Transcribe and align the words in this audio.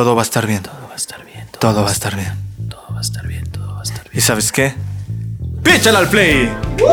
Todo 0.00 0.14
va 0.16 0.22
a 0.22 0.24
estar 0.24 0.46
bien. 0.46 0.62
Todo 0.62 0.86
va 0.88 0.94
a 0.94 0.96
estar 0.96 1.22
bien. 1.26 1.46
Todo 1.58 1.82
va 1.82 1.88
a 1.90 1.92
estar 1.92 2.16
bien. 2.16 2.32
Todo 2.70 2.86
va 2.94 2.98
a 2.98 3.02
estar 3.02 3.26
bien. 3.26 3.44
Todo 3.50 3.74
va 3.74 3.80
a 3.80 3.82
estar 3.82 4.02
bien. 4.04 4.16
¿Y 4.16 4.20
sabes 4.22 4.50
qué? 4.50 4.72
¡Píchala 5.62 5.98
al 5.98 6.08
play! 6.08 6.50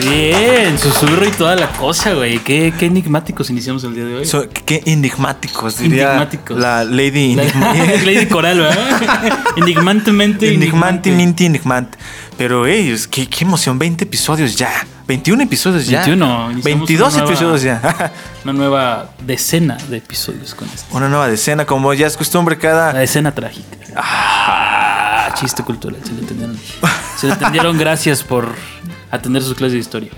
Bien, 0.00 0.78
susurro 0.78 1.26
y 1.26 1.30
toda 1.32 1.56
la 1.56 1.70
cosa, 1.72 2.12
güey. 2.14 2.38
Qué, 2.38 2.72
qué 2.78 2.86
enigmáticos 2.86 3.50
iniciamos 3.50 3.82
el 3.82 3.96
día 3.96 4.04
de 4.04 4.14
hoy. 4.18 4.24
So- 4.26 4.48
qué 4.64 4.80
enigmáticos, 4.86 5.78
diría 5.78 6.10
Enigmáticos. 6.10 6.56
la 6.56 6.84
Lady 6.84 7.34
La- 7.34 7.42
Lady 8.04 8.26
Coral, 8.26 8.60
¿verdad? 8.60 9.42
Enigmantemente. 9.56 10.54
Enigmante, 10.54 11.10
enigmante. 11.10 11.10
minty, 11.10 11.46
enigmante. 11.46 11.98
Pero, 12.36 12.64
ey, 12.68 12.90
es 12.92 13.08
que- 13.08 13.26
qué 13.28 13.44
emoción, 13.44 13.76
20 13.76 14.04
episodios 14.04 14.54
ya. 14.54 14.70
21 15.08 15.42
episodios 15.42 15.86
ya. 15.86 16.00
21, 16.04 16.52
iniciamos 16.52 16.64
22 16.64 17.08
una 17.14 17.22
nueva- 17.22 17.32
episodios 17.32 17.62
ya. 17.62 18.12
Una 18.44 18.52
nueva 18.52 19.10
decena 19.26 19.76
de 19.88 19.96
episodios 19.96 20.54
con 20.54 20.68
esto. 20.68 20.86
Una 20.96 21.08
nueva 21.08 21.28
decena, 21.28 21.64
como 21.66 21.92
ya 21.94 22.06
es 22.06 22.16
costumbre 22.16 22.54
La 22.56 22.60
cada... 22.60 22.92
decena 22.92 23.34
trágica. 23.34 23.76
Ah, 23.96 25.34
chiste 25.34 25.62
cultural. 25.62 25.98
Se 26.04 26.12
lo 26.12 26.20
entendieron. 26.20 26.58
Se 27.16 27.26
lo 27.26 27.32
entendieron. 27.34 27.78
Gracias 27.78 28.22
por 28.22 28.48
atender 29.10 29.42
sus 29.42 29.54
clases 29.54 29.72
de 29.74 29.78
historia. 29.80 30.10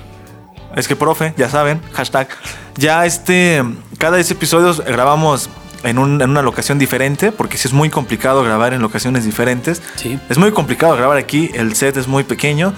Es 0.76 0.86
que, 0.86 0.94
profe, 0.96 1.34
ya 1.36 1.48
saben, 1.48 1.80
hashtag. 1.92 2.28
Ya 2.76 3.04
este, 3.06 3.64
cada 3.98 4.16
10 4.16 4.30
episodios 4.32 4.84
grabamos 4.84 5.48
en, 5.82 5.98
un- 5.98 6.20
en 6.22 6.30
una 6.30 6.42
locación 6.42 6.78
diferente, 6.78 7.32
porque 7.32 7.58
sí 7.58 7.66
es 7.68 7.74
muy 7.74 7.90
complicado 7.90 8.42
grabar 8.44 8.74
en 8.74 8.82
locaciones 8.82 9.24
diferentes. 9.24 9.82
Sí. 9.96 10.18
Es 10.28 10.38
muy 10.38 10.52
complicado 10.52 10.94
grabar 10.96 11.16
aquí, 11.16 11.50
el 11.54 11.74
set 11.74 11.96
es 11.96 12.06
muy 12.06 12.22
pequeño, 12.22 12.72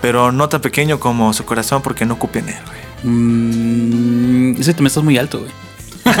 pero 0.00 0.32
no 0.32 0.48
tan 0.48 0.60
pequeño 0.60 1.00
como 1.00 1.32
su 1.32 1.44
corazón 1.44 1.82
porque 1.82 2.04
no 2.04 2.14
ocupa 2.14 2.38
en 2.38 2.48
él, 2.50 2.62
güey. 2.66 3.12
Mm, 3.12 4.60
ese 4.60 4.74
te 4.74 4.82
me 4.82 4.88
estás 4.88 5.04
muy 5.04 5.18
alto, 5.18 5.40
güey. 5.40 5.52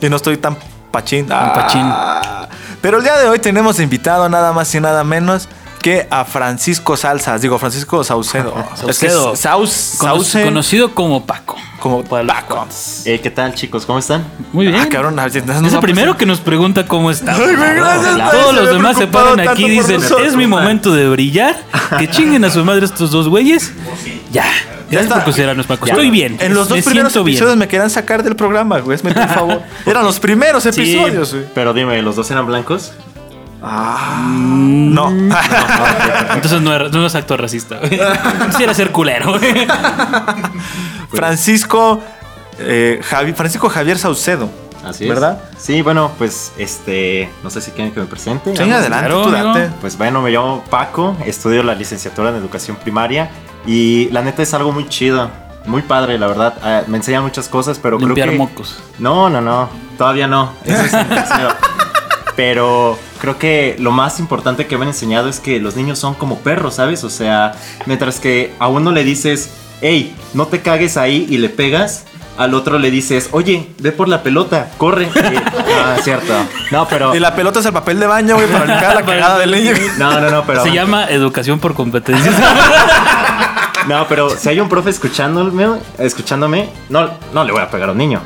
Y 0.00 0.08
no 0.10 0.16
estoy 0.16 0.36
tan 0.36 0.56
pachín. 0.90 1.26
Tan 1.26 1.54
pachín. 1.54 1.80
Ah. 1.82 2.46
Pero 2.82 2.98
el 2.98 3.04
día 3.04 3.16
de 3.16 3.26
hoy 3.26 3.38
tenemos 3.38 3.80
invitado 3.80 4.28
nada 4.28 4.52
más 4.52 4.74
y 4.74 4.80
nada 4.80 5.02
menos 5.02 5.48
que 5.80 6.06
a 6.10 6.26
Francisco 6.26 6.96
Salsas. 6.96 7.40
Digo, 7.40 7.58
Francisco 7.58 8.04
Saucedo. 8.04 8.54
Es 8.88 8.98
que 8.98 9.08
Saucedo. 9.08 9.32
es 9.32 9.40
Saus, 9.40 9.70
Sauce, 9.70 10.44
Conocido 10.44 10.94
como 10.94 11.24
Paco. 11.24 11.56
Como 11.84 12.02
Para 12.02 12.22
los 12.24 12.34
Paco. 12.34 12.54
cuates. 12.56 13.02
Eh, 13.04 13.20
¿Qué 13.20 13.30
tal, 13.30 13.54
chicos? 13.54 13.84
¿Cómo 13.84 13.98
están? 13.98 14.24
Muy 14.54 14.68
bien. 14.68 14.80
Ah, 14.80 14.88
cabrón, 14.88 15.16
nos 15.16 15.36
es 15.36 15.44
el 15.74 15.80
primero 15.80 16.16
que 16.16 16.24
nos 16.24 16.40
pregunta 16.40 16.86
cómo 16.86 17.10
está. 17.10 17.34
Ay, 17.34 17.54
güey, 17.56 17.74
gracias, 17.74 18.16
Todos 18.16 18.30
Todos 18.32 18.52
güey, 18.54 18.64
los 18.64 18.74
demás 18.74 18.96
se 18.96 19.06
paran 19.06 19.40
aquí 19.46 19.66
y 19.66 19.70
dicen, 19.70 20.00
nosotros. 20.00 20.28
es 20.28 20.34
mi 20.34 20.46
momento 20.46 20.94
de 20.94 21.06
brillar. 21.10 21.54
Que 21.98 22.08
chinguen 22.08 22.42
a 22.46 22.50
su 22.50 22.64
madre 22.64 22.86
estos 22.86 23.10
dos 23.10 23.28
güeyes. 23.28 23.70
Ya. 24.32 24.46
Gracias 24.90 25.02
está. 25.02 25.14
por 25.16 25.24
considerarnos, 25.24 25.66
Paco. 25.66 25.86
Estoy 25.86 26.08
bien. 26.08 26.38
En 26.40 26.54
los 26.54 26.68
dos 26.68 26.78
me 26.78 26.82
primeros 26.82 27.12
siento 27.12 27.24
bien. 27.24 27.36
episodios 27.36 27.58
me 27.58 27.68
querían 27.68 27.90
sacar 27.90 28.22
del 28.22 28.34
programa, 28.34 28.78
güey. 28.80 28.96
Hazme 28.96 29.12
por 29.12 29.28
favor. 29.28 29.62
Eran 29.86 30.04
los 30.04 30.18
primeros 30.18 30.64
episodios, 30.64 31.34
güey. 31.34 31.44
Pero 31.54 31.74
dime, 31.74 32.00
¿los 32.00 32.16
dos 32.16 32.30
eran 32.30 32.46
blancos? 32.46 32.92
No. 33.64 35.08
Entonces 36.34 36.60
no, 36.60 36.74
era- 36.74 36.88
no 36.88 37.06
es 37.06 37.14
acto 37.14 37.36
racista. 37.36 37.80
Quisiera 38.50 38.74
ser 38.74 38.90
culero. 38.90 39.38
güey. 39.38 39.66
Francisco 41.10 42.00
eh, 42.58 43.00
Javi- 43.08 43.34
Francisco 43.34 43.68
Javier 43.68 43.98
Saucedo. 43.98 44.48
Así 44.84 45.04
es. 45.04 45.08
¿Verdad? 45.08 45.40
Sí, 45.56 45.80
bueno, 45.80 46.10
pues, 46.18 46.52
este, 46.58 47.30
no 47.42 47.48
sé 47.48 47.62
si 47.62 47.70
quieren 47.70 47.94
que 47.94 48.00
me 48.00 48.06
presente. 48.06 48.52
Sí, 48.54 48.58
Vamos. 48.60 48.74
adelante, 48.76 49.06
claro, 49.06 49.22
tú 49.22 49.34
amigo. 49.34 49.54
date. 49.54 49.70
Pues 49.80 49.96
bueno, 49.96 50.20
me 50.20 50.30
llamo 50.30 50.62
Paco, 50.68 51.16
estudio 51.24 51.62
la 51.62 51.74
licenciatura 51.74 52.28
en 52.28 52.36
educación 52.36 52.76
primaria 52.76 53.30
y 53.66 54.10
la 54.10 54.20
neta 54.20 54.42
es 54.42 54.52
algo 54.52 54.72
muy 54.72 54.86
chido, 54.90 55.30
muy 55.64 55.80
padre, 55.80 56.18
la 56.18 56.26
verdad. 56.26 56.54
Ah, 56.62 56.82
me 56.86 56.98
enseñan 56.98 57.22
muchas 57.22 57.48
cosas, 57.48 57.78
pero 57.82 57.98
Limpiar 57.98 58.28
creo 58.28 58.32
que... 58.46 58.52
mocos. 58.52 58.78
No, 58.98 59.30
no, 59.30 59.40
no, 59.40 59.70
todavía 59.96 60.26
no. 60.26 60.52
Eso 60.66 60.82
es. 60.82 60.92
Pero 62.36 62.98
creo 63.24 63.38
que 63.38 63.74
lo 63.78 63.90
más 63.90 64.20
importante 64.20 64.66
que 64.66 64.76
me 64.76 64.82
han 64.82 64.88
enseñado 64.88 65.30
es 65.30 65.40
que 65.40 65.58
los 65.58 65.76
niños 65.76 65.98
son 65.98 66.12
como 66.12 66.40
perros, 66.40 66.74
¿sabes? 66.74 67.04
O 67.04 67.08
sea, 67.10 67.54
mientras 67.86 68.20
que 68.20 68.52
a 68.58 68.68
uno 68.68 68.92
le 68.92 69.02
dices, 69.02 69.48
hey, 69.80 70.14
no 70.34 70.46
te 70.46 70.60
cagues 70.60 70.98
ahí 70.98 71.26
y 71.30 71.38
le 71.38 71.48
pegas, 71.48 72.04
al 72.36 72.52
otro 72.52 72.78
le 72.78 72.90
dices, 72.90 73.30
oye, 73.32 73.70
ve 73.78 73.92
por 73.92 74.08
la 74.08 74.22
pelota, 74.22 74.72
corre. 74.76 75.04
Y- 75.14 75.36
ah, 75.38 75.96
cierto. 76.02 76.34
No, 76.70 76.86
pero... 76.86 77.16
Y 77.16 77.18
la 77.18 77.34
pelota 77.34 77.60
es 77.60 77.64
el 77.66 77.72
papel 77.72 77.98
de 77.98 78.06
baño, 78.06 78.34
güey, 78.34 78.46
para 78.46 78.66
limpiar 78.66 78.94
la 78.94 79.02
cagada 79.06 79.38
del 79.38 79.52
niño. 79.52 79.72
No, 79.96 80.20
no, 80.20 80.28
no, 80.28 80.44
pero... 80.44 80.62
Se 80.62 80.70
llama 80.72 81.06
educación 81.06 81.58
por 81.60 81.72
competencias. 81.72 82.34
No, 83.86 84.06
pero 84.08 84.30
si 84.30 84.48
hay 84.48 84.60
un 84.60 84.68
profe 84.70 84.88
escuchándome, 84.88 85.78
escuchándome, 85.98 86.70
no, 86.88 87.10
no 87.34 87.44
le 87.44 87.52
voy 87.52 87.60
a 87.60 87.68
pegar 87.68 87.90
a 87.90 87.92
un 87.92 87.98
niño. 87.98 88.22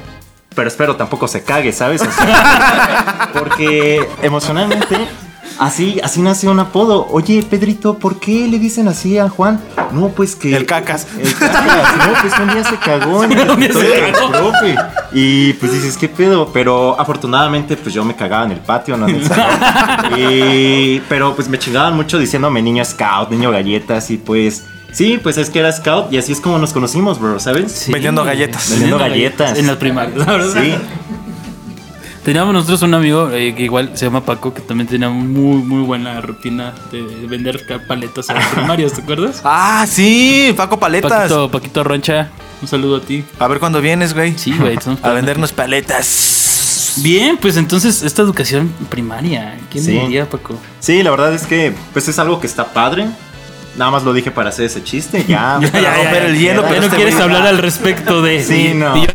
Pero 0.58 0.66
espero 0.66 0.96
tampoco 0.96 1.28
se 1.28 1.44
cague, 1.44 1.72
¿sabes? 1.72 2.02
O 2.02 2.10
sea, 2.10 3.30
porque 3.38 4.04
emocionalmente 4.22 4.98
así, 5.60 6.00
así 6.02 6.20
nace 6.20 6.48
un 6.48 6.58
apodo. 6.58 7.06
Oye, 7.12 7.44
Pedrito, 7.48 7.96
¿por 7.96 8.18
qué 8.18 8.48
le 8.48 8.58
dicen 8.58 8.88
así 8.88 9.18
a 9.18 9.28
Juan? 9.28 9.60
No, 9.92 10.08
pues 10.08 10.34
que. 10.34 10.56
El 10.56 10.66
cacas. 10.66 11.06
El 11.16 11.32
cacas. 11.32 11.96
No, 11.96 12.20
pues 12.20 12.38
un 12.40 12.50
día 12.50 12.64
se 12.64 12.76
cagó 12.76 13.22
en 13.22 13.38
el 13.38 13.50
Un 13.50 13.60
día 13.60 13.72
se 13.72 13.78
escritorio 13.78 14.04
del 14.04 14.14
cagó. 14.14 14.50
profe. 14.50 14.76
Y 15.12 15.52
pues 15.52 15.72
dices, 15.72 15.96
¿qué 15.96 16.08
pedo? 16.08 16.50
Pero 16.52 16.98
afortunadamente, 16.98 17.76
pues 17.76 17.94
yo 17.94 18.04
me 18.04 18.16
cagaba 18.16 18.44
en 18.44 18.50
el 18.50 18.58
patio, 18.60 18.96
no 18.96 19.06
en 19.06 19.14
el 19.14 19.26
salón. 19.28 19.46
Y, 20.18 20.98
pero 21.08 21.36
pues 21.36 21.48
me 21.48 21.60
chingaban 21.60 21.94
mucho 21.94 22.18
diciéndome 22.18 22.62
niño 22.62 22.84
scout, 22.84 23.30
niño 23.30 23.52
galletas. 23.52 24.10
Y 24.10 24.16
pues, 24.16 24.64
sí, 24.92 25.18
pues 25.22 25.38
es 25.38 25.50
que 25.50 25.58
era 25.60 25.72
scout. 25.72 26.12
Y 26.12 26.18
así 26.18 26.32
es 26.32 26.40
como 26.40 26.58
nos 26.58 26.72
conocimos, 26.72 27.18
bro, 27.20 27.38
¿sabes? 27.40 27.72
Sí. 27.72 27.92
Vendiendo 27.92 28.24
galletas. 28.24 28.70
Vendiendo 28.70 28.98
galletas. 28.98 29.58
En 29.58 29.66
las 29.66 29.76
primarias, 29.76 30.16
la 30.26 30.32
verdad. 30.32 30.62
Sí. 30.62 30.74
Teníamos 32.24 32.52
nosotros 32.52 32.82
un 32.82 32.92
amigo 32.92 33.30
eh, 33.30 33.54
que 33.54 33.62
igual 33.62 33.92
se 33.94 34.04
llama 34.04 34.22
Paco, 34.22 34.52
que 34.52 34.60
también 34.60 34.86
tenía 34.86 35.08
muy, 35.08 35.62
muy 35.62 35.82
buena 35.82 36.20
rutina 36.20 36.74
de 36.92 37.00
vender 37.26 37.64
paletas 37.86 38.28
a 38.28 38.34
las 38.34 38.46
primarias, 38.54 38.92
¿te 38.92 39.00
acuerdas? 39.00 39.40
Ah, 39.44 39.86
sí, 39.88 40.52
Paco 40.54 40.78
Paletas. 40.78 41.10
Paquito, 41.10 41.50
Paquito 41.50 41.84
Roncha, 41.84 42.28
un 42.60 42.68
saludo 42.68 42.96
a 42.96 43.00
ti. 43.00 43.24
A 43.38 43.48
ver 43.48 43.58
cuándo 43.58 43.80
vienes, 43.80 44.12
güey. 44.12 44.36
Sí, 44.36 44.52
güey, 44.58 44.76
A 45.02 45.10
vendernos 45.12 45.52
paletas. 45.52 46.94
Bien, 46.98 47.38
pues 47.38 47.56
entonces 47.56 48.02
esta 48.02 48.20
educación 48.20 48.70
primaria, 48.90 49.56
¿quién 49.70 49.84
Sí. 49.84 49.92
diría, 49.92 50.28
Paco? 50.28 50.58
Sí, 50.80 51.02
la 51.02 51.10
verdad 51.10 51.32
es 51.32 51.46
que 51.46 51.72
pues 51.94 52.08
es 52.08 52.18
algo 52.18 52.40
que 52.40 52.46
está 52.46 52.74
padre. 52.74 53.06
Nada 53.78 53.90
más 53.92 54.02
lo 54.02 54.12
dije 54.12 54.30
para 54.30 54.50
hacer 54.50 54.66
ese 54.66 54.82
chiste. 54.84 55.24
Ya. 55.26 55.58
Para 55.72 55.94
romper 55.96 56.22
el 56.24 56.38
hielo, 56.38 56.62
Ya 56.62 56.68
pero 56.68 56.80
no 56.80 56.86
este 56.86 56.96
quieres 56.96 57.18
hablar 57.20 57.46
al 57.46 57.58
respecto 57.58 58.20
de... 58.22 58.42
Sí, 58.44 58.72
no. 58.74 58.96
yo- 58.96 59.10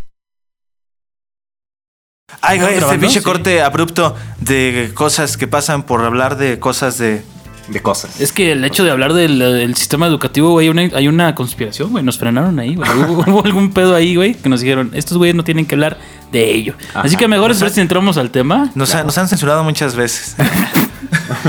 Ay, 2.42 2.60
güey, 2.60 2.76
este 2.76 2.98
pinche 2.98 3.20
Sí. 3.20 3.24
corte 3.26 3.62
abrupto 3.62 4.16
de 4.40 4.92
cosas 4.94 5.38
que 5.38 5.48
pasan 5.48 5.84
por 5.84 6.04
hablar 6.04 6.36
de 6.38 6.60
cosas 6.60 6.98
de. 6.98 7.24
De 7.70 7.82
cosas. 7.82 8.20
Es 8.20 8.34
que 8.34 8.52
el 8.52 8.66
hecho 8.66 8.84
de 8.84 8.92
hablar 8.92 9.14
del, 9.14 9.40
del 9.40 9.76
sistema 9.78 10.06
educativo, 10.08 10.50
güey, 10.52 10.66
hay 10.68 10.70
una, 10.70 10.98
hay 10.98 11.08
una 11.08 11.34
conspiración, 11.34 11.92
güey. 11.92 12.04
Nos 12.04 12.18
frenaron 12.20 12.60
ahí, 12.60 12.76
güey. 12.76 12.90
Hubo, 12.92 13.24
hubo 13.32 13.46
algún 13.46 13.72
pedo 13.72 13.96
ahí, 13.96 14.16
güey, 14.18 14.34
que 14.36 14.50
nos 14.50 14.60
dijeron, 14.60 14.92
estos 14.94 15.18
güeyes 15.18 15.34
no 15.36 15.46
tienen 15.46 15.66
que 15.66 15.76
hablar 15.76 15.98
de 16.34 16.52
ello. 16.54 16.74
Ajá. 16.90 17.02
Así 17.04 17.16
que 17.16 17.30
mejor 17.30 17.52
es 17.52 17.60
si 17.60 17.80
entramos 17.80 18.18
al 18.18 18.32
tema. 18.32 18.70
Nos, 18.76 18.94
ha- 18.96 19.04
nos 19.04 19.18
han 19.18 19.30
censurado 19.30 19.64
muchas 19.64 19.96
veces. 19.96 20.36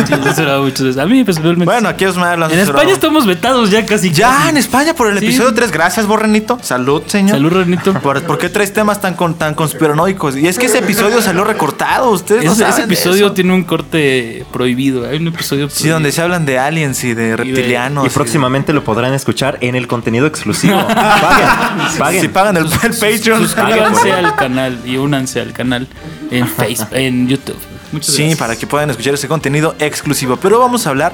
Sí, 0.07 0.15
eso 0.31 0.43
era 0.43 0.59
mucho 0.61 0.85
de- 0.85 1.01
A 1.03 1.07
mí, 1.07 1.25
pues, 1.25 1.37
realmente. 1.39 1.65
bueno, 1.65 1.89
aquí 1.89 2.05
os 2.05 2.17
me 2.17 2.23
hablan. 2.25 2.51
en 2.51 2.59
España 2.61 2.93
estamos 2.93 3.27
vetados 3.27 3.71
ya 3.71 3.85
casi. 3.85 4.11
Ya, 4.11 4.31
casi. 4.31 4.49
en 4.51 4.57
España 4.57 4.95
por 4.95 5.09
el 5.11 5.19
Sí. 5.19 5.27
episodio 5.27 5.53
3. 5.55 5.71
Gracias, 5.73 6.07
Borrenito. 6.07 6.59
Salud, 6.63 7.03
señor. 7.07 7.33
Salud, 7.37 7.53
Renito. 7.53 7.93
¿Por, 7.95 8.23
por 8.23 8.39
qué 8.39 8.49
traes 8.49 8.73
temas 8.73 9.01
tan, 9.01 9.15
con, 9.15 9.35
tan 9.35 9.55
conspiranoicos? 9.55 10.37
Y 10.37 10.47
es 10.47 10.59
que 10.59 10.67
ese 10.67 10.79
episodio 10.79 11.21
salió 11.23 11.45
recortado. 11.45 12.11
Ustedes 12.11 12.45
no 12.45 12.53
Ese, 12.53 12.63
ese 12.63 12.73
saben 12.73 12.89
de 12.89 12.95
episodio 12.95 13.27
eso. 13.27 13.35
tiene 13.35 13.53
un 13.53 13.65
corte 13.65 14.47
prohibido. 14.53 15.09
Hay 15.09 15.17
un 15.19 15.29
episodio 15.29 15.69
Sí, 15.71 15.89
donde 15.89 16.13
se 16.13 16.23
hablan 16.23 16.47
de 16.47 16.59
aliens 16.59 17.03
y 17.05 17.15
de 17.15 17.37
reptilianos. 17.37 18.07
Y 18.07 18.11
próximamente 18.11 18.73
lo 18.73 18.85
podrán 18.85 19.13
escuchar 19.15 19.59
en 19.61 19.75
el 19.75 19.87
contenido 19.89 20.27
exclusivo. 20.27 20.79
Paguen. 20.89 21.99
Paguen. 21.99 22.21
Si 22.21 22.29
pagan 22.29 22.57
el, 22.57 22.65
el 22.67 22.71
Patreon. 22.95 23.43
Suscríbanse 23.43 24.13
al 24.13 24.35
canal 24.37 24.79
y 24.85 24.97
únanse 24.97 25.41
al 25.41 25.53
canal 25.53 25.87
en 26.31 26.47
Facebook, 26.49 26.89
en 26.93 27.29
YouTube. 27.29 27.57
Muchas 27.95 28.15
Sí, 28.15 28.23
gracias. 28.23 28.39
para 28.39 28.57
que 28.57 28.67
puedan 28.67 28.91
escuchar 28.91 29.15
ese 29.15 29.29
contenido 29.29 29.75
exclusivo. 29.79 30.37
Pero 30.37 30.59
vamos 30.59 30.87
a 30.87 30.91
hablar 30.91 31.13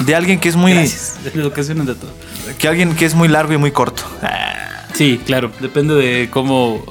de 0.00 0.14
alguien 0.14 0.40
que 0.40 0.48
es 0.48 0.56
muy. 0.56 0.72
Gracias. 0.72 1.18
De 1.24 1.30
todo. 1.94 2.10
Que 2.58 2.66
alguien 2.68 2.94
que 2.96 3.04
es 3.04 3.14
muy 3.14 3.28
largo 3.28 3.52
y 3.52 3.58
muy 3.58 3.70
corto. 3.70 4.02
Sí, 4.94 5.20
claro. 5.24 5.50
Depende 5.60 5.94
de 5.94 6.30
cómo. 6.30 6.84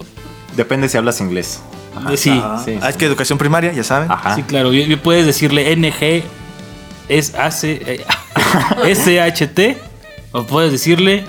Depende 0.56 0.88
si 0.90 0.98
hablas 0.98 1.20
inglés. 1.22 1.62
de- 2.10 2.18
sí, 2.18 2.42
sí. 2.66 2.78
Ah, 2.82 2.90
es 2.90 2.96
que 2.98 3.06
educación 3.06 3.38
primaria, 3.38 3.72
ya 3.74 3.84
saben. 3.84 4.12
Ajá. 4.12 4.36
sí, 4.36 4.44
claro. 4.44 4.74
Y- 4.74 4.82
y 4.82 4.96
puedes 4.96 5.26
decirle 5.26 5.72
NG 5.76 6.24
es 7.10 7.36
AC, 7.36 7.64
eh, 7.66 8.06
SHT 8.84 9.78
o 10.32 10.44
puedes 10.44 10.72
decirle 10.72 11.26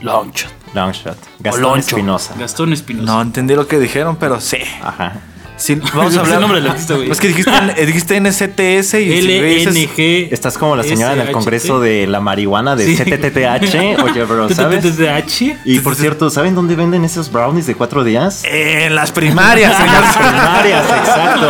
Longshot. 0.00 0.50
Long 0.74 0.92
shot. 0.92 1.16
o 1.16 1.42
Gastón. 1.42 1.78
Espinosa. 1.78 2.34
Gastón 2.38 2.72
Espinosa. 2.72 3.04
No 3.12 3.20
entendí 3.22 3.54
lo 3.54 3.66
que 3.68 3.78
dijeron, 3.78 4.16
pero 4.16 4.40
sí. 4.40 4.58
Ajá. 4.82 5.20
Sí, 5.62 5.76
vamos 5.94 6.12
Es 6.12 6.18
a 6.18 6.20
el 6.22 6.26
hablar. 6.26 6.40
nombre 6.40 6.60
del 6.60 6.70
artista, 6.70 6.94
güey. 6.94 7.08
Es 7.10 7.20
que 7.20 7.28
dijiste, 7.28 7.50
eh, 7.76 7.86
dijiste 7.86 8.16
NSTS 8.20 8.94
y 9.00 9.20
LNG. 9.20 10.32
Estás 10.32 10.58
como 10.58 10.74
la 10.74 10.82
señora 10.82 11.12
en 11.12 11.20
el 11.20 11.30
congreso 11.30 11.78
de 11.78 12.06
la 12.08 12.20
marihuana 12.20 12.74
de. 12.74 12.84
CTTH. 12.96 14.02
Oye, 14.02 14.24
bro, 14.24 14.48
¿sabes? 14.52 14.82
TTTH. 14.82 15.58
Y 15.64 15.78
por 15.78 15.94
cierto, 15.94 16.30
¿saben 16.30 16.54
dónde 16.56 16.74
venden 16.74 17.04
esos 17.04 17.30
brownies 17.30 17.66
de 17.68 17.74
cuatro 17.76 18.02
días? 18.02 18.42
En 18.44 18.94
las 18.96 19.12
primarias, 19.12 19.76
señor. 19.76 20.00
Las 20.00 20.16
primarias, 20.16 20.84
exacto. 20.98 21.48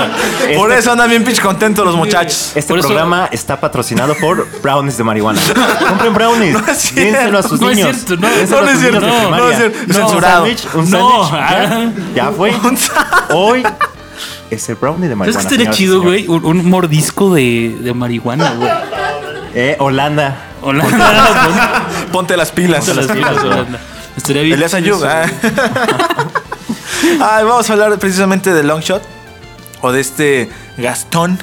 Por 0.56 0.70
Este- 0.70 0.80
eso 0.80 0.92
andan 0.92 1.08
bien 1.08 1.24
pinche 1.24 1.40
contentos 1.40 1.84
los 1.84 1.96
muchachos. 1.96 2.52
Este 2.54 2.74
programa 2.74 3.28
está 3.32 3.58
patrocinado 3.60 4.14
por 4.16 4.46
brownies 4.60 4.98
de 4.98 5.04
marihuana. 5.04 5.40
Compren 5.88 6.12
brownies. 6.12 6.94
Dénselo 6.94 7.38
a 7.38 7.42
sus 7.42 7.60
No 7.60 7.70
es 7.70 7.76
niños. 7.78 7.96
cierto, 7.96 8.16
no. 8.16 8.28
Es 8.28 8.50
niños 8.50 8.78
cierto. 8.80 9.00
No, 9.30 9.48
es 9.50 9.56
cierto. 9.56 9.78
Censurado. 9.94 10.44
Un 10.74 10.90
No. 10.90 11.28
sándwich. 11.30 12.14
Ya 12.14 12.30
fue. 12.30 12.52
Hoy 13.34 13.62
es 14.54 14.68
el 14.68 14.76
brownie 14.76 15.08
de 15.08 15.14
¿Sabes 15.14 15.18
marihuana. 15.18 15.48
qué 15.48 15.54
estaría 15.54 15.72
señoras 15.72 15.76
y 15.76 15.82
chido, 15.82 16.02
güey? 16.02 16.28
Un, 16.28 16.44
un 16.44 16.70
mordisco 16.70 17.34
de, 17.34 17.76
de 17.80 17.94
marihuana, 17.94 18.54
güey. 18.54 18.70
Eh, 19.54 19.76
Holanda. 19.78 20.46
Hola. 20.62 21.86
Ponte 22.12 22.36
las 22.36 22.52
pilas. 22.52 22.84
Ponte 22.84 23.02
las 23.02 23.12
pilas, 23.12 23.44
Holanda. 23.44 23.80
Estaría 24.16 24.42
bien. 24.42 24.54
Elías 24.54 24.74
ah. 25.04 25.26
Ay, 27.20 27.44
vamos 27.44 27.68
a 27.68 27.72
hablar 27.72 27.98
precisamente 27.98 28.52
de 28.52 28.62
Longshot 28.62 29.02
o 29.80 29.92
de 29.92 30.00
este 30.00 30.50
Gastón 30.76 31.38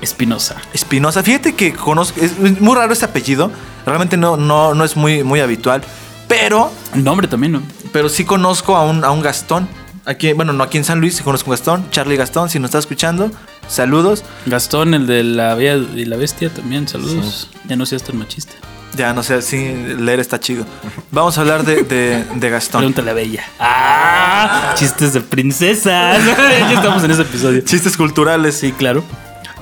Espinosa. 0.00 0.56
Espinosa. 0.72 1.22
Fíjate 1.22 1.54
que 1.54 1.72
conozco, 1.72 2.20
es 2.20 2.38
muy 2.60 2.74
raro 2.76 2.92
este 2.92 3.04
apellido. 3.04 3.50
Realmente 3.86 4.16
no, 4.16 4.36
no, 4.36 4.74
no 4.74 4.84
es 4.84 4.96
muy, 4.96 5.22
muy 5.22 5.40
habitual. 5.40 5.82
Pero, 6.28 6.72
El 6.94 7.04
nombre 7.04 7.28
también, 7.28 7.52
¿no? 7.52 7.62
pero 7.92 8.08
sí 8.08 8.24
conozco 8.24 8.76
a 8.76 8.84
un, 8.84 9.04
a 9.04 9.10
un 9.10 9.20
Gastón. 9.20 9.68
Aquí, 10.06 10.32
bueno, 10.34 10.52
no 10.52 10.62
aquí 10.64 10.76
en 10.76 10.84
San 10.84 11.00
Luis, 11.00 11.20
conozco 11.22 11.50
a 11.50 11.54
Gastón. 11.56 11.90
Charlie 11.90 12.16
Gastón, 12.16 12.50
si 12.50 12.58
nos 12.58 12.68
está 12.68 12.78
escuchando, 12.78 13.30
saludos. 13.68 14.22
Gastón, 14.46 14.92
el 14.92 15.06
de 15.06 15.24
la 15.24 15.54
Bella 15.54 15.76
y 15.94 16.04
la 16.04 16.16
Bestia, 16.16 16.50
también, 16.50 16.86
saludos. 16.86 17.48
Ya 17.66 17.76
no 17.76 17.86
seas 17.86 18.02
tan 18.02 18.18
machista. 18.18 18.52
Ya 18.96 19.12
no 19.12 19.22
sé, 19.22 19.40
sí, 19.42 19.74
leer 19.98 20.20
está 20.20 20.38
chido. 20.38 20.66
Vamos 21.10 21.36
a 21.36 21.40
hablar 21.40 21.64
de, 21.64 21.82
de, 21.82 22.24
de 22.34 22.50
Gastón. 22.50 22.80
Pregúntale 22.80 23.10
a 23.10 23.14
Bella. 23.14 23.44
¡Ah! 23.58 24.74
Chistes 24.76 25.14
de 25.14 25.20
princesas. 25.20 26.24
ya 26.26 26.72
estamos 26.72 27.02
en 27.02 27.10
ese 27.10 27.22
episodio. 27.22 27.60
Chistes 27.62 27.96
culturales. 27.96 28.56
Sí, 28.56 28.72
claro. 28.72 29.02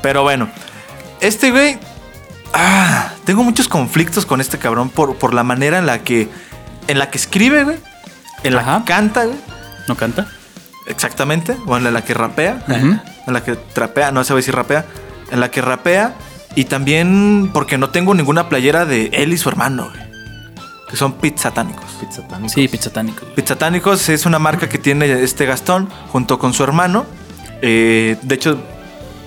Pero 0.03 0.23
bueno, 0.23 0.51
este 1.21 1.51
güey. 1.51 1.79
Ah, 2.53 3.13
tengo 3.25 3.43
muchos 3.43 3.69
conflictos 3.69 4.27
con 4.27 4.41
este 4.43 4.59
cabrón 4.59 4.91
por, 4.91 5.17
por 5.17 5.33
la 5.33 5.45
manera 5.45 5.79
en 5.79 5.87
la 5.87 6.03
que. 6.03 6.29
En 6.89 6.99
la 6.99 7.09
que 7.11 7.17
escribe, 7.17 7.65
güey. 7.65 7.77
En 8.43 8.55
la 8.55 8.61
Ajá. 8.61 8.79
que 8.81 8.85
canta, 8.93 9.25
güey. 9.25 9.39
¿No 9.89 9.97
canta? 9.97 10.27
Exactamente. 10.87 11.57
O 11.67 11.77
en 11.77 11.93
la 11.93 12.03
que 12.03 12.15
rapea. 12.15 12.65
En 12.69 13.33
la 13.33 13.43
que 13.45 13.55
trapea. 13.57 14.13
No 14.13 14.25
se 14.25 14.33
va 14.33 14.39
a 14.39 14.41
decir 14.41 14.55
rapea. 14.55 14.85
En 15.31 15.41
la 15.41 15.51
que 15.51 15.61
rapea. 15.61 16.15
Y 16.55 16.65
también 16.65 17.51
porque 17.53 17.79
no 17.79 17.91
tengo 17.91 18.15
ninguna 18.15 18.49
playera 18.49 18.85
de 18.85 19.07
él 19.13 19.33
y 19.33 19.39
su 19.39 19.49
hermano, 19.49 19.91
güey. 19.91 20.13
Que 20.91 20.97
son 20.97 21.15
pizzatánicos. 21.15 21.87
Pizzatánicos. 22.01 22.53
Sí, 22.53 22.69
pizzatánico. 22.69 23.25
Pizzatánicos 23.35 24.09
es 24.11 24.27
una 24.27 24.39
marca 24.39 24.69
que 24.69 24.79
tiene 24.79 25.23
este 25.23 25.47
Gastón 25.47 25.89
junto 26.09 26.39
con 26.39 26.53
su 26.53 26.63
hermano. 26.63 27.07
Eh, 27.63 28.19
de 28.21 28.35
hecho, 28.35 28.59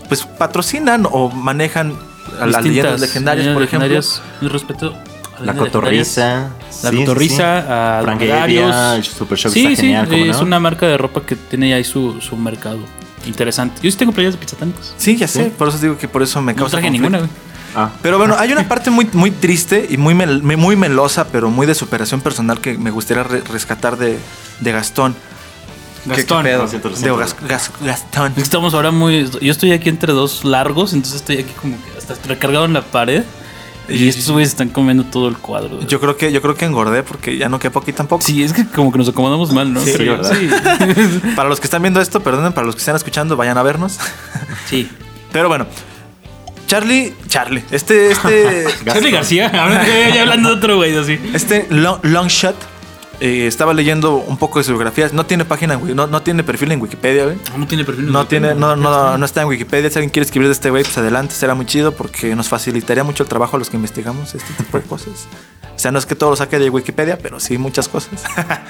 pues 0.08 0.24
patrocinan 0.26 1.08
o 1.10 1.30
manejan 1.32 1.98
a 2.40 2.46
las 2.46 2.64
leyendas 2.64 3.02
legendarias, 3.02 3.48
por 3.54 3.64
ejemplo. 3.64 4.00
Mi 4.42 4.48
respeto. 4.48 4.94
La 5.42 5.54
cotorriza. 5.54 6.50
La 6.84 6.90
Sí, 6.92 6.98
cotorriza, 6.98 7.36
sí. 7.62 7.68
a 7.70 8.00
Frank 8.04 8.20
Dragarios. 8.22 8.64
Evia, 8.70 8.96
el 8.96 9.04
Super 9.04 9.38
Shock 9.38 9.52
Sí, 9.54 9.60
está 9.66 9.70
sí, 9.76 9.82
genial, 9.82 10.08
¿cómo 10.10 10.26
es 10.26 10.38
no? 10.38 10.44
una 10.44 10.60
marca 10.60 10.86
de 10.88 10.98
ropa 10.98 11.22
que 11.26 11.36
tiene 11.36 11.74
ahí 11.74 11.84
su, 11.84 12.20
su 12.22 12.36
mercado. 12.38 12.80
Interesante. 13.26 13.82
Yo 13.82 13.90
sí 13.92 13.98
tengo 13.98 14.12
playeras 14.12 14.36
de 14.36 14.40
pizzatánicos. 14.40 14.94
Sí, 14.98 15.16
ya 15.18 15.28
sé, 15.28 15.46
por 15.46 15.68
eso 15.70 15.78
digo 15.80 15.98
que 15.98 16.08
por 16.08 16.22
eso 16.22 16.42
me 16.42 16.54
No 16.54 16.60
causa 16.60 16.72
traje 16.78 16.88
conflicto. 16.88 17.10
ninguna, 17.10 17.28
güey. 17.28 17.32
Ah, 17.76 17.90
Pero 18.02 18.18
bueno, 18.18 18.36
hay 18.40 18.52
una 18.52 18.68
parte 18.68 18.90
muy, 18.92 19.10
muy 19.14 19.32
triste 19.32 19.88
y 19.90 19.98
muy, 19.98 20.14
mel- 20.14 20.42
muy 20.44 20.76
melosa, 20.76 21.28
pero 21.28 21.50
muy 21.50 21.66
de 21.68 21.76
superación 21.76 22.22
personal 22.22 22.62
que 22.62 22.78
me 22.78 22.92
gustaría 22.92 23.24
re- 23.24 23.42
rescatar 23.42 23.98
de, 23.98 24.18
de 24.60 24.72
Gastón. 24.72 25.14
¿Qué- 26.06 26.12
qué 26.12 26.16
Gastón. 26.18 26.44
pedo? 26.44 26.62
Lo 26.64 26.68
siento, 26.70 26.90
lo 26.90 26.94
De 26.96 27.00
siento. 27.02 27.18
Gas- 27.18 27.36
Gas- 27.48 27.72
Gastón. 27.82 28.28
Es 28.28 28.36
que 28.36 28.42
estamos 28.44 28.74
ahora 28.76 28.92
muy. 28.92 29.28
Yo 29.42 29.52
estoy 29.52 29.72
aquí 29.72 29.90
entre 29.90 30.14
dos 30.14 30.46
largos, 30.46 30.94
entonces 30.94 31.20
estoy 31.22 31.40
aquí 31.40 31.52
como 31.60 31.76
que 31.84 31.98
hasta 31.98 32.14
recargado 32.28 32.66
en 32.66 32.74
la 32.74 32.84
pared. 32.84 33.24
Y 33.90 34.08
estos 34.08 34.30
güeyes 34.32 34.50
están 34.50 34.70
comiendo 34.70 35.04
todo 35.04 35.28
el 35.28 35.38
cuadro. 35.38 35.82
Yo 35.88 36.00
creo 36.00 36.18
que 36.18 36.32
yo 36.32 36.42
creo 36.42 36.56
que 36.56 36.66
engordé 36.66 37.04
porque 37.04 37.38
ya 37.38 37.50
no 37.50 37.60
quepo 37.60 37.80
aquí 37.80 37.94
tampoco. 37.94 38.24
Sí, 38.24 38.44
es 38.44 38.54
que 38.54 38.66
como 38.66 38.92
que 38.92 38.98
nos 38.98 39.10
acomodamos 39.10 39.52
mal, 39.52 39.72
¿no? 39.72 39.80
Sí. 39.82 39.98
¿verdad? 39.98 40.34
Sí. 40.34 40.50
Para 41.36 41.50
los 41.50 41.60
que 41.60 41.68
están 41.68 41.82
viendo 41.82 42.02
esto, 42.02 42.22
perdonen, 42.22 42.54
para 42.54 42.66
los 42.66 42.76
que 42.76 42.80
están 42.80 42.96
escuchando, 42.96 43.36
vayan 43.36 43.58
a 43.58 43.64
vernos. 43.64 44.00
sí. 44.70 44.90
Pero 45.32 45.48
bueno, 45.48 45.68
Charlie, 46.68 47.14
Charlie, 47.28 47.64
este, 47.72 48.12
este, 48.12 48.66
Charlie 48.86 49.12
García, 49.12 49.48
ahora 49.54 49.86
ya 50.14 50.22
hablando 50.22 50.50
de 50.50 50.56
otro 50.56 50.78
güey 50.78 50.96
así. 50.98 51.20
este 51.34 51.68
long, 51.70 52.00
Longshot, 52.04 52.56
eh, 53.20 53.48
estaba 53.48 53.74
leyendo 53.74 54.16
un 54.16 54.38
poco 54.38 54.60
de 54.60 54.66
su 54.66 54.72
biografía. 54.72 55.10
No 55.14 55.26
tiene 55.26 55.46
página, 55.46 55.76
en 55.76 55.96
no, 55.96 56.08
no 56.08 56.22
tiene 56.22 56.44
perfil 56.44 56.72
en 56.72 56.82
Wikipedia, 56.82 57.26
güey. 57.26 57.38
No 57.58 57.68
tiene 57.68 57.84
perfil. 57.86 58.12
No 58.12 58.28
tiene, 58.28 58.56
no, 58.56 58.76
no, 58.76 59.18
no 59.18 59.26
está 59.26 59.42
en 59.42 59.48
Wikipedia. 59.48 59.90
Si 59.90 59.98
alguien 59.98 60.10
quiere 60.10 60.26
escribir 60.26 60.48
de 60.48 60.54
este 60.54 60.70
güey, 60.70 60.84
pues 60.84 60.98
adelante, 60.98 61.34
será 61.34 61.56
muy 61.56 61.66
chido 61.66 61.94
porque 61.94 62.36
nos 62.36 62.50
facilitaría 62.50 63.04
mucho 63.04 63.24
el 63.24 63.30
trabajo 63.30 63.56
a 63.56 63.60
los 63.60 63.70
que 63.70 63.78
investigamos 63.78 64.36
este 64.36 64.54
tipo 64.54 64.78
de 64.78 64.84
cosas. 64.88 65.28
O 65.76 65.80
sea, 65.80 65.92
no 65.92 66.00
es 66.00 66.06
que 66.06 66.16
todo 66.16 66.32
lo 66.32 66.36
saque 66.36 66.60
de 66.60 66.70
Wikipedia, 66.70 67.18
pero 67.18 67.40
sí 67.40 67.58
muchas 67.58 67.88
cosas. 67.88 68.24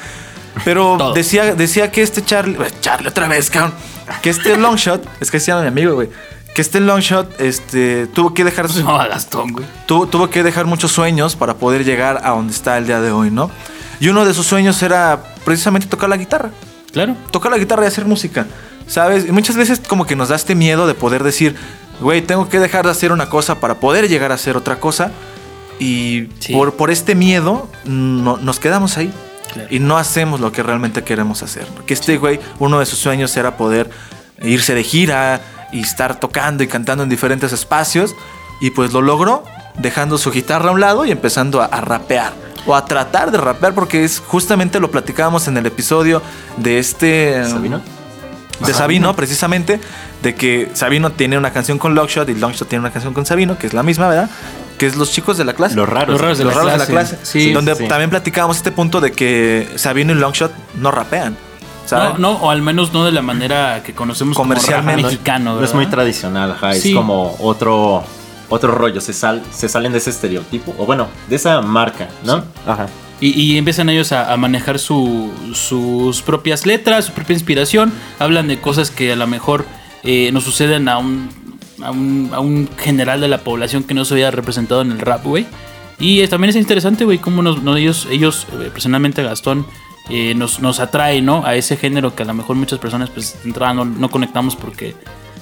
Pero 0.63 0.95
Todo. 0.97 1.13
decía, 1.13 1.53
decía 1.53 1.92
que 1.92 2.01
este 2.01 2.24
Charlie, 2.24 2.57
Charlie 2.80 3.09
otra 3.09 3.27
vez, 3.27 3.50
cabrón, 3.50 3.74
que 4.21 4.30
este 4.30 4.57
Longshot, 4.57 5.06
es 5.19 5.30
que 5.30 5.42
se 5.42 5.47
llama 5.47 5.63
mi 5.63 5.68
amigo, 5.68 5.95
güey, 5.95 6.09
que 6.53 6.62
este 6.62 6.80
Longshot, 6.80 7.42
este, 7.42 8.07
tuvo 8.07 8.33
que 8.33 8.45
dejar 8.45 8.69
llamaba 8.69 9.07
Gastón, 9.07 9.51
güey. 9.51 9.65
tuvo, 9.86 10.07
tuvo 10.07 10.30
que 10.30 10.44
dejar 10.44 10.65
muchos 10.65 10.94
sueños 10.94 11.36
para 11.36 11.56
poder 11.56 11.83
llegar 11.83 12.21
a 12.24 12.30
donde 12.30 12.53
está 12.53 12.77
el 12.77 12.88
día 12.88 13.01
de 13.01 13.12
hoy, 13.12 13.31
¿no? 13.31 13.51
Y 14.00 14.07
uno 14.09 14.25
de 14.25 14.33
sus 14.33 14.45
sueños 14.45 14.81
era 14.83 15.24
precisamente 15.44 15.88
tocar 15.88 16.09
la 16.09 16.18
guitarra 16.18 16.51
Claro. 16.92 17.15
tocar 17.31 17.51
la 17.51 17.57
guitarra 17.57 17.83
y 17.83 17.88
hacer 17.88 18.06
música, 18.06 18.45
¿sabes? 18.88 19.25
Y 19.27 19.31
muchas 19.31 19.56
veces 19.57 19.81
como 19.86 20.06
que 20.06 20.15
nos 20.15 20.30
da 20.30 20.36
este 20.36 20.56
miedo 20.56 20.88
de 20.88 20.94
poder 20.94 21.24
decir, 21.24 21.56
güey, 22.00 22.21
tengo 22.21 22.47
que 22.50 22.59
dejar 22.59 22.86
de 22.86 22.92
hacer 22.92 23.12
una 23.12 23.30
cosa 23.30 23.59
para 23.59 23.75
poder 23.80 24.07
llegar 24.07 24.31
a 24.31 24.36
hacer 24.36 24.56
otra 24.57 24.80
cosa. 24.80 25.12
Y 25.80 26.30
Sí. 26.39 26.53
por, 26.53 26.75
por 26.75 26.89
este 26.92 27.15
miedo 27.15 27.68
no- 27.83 28.38
nos 28.38 28.59
quedamos 28.59 28.97
ahí. 28.97 29.12
Claro. 29.53 29.68
Y 29.71 29.80
no 29.80 29.97
hacemos 29.97 30.39
lo 30.39 30.51
que 30.51 30.63
realmente 30.63 31.03
queremos 31.03 31.44
hacer. 31.44 31.65
Porque 31.68 31.94
este 31.94 32.18
güey, 32.18 32.39
uno 32.59 32.80
de 32.80 32.86
sus 32.86 33.00
sueños 33.00 33.36
era 33.38 33.57
poder 33.57 33.89
irse 34.42 34.74
de 34.74 34.83
gira 34.83 35.42
y 35.74 35.81
estar 35.81 36.19
tocando 36.19 36.63
y 36.63 36.68
cantando 36.68 37.03
en 37.03 37.09
diferentes 37.09 37.51
espacios. 37.51 38.15
Y 38.62 38.71
pues 38.71 38.94
lo 38.94 39.01
logró, 39.01 39.44
dejando 39.77 40.18
su 40.18 40.31
guitarra 40.31 40.69
a 40.69 40.72
un 40.74 40.80
lado 40.81 41.06
y 41.06 41.12
empezando 41.12 41.62
a, 41.62 41.66
a 41.66 41.81
rapear. 41.81 42.33
O 42.68 42.75
a 42.75 42.86
tratar 42.86 43.30
de 43.31 43.38
rapear, 43.38 43.74
porque 43.75 44.04
es 44.04 44.19
justamente 44.25 44.80
lo 44.80 44.89
platicábamos 44.89 45.48
en 45.48 45.56
el 45.57 45.66
episodio 45.68 46.22
de 46.57 46.80
este. 46.80 47.45
¿Sabino? 47.48 47.80
De 48.66 48.74
Sabino, 48.74 49.16
precisamente. 49.16 49.80
De 50.24 50.33
que 50.33 50.71
Sabino 50.73 51.11
tiene 51.11 51.38
una 51.38 51.52
canción 51.52 51.78
con 51.78 51.94
Longshot 51.94 52.28
y 52.30 52.33
Longshot 52.33 52.68
tiene 52.68 52.80
una 52.80 52.92
canción 52.92 53.14
con 53.14 53.26
Sabino, 53.26 53.57
que 53.57 53.68
es 53.68 53.73
la 53.73 53.83
misma, 53.83 54.07
¿verdad? 54.07 54.30
Que 54.80 54.88
es 54.88 54.95
Los 54.95 55.11
Chicos 55.11 55.38
de 55.38 55.45
la 55.45 55.54
clase. 55.54 55.76
Los 55.76 55.88
raros. 55.88 56.09
Los 56.14 56.21
raros 56.21 56.38
de 56.40 56.44
Los 56.45 56.54
la 56.56 56.59
raros 56.61 56.71
de 56.73 56.78
la 56.80 56.85
clase. 56.88 57.18
clase. 57.18 57.26
Sí. 57.31 57.52
donde 57.54 57.76
sí. 57.76 57.88
también 57.88 58.09
platicábamos 58.09 58.57
este 58.57 58.71
punto 58.71 59.00
de 59.02 59.11
que 59.11 59.69
Sabino 59.76 60.11
y 60.14 60.16
Longshot 60.16 60.52
no 60.80 60.90
rapean. 60.92 61.38
No, 61.92 62.18
no, 62.18 62.31
o 62.38 62.50
al 62.50 62.64
menos 62.64 62.92
no 62.94 63.06
de 63.06 63.11
la 63.11 63.21
manera 63.21 63.83
que 63.83 63.94
conocemos 63.94 64.35
Comercialmente. 64.35 65.02
como 65.04 65.11
mexicano, 65.11 65.50
No 65.52 65.56
es 65.57 65.61
¿verdad? 65.61 65.76
muy 65.76 65.85
tradicional, 65.85 66.52
ajá. 66.54 66.73
Sí. 66.73 66.90
Es 66.90 66.95
como 66.95 67.35
otro, 67.40 68.04
otro 68.49 68.71
rollo. 68.71 69.02
Se, 69.02 69.14
sal, 69.14 69.42
se 69.52 69.68
salen 69.69 69.92
de 69.92 69.97
ese 69.99 70.09
estereotipo. 70.09 70.75
O 70.78 70.85
bueno, 70.85 71.07
de 71.30 71.35
esa 71.35 71.61
marca, 71.61 72.07
¿no? 72.23 72.44
Ajá. 72.66 72.87
Y, 73.21 73.30
y 73.42 73.57
empiezan 73.57 73.90
ellos 73.90 74.11
a, 74.11 74.33
a 74.33 74.37
manejar 74.37 74.78
su- 74.78 75.31
sus 75.54 76.21
propias 76.21 76.66
letras, 76.66 77.06
su 77.06 77.14
propia 77.14 77.33
inspiración. 77.33 77.94
Hablan 78.19 78.47
de 78.47 78.59
cosas 78.59 78.92
que 78.92 79.14
a 79.14 79.16
lo 79.16 79.25
mejor 79.28 79.66
eh, 80.04 80.31
nos 80.33 80.44
suceden 80.44 80.90
a 80.90 80.97
un, 80.97 81.30
a, 81.81 81.92
un, 81.92 82.30
a 82.33 82.40
un 82.40 82.69
general 82.78 83.21
de 83.21 83.28
la 83.30 83.37
población 83.40 83.83
que 83.83 83.94
no 83.94 84.04
se 84.06 84.16
había 84.16 84.31
representado 84.31 84.81
en 84.81 84.92
el 84.92 84.99
rap, 84.99 85.23
güey. 85.23 85.45
Y 85.97 86.19
eh, 86.19 86.28
también 86.28 86.49
es 86.49 86.57
interesante, 86.57 87.06
güey, 87.06 87.18
cómo 87.19 87.42
nos, 87.42 87.64
no, 87.64 87.78
ellos, 87.78 88.06
ellos 88.11 88.47
eh, 88.61 88.69
personalmente 88.71 89.23
Gastón, 89.23 89.66
eh, 90.09 90.33
nos, 90.35 90.59
nos 90.59 90.81
atrae, 90.81 91.21
¿no? 91.21 91.45
A 91.45 91.56
ese 91.56 91.78
género 91.78 92.14
que 92.16 92.23
a 92.23 92.25
lo 92.25 92.33
mejor 92.33 92.57
muchas 92.57 92.80
personas, 92.80 93.09
pues, 93.09 93.42
de 93.42 93.47
entrada 93.49 93.73
no, 93.73 93.85
no 93.85 94.09
conectamos 94.09 94.57
porque, 94.57 94.94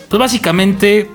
pues, 0.09 0.19
básicamente, 0.19 1.09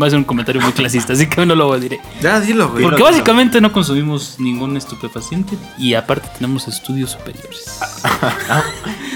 va 0.00 0.06
a 0.06 0.10
ser 0.10 0.18
un 0.18 0.24
comentario 0.24 0.60
muy 0.60 0.72
clasista, 0.72 1.12
así 1.14 1.26
que 1.26 1.44
no 1.46 1.54
lo 1.54 1.78
diré. 1.78 2.00
Ya, 2.20 2.40
dilo, 2.40 2.68
güey. 2.70 2.82
Porque 2.84 3.02
básicamente 3.02 3.60
no 3.60 3.72
consumimos 3.72 4.36
ningún 4.38 4.76
estupefaciente 4.76 5.56
y 5.78 5.94
aparte 5.94 6.28
tenemos 6.36 6.68
estudios 6.68 7.10
superiores. 7.12 7.64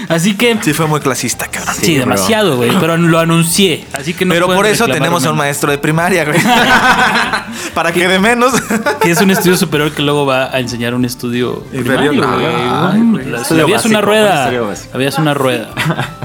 Así 0.09 0.35
que 0.35 0.57
Sí, 0.61 0.73
fue 0.73 0.87
muy 0.87 0.99
clasista, 0.99 1.47
cabrón. 1.47 1.75
sí, 1.79 1.95
demasiado, 1.95 2.57
güey, 2.57 2.71
pero 2.79 2.97
lo 2.97 3.19
anuncié, 3.19 3.85
así 3.93 4.13
que 4.13 4.25
no 4.25 4.33
Pero 4.33 4.47
por 4.47 4.65
eso 4.65 4.85
tenemos 4.87 5.25
a 5.25 5.31
un 5.31 5.37
maestro 5.37 5.71
de 5.71 5.77
primaria, 5.77 6.25
güey. 6.25 6.39
Para 7.73 7.91
que 7.93 8.07
de 8.07 8.19
menos. 8.19 8.53
que 9.01 9.11
es 9.11 9.21
un 9.21 9.31
estudio 9.31 9.55
superior 9.57 9.91
que 9.91 10.01
luego 10.01 10.25
va 10.25 10.53
a 10.53 10.59
enseñar 10.59 10.93
un 10.93 11.05
estudio 11.05 11.63
Inferior. 11.73 12.09
primario, 12.09 12.51
güey. 12.51 12.55
Ay, 12.55 12.99
Mm, 13.01 13.11
güey. 13.11 13.73
es 13.73 13.85
una 13.85 14.01
rueda. 14.01 14.51
es 14.99 15.17
una 15.17 15.33
rueda. 15.33 15.69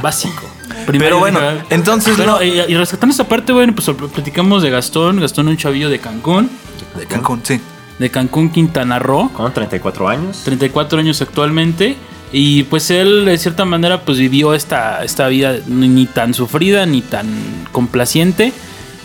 Básico. 0.02 0.42
Primaria, 0.86 1.08
Pero 1.08 1.18
bueno, 1.18 1.40
entonces 1.70 2.14
Pero, 2.16 2.32
no- 2.38 2.42
y, 2.42 2.60
y 2.68 2.74
rescatando 2.76 3.12
esa 3.14 3.24
parte, 3.28 3.52
bueno, 3.52 3.74
pues 3.74 3.88
platicamos 4.12 4.62
de 4.62 4.70
Gastón. 4.70 5.20
Gastón, 5.20 5.48
un 5.48 5.56
chavillo 5.56 5.88
de 5.90 5.98
Cancún. 5.98 6.50
De 6.96 7.06
Cancún, 7.06 7.40
sí. 7.42 7.60
De 7.98 8.10
Cancún, 8.10 8.50
Quintana 8.50 8.98
Roo. 8.98 9.30
Con 9.32 9.52
34 9.52 10.08
años. 10.08 10.42
34 10.44 10.98
años 11.00 11.20
actualmente. 11.22 11.96
Y 12.32 12.64
pues 12.64 12.90
él, 12.90 13.24
de 13.24 13.38
cierta 13.38 13.64
manera, 13.64 14.02
pues 14.02 14.18
vivió 14.18 14.52
esta, 14.54 15.04
esta 15.04 15.28
vida 15.28 15.56
ni, 15.66 15.88
ni 15.88 16.06
tan 16.06 16.34
sufrida 16.34 16.84
ni 16.86 17.00
tan 17.00 17.26
complaciente. 17.72 18.52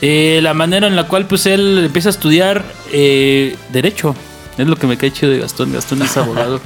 Eh, 0.01 0.39
la 0.41 0.53
manera 0.55 0.87
en 0.87 0.95
la 0.95 1.07
cual 1.07 1.27
pues 1.27 1.45
él 1.45 1.83
empieza 1.85 2.09
a 2.09 2.11
estudiar 2.11 2.65
eh, 2.91 3.55
Derecho. 3.71 4.15
Es 4.57 4.67
lo 4.67 4.75
que 4.75 4.87
me 4.87 4.97
cae 4.97 5.11
chido 5.13 5.31
de 5.31 5.39
Gastón. 5.39 5.71
Gastón 5.71 6.01
es 6.01 6.17
abogado. 6.17 6.59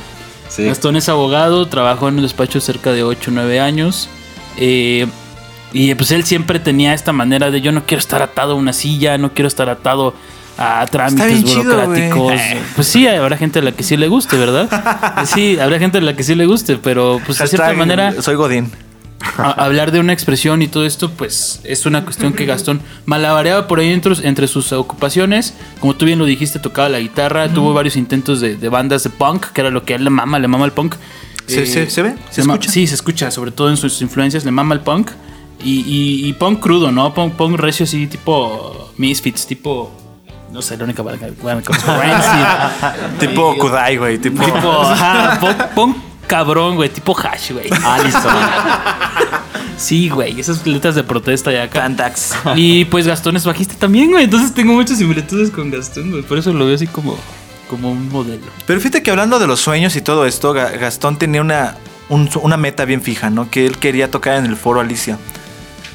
Sí. 0.47 0.63
Gastón 0.65 0.95
es 0.95 1.09
abogado, 1.09 1.67
trabajó 1.67 2.07
en 2.07 2.15
un 2.15 2.21
despacho 2.21 2.59
cerca 2.61 2.91
de 2.93 3.03
8 3.03 3.31
o 3.31 3.33
9 3.33 3.59
años. 3.59 4.09
Eh, 4.57 5.07
y 5.73 5.93
pues 5.95 6.11
él 6.11 6.23
siempre 6.23 6.59
tenía 6.59 6.93
esta 6.93 7.11
manera 7.11 7.51
de 7.51 7.61
yo 7.61 7.71
no 7.71 7.85
quiero 7.85 7.99
estar 7.99 8.21
atado 8.21 8.53
a 8.53 8.55
una 8.55 8.73
silla, 8.73 9.17
no 9.17 9.33
quiero 9.33 9.47
estar 9.47 9.69
atado 9.69 10.13
a 10.57 10.85
trámites 10.89 11.27
bien 11.27 11.43
chido, 11.43 11.63
burocráticos. 11.75 12.33
pues 12.75 12.87
sí, 12.87 13.07
habrá 13.07 13.35
gente 13.37 13.59
a 13.59 13.61
la 13.61 13.73
que 13.73 13.83
sí 13.83 13.97
le 13.97 14.07
guste, 14.07 14.37
¿verdad? 14.37 14.69
Sí, 15.25 15.59
habrá 15.59 15.79
gente 15.79 15.97
a 15.97 16.01
la 16.01 16.15
que 16.15 16.23
sí 16.23 16.33
le 16.35 16.45
guste, 16.45 16.77
pero 16.77 17.19
pues 17.25 17.39
de 17.39 17.47
cierta 17.47 17.73
manera 17.73 18.13
Soy 18.21 18.35
Godín. 18.35 18.71
a- 19.37 19.51
hablar 19.65 19.91
de 19.91 19.99
una 19.99 20.13
expresión 20.13 20.61
y 20.61 20.67
todo 20.69 20.85
esto, 20.85 21.11
pues 21.11 21.59
es 21.65 21.85
una 21.85 22.05
cuestión 22.05 22.31
que 22.31 22.45
Gastón 22.45 22.79
malabareaba 23.05 23.67
por 23.67 23.79
ahí 23.79 23.91
entre, 23.91 24.13
entre 24.25 24.47
sus 24.47 24.71
ocupaciones. 24.71 25.55
Como 25.81 25.93
tú 25.95 26.05
bien 26.05 26.19
lo 26.19 26.25
dijiste, 26.25 26.59
tocaba 26.59 26.87
la 26.87 26.99
guitarra, 26.99 27.49
tuvo 27.49 27.73
varios 27.73 27.97
intentos 27.97 28.39
de, 28.39 28.55
de 28.55 28.69
bandas 28.69 29.03
de 29.03 29.09
punk, 29.09 29.47
que 29.47 29.59
era 29.59 29.71
lo 29.71 29.83
que 29.83 29.91
a 29.93 29.95
él 29.97 30.05
le 30.05 30.09
mama, 30.09 30.39
le 30.39 30.47
mama 30.47 30.63
el 30.63 30.71
punk. 30.71 30.95
¿Se, 31.47 31.63
Eh, 31.63 31.65
se, 31.65 31.89
se 31.89 32.01
ve? 32.01 32.15
¿Se 32.31 32.41
escucha? 32.41 32.69
Sí, 32.71 32.87
se 32.87 32.95
escucha, 32.95 33.31
sobre 33.31 33.51
todo 33.51 33.69
en 33.69 33.77
sus 33.77 34.01
influencias, 34.01 34.45
le 34.45 34.51
mama 34.51 34.73
el 34.75 34.81
punk. 34.81 35.11
Y, 35.63 35.79
y- 35.81 36.27
y 36.29 36.33
punk 36.33 36.59
crudo, 36.59 36.91
¿no? 36.91 37.13
Punk, 37.13 37.33
punk 37.33 37.57
recio 37.57 37.85
así, 37.85 38.07
tipo 38.07 38.91
Misfits, 38.97 39.47
tipo... 39.47 39.91
No 40.51 40.61
sé, 40.61 40.77
la 40.77 40.83
única 40.85 41.03
que- 41.03 41.31
bueno. 41.41 41.61
Tipo 43.19 43.55
Kudai, 43.57 43.97
güey. 43.97 44.17
Tipo, 44.19 44.43
Tipo, 44.43 44.81
ajá, 44.81 45.39
punk 45.75 45.97
cabrón, 46.27 46.75
güey, 46.75 46.89
tipo 46.89 47.15
hash, 47.17 47.51
güey. 47.51 47.67
Allison. 47.83 48.31
Sí, 49.77 50.07
güey, 50.09 50.39
esas 50.39 50.65
letras 50.65 50.95
de 50.95 51.03
protesta 51.03 51.51
ya 51.51 51.63
acá. 51.63 51.81
Cantax. 51.81 52.33
Y 52.55 52.85
pues 52.85 53.05
Gastón 53.07 53.35
es 53.35 53.45
bajista 53.45 53.75
también, 53.75 54.11
güey. 54.11 54.23
Entonces 54.23 54.53
tengo 54.53 54.73
muchas 54.73 54.97
similitudes 54.97 55.51
con 55.51 55.69
Gastón, 55.69 56.11
güey. 56.11 56.23
Por 56.23 56.37
eso 56.37 56.53
lo 56.53 56.65
veo 56.65 56.75
así 56.75 56.87
como, 56.87 57.17
como 57.69 57.91
un 57.91 58.09
modelo. 58.09 58.45
Pero 58.67 58.79
fíjate 58.79 59.03
que 59.03 59.11
hablando 59.11 59.39
de 59.39 59.47
los 59.47 59.59
sueños 59.59 59.95
y 59.95 60.01
todo 60.01 60.25
esto, 60.25 60.53
Ga- 60.53 60.77
Gastón 60.79 61.17
tenía 61.17 61.41
una, 61.41 61.75
un- 62.09 62.29
una 62.41 62.57
meta 62.57 62.85
bien 62.85 63.01
fija, 63.01 63.29
¿no? 63.29 63.49
Que 63.49 63.65
él 63.65 63.77
quería 63.77 64.09
tocar 64.11 64.35
en 64.37 64.45
el 64.45 64.55
foro 64.57 64.79
Alicia. 64.81 65.17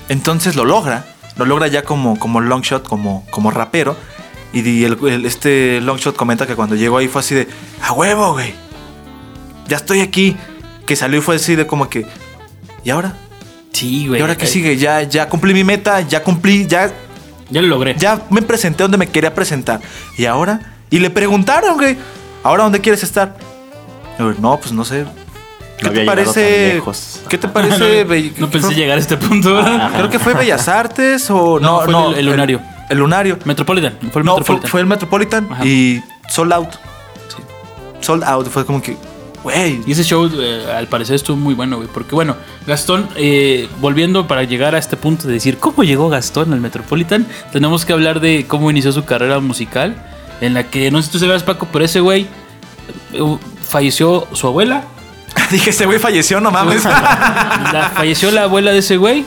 Entonces 0.09 0.57
lo 0.57 0.65
logra. 0.65 1.05
Lo 1.37 1.45
logra 1.47 1.69
ya 1.69 1.83
como, 1.83 2.19
como 2.19 2.41
longshot, 2.41 2.87
como, 2.87 3.25
como 3.31 3.50
rapero. 3.50 3.97
Y 4.53 4.85
el- 4.85 4.99
el- 5.07 5.27
este 5.27 5.81
longshot 5.81 6.17
comenta 6.17 6.47
que 6.47 6.57
cuando 6.57 6.75
llegó 6.75 6.99
ahí 6.99 7.09
fue 7.09 7.21
así 7.21 7.35
de, 7.35 7.49
a 7.83 7.93
huevo, 7.93 8.33
güey. 8.33 8.53
Ya 9.69 9.77
estoy 9.77 10.00
aquí. 10.00 10.37
Que 10.87 10.97
salió 10.97 11.21
y 11.21 11.23
fue 11.23 11.37
así 11.37 11.55
de 11.55 11.67
como 11.69 11.89
que, 11.89 12.05
¿y 12.85 12.91
ahora? 12.91 13.15
Sí, 13.73 14.09
güey. 14.09 14.19
¿Y 14.19 14.23
ahora 14.23 14.37
qué 14.37 14.47
Eh, 14.47 14.49
sigue? 14.49 14.77
Ya, 14.77 15.03
ya 15.03 15.29
cumplí 15.29 15.55
mi 15.55 15.62
meta, 15.62 16.00
ya 16.00 16.25
cumplí, 16.25 16.67
ya 16.67 16.91
Ya 17.49 17.62
lo 17.62 17.69
logré. 17.69 17.95
ya 17.97 18.23
me 18.31 18.43
presenté 18.43 18.83
donde 18.83 18.99
me 18.99 19.07
quería 19.09 19.33
presentar. 19.33 19.81
¿Y 20.19 20.25
ahora? 20.25 20.79
Y 20.90 20.99
le 20.99 21.11
preguntaron, 21.11 21.76
güey, 21.76 21.97
¿ahora 22.42 22.64
dónde 22.64 22.80
quieres 22.80 23.02
estar? 23.02 23.37
Yo, 24.18 24.32
no, 24.40 24.59
pues 24.59 24.73
no 24.73 24.85
sé. 24.85 25.04
¿Qué 25.78 25.87
No 25.87 25.92
te 25.92 26.04
parece? 26.04 26.75
lejos. 26.75 27.20
¿Qué 27.28 27.38
te 27.38 27.49
parece? 27.56 28.04
Bell- 28.04 28.35
No 28.38 28.50
pensé 28.50 28.68
creo- 28.68 28.78
llegar 28.78 28.99
a 28.99 29.00
este 29.00 29.16
punto, 29.16 29.54
¿verdad? 29.54 29.92
Creo 29.94 30.11
que 30.11 30.18
fue 30.18 30.35
Bellas 30.38 30.68
Artes 30.68 31.30
o 31.30 31.59
No, 31.61 31.87
no, 31.87 32.02
fue 32.11 32.12
el- 32.14 32.18
el 32.20 32.26
Lunario. 32.26 32.61
El, 32.90 32.99
Lunario. 32.99 33.38
Metropolitan. 33.44 33.97
Fue 34.12 34.20
el 34.20 34.26
No, 34.26 34.32
fue, 34.32 34.40
Metropolitan. 34.40 34.70
fue 34.70 34.80
el 34.80 34.87
Metropolitan 34.87 35.49
Ajá. 35.52 35.64
y 35.64 36.02
sold 36.28 36.52
out. 36.52 36.70
Sí. 37.28 37.37
Sold 38.00 38.25
out. 38.25 38.49
Fue 38.49 38.66
como 38.66 38.82
que, 38.82 38.97
güey. 39.44 39.80
Y 39.87 39.92
ese 39.92 40.02
show, 40.02 40.28
eh, 40.35 40.66
al 40.76 40.88
parecer, 40.88 41.14
estuvo 41.14 41.37
muy 41.37 41.54
bueno, 41.54 41.76
güey. 41.76 41.88
Porque, 41.88 42.14
bueno, 42.16 42.35
Gastón, 42.66 43.09
eh, 43.16 43.68
volviendo 43.80 44.26
para 44.26 44.42
llegar 44.42 44.75
a 44.75 44.78
este 44.78 44.97
punto 44.97 45.28
de 45.28 45.35
decir 45.35 45.56
cómo 45.59 45.85
llegó 45.85 46.09
Gastón 46.11 46.52
al 46.52 46.61
Metropolitan, 46.61 47.26
tenemos 47.52 47.85
que 47.87 47.92
hablar 47.92 48.18
de 48.20 48.44
cómo 48.49 48.70
inició 48.70 48.90
su 48.92 49.04
carrera 49.04 49.38
musical. 49.40 49.94
En 50.40 50.54
la 50.54 50.64
que, 50.64 50.90
no 50.90 51.00
sé 51.02 51.06
si 51.06 51.12
tú 51.12 51.18
sabes, 51.18 51.42
Paco, 51.42 51.68
pero 51.73 51.85
ese 51.85 52.00
güey 52.00 52.26
eh, 53.12 53.37
falleció 53.68 54.26
su 54.32 54.47
abuela. 54.47 54.85
Dije, 55.50 55.70
ese 55.70 55.87
güey 55.87 55.99
falleció, 55.99 56.40
no 56.40 56.50
mames. 56.50 56.85
La- 56.85 57.92
falleció 57.94 58.30
la 58.30 58.44
abuela 58.44 58.73
de 58.73 58.78
ese 58.78 58.97
güey. 58.97 59.25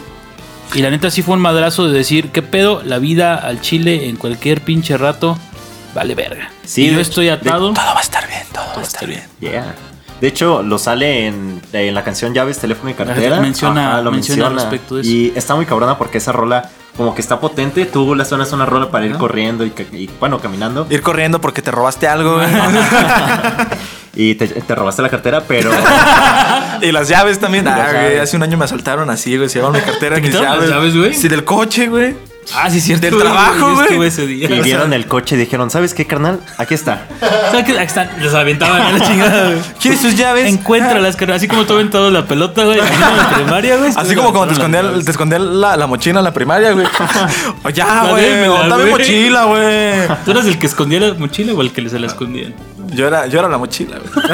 Y 0.73 0.81
la 0.81 0.89
neta 0.89 1.11
sí 1.11 1.21
fue 1.21 1.35
un 1.35 1.41
madrazo 1.41 1.87
de 1.87 1.95
decir, 1.97 2.29
¿qué 2.31 2.41
pedo? 2.41 2.81
La 2.83 2.97
vida 2.97 3.35
al 3.35 3.61
chile 3.61 4.09
en 4.09 4.15
cualquier 4.15 4.61
pinche 4.61 4.97
rato 4.97 5.37
vale 5.93 6.15
verga. 6.15 6.49
Sí, 6.65 6.85
y 6.87 6.91
yo 6.93 6.99
estoy 6.99 7.29
atado. 7.29 7.73
todo 7.73 7.85
va 7.85 7.99
a 7.99 8.01
estar 8.01 8.27
bien, 8.27 8.41
todo 8.51 8.65
va 8.75 8.79
a 8.81 8.83
estar 8.83 9.07
bien. 9.07 9.21
Yeah. 9.39 9.75
De 10.19 10.27
hecho, 10.29 10.63
lo 10.63 10.79
sale 10.79 11.27
en, 11.27 11.61
en 11.73 11.93
la 11.93 12.03
canción 12.03 12.33
Llaves, 12.33 12.57
Teléfono 12.57 12.89
y 12.89 12.93
Cartera. 12.95 13.39
Menciona- 13.39 14.01
lo 14.01 14.11
menciona 14.11 14.49
menciona. 14.49 14.49
respecto 14.49 14.95
de 14.95 15.01
eso. 15.01 15.09
Y 15.11 15.33
está 15.35 15.53
muy 15.53 15.65
cabrona 15.67 15.97
porque 15.97 16.17
esa 16.17 16.31
rola, 16.31 16.69
como 16.97 17.15
que 17.15 17.21
está 17.21 17.39
potente. 17.39 17.85
Tú 17.85 18.15
la 18.15 18.25
suenas 18.25 18.51
una 18.53 18.65
rola 18.65 18.89
para 18.91 19.05
ir 19.05 19.17
corriendo 19.17 19.65
y, 19.65 20.09
bueno, 20.19 20.39
caminando. 20.39 20.85
Ir 20.89 21.01
corriendo 21.01 21.39
porque 21.41 21.61
te 21.61 21.71
robaste 21.71 22.07
algo, 22.07 22.35
güey. 22.35 22.47
Y 24.15 24.35
te, 24.35 24.47
te 24.47 24.75
robaste 24.75 25.01
la 25.01 25.09
cartera, 25.09 25.41
pero. 25.47 25.71
Y 26.81 26.91
las 26.91 27.07
llaves 27.07 27.39
también. 27.39 27.65
las 27.65 27.79
Ah, 27.79 27.91
güey, 27.91 28.03
llaves. 28.03 28.21
hace 28.21 28.37
un 28.37 28.43
año 28.43 28.57
me 28.57 28.65
asaltaron 28.65 29.09
así, 29.09 29.37
güey. 29.37 29.49
Se 29.49 29.55
llevaron 29.59 29.75
mi 29.79 29.81
cartera 29.83 30.17
y 30.19 30.21
mis 30.21 30.29
quitaron 30.29 30.59
las 30.59 30.69
llaves. 30.69 30.93
llaves, 30.93 30.97
güey? 30.97 31.13
Sí, 31.15 31.27
del 31.29 31.43
coche, 31.45 31.87
güey. 31.87 32.15
Ah, 32.55 32.69
sí, 32.69 32.81
cierto. 32.81 33.07
Del 33.07 33.17
trabajo, 33.19 33.73
güey. 33.73 33.87
estuve 33.87 34.07
ese 34.07 34.27
día. 34.27 34.49
y 34.49 34.61
vieron 34.61 34.93
el 34.93 35.07
coche 35.07 35.35
y 35.35 35.39
dijeron: 35.39 35.69
¿Sabes 35.69 35.93
qué, 35.93 36.05
carnal? 36.05 36.39
Aquí 36.57 36.73
está. 36.73 37.07
¿Sabes 37.19 37.65
qué? 37.65 37.77
Ahí 37.77 37.85
están, 37.85 38.09
los 38.19 38.33
aventaban 38.33 38.81
a 38.81 38.91
la 38.91 38.99
chingada, 38.99 39.47
güey. 39.47 39.59
¿Quieres 39.81 40.01
sus 40.01 40.15
llaves? 40.15 40.47
Encuentra 40.51 40.99
las 40.99 41.15
carreras, 41.15 41.37
así 41.37 41.47
como 41.47 41.65
tú 41.65 41.73
aventado 41.73 42.11
la 42.11 42.25
pelota, 42.25 42.63
güey, 42.65 42.79
en 42.79 42.99
la 42.99 43.31
primaria, 43.35 43.77
güey. 43.77 43.91
Así 43.95 44.15
como 44.15 44.31
cuando 44.31 44.47
te 44.47 44.53
escondía, 44.53 44.83
te 45.03 45.11
escondía 45.11 45.39
la, 45.39 45.77
la 45.77 45.87
mochila 45.87 46.19
en 46.19 46.25
la 46.25 46.33
primaria, 46.33 46.71
güey. 46.71 46.85
O 47.63 47.69
ya, 47.69 48.07
güey. 48.09 48.47
Dame 48.69 48.85
mochila, 48.85 49.45
güey. 49.45 50.07
¿Tú 50.25 50.31
eras 50.31 50.45
el 50.45 50.59
que 50.59 50.67
escondía 50.67 50.99
la 50.99 51.13
mochila 51.13 51.53
o 51.53 51.61
el 51.61 51.71
que 51.71 51.87
se 51.89 51.99
la 51.99 52.07
escondían? 52.07 52.53
Yo 52.95 53.07
era, 53.07 53.27
yo 53.27 53.39
era 53.39 53.47
la 53.49 53.57
mochila, 53.57 53.97
güey. 53.97 54.27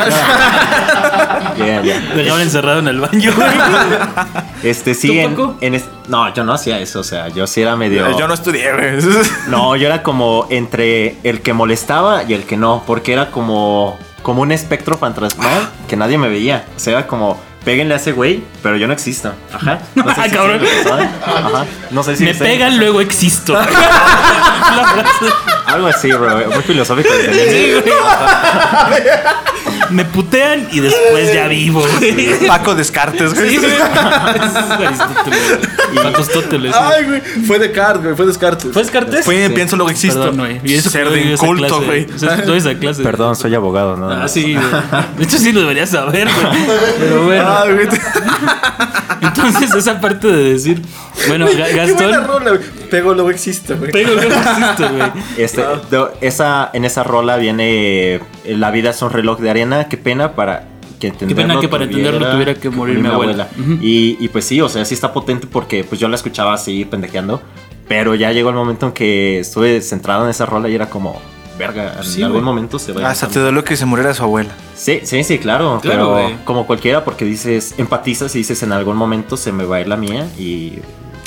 Yeah, 1.58 1.82
yeah. 1.82 2.00
Dejaban 2.16 2.42
encerrado 2.42 2.80
en 2.80 2.88
el 2.88 3.00
baño, 3.00 3.34
güey. 3.36 3.50
Este, 4.64 4.94
sí, 4.94 5.08
¿Tú, 5.08 5.14
en, 5.14 5.30
Paco? 5.36 5.56
en 5.62 5.76
es- 5.76 5.86
No, 6.10 6.34
yo 6.34 6.44
no 6.44 6.52
hacía 6.54 6.80
eso. 6.80 7.00
O 7.00 7.04
sea, 7.04 7.30
yo 7.30 7.48
sí 7.48 7.62
era 7.62 7.76
medio. 7.78 8.18
Yo 8.18 8.28
no 8.28 8.34
estudié, 8.34 8.74
güey. 8.74 9.00
No, 9.48 9.76
yo 9.78 9.88
era 9.88 10.04
como 10.04 10.48
entre 10.50 11.16
el 11.24 11.42
que 11.42 11.54
molestaba 11.54 12.24
y 12.24 12.34
el 12.34 12.44
que 12.44 12.58
no, 12.58 12.84
porque 12.86 13.14
era 13.14 13.32
como, 13.32 13.98
como 14.22 14.42
un 14.42 14.52
espectro 14.52 14.98
fantasmal 14.98 15.70
que 15.88 15.96
nadie 15.96 16.18
me 16.18 16.28
veía. 16.28 16.66
O 16.76 16.80
sea, 16.80 16.94
era 17.00 17.08
como, 17.08 17.40
péguenle 17.64 17.94
a 17.94 17.98
ese 17.98 18.12
güey, 18.12 18.44
pero 18.62 18.76
yo 18.76 18.86
no 18.88 18.94
existo. 18.94 19.32
Ajá. 19.54 19.80
No 19.96 20.04
sé 20.04 20.10
Ah, 20.18 20.24
si 20.26 20.36
cabrón. 20.36 20.60
sí 20.60 20.66
me 20.66 20.84
pasaban. 20.84 21.12
Ajá. 21.26 21.66
No 21.92 22.04
sé 22.04 22.18
si 22.18 22.24
Me 22.26 22.32
ustedes- 22.32 22.52
pegan, 22.52 22.78
luego 22.80 23.00
existo. 23.00 23.54
La 23.54 23.64
frase. 23.64 25.34
Algo 25.74 25.88
así, 25.88 26.12
bro. 26.12 26.36
Muy 26.54 26.64
filosófico. 26.64 27.10
Sí, 27.32 27.72
güey. 27.74 27.94
Me 29.92 30.06
putean 30.06 30.68
y 30.72 30.82
después 30.82 31.34
ya 31.34 31.48
vivo, 31.48 31.84
güey. 32.00 32.48
Paco 32.48 32.76
Descartes, 32.76 33.34
güey. 33.34 33.50
Sí, 33.50 33.58
güey. 33.58 33.72
Aristóteles, 33.82 35.48
güey. 35.50 35.96
Paco 35.96 36.08
Aristóteles, 36.16 36.76
sí. 36.76 36.80
Ay, 36.82 37.04
güey. 37.06 37.22
Fue 37.48 37.60
Descartes, 37.60 38.04
güey. 38.04 38.16
Fue 38.16 38.26
Descartes. 38.28 38.72
¿Fue 38.74 38.82
Descartes? 38.84 39.26
Fue 39.26 39.48
Sí. 39.48 39.54
pienso 39.54 39.76
luego 39.78 39.90
existo. 39.90 40.20
Perdón, 40.20 40.38
güey. 40.38 40.62
Y 40.64 40.76
eso 40.76 40.90
Ser 40.92 41.10
de 41.10 41.22
inculto, 41.22 41.82
güey. 41.84 42.06
Toda 42.06 42.58
esa 42.58 42.76
clase. 42.76 43.02
Perdón, 43.04 43.36
soy 43.36 43.56
abogado, 43.56 43.96
¿no? 43.98 44.10
Ah, 44.12 44.28
sí, 44.28 44.54
güey. 44.54 44.66
De 45.18 45.24
hecho, 45.24 45.38
sí 45.38 45.52
lo 45.52 45.62
deberías 45.62 45.90
saber, 45.90 46.28
güey. 46.32 46.66
Pero 47.00 47.24
bueno. 47.24 47.58
Ay, 47.64 47.74
güey. 47.74 47.88
Entonces, 49.22 49.74
esa 49.74 50.00
parte 50.00 50.28
de 50.28 50.54
decir, 50.54 50.82
bueno, 51.28 51.48
Ga- 51.48 51.66
Qué 51.66 51.74
buena 51.94 52.08
Gastón. 52.18 52.28
rola, 52.28 52.50
güey. 52.52 52.62
Pego 52.90 53.14
luego 53.14 53.30
existo, 53.32 53.76
güey. 53.78 53.92
Pego, 53.92 54.14
luego 54.14 54.34
existo, 54.34 54.90
güey. 54.90 55.12
Este, 55.38 55.59
do- 55.90 56.12
esa, 56.22 56.70
en 56.74 56.86
esa 56.86 57.04
rola 57.04 57.38
viene 57.38 58.16
eh, 58.16 58.22
La 58.46 58.72
vida 58.72 58.90
es 58.92 59.02
un 59.02 59.10
reloj 59.12 59.40
de 59.40 59.50
arena. 59.50 59.88
Qué 59.90 59.98
pena 59.98 60.34
para 60.34 60.66
que 61.00 61.08
entenderlo. 61.08 61.48
pena 61.48 61.60
que 61.62 61.68
para 61.70 61.84
entenderlo 61.86 62.30
tuviera 62.32 62.54
que 62.56 62.70
morir 62.70 63.00
mi 63.00 63.08
abuela. 63.08 63.48
Ujú. 63.60 63.74
y, 63.82 64.18
y 64.20 64.28
pues 64.30 64.46
sí, 64.46 64.60
o 64.62 64.68
sea, 64.70 64.84
sí 64.86 64.94
está 64.94 65.14
potente 65.14 65.48
porque 65.48 65.84
pues 65.84 66.00
yo 66.02 66.08
la 66.08 66.16
escuchaba 66.16 66.54
así 66.54 66.86
pendejeando. 66.86 67.42
Pero 67.88 68.14
ya 68.16 68.32
llegó 68.32 68.50
el 68.50 68.56
momento 68.56 68.86
en 68.88 68.92
que 68.92 69.40
estuve 69.40 69.82
centrado 69.82 70.24
en 70.26 70.30
esa 70.30 70.46
rola 70.46 70.70
y 70.70 70.76
era 70.76 70.90
como, 70.92 71.20
verga, 71.58 71.96
en 71.98 72.04
Sí, 72.04 72.22
algún 72.22 72.42
güey. 72.42 72.46
momento 72.46 72.78
se 72.78 72.92
va 72.92 73.08
a 73.08 73.10
Hasta 73.12 73.28
te 73.28 73.40
dolió 73.40 73.64
que 73.64 73.76
se 73.76 73.86
muriera 73.86 74.14
su 74.14 74.22
abuela. 74.24 74.52
Sí, 74.76 75.00
sí, 75.04 75.24
sí, 75.24 75.40
claro, 75.40 75.80
Claro, 75.82 76.14
pero 76.14 76.24
güey. 76.24 76.36
como 76.46 76.68
cualquiera 76.68 77.04
porque 77.04 77.26
dices, 77.26 77.74
empatizas 77.80 78.36
y 78.36 78.40
dices 78.40 78.62
en 78.62 78.74
algún 78.74 78.96
momento 78.96 79.38
se 79.38 79.52
me 79.52 79.64
va 79.64 79.78
a 79.78 79.82
ir 79.82 79.88
la 79.88 79.98
mía 79.98 80.28
y 80.38 80.80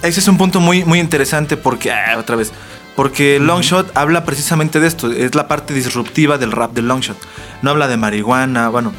Ese 0.04 0.20
es 0.20 0.28
un 0.28 0.36
punto 0.38 0.60
muy, 0.60 0.84
muy 0.84 1.00
interesante 1.00 1.56
porque, 1.56 1.90
ah, 1.90 2.16
otra 2.18 2.36
vez, 2.36 2.52
porque 2.96 3.38
Longshot 3.40 3.96
habla 3.96 4.24
precisamente 4.24 4.80
de 4.80 4.86
esto, 4.86 5.10
es 5.10 5.34
la 5.34 5.48
parte 5.48 5.72
disruptiva 5.74 6.38
del 6.38 6.52
rap 6.52 6.72
de 6.74 6.82
Longshot. 6.82 7.16
No 7.62 7.70
habla 7.70 7.88
de 7.88 7.96
marihuana, 7.96 8.68
bueno, 8.68 8.92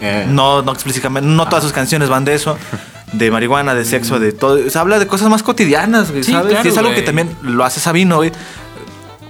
eh, 0.00 0.26
no, 0.28 0.62
no 0.62 0.72
explícitamente, 0.72 1.28
no 1.28 1.46
todas 1.48 1.64
sus 1.64 1.72
canciones 1.72 2.08
van 2.08 2.24
de 2.24 2.34
eso. 2.34 2.56
de 3.12 3.30
marihuana, 3.30 3.74
de 3.74 3.86
sexo, 3.86 4.20
de 4.20 4.32
todo. 4.32 4.58
O 4.66 4.70
sea, 4.70 4.82
habla 4.82 4.98
de 4.98 5.06
cosas 5.06 5.30
más 5.30 5.42
cotidianas, 5.42 6.10
güey, 6.10 6.22
Sí, 6.24 6.32
¿sabes? 6.32 6.50
claro, 6.50 6.68
y 6.68 6.70
es 6.70 6.76
algo 6.76 6.90
güey. 6.90 7.00
que 7.00 7.06
también 7.06 7.34
lo 7.42 7.64
hace 7.64 7.80
Sabino, 7.80 8.16
güey. 8.16 8.32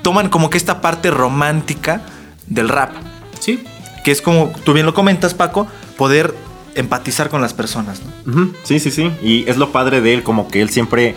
Toman 0.03 0.29
como 0.31 0.51
que 0.51 0.59
esta 0.59 0.81
parte 0.81 1.11
romántica 1.11 2.03
del 2.47 2.69
rap, 2.69 2.91
Sí. 3.41 3.63
que 4.05 4.11
es 4.11 4.21
como 4.23 4.53
tú 4.65 4.73
bien 4.73 4.85
lo 4.87 4.95
comentas, 4.95 5.35
Paco, 5.35 5.69
poder 5.97 6.35
empatizar 6.75 7.29
con 7.29 7.41
las 7.41 7.55
personas, 7.55 8.01
¿no? 8.25 8.51
Sí, 8.65 8.79
sí, 8.81 8.91
sí. 8.91 9.13
Y 9.23 9.49
es 9.49 9.57
lo 9.57 9.71
padre 9.71 10.01
de 10.01 10.15
él, 10.15 10.23
como 10.23 10.49
que 10.49 10.61
él 10.61 10.71
siempre 10.71 11.15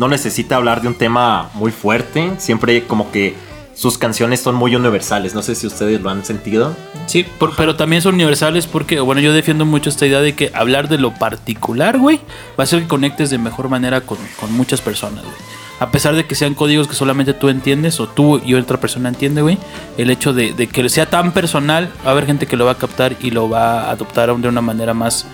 no 0.00 0.08
necesita 0.08 0.56
hablar 0.56 0.80
de 0.82 0.88
un 0.88 0.94
tema 0.94 1.50
muy 1.54 1.70
fuerte. 1.70 2.32
Siempre 2.38 2.84
como 2.84 3.12
que 3.12 3.34
sus 3.74 3.98
canciones 3.98 4.40
son 4.40 4.54
muy 4.54 4.74
universales. 4.74 5.34
No 5.34 5.42
sé 5.42 5.54
si 5.54 5.66
ustedes 5.66 6.00
lo 6.00 6.08
han 6.08 6.24
sentido. 6.24 6.74
Sí, 7.06 7.24
por- 7.38 7.54
pero 7.54 7.76
también 7.76 8.00
son 8.02 8.14
universales 8.14 8.66
porque, 8.66 8.98
bueno, 9.00 9.20
yo 9.20 9.32
defiendo 9.34 9.66
mucho 9.66 9.90
esta 9.90 10.06
idea 10.06 10.20
de 10.22 10.34
que 10.34 10.50
hablar 10.54 10.88
de 10.88 10.96
lo 10.98 11.12
particular, 11.14 11.98
güey, 11.98 12.16
va 12.58 12.58
a 12.58 12.62
hacer 12.62 12.80
que 12.82 12.88
conectes 12.88 13.28
de 13.30 13.36
mejor 13.38 13.68
manera 13.68 14.00
con, 14.00 14.16
con 14.40 14.52
muchas 14.54 14.80
personas, 14.80 15.22
güey. 15.22 15.36
A 15.80 15.90
pesar 15.90 16.14
de 16.14 16.24
que 16.26 16.34
sean 16.34 16.54
códigos 16.54 16.88
que 16.88 16.94
solamente 16.94 17.32
tú 17.32 17.48
entiendes 17.48 18.00
o 18.00 18.06
tú 18.08 18.38
y 18.44 18.52
otra 18.54 18.78
persona 18.80 19.08
entiende, 19.10 19.40
güey, 19.42 19.56
el 19.98 20.10
hecho 20.10 20.32
de, 20.34 20.52
de 20.52 20.66
que 20.66 20.86
sea 20.90 21.06
tan 21.06 21.32
personal, 21.32 21.90
va 22.04 22.08
a 22.08 22.12
haber 22.12 22.26
gente 22.26 22.46
que 22.46 22.56
lo 22.58 22.66
va 22.66 22.72
a 22.72 22.78
captar 22.78 23.16
y 23.22 23.30
lo 23.30 23.48
va 23.48 23.84
a 23.84 23.90
adoptar 23.92 24.34
de 24.36 24.48
una 24.48 24.60
manera 24.60 24.92
más, 24.92 25.26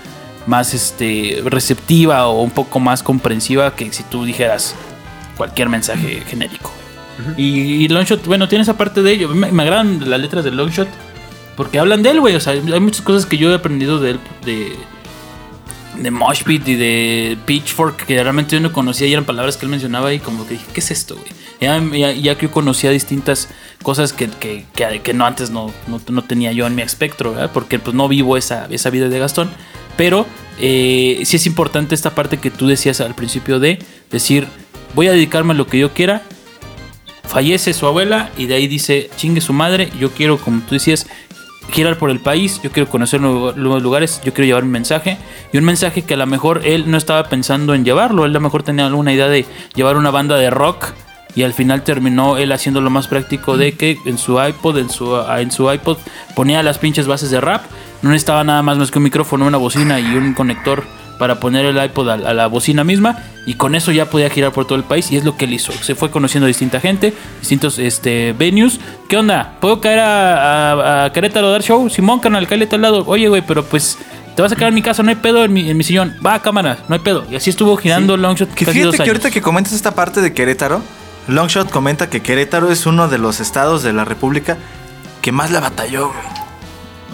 más 0.47 0.75
este, 0.75 1.43
receptiva 1.45 2.27
o 2.29 2.43
un 2.43 2.51
poco 2.51 2.79
más 2.81 3.03
comprensiva 3.03 3.75
que 3.75 3.93
si 3.93 4.03
tú 4.05 4.25
dijeras 4.25 4.75
cualquier 5.37 5.69
mensaje 5.69 6.23
genérico. 6.27 6.73
Y, 7.37 7.85
y 7.85 7.89
Longshot, 7.89 8.25
bueno, 8.27 8.47
tiene 8.47 8.63
esa 8.63 8.77
parte 8.77 9.03
de 9.03 9.11
ello. 9.13 9.29
Me, 9.31 9.51
me 9.51 9.63
agradan 9.63 10.09
las 10.11 10.21
letras 10.21 10.45
de 10.45 10.51
Longshot 10.51 10.89
porque 11.57 11.79
hablan 11.79 12.03
de 12.03 12.11
él, 12.11 12.21
güey. 12.21 12.35
O 12.37 12.41
sea, 12.41 12.53
hay 12.53 12.81
muchas 12.81 13.01
cosas 13.03 13.25
que 13.27 13.39
yo 13.39 13.51
he 13.51 13.55
aprendido 13.55 13.99
de 13.99 14.11
él, 14.11 14.21
de, 14.45 14.73
de 16.03 16.11
Moshpit 16.11 16.69
y 16.69 16.75
de 16.75 17.39
Pitchfork, 17.47 18.05
que 18.05 18.23
realmente 18.23 18.55
yo 18.57 18.61
no 18.61 18.71
conocía 18.71 19.07
y 19.07 19.13
eran 19.15 19.25
palabras 19.25 19.57
que 19.57 19.65
él 19.65 19.71
mencionaba 19.71 20.13
y 20.13 20.19
como 20.19 20.47
que 20.47 20.55
dije, 20.55 20.67
¿qué 20.75 20.81
es 20.81 20.91
esto, 20.91 21.17
güey? 21.17 21.29
Ya, 21.59 21.83
ya- 21.97 22.13
ya 22.13 22.35
que 22.37 22.47
yo 22.47 22.53
conocía 22.53 22.91
distintas 22.91 23.49
cosas 23.83 24.13
que, 24.13 24.29
que, 24.29 24.67
que- 24.75 25.01
que 25.01 25.15
no 25.15 25.25
antes 25.25 25.49
no, 25.49 25.73
no, 25.87 25.99
no 26.07 26.23
tenía 26.23 26.53
yo 26.53 26.67
en 26.67 26.75
mi 26.75 26.83
espectro, 26.83 27.31
¿verdad? 27.33 27.51
Porque 27.55 27.79
pues 27.79 27.97
no 27.97 28.09
vivo 28.09 28.37
esa, 28.37 28.67
esa 28.71 28.91
vida 28.91 29.09
de 29.09 29.19
Gastón. 29.19 29.49
Pero 29.97 30.27
eh, 30.59 31.23
sí 31.25 31.37
es 31.37 31.47
importante 31.47 31.95
esta 31.95 32.15
parte 32.15 32.39
que 32.39 32.51
tú 32.51 32.67
decías 32.67 33.01
al 33.01 33.15
principio 33.15 33.61
de 33.61 33.79
decir, 34.11 34.47
voy 34.95 35.09
a 35.09 35.13
dedicarme 35.13 35.53
a 35.53 35.57
lo 35.57 35.67
que 35.67 35.79
yo 35.79 35.93
quiera 35.93 36.23
fallece 37.27 37.75
su 37.75 37.87
abuela 37.87 38.31
y 38.39 38.47
de 38.47 38.55
ahí 38.55 38.67
dice, 38.67 39.11
chingue 39.17 39.41
su 39.41 39.53
madre, 39.53 39.91
yo 39.99 40.11
quiero, 40.11 40.39
como 40.39 40.63
tú 40.63 40.75
decías, 40.75 41.07
girar 41.71 41.99
por 41.99 42.11
el 42.11 42.21
país, 42.21 42.61
yo 42.63 42.71
quiero 42.71 42.89
conocer 42.89 43.21
nuevos 43.21 43.83
lugares, 43.83 44.21
yo 44.25 44.33
quiero 44.33 44.47
llevar 44.47 44.65
un 44.65 44.71
mensaje 44.71 45.19
y 45.53 45.59
un 45.59 45.65
mensaje 45.65 46.03
que 46.03 46.15
a 46.15 46.17
lo 46.17 46.27
mejor 46.27 46.63
él 46.65 46.91
no 46.91 46.97
estaba 46.97 47.25
pensando 47.25 47.75
en 47.75 47.85
llevarlo, 47.85 48.25
él 48.25 48.31
a 48.31 48.35
lo 48.35 48.41
mejor 48.41 48.63
tenía 48.63 48.87
alguna 48.87 49.13
idea 49.13 49.29
de 49.29 49.45
llevar 49.75 49.97
una 49.97 50.11
banda 50.11 50.37
de 50.37 50.51
rock 50.51 50.93
y 51.35 51.43
al 51.43 51.53
final 51.53 51.83
terminó 51.83 52.39
él 52.39 52.53
haciendo 52.53 52.81
lo 52.81 52.89
más 52.89 53.09
práctico 53.09 53.59
de 53.59 53.73
que 53.73 53.99
en 54.07 54.17
su 54.17 54.43
iPod, 54.43 54.79
en 54.79 54.89
su, 54.89 55.17
en 55.17 55.51
su 55.51 55.71
iPod 55.71 55.99
ponía 56.35 56.63
las 56.63 56.79
pinches 56.79 57.07
bases 57.07 57.31
de 57.31 57.41
rap, 57.41 57.65
no 58.03 58.11
necesitaba 58.11 58.45
nada 58.45 58.63
más 58.63 58.79
más 58.79 58.91
que 58.91 58.99
un 58.99 59.05
micrófono, 59.05 59.47
una 59.47 59.59
bocina 59.59 59.99
y 60.01 60.05
un 60.17 60.35
conector 60.35 60.85
para 61.19 61.41
poner 61.41 61.65
el 61.65 61.83
iPod 61.83 62.11
a, 62.11 62.17
la 62.35 62.47
bocina 62.47 62.85
misma 62.85 63.19
y 63.47 63.55
con 63.55 63.75
eso 63.75 63.91
ya 63.91 64.05
podía 64.11 64.29
girar 64.29 64.53
por 64.53 64.67
todo 64.67 64.77
el 64.77 64.85
país 64.85 65.11
y 65.11 65.17
es 65.17 65.25
lo 65.25 65.37
que 65.37 65.47
él 65.47 65.55
hizo. 65.55 65.73
Se 65.73 65.95
fue 65.95 66.11
conociendo 66.11 66.45
a 66.45 66.49
distinta 66.49 66.79
gente, 66.79 67.15
distintos 67.41 67.79
este, 67.79 68.35
venues. 68.39 68.79
¿Qué 69.09 69.17
onda? 69.17 69.55
¿Puedo 69.61 69.81
caer 69.81 70.01
a, 70.01 70.73
a- 70.73 71.05
a 71.07 71.13
Querétaro 71.13 71.47
a 71.49 71.51
dar 71.53 71.63
show? 71.63 71.89
Simón, 71.89 72.21
canal, 72.21 72.47
cállate 72.47 72.77
al 72.77 72.83
lado. 72.83 73.05
Oye, 73.07 73.29
güey, 73.29 73.41
pero 73.47 73.65
pues 73.65 73.97
te 74.35 74.43
vas 74.43 74.53
a 74.53 74.57
quedar 74.57 74.69
en 74.69 74.75
mi 74.75 74.83
casa, 74.83 75.03
no 75.03 75.09
hay 75.09 75.15
pedo 75.17 75.43
en 75.45 75.53
mi, 75.55 75.71
en 75.71 75.77
mi 75.79 75.85
sillón. 75.85 76.15
Va, 76.25 76.43
cámara, 76.43 76.79
no 76.89 76.95
hay 76.95 77.01
pedo. 77.01 77.25
Y 77.31 77.37
así 77.37 77.49
estuvo 77.49 77.75
girando 77.79 78.19
Longshot 78.19 78.53
Que 78.53 78.67
casi 78.67 78.81
dos 78.81 78.93
fíjate 78.93 79.05
que 79.05 79.11
ahorita 79.11 79.31
que 79.31 79.41
comentas 79.41 79.73
esta 79.73 79.95
parte 79.95 80.21
de 80.21 80.35
Querétaro, 80.35 80.83
Longshot 81.29 81.71
comenta 81.71 82.11
que 82.11 82.21
Querétaro 82.21 82.71
es 82.71 82.85
uno 82.85 83.09
de 83.09 83.17
los 83.17 83.41
estados 83.41 83.83
de 83.83 83.95
la 83.95 84.05
República 84.05 84.59
que 85.23 85.33
más 85.33 85.51
le 85.51 85.61
batalló, 85.61 86.09
güey. 86.09 86.46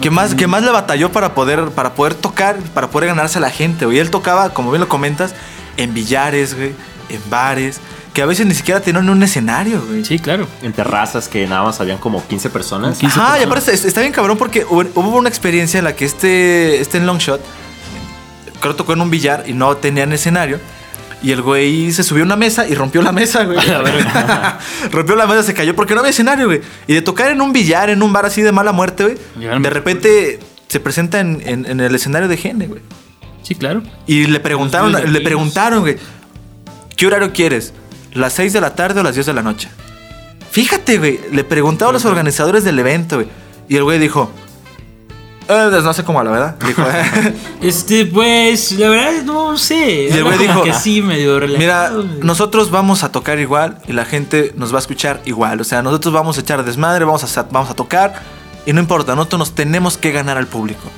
Que 0.01 0.09
más, 0.09 0.35
que 0.35 0.47
más 0.47 0.63
le 0.63 0.71
batalló 0.71 1.11
para 1.11 1.33
poder, 1.35 1.69
para 1.69 1.93
poder 1.93 2.15
tocar, 2.15 2.57
para 2.73 2.89
poder 2.89 3.07
ganarse 3.09 3.37
a 3.37 3.41
la 3.41 3.49
gente, 3.51 3.85
güey. 3.85 3.99
Él 3.99 4.09
tocaba, 4.09 4.49
como 4.53 4.71
bien 4.71 4.81
lo 4.81 4.89
comentas, 4.89 5.33
en 5.77 5.93
billares, 5.93 6.55
güey, 6.55 6.73
en 7.09 7.21
bares, 7.29 7.79
que 8.13 8.21
a 8.21 8.25
veces 8.25 8.45
ni 8.45 8.53
siquiera 8.53 8.79
tenían 8.81 9.07
un 9.09 9.23
escenario, 9.23 9.81
güey. 9.87 10.03
Sí, 10.03 10.19
claro. 10.19 10.47
En 10.61 10.73
terrazas 10.73 11.27
que 11.27 11.47
nada 11.47 11.63
más 11.63 11.79
habían 11.79 11.99
como 11.99 12.25
15 12.25 12.49
personas. 12.49 12.97
15 12.97 13.05
Ajá, 13.19 13.21
y 13.21 13.31
personas. 13.45 13.45
aparte 13.47 13.73
es- 13.73 13.85
está 13.85 14.01
bien 14.01 14.11
cabrón 14.13 14.37
porque 14.37 14.65
hubo 14.69 14.81
hubo 14.95 15.17
una 15.17 15.29
experiencia 15.29 15.77
en 15.77 15.83
la 15.85 15.95
que 15.95 16.05
este, 16.05 16.81
este 16.81 16.97
en 16.97 17.05
Longshot, 17.05 17.41
creo 18.59 18.75
tocó 18.75 18.93
en 18.93 19.01
un 19.01 19.09
billar 19.09 19.43
y 19.47 19.53
no 19.53 19.77
tenían 19.77 20.11
escenario. 20.13 20.59
Y 21.23 21.31
el 21.31 21.41
güey 21.41 21.91
se 21.93 22.03
subió 22.03 22.23
a 22.23 22.25
una 22.25 22.35
mesa 22.35 22.67
y 22.67 22.75
rompió 22.75 23.01
la 23.01 23.11
mesa, 23.13 23.45
güey. 23.45 23.57
A 23.71 23.79
ver. 23.81 24.05
rompió 24.91 25.15
la 25.15 25.25
mesa, 25.25 25.41
se 25.43 25.53
cayó 25.53 25.75
porque 25.75 25.93
no 25.95 26.01
había 26.01 26.11
escenario, 26.11 26.45
güey. 26.47 26.61
Y 26.85 26.93
de 26.93 27.01
tocar 27.01 27.31
en 27.31 27.41
un 27.41 27.53
billar, 27.53 27.89
en 27.89 28.03
un 28.03 28.11
bar 28.13 28.25
así 28.25 28.41
de 28.41 28.51
mala 28.51 28.71
muerte, 28.73 29.03
güey. 29.03 29.59
De 29.61 29.69
repente 29.69 30.39
se 30.67 30.79
presenta 30.79 31.19
en, 31.21 31.41
en- 31.45 31.65
en 31.65 31.79
el 31.79 31.95
escenario 31.95 32.27
de 32.27 32.35
Gene, 32.37 32.67
güey. 32.67 32.81
Sí, 33.41 33.55
claro. 33.55 33.83
Y 34.05 34.25
le 34.27 34.39
preguntaron, 34.39 34.91
le 34.91 35.21
preguntaron, 35.21 35.81
güey, 35.81 35.97
¿qué 36.95 37.07
horario 37.07 37.31
quieres? 37.33 37.73
¿Las 38.13 38.33
6 38.33 38.53
de 38.53 38.61
la 38.61 38.75
tarde 38.75 38.99
o 38.99 39.03
las 39.03 39.15
10 39.15 39.25
de 39.27 39.33
la 39.33 39.41
noche? 39.41 39.69
Fíjate, 40.51 40.97
güey, 40.97 41.19
le 41.31 41.43
preguntaron 41.43 41.93
a 41.93 41.97
los 41.97 42.05
organizadores 42.05 42.63
del 42.63 42.77
evento, 42.79 43.15
güey. 43.17 43.27
Y 43.69 43.75
el 43.77 43.83
güey 43.83 43.97
dijo, 43.97 44.31
eh, 45.47 45.81
no 45.83 45.93
sé 45.93 46.03
cómo, 46.03 46.23
la 46.23 46.31
verdad. 46.31 46.55
Dijo, 46.65 46.83
Este, 47.61 48.05
pues, 48.05 48.71
la 48.73 48.89
verdad, 48.89 49.23
no 49.23 49.57
sé. 49.57 50.09
Y 50.09 50.11
el 50.11 50.23
güey 50.23 50.37
como 50.37 50.49
dijo, 50.49 50.63
que 50.63 50.73
sí, 50.73 51.01
medio 51.01 51.39
Mira, 51.39 51.89
relajado, 51.89 52.05
nosotros 52.21 52.71
vamos 52.71 53.03
a 53.03 53.11
tocar 53.11 53.39
igual 53.39 53.77
y 53.87 53.93
la 53.93 54.05
gente 54.05 54.53
nos 54.55 54.71
va 54.71 54.77
a 54.77 54.79
escuchar 54.79 55.21
igual. 55.25 55.61
O 55.61 55.63
sea, 55.63 55.81
nosotros 55.81 56.13
vamos 56.13 56.37
a 56.37 56.41
echar 56.41 56.63
desmadre, 56.63 57.05
vamos 57.05 57.37
a, 57.37 57.43
vamos 57.43 57.69
a 57.69 57.73
tocar 57.73 58.21
y 58.65 58.73
no 58.73 58.79
importa, 58.79 59.15
nosotros 59.15 59.39
nos 59.39 59.55
tenemos 59.55 59.97
que 59.97 60.11
ganar 60.11 60.37
al 60.37 60.47
público. 60.47 60.89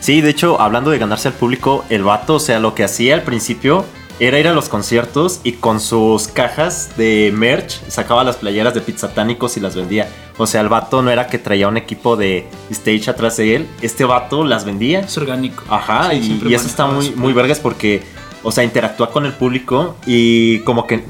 Sí, 0.00 0.20
de 0.20 0.30
hecho, 0.30 0.60
hablando 0.60 0.90
de 0.90 0.98
ganarse 0.98 1.28
al 1.28 1.34
público, 1.34 1.84
el 1.90 2.02
vato, 2.02 2.36
o 2.36 2.40
sea, 2.40 2.58
lo 2.58 2.74
que 2.74 2.84
hacía 2.84 3.14
al 3.14 3.22
principio 3.22 3.84
era 4.18 4.38
ir 4.38 4.48
a 4.48 4.52
los 4.52 4.68
conciertos 4.68 5.40
y 5.44 5.52
con 5.52 5.80
sus 5.80 6.28
cajas 6.28 6.96
de 6.96 7.32
merch 7.34 7.80
sacaba 7.88 8.22
las 8.22 8.36
playeras 8.36 8.74
de 8.74 8.82
Pizzatánicos 8.82 9.56
y 9.56 9.60
las 9.60 9.74
vendía. 9.74 10.08
O 10.40 10.46
sea, 10.46 10.62
el 10.62 10.70
vato 10.70 11.02
no 11.02 11.10
era 11.10 11.26
que 11.26 11.36
traía 11.38 11.68
un 11.68 11.76
equipo 11.76 12.16
de 12.16 12.46
stage 12.70 13.10
atrás 13.10 13.36
de 13.36 13.56
él, 13.56 13.68
este 13.82 14.06
vato 14.06 14.42
las 14.42 14.64
vendía. 14.64 15.00
Es 15.00 15.18
orgánico. 15.18 15.62
Ajá, 15.68 16.08
Sí, 16.12 16.40
y, 16.46 16.54
eso 16.54 16.66
está 16.66 16.86
muy, 16.86 17.10
muy 17.10 17.34
vergas 17.34 17.58
porque, 17.60 18.02
o 18.42 18.50
sea, 18.50 18.64
interactúa 18.64 19.10
con 19.10 19.26
el 19.26 19.32
público 19.34 19.96
y 20.06 20.60
como 20.60 20.86
que... 20.86 21.04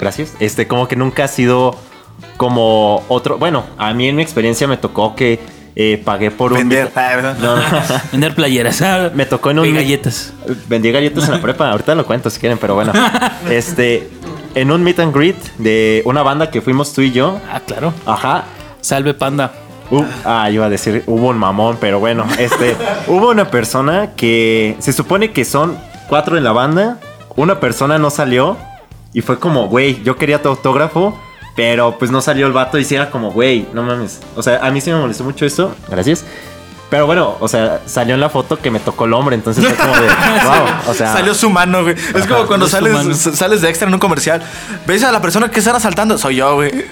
Gracias. 0.00 0.34
Este, 0.40 0.66
como 0.66 0.88
que 0.88 0.96
nunca 0.96 1.22
ha 1.22 1.28
sido 1.28 1.76
como 2.36 3.04
otro... 3.06 3.38
Bueno, 3.38 3.64
a 3.78 3.94
mí 3.94 4.08
en 4.08 4.16
mi 4.16 4.22
experiencia 4.22 4.66
me 4.66 4.78
tocó 4.78 5.14
que 5.14 5.38
eh, 5.76 6.02
pagué 6.04 6.32
por 6.32 6.52
un... 6.52 6.58
Vender. 6.58 6.90
Ah, 6.96 7.12
¿verdad? 7.14 7.38
No, 7.40 7.56
no. 7.56 7.62
Vender 8.12 8.34
playeras. 8.34 8.82
ah, 8.82 9.10
Me 9.14 9.26
tocó 9.26 9.52
en 9.52 9.60
un- 9.60 9.66
y 9.66 9.72
galletas. 9.72 10.32
Vendí 10.68 10.90
galletas 10.90 11.26
en 11.26 11.30
la 11.30 11.40
prepa, 11.40 11.70
ahorita 11.70 11.94
lo 11.94 12.04
cuento 12.04 12.30
si 12.30 12.40
quieren, 12.40 12.58
pero 12.58 12.74
bueno. 12.74 12.92
Este, 13.48 14.10
en 14.54 14.70
un 14.70 14.82
meet 14.82 14.98
and 15.00 15.14
greet 15.14 15.36
de 15.58 16.02
una 16.04 16.22
banda 16.22 16.50
que 16.50 16.60
fuimos 16.60 16.92
tú 16.92 17.02
y 17.02 17.12
yo. 17.12 17.40
Ah, 17.50 17.60
claro. 17.60 17.92
Ajá. 18.06 18.44
Salve, 18.80 19.14
panda. 19.14 19.52
Uh, 19.90 20.04
ah, 20.24 20.50
iba 20.50 20.66
a 20.66 20.70
decir, 20.70 21.04
hubo 21.06 21.28
un 21.28 21.38
mamón, 21.38 21.76
pero 21.80 22.00
bueno, 22.00 22.24
este, 22.38 22.76
hubo 23.06 23.30
una 23.30 23.50
persona 23.50 24.12
que 24.16 24.76
se 24.78 24.92
supone 24.92 25.32
que 25.32 25.44
son 25.44 25.76
cuatro 26.08 26.38
en 26.38 26.44
la 26.44 26.52
banda, 26.52 26.98
una 27.36 27.60
persona 27.60 27.98
no 27.98 28.10
salió 28.10 28.56
y 29.12 29.20
fue 29.20 29.38
como, 29.38 29.68
güey, 29.68 30.02
yo 30.02 30.16
quería 30.16 30.40
tu 30.40 30.48
autógrafo, 30.48 31.18
pero 31.54 31.98
pues 31.98 32.10
no 32.10 32.20
salió 32.20 32.46
el 32.46 32.52
vato 32.52 32.78
y 32.78 32.84
sí 32.84 32.94
era 32.94 33.10
como, 33.10 33.30
güey, 33.30 33.68
no 33.74 33.82
mames. 33.82 34.20
O 34.36 34.42
sea, 34.42 34.64
a 34.64 34.70
mí 34.70 34.80
sí 34.80 34.90
me 34.90 34.98
molestó 34.98 35.22
mucho 35.22 35.44
esto, 35.44 35.74
gracias. 35.88 36.24
Pero 36.90 37.06
bueno, 37.06 37.36
o 37.40 37.48
sea, 37.48 37.80
salió 37.86 38.14
en 38.14 38.20
la 38.20 38.28
foto 38.30 38.58
que 38.58 38.70
me 38.70 38.78
tocó 38.78 39.06
el 39.06 39.14
hombre, 39.14 39.34
entonces 39.34 39.64
fue 39.64 39.74
como 39.74 39.94
de, 39.96 40.06
wow, 40.44 40.90
o 40.90 40.94
sea... 40.94 41.12
Salió 41.12 41.34
su 41.34 41.50
mano, 41.50 41.82
güey. 41.82 41.94
Es 42.14 42.26
como 42.26 42.46
cuando 42.46 42.66
mano. 42.68 42.68
sales, 42.68 43.36
sales 43.36 43.62
de 43.62 43.68
extra 43.68 43.88
en 43.88 43.94
un 43.94 44.00
comercial. 44.00 44.42
¿Ves 44.86 45.02
a 45.02 45.10
la 45.10 45.20
persona 45.20 45.50
que 45.50 45.58
están 45.58 45.74
asaltando? 45.74 46.16
Soy 46.18 46.36
yo, 46.36 46.54
güey. 46.54 46.70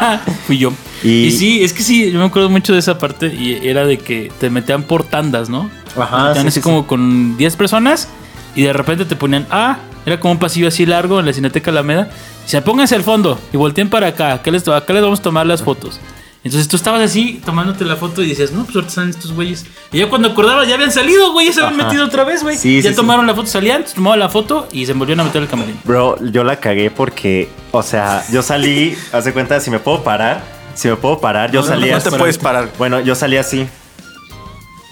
Fui 0.46 0.58
yo. 0.58 0.72
Y- 1.02 1.26
Y... 1.26 1.30
sí, 1.32 1.62
es 1.62 1.72
que 1.72 1.82
sí, 1.82 2.10
yo 2.10 2.18
me 2.18 2.24
acuerdo 2.26 2.48
mucho 2.48 2.72
de 2.72 2.78
esa 2.78 2.98
parte 2.98 3.26
y 3.26 3.60
era 3.68 3.84
de 3.84 3.98
que 3.98 4.32
te 4.40 4.48
metían 4.48 4.84
por 4.84 5.04
tandas, 5.04 5.48
¿no? 5.50 5.70
Ajá, 5.98 6.16
Te 6.16 6.28
metían 6.28 6.42
sí, 6.44 6.48
así 6.48 6.54
sí, 6.54 6.60
como 6.60 6.86
con 6.86 7.36
10 7.36 7.56
personas 7.56 8.08
y 8.54 8.62
de 8.62 8.72
repente 8.72 9.04
te 9.04 9.16
ponían, 9.16 9.46
ah, 9.50 9.78
era 10.06 10.18
como 10.18 10.32
un 10.32 10.38
pasillo 10.38 10.68
así 10.68 10.86
largo 10.86 11.20
en 11.20 11.26
la 11.26 11.32
Cineteca 11.32 11.70
Alameda. 11.70 12.10
Y 12.46 12.48
se 12.50 12.62
pónganse 12.62 12.94
al 12.94 13.02
fondo 13.02 13.38
y 13.52 13.56
volteen 13.56 13.90
para 13.90 14.08
acá, 14.08 14.32
acá 14.32 14.50
les, 14.50 14.66
acá 14.66 14.92
les 14.92 15.02
vamos 15.02 15.20
a 15.20 15.22
tomar 15.22 15.46
las 15.46 15.62
fotos. 15.62 16.00
Entonces 16.42 16.68
tú 16.68 16.76
estabas 16.76 17.02
así 17.02 17.38
tomándote 17.44 17.84
la 17.84 17.96
foto 17.96 18.22
y 18.22 18.28
decías, 18.30 18.50
no, 18.52 18.64
pues 18.64 18.74
ahorita 18.74 18.88
están 18.88 19.10
estos 19.10 19.32
güeyes. 19.34 19.66
Y 19.92 19.98
ya 19.98 20.08
cuando 20.08 20.28
acordabas 20.28 20.66
ya 20.66 20.74
habían 20.76 20.90
salido, 20.90 21.32
güey, 21.32 21.48
ya 21.48 21.52
se 21.52 21.60
habían 21.60 21.78
Ajá. 21.80 21.88
metido 21.88 22.06
otra 22.06 22.24
vez, 22.24 22.42
güey. 22.42 22.56
Sí, 22.56 22.80
ya 22.80 22.90
sí, 22.90 22.96
tomaron 22.96 23.26
la 23.26 23.34
foto, 23.34 23.46
salían, 23.48 23.84
tomaban 23.94 24.18
la 24.20 24.30
foto 24.30 24.66
y 24.72 24.86
se 24.86 24.94
volvieron 24.94 25.20
a 25.20 25.24
meter 25.24 25.42
al 25.42 25.48
camarín. 25.48 25.78
Bro, 25.84 26.16
yo 26.30 26.42
la 26.42 26.56
cagué 26.56 26.90
porque, 26.90 27.50
o 27.72 27.82
sea, 27.82 28.24
yo 28.32 28.42
salí, 28.42 28.96
hace 29.12 29.34
cuenta, 29.34 29.60
si 29.60 29.70
me 29.70 29.80
puedo 29.80 30.02
parar, 30.02 30.42
si 30.74 30.88
me 30.88 30.96
puedo 30.96 31.20
parar, 31.20 31.50
yo 31.50 31.60
No, 31.60 31.66
no, 31.66 31.72
salí 31.74 31.90
No 31.90 31.96
así. 31.98 32.08
te 32.08 32.16
puedes 32.16 32.38
parar. 32.38 32.70
Bueno, 32.78 33.00
yo 33.00 33.14
salí 33.14 33.36
así. 33.36 33.68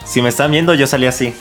Si 0.05 0.21
me 0.21 0.29
están 0.29 0.51
viendo, 0.51 0.75
yo 0.75 0.87
salí 0.87 1.07
así. 1.07 1.33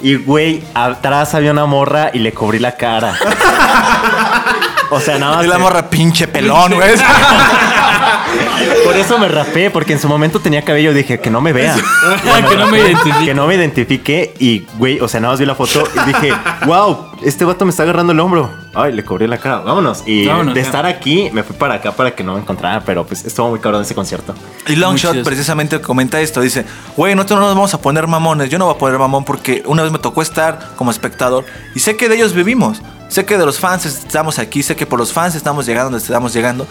Y 0.00 0.14
güey, 0.14 0.62
atrás 0.74 1.34
había 1.34 1.50
una 1.50 1.66
morra 1.66 2.10
y 2.14 2.20
le 2.20 2.32
cubrí 2.32 2.58
la 2.60 2.76
cara. 2.76 3.14
o 4.90 5.00
sea, 5.00 5.18
nada 5.18 5.36
más. 5.36 5.44
Y 5.44 5.48
la 5.48 5.58
morra 5.58 5.90
pinche 5.90 6.28
pelón, 6.28 6.72
güey. 6.74 6.92
Por 8.84 8.96
eso 8.96 9.18
me 9.18 9.28
rapé, 9.28 9.70
porque 9.70 9.92
en 9.92 10.00
su 10.00 10.08
momento 10.08 10.40
tenía 10.40 10.62
cabello. 10.62 10.92
Dije 10.92 11.20
que 11.20 11.30
no 11.30 11.40
me 11.40 11.52
vea. 11.52 11.74
que 12.48 12.56
no 12.56 12.66
me 12.68 12.78
identifique. 12.80 13.24
Que 13.26 13.34
no 13.34 13.46
me 13.46 13.54
identifique. 13.54 14.34
Y, 14.38 14.60
güey, 14.76 15.00
o 15.00 15.08
sea, 15.08 15.20
nada 15.20 15.32
más 15.32 15.40
vi 15.40 15.46
la 15.46 15.54
foto 15.54 15.84
y 15.94 16.06
dije, 16.08 16.32
wow, 16.66 17.12
este 17.22 17.44
vato 17.44 17.64
me 17.64 17.70
está 17.70 17.82
agarrando 17.82 18.12
el 18.12 18.20
hombro. 18.20 18.50
Ay, 18.74 18.92
le 18.92 19.04
cubrí 19.04 19.26
la 19.26 19.38
cara. 19.38 19.58
Vámonos. 19.58 20.02
Y 20.06 20.26
Vámonos, 20.26 20.54
de 20.54 20.60
ya. 20.60 20.66
estar 20.66 20.86
aquí, 20.86 21.30
me 21.32 21.42
fui 21.42 21.56
para 21.56 21.74
acá 21.74 21.92
para 21.92 22.12
que 22.12 22.22
no 22.22 22.34
me 22.34 22.40
encontrara. 22.40 22.80
Pero 22.84 23.06
pues 23.06 23.24
estuvo 23.24 23.50
muy 23.50 23.58
cabrón 23.58 23.82
ese 23.82 23.94
concierto. 23.94 24.34
Y 24.66 24.76
Longshot 24.76 25.24
precisamente 25.24 25.80
comenta 25.80 26.20
esto, 26.20 26.40
dice, 26.40 26.64
güey, 26.96 27.14
nosotros 27.14 27.40
no 27.40 27.46
nos 27.46 27.54
vamos 27.54 27.74
a 27.74 27.80
poner 27.80 28.06
mamones, 28.06 28.50
yo 28.50 28.58
no 28.58 28.66
voy 28.66 28.74
a 28.74 28.78
poner 28.78 28.98
mamón 28.98 29.24
porque 29.24 29.62
una 29.66 29.82
vez 29.82 29.92
me 29.92 29.98
tocó 29.98 30.22
estar 30.22 30.72
como 30.76 30.90
espectador 30.90 31.44
y 31.74 31.80
sé 31.80 31.96
que 31.96 32.08
de 32.08 32.16
ellos 32.16 32.32
vivimos, 32.32 32.82
sé 33.08 33.24
que 33.24 33.38
de 33.38 33.46
los 33.46 33.58
fans 33.58 33.86
estamos 33.86 34.38
aquí, 34.38 34.62
sé 34.62 34.76
que 34.76 34.86
por 34.86 34.98
los 34.98 35.12
fans 35.12 35.34
estamos 35.34 35.66
llegando 35.66 35.90
donde 35.90 36.04
estamos 36.04 36.32
llegando 36.32 36.66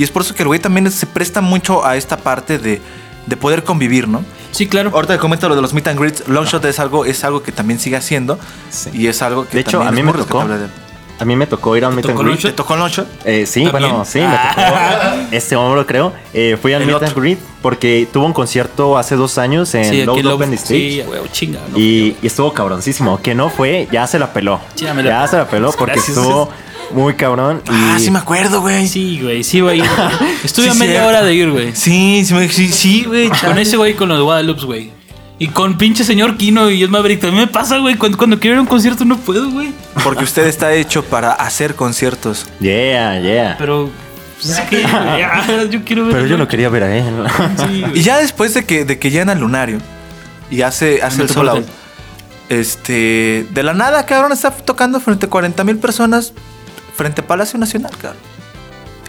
y 0.00 0.04
es 0.04 0.10
por 0.10 0.22
eso 0.22 0.34
que 0.34 0.42
el 0.42 0.48
güey 0.48 0.58
también 0.60 0.90
se 0.90 1.04
presta 1.06 1.40
mucho 1.42 1.84
a 1.84 1.96
esta 1.96 2.16
parte 2.16 2.58
de, 2.58 2.80
de 3.26 3.36
poder 3.36 3.64
convivir, 3.64 4.08
¿no? 4.08 4.24
Sí, 4.50 4.66
claro. 4.66 4.90
Ahorita 4.94 5.12
te 5.14 5.18
comento 5.20 5.46
lo 5.48 5.54
de 5.56 5.60
los 5.62 5.74
meet 5.74 5.88
and 5.88 6.00
greets, 6.00 6.26
Longshot 6.26 6.64
es 6.64 6.78
algo, 6.80 7.04
es 7.04 7.22
algo 7.22 7.42
que 7.42 7.52
también 7.52 7.78
sigue 7.78 7.96
haciendo 7.96 8.38
Sí. 8.70 8.90
y 8.94 9.06
es 9.08 9.20
algo 9.22 9.46
que 9.46 9.56
De 9.56 9.60
hecho, 9.60 9.78
también 9.78 9.88
a 10.08 10.10
mí 10.12 10.18
me 10.18 10.24
tocó. 10.24 10.44
A 11.20 11.24
mí 11.26 11.36
me 11.36 11.46
tocó 11.46 11.76
ir 11.76 11.84
a 11.84 11.88
un 11.90 11.96
meet 11.96 12.08
and 12.08 12.18
greet. 12.18 12.40
¿Te 12.40 12.52
tocó 12.52 12.76
Longshot? 12.76 13.06
Eh, 13.26 13.44
sí, 13.46 13.62
¿También? 13.64 13.90
bueno, 13.90 14.04
sí, 14.06 14.20
me 14.20 14.26
tocó 14.26 15.26
este 15.32 15.54
hombro, 15.54 15.86
creo. 15.86 16.14
Eh, 16.32 16.56
fui 16.60 16.72
al 16.72 16.80
El 16.80 16.86
Meet 16.86 16.96
otro. 16.96 17.08
and 17.08 17.16
Greet 17.18 17.38
porque 17.60 18.08
tuvo 18.10 18.24
un 18.24 18.32
concierto 18.32 18.96
hace 18.96 19.16
dos 19.16 19.36
años 19.36 19.74
en 19.74 19.84
Sí, 19.84 20.02
Low 20.06 20.16
Open 20.34 20.54
Stage. 20.54 20.74
Sí, 20.78 21.02
güey, 21.06 21.20
chinga. 21.30 21.60
¿no? 21.70 21.78
y, 21.78 22.16
y 22.22 22.26
estuvo 22.26 22.54
cabroncísimo. 22.54 23.20
Que 23.20 23.34
no 23.34 23.50
fue, 23.50 23.86
ya 23.92 24.06
se 24.06 24.18
la 24.18 24.32
peló. 24.32 24.60
Ya 24.76 24.94
me 24.94 25.02
la- 25.02 25.10
Ya 25.10 25.26
se 25.28 25.36
la 25.36 25.46
peló 25.46 25.72
porque 25.78 25.92
Gracias. 25.96 26.16
estuvo 26.16 26.48
muy 26.92 27.14
cabrón. 27.14 27.62
Y 27.66 27.70
Ah, 27.72 27.96
sí 27.98 28.10
me 28.10 28.18
acuerdo, 28.18 28.60
güey. 28.60 28.86
Sí, 28.88 29.20
güey, 29.22 29.42
sí, 29.44 29.60
güey. 29.60 29.80
Estuve 30.44 30.66
Sí, 30.66 30.70
a 30.70 30.74
media 30.74 30.92
cierto. 30.94 31.08
hora 31.08 31.22
de 31.22 31.34
ir, 31.34 31.50
güey. 31.50 31.74
Sí, 31.74 32.24
sí, 32.24 32.34
me- 32.34 32.48
sí, 32.48 32.68
sí, 32.68 33.04
güey. 33.04 33.28
Con 33.30 33.58
ese 33.58 33.76
güey 33.76 33.94
con 33.94 34.08
los 34.08 34.20
Guadalupe, 34.22 34.64
güey. 34.66 34.90
Y 35.38 35.48
con 35.48 35.78
pinche 35.78 36.04
señor 36.04 36.36
Kino 36.36 36.68
y 36.70 36.82
el 36.82 36.90
Maverick 36.90 37.20
también 37.20 37.46
me 37.46 37.50
pasa, 37.50 37.78
güey. 37.78 37.96
Cuando, 37.96 38.18
cuando 38.18 38.38
quiero 38.38 38.54
ir 38.56 38.58
a 38.58 38.60
un 38.62 38.66
concierto 38.66 39.04
no 39.06 39.16
puedo, 39.16 39.50
güey. 39.50 39.72
Porque 40.04 40.24
usted 40.24 40.46
está 40.46 40.72
hecho 40.74 41.02
para 41.02 41.32
hacer 41.32 41.74
conciertos. 41.74 42.46
Yeah, 42.60 43.20
yeah. 43.20 43.56
Pero. 43.58 43.88
Pues 44.42 44.58
es 44.58 44.60
que. 44.68 44.82
ya, 44.82 45.64
yo 45.70 45.82
quiero 45.84 46.04
ver. 46.06 46.14
Pero 46.14 46.26
yo 46.26 46.36
no 46.36 46.46
quería 46.46 46.68
ver 46.68 46.82
a 46.82 46.94
él. 46.96 47.04
Sí, 47.56 47.80
güey. 47.80 47.92
Y 47.98 48.02
ya 48.02 48.18
después 48.18 48.52
de 48.52 48.64
que, 48.66 48.84
de 48.84 48.98
que 48.98 49.10
llena 49.10 49.32
el 49.32 49.38
lunario 49.40 49.78
y 50.50 50.60
hace, 50.62 51.00
hace 51.02 51.22
el 51.22 51.28
solo 51.30 51.52
out, 51.52 51.60
Metropolitan. 51.60 51.80
este, 52.60 53.46
de 53.50 53.62
la 53.62 53.72
nada, 53.74 54.04
cabrón, 54.06 54.32
está 54.32 54.50
tocando 54.50 55.00
frente 55.00 55.26
a 55.26 55.30
40 55.30 55.62
mil 55.64 55.78
personas 55.78 56.32
frente 57.00 57.22
Palacio 57.22 57.58
Nacional, 57.58 57.92
cabrón. 57.96 58.20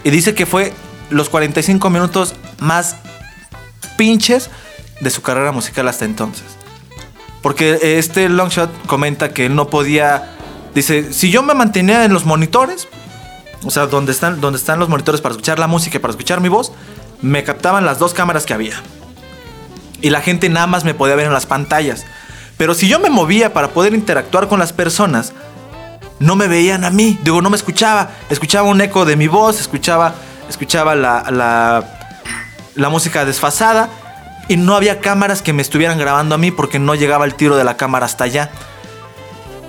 Y 0.02 0.08
dice 0.08 0.34
que 0.34 0.46
fue 0.46 0.72
los 1.10 1.28
45 1.28 1.90
minutos 1.90 2.34
más 2.58 2.96
pinches 3.98 4.48
de 5.02 5.10
su 5.10 5.20
carrera 5.20 5.52
musical 5.52 5.86
hasta 5.88 6.06
entonces. 6.06 6.44
Porque 7.42 7.98
este 7.98 8.30
Longshot 8.30 8.86
comenta 8.86 9.34
que 9.34 9.44
él 9.44 9.54
no 9.54 9.68
podía. 9.68 10.30
Dice: 10.74 11.12
Si 11.12 11.30
yo 11.30 11.42
me 11.42 11.52
mantenía 11.52 12.06
en 12.06 12.14
los 12.14 12.24
monitores, 12.24 12.88
o 13.62 13.70
sea, 13.70 13.86
donde 13.88 14.12
están, 14.12 14.40
donde 14.40 14.58
están 14.58 14.78
los 14.78 14.88
monitores 14.88 15.20
para 15.20 15.34
escuchar 15.34 15.58
la 15.58 15.66
música 15.66 15.98
y 15.98 16.00
para 16.00 16.12
escuchar 16.12 16.40
mi 16.40 16.48
voz, 16.48 16.72
me 17.20 17.44
captaban 17.44 17.84
las 17.84 17.98
dos 17.98 18.14
cámaras 18.14 18.46
que 18.46 18.54
había. 18.54 18.80
Y 20.00 20.08
la 20.08 20.22
gente 20.22 20.48
nada 20.48 20.66
más 20.66 20.84
me 20.84 20.94
podía 20.94 21.14
ver 21.14 21.26
en 21.26 21.34
las 21.34 21.44
pantallas. 21.44 22.06
Pero 22.56 22.72
si 22.72 22.88
yo 22.88 22.98
me 23.00 23.10
movía 23.10 23.52
para 23.52 23.68
poder 23.68 23.92
interactuar 23.92 24.48
con 24.48 24.58
las 24.58 24.72
personas, 24.72 25.34
no 26.22 26.36
me 26.36 26.48
veían 26.48 26.84
a 26.84 26.90
mí. 26.90 27.18
Digo, 27.22 27.42
no 27.42 27.50
me 27.50 27.56
escuchaba. 27.56 28.10
Escuchaba 28.30 28.68
un 28.68 28.80
eco 28.80 29.04
de 29.04 29.16
mi 29.16 29.28
voz, 29.28 29.60
escuchaba, 29.60 30.14
escuchaba 30.48 30.94
la, 30.94 31.84
la, 32.74 32.88
música 32.88 33.24
desfasada. 33.24 33.88
Y 34.48 34.56
no 34.56 34.74
había 34.74 35.00
cámaras 35.00 35.42
que 35.42 35.52
me 35.52 35.62
estuvieran 35.62 35.98
grabando 35.98 36.34
a 36.34 36.38
mí 36.38 36.50
porque 36.50 36.78
no 36.78 36.94
llegaba 36.94 37.24
el 37.24 37.34
tiro 37.34 37.56
de 37.56 37.64
la 37.64 37.76
cámara 37.76 38.06
hasta 38.06 38.24
allá. 38.24 38.50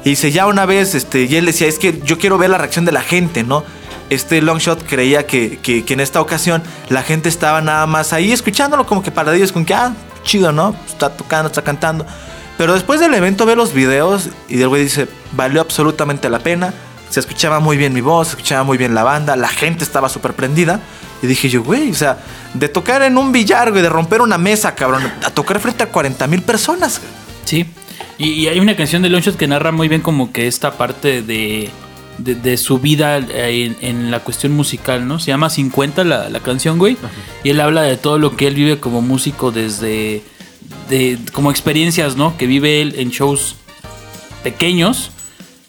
Y 0.04 0.12
dice, 0.12 0.32
ya 0.32 0.48
una 0.48 0.66
vez, 0.66 0.96
este, 0.96 1.24
y 1.24 1.36
él 1.36 1.46
decía, 1.46 1.68
es 1.68 1.80
que 1.80 2.02
yo 2.04 2.18
quiero 2.18 2.38
ver 2.38 2.50
la 2.50 2.58
reacción 2.58 2.86
de 2.86 2.92
la 2.92 3.02
gente, 3.02 3.44
¿no? 3.44 3.63
Este 4.10 4.42
Longshot 4.42 4.86
creía 4.86 5.26
que, 5.26 5.60
que, 5.60 5.86
en 5.88 6.00
esta 6.02 6.20
ocasión 6.20 6.62
la 6.89 7.04
gente 7.04 7.30
estaba 7.30 7.62
nada 7.62 7.86
más 7.88 8.12
ahí 8.12 8.32
escuchándolo 8.32 8.86
como 8.86 9.02
que 9.02 9.12
para 9.12 9.34
ellos, 9.34 9.52
con 9.52 9.63
que, 9.63 9.74
ah, 9.74 9.94
chido, 10.24 10.52
¿no? 10.52 10.76
Está 10.88 11.10
tocando, 11.10 11.48
está 11.48 11.62
cantando. 11.62 12.06
Pero 12.58 12.74
después 12.74 13.00
del 13.00 13.13
evento 13.13 13.46
ve 13.46 13.56
los 13.56 13.74
videos 13.74 14.30
y 14.48 14.62
el 14.62 14.68
güey 14.68 14.84
dice, 14.84 15.08
valió 15.34 15.62
absolutamente 15.62 16.30
la 16.30 16.39
pena. 16.39 16.74
Se 17.10 17.20
escuchaba 17.20 17.60
muy 17.60 17.78
bien 17.78 17.94
mi 17.94 18.02
voz, 18.02 18.30
se 18.30 18.36
escuchaba 18.36 18.63
muy 18.63 18.78
bien 18.78 18.96
la 18.96 19.04
banda, 19.04 19.36
la 19.36 19.48
gente 19.48 19.84
estaba 19.84 20.10
súper 20.10 20.34
prendida. 20.34 20.80
Y 21.22 21.28
dije 21.28 21.48
yo, 21.50 21.63
güey, 21.63 21.89
o 21.89 21.96
sea, 21.96 22.18
de 22.54 22.68
tocar 22.70 23.02
en 23.02 23.18
un 23.18 23.32
billar, 23.32 23.72
güey, 23.72 23.82
de 23.82 23.89
romper 23.89 24.22
una 24.22 24.38
mesa, 24.38 24.76
cabrón, 24.76 25.04
a 25.24 25.30
tocar 25.30 25.60
frente 25.60 25.84
a 25.84 25.88
40 25.88 26.28
mil 26.28 26.42
personas. 26.42 27.02
Sí. 27.46 27.66
Y, 28.18 28.32
y 28.32 28.48
hay 28.48 28.60
una 28.60 28.76
canción 28.76 29.02
de 29.02 29.10
Longshot 29.10 29.38
que 29.38 29.48
narra 29.48 29.72
muy 29.72 29.88
bien 29.88 30.02
como 30.02 30.32
que 30.32 30.48
esta 30.48 30.74
parte 30.74 31.22
de, 31.22 31.70
de, 32.18 32.36
de 32.36 32.58
su 32.58 32.80
vida 32.80 33.18
eh, 33.18 33.66
en, 33.66 33.78
en 33.82 34.12
la 34.12 34.20
cuestión 34.20 34.54
musical, 34.54 35.08
¿no? 35.08 35.20
Se 35.20 35.28
llama 35.28 35.50
50 35.50 36.04
la, 36.04 36.30
la 36.30 36.39
canción, 36.42 36.78
güey. 36.78 36.98
Y 37.44 37.50
él 37.50 37.62
habla 37.62 37.84
de 37.84 37.98
todo 37.98 38.18
lo 38.20 38.36
que 38.36 38.48
él 38.48 38.56
vive 38.56 38.80
como 38.80 39.02
músico 39.02 39.52
desde... 39.52 40.24
De, 40.89 41.17
como 41.32 41.52
experiencias, 41.52 42.15
¿no? 42.15 42.38
Que 42.38 42.47
vive 42.47 42.82
él 42.82 42.95
en 42.97 43.10
shows 43.10 43.56
pequeños. 44.43 45.12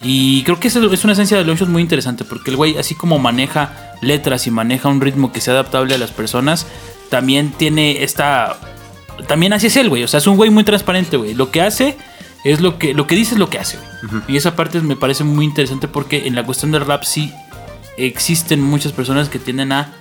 Y 0.02 0.42
creo 0.42 0.60
que 0.60 0.68
es 0.68 1.04
una 1.04 1.12
esencia 1.14 1.38
de 1.38 1.44
Longshot 1.44 1.68
muy 1.68 1.82
interesante. 1.82 2.24
Porque 2.24 2.50
el 2.50 2.56
güey, 2.56 2.76
así 2.76 2.94
como 2.94 3.18
maneja 3.18 3.94
letras 4.02 4.46
y 4.46 4.50
maneja 4.50 4.88
un 4.88 5.00
ritmo 5.00 5.32
que 5.32 5.40
sea 5.40 5.54
adaptable 5.54 5.94
a 5.94 5.98
las 5.98 6.10
personas, 6.10 6.66
también 7.08 7.52
tiene 7.52 8.02
esta 8.02 8.58
también 9.26 9.52
así 9.52 9.68
es 9.68 9.76
él, 9.76 9.88
güey. 9.88 10.02
O 10.04 10.08
sea, 10.08 10.18
es 10.18 10.26
un 10.26 10.36
güey 10.36 10.50
muy 10.50 10.64
transparente, 10.64 11.16
güey. 11.16 11.34
Lo 11.34 11.50
que 11.50 11.62
hace 11.62 11.96
es 12.44 12.60
lo 12.60 12.78
que, 12.78 12.94
lo 12.94 13.06
que 13.06 13.14
dice 13.14 13.34
es 13.34 13.38
lo 13.38 13.48
que 13.48 13.58
hace, 13.58 13.78
güey. 13.78 14.22
Y 14.28 14.36
esa 14.36 14.56
parte 14.56 14.80
me 14.80 14.96
parece 14.96 15.24
muy 15.24 15.44
interesante 15.44 15.88
porque 15.88 16.26
en 16.26 16.34
la 16.34 16.44
cuestión 16.44 16.72
del 16.72 16.84
rap 16.84 17.04
sí 17.04 17.32
existen 17.96 18.60
muchas 18.60 18.92
personas 18.92 19.28
que 19.28 19.38
tienden 19.38 19.72
a 19.72 19.92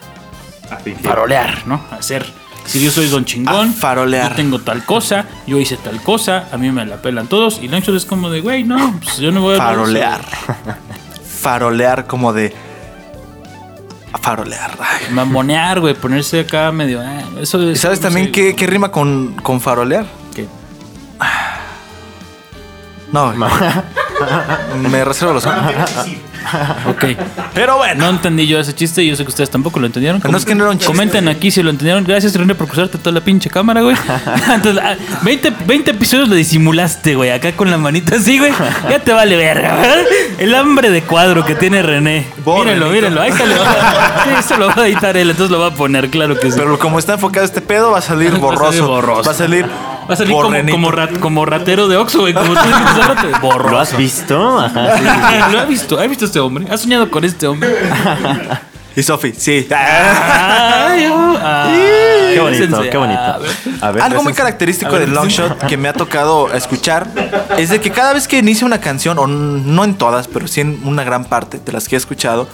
farolear, 1.02 1.66
¿no? 1.68 1.82
A 1.92 1.96
hacer. 1.96 2.26
Si 2.66 2.84
yo 2.84 2.90
soy 2.92 3.08
don 3.08 3.26
chingón, 3.26 3.70
A 3.70 3.74
farolear. 3.74 4.30
yo 4.32 4.36
tengo 4.36 4.60
tal 4.60 4.86
cosa, 4.86 5.26
yo 5.46 5.60
hice 5.60 5.78
tal 5.78 6.02
cosa, 6.02 6.48
a 6.52 6.58
mí 6.58 6.72
me 6.72 6.86
la 6.86 6.98
pelan 7.02 7.28
todos. 7.28 7.60
Y 7.62 7.68
Longshot 7.68 7.96
es 7.96 8.06
como 8.06 8.30
de, 8.30 8.42
güey, 8.42 8.64
no, 8.64 9.00
pues 9.04 9.18
yo 9.18 9.32
no 9.32 9.42
voy 9.42 9.56
a. 9.56 9.58
Farolear. 9.58 10.22
Farolear 11.42 12.08
como 12.08 12.32
de... 12.34 12.54
Farolear. 14.22 14.78
Ay. 14.80 15.12
Mamonear, 15.14 15.80
güey, 15.82 15.94
ponerse 15.96 16.40
acá 16.42 16.72
medio. 16.72 17.02
ah, 17.02 17.24
eso 17.42 17.62
¿Y 17.62 17.72
es- 17.74 17.82
sabes 17.82 18.00
también 18.00 18.32
qué, 18.32 18.56
qué 18.56 18.66
rima 18.68 18.90
con, 18.92 19.34
con 19.44 19.60
farolear? 19.60 20.06
No, 23.14 23.34
me 24.90 25.06
reservo 25.06 25.34
los 25.34 25.46
Ok. 26.90 27.06
Pero 27.54 27.78
bueno. 27.78 28.04
No 28.04 28.10
entendí 28.10 28.46
yo 28.48 28.60
ese 28.60 28.74
chiste 28.76 29.02
y 29.02 29.08
yo 29.10 29.16
sé 29.16 29.24
que 29.24 29.30
ustedes 29.30 29.50
tampoco 29.50 29.80
lo 29.80 29.86
entendieron. 29.86 30.22
No, 30.30 30.38
es 30.38 30.44
que 30.44 30.54
no 30.56 30.64
era 30.66 30.72
un 30.72 30.78
chiste. 30.78 30.92
Comenten 30.92 31.30
aquí 31.30 31.52
si 31.52 31.64
lo 31.64 31.70
entendieron. 31.70 32.04
Gracias, 32.04 32.36
René, 32.36 32.54
por 32.54 32.68
cruzarte 32.68 32.98
toda 32.98 33.14
la 33.14 33.22
pinche 33.22 33.50
cámara, 33.50 33.82
güey. 33.82 33.96
Entonces, 34.54 34.84
ah, 34.84 34.96
20, 35.22 35.54
20 35.66 35.92
episodios 35.92 36.28
lo 36.28 36.36
disimulaste, 36.36 37.16
güey. 37.16 37.32
Acá 37.32 37.54
con 37.54 37.72
la 37.72 37.78
manita 37.78 38.18
así, 38.18 38.40
güey. 38.40 38.52
Ya 38.90 39.00
te 39.00 39.14
vale 39.14 39.38
verga, 39.38 39.74
¿verdad? 39.76 40.04
El 40.38 40.54
hambre 40.56 40.90
de 40.90 41.02
cuadro 41.04 41.46
que 41.46 41.56
tiene 41.56 41.82
René. 41.82 42.28
Mírenlo, 42.46 42.90
mírenlo. 42.90 43.22
Ahí 43.22 43.32
se 43.32 43.46
lo 43.48 43.56
va, 43.56 44.24
sí, 44.26 44.30
eso 44.40 44.58
lo 44.58 44.68
va 44.68 44.74
a 44.84 44.88
editar 44.88 45.16
él, 45.16 45.30
entonces 45.30 45.50
lo 45.52 45.60
va 45.62 45.68
a 45.68 45.74
poner, 45.74 46.10
claro 46.10 46.38
que 46.38 46.52
sí. 46.52 46.58
Pero 46.60 46.78
como 46.78 47.00
está 47.00 47.14
enfocado 47.14 47.46
este 47.46 47.62
pedo, 47.62 47.92
va 47.92 48.00
a 48.00 48.02
salir 48.02 48.34
Va 48.34 48.38
a 48.38 48.40
borroso. 48.40 48.66
salir 48.72 48.84
borroso. 48.84 49.24
Va 49.24 49.32
a 49.32 49.36
salir. 49.36 49.66
Va 50.10 50.16
a 50.16 50.18
salir 50.18 50.34
como, 50.34 50.50
como, 50.70 50.92
rat- 50.92 51.18
como 51.20 51.46
ratero 51.46 51.88
de 51.88 51.96
Oxxo, 51.96 52.20
güey. 52.20 52.34
Como 52.34 52.54
tú 52.54 52.60
dijiste 52.60 53.00
borroso. 53.42 53.72
¿Lo 53.72 53.80
has 53.80 53.98
visto? 53.98 54.60
Ajá, 54.60 54.98
sí, 54.98 55.04
sí, 55.04 55.10
sí. 55.10 55.52
¿Lo 55.52 55.60
has 55.60 55.68
visto? 55.68 56.00
¿Has 56.00 56.10
visto 56.10 56.26
a 56.26 56.28
este 56.28 56.40
hombre? 56.40 56.66
¿Has 56.70 56.82
soñado 56.82 57.10
con 57.10 57.24
este 57.24 57.48
hombre? 57.48 57.70
Y 58.96 59.02
Sofi, 59.02 59.34
sí. 59.36 59.68
Ay, 59.72 61.08
oh, 61.12 61.38
ay, 61.42 62.34
Qué 62.36 62.40
bonito, 62.40 62.82
qué 62.92 62.98
bonito. 62.98 63.20
A 63.20 63.38
ver. 63.40 63.52
A 63.82 63.92
ver, 63.92 64.04
Algo 64.04 64.24
muy 64.24 64.34
característico 64.34 65.00
del 65.00 65.12
long 65.12 65.30
shot 65.30 65.66
que 65.66 65.78
me 65.78 65.90
ha 65.90 65.94
tocado 65.94 66.54
escuchar 66.54 67.08
es 67.58 67.70
de 67.70 67.82
que 67.82 67.92
cada 67.92 68.14
vez 68.14 68.28
que 68.28 68.38
inicia 68.38 68.68
una 68.68 68.80
canción, 68.80 69.18
o 69.18 69.26
no 69.26 69.84
en 69.84 69.96
todas, 69.96 70.28
pero 70.28 70.48
sí 70.48 70.62
en 70.62 70.80
una 70.84 71.04
gran 71.04 71.26
parte 71.26 71.60
de 71.64 71.72
las 71.72 71.88
que 71.88 71.96
he 71.96 71.98
escuchado, 71.98 72.48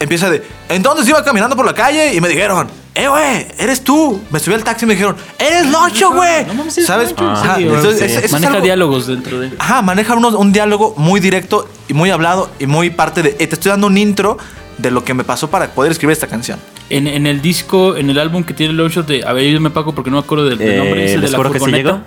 empieza 0.00 0.30
de. 0.30 0.42
Entonces 0.68 1.08
iba 1.08 1.22
caminando 1.24 1.56
por 1.56 1.64
la 1.66 1.74
calle 1.74 2.14
y 2.14 2.20
me 2.20 2.28
dijeron, 2.28 2.68
¡Eh, 2.94 3.06
güey! 3.06 3.46
¡Eres 3.58 3.82
tú! 3.84 4.20
Me 4.30 4.40
subí 4.40 4.54
al 4.54 4.64
taxi 4.64 4.84
y 4.84 4.88
me 4.88 4.94
dijeron, 4.94 5.14
¡Eres 5.38 5.66
Loncho, 5.70 6.10
güey! 6.12 6.44
No 6.46 6.54
mames, 6.54 6.78
es 6.78 6.86
¿Sabes? 6.86 7.10
Loncho, 7.10 7.30
Ajá, 7.30 7.56
sí, 7.56 7.62
entonces, 7.62 7.98
sí. 7.98 8.04
es- 8.04 8.10
eso 8.16 8.26
es 8.26 8.32
Maneja 8.32 8.52
algo- 8.54 8.64
diálogos 8.64 9.06
dentro 9.06 9.38
de. 9.38 9.52
Ajá, 9.58 9.82
maneja 9.82 10.14
uno- 10.14 10.36
un 10.36 10.52
diálogo 10.52 10.94
muy 10.96 11.20
directo 11.20 11.68
y 11.86 11.94
muy 11.94 12.10
hablado 12.10 12.50
y 12.58 12.66
muy 12.66 12.90
parte 12.90 13.22
de. 13.22 13.30
eh, 13.38 13.46
te 13.46 13.54
estoy 13.54 13.70
dando 13.70 13.86
un 13.86 13.96
intro 13.98 14.36
de 14.78 14.90
lo 14.90 15.04
que 15.04 15.14
me 15.14 15.22
pasó 15.24 15.48
para 15.48 15.68
poder 15.68 15.92
escribir 15.92 16.12
esta 16.12 16.26
canción. 16.26 16.58
En, 16.90 17.06
en 17.06 17.26
el 17.26 17.40
disco, 17.42 17.96
en 17.96 18.10
el 18.10 18.18
álbum 18.18 18.44
que 18.44 18.54
tiene 18.54 18.72
Longshot 18.74 19.06
de. 19.06 19.24
A 19.26 19.32
ver, 19.32 19.50
yo 19.52 19.60
me 19.60 19.70
pago 19.70 19.94
porque 19.94 20.10
no 20.10 20.16
me 20.16 20.22
acuerdo 20.22 20.44
del, 20.48 20.58
del 20.58 20.70
Eh, 20.70 20.76
nombre. 20.78 21.04
Es 21.04 21.10
el 21.12 21.20
de 21.20 21.26
¿les 21.28 21.32
la 21.32 21.38
sí 21.38 21.44
furgoneta. 21.58 22.02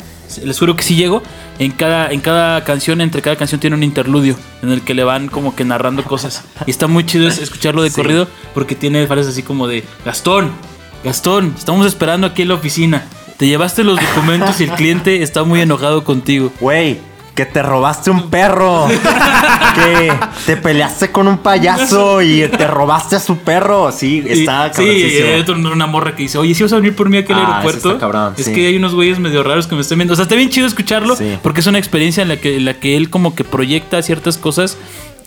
Les 0.46 0.58
juro 0.60 0.76
que 0.78 0.84
sí 0.84 0.96
llego. 0.96 1.22
En 1.60 1.72
cada, 1.72 2.10
en 2.12 2.22
cada 2.22 2.64
canción, 2.64 3.02
entre 3.02 3.22
cada 3.22 3.36
canción 3.36 3.60
tiene 3.60 3.76
un 3.76 3.84
interludio 3.84 4.36
en 4.64 4.72
el 4.72 4.82
que 4.82 4.94
le 4.94 5.04
van 5.04 5.28
como 5.28 5.56
que 5.56 5.66
narrando 5.66 6.04
cosas. 6.04 6.44
Y 6.66 6.72
está 6.72 6.88
muy 6.88 7.06
chido 7.06 7.28
es- 7.28 7.38
escucharlo 7.40 7.84
de 7.84 7.90
Sí. 7.90 7.96
corrido 7.96 8.28
porque 8.54 8.74
tiene 8.76 9.06
frases 9.08 9.28
así 9.28 9.44
como 9.44 9.68
de 9.68 9.84
Gastón, 10.06 10.52
Gastón, 11.04 11.54
estamos 11.58 11.86
esperando 11.86 12.28
aquí 12.28 12.44
en 12.44 12.48
la 12.50 12.54
oficina. 12.56 13.06
Te 13.38 13.48
llevaste 13.48 13.84
los 13.84 14.00
documentos 14.00 14.62
y 14.62 14.66
el 14.66 14.72
cliente 14.72 15.22
está 15.24 15.44
muy 15.44 15.62
enojado 15.62 16.04
contigo. 16.04 16.52
Güey, 16.60 17.00
que 17.36 17.46
te 17.46 17.62
robaste 17.64 18.12
un 18.12 18.30
perro. 18.30 18.88
que 19.76 20.12
te 20.46 20.58
peleaste 20.58 21.12
con 21.12 21.28
un 21.28 21.38
payaso 21.38 22.22
y 22.22 22.48
te 22.50 22.68
robaste 22.68 23.16
a 23.16 23.20
su 23.20 23.38
perro. 23.38 23.92
Sí, 23.92 24.24
está 24.28 24.72
Y- 24.74 24.76
Sí, 24.76 24.84
hay 25.22 25.40
otro- 25.42 25.56
una 25.56 25.86
morra 25.88 26.16
que 26.16 26.24
dice, 26.24 26.38
oye, 26.38 26.54
si 26.54 26.64
vas 26.64 26.74
a 26.74 26.78
venir 26.78 26.96
por 26.96 27.10
mí 27.10 27.18
aquí 27.18 27.32
al 27.34 27.40
Ah, 27.40 27.48
aeropuerto. 27.60 27.90
está 27.90 28.00
cabrón, 28.00 28.34
es 28.38 28.46
sí. 28.46 28.54
que 28.54 28.68
hay 28.68 28.76
unos 28.76 28.94
güeyes 28.94 29.20
medio 29.20 29.44
raros 29.44 29.68
que 29.68 29.76
me 29.76 29.82
están 29.82 29.98
viendo. 30.00 30.14
O 30.14 30.16
sea, 30.18 30.24
está 30.24 30.36
bien 30.36 30.50
chido 30.50 30.68
escucharlo 30.68 31.16
Sí. 31.16 31.38
porque 31.42 31.62
es 31.62 31.68
una 31.68 31.78
experiencia 31.80 32.22
en 32.22 32.30
la 32.30 32.38
que, 32.38 32.58
en 32.58 32.66
la 32.66 32.74
que 32.76 32.98
él 32.98 33.10
como 33.10 33.34
que 33.36 33.44
proyecta 33.44 34.02
ciertas 34.02 34.38
cosas 34.38 34.78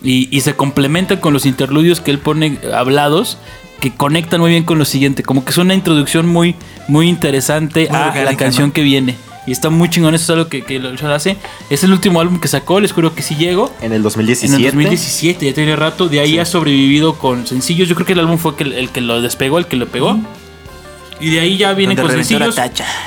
y, 0.02 0.28
y 0.30 0.42
se 0.42 0.54
complementa 0.54 1.20
con 1.20 1.32
los 1.32 1.46
interludios 1.46 2.00
que 2.00 2.10
él 2.10 2.18
pone 2.18 2.58
hablados 2.74 3.38
que 3.80 3.92
conectan 3.94 4.40
muy 4.40 4.50
bien 4.50 4.64
con 4.64 4.78
lo 4.78 4.84
siguiente. 4.84 5.22
Como 5.22 5.44
que 5.44 5.50
es 5.50 5.58
una 5.58 5.74
introducción 5.74 6.26
muy, 6.28 6.54
muy 6.88 7.08
interesante 7.08 7.86
Muy 7.90 7.96
a 7.98 8.06
orgánica, 8.08 8.30
la 8.30 8.36
canción 8.36 8.68
¿no? 8.68 8.72
que 8.74 8.82
viene. 8.82 9.16
Y 9.46 9.52
está 9.52 9.68
muy 9.68 9.90
chingón, 9.90 10.14
eso 10.14 10.24
es 10.24 10.30
algo 10.30 10.48
que, 10.48 10.62
que 10.62 10.78
lo 10.78 10.90
hace. 11.12 11.36
Es 11.68 11.84
el 11.84 11.92
último 11.92 12.20
álbum 12.20 12.40
que 12.40 12.48
sacó, 12.48 12.80
les 12.80 12.92
juro 12.92 13.14
que 13.14 13.22
sí 13.22 13.34
llego. 13.36 13.70
En 13.80 13.92
el 13.92 13.96
En 13.98 14.02
2017. 14.02 14.56
el 14.56 14.62
2017, 14.64 15.46
ya 15.46 15.52
tiene 15.54 15.76
rato. 15.76 16.08
De 16.08 16.20
ahí 16.20 16.38
ha 16.38 16.46
sobrevivido 16.46 17.18
con 17.18 17.46
sencillos. 17.46 17.88
Yo 17.88 17.94
creo 17.94 18.06
que 18.06 18.14
el 18.14 18.20
álbum 18.20 18.38
fue 18.38 18.54
el 18.58 18.88
que 18.90 19.00
lo 19.02 19.20
despegó, 19.20 19.58
el 19.58 19.66
que 19.66 19.76
lo 19.76 19.86
pegó. 19.86 20.18
Y 21.20 21.30
de 21.30 21.40
ahí 21.40 21.58
ya 21.58 21.74
viene 21.74 21.94
Donde 21.94 22.14
con 22.14 22.24
sencillos. 22.24 22.56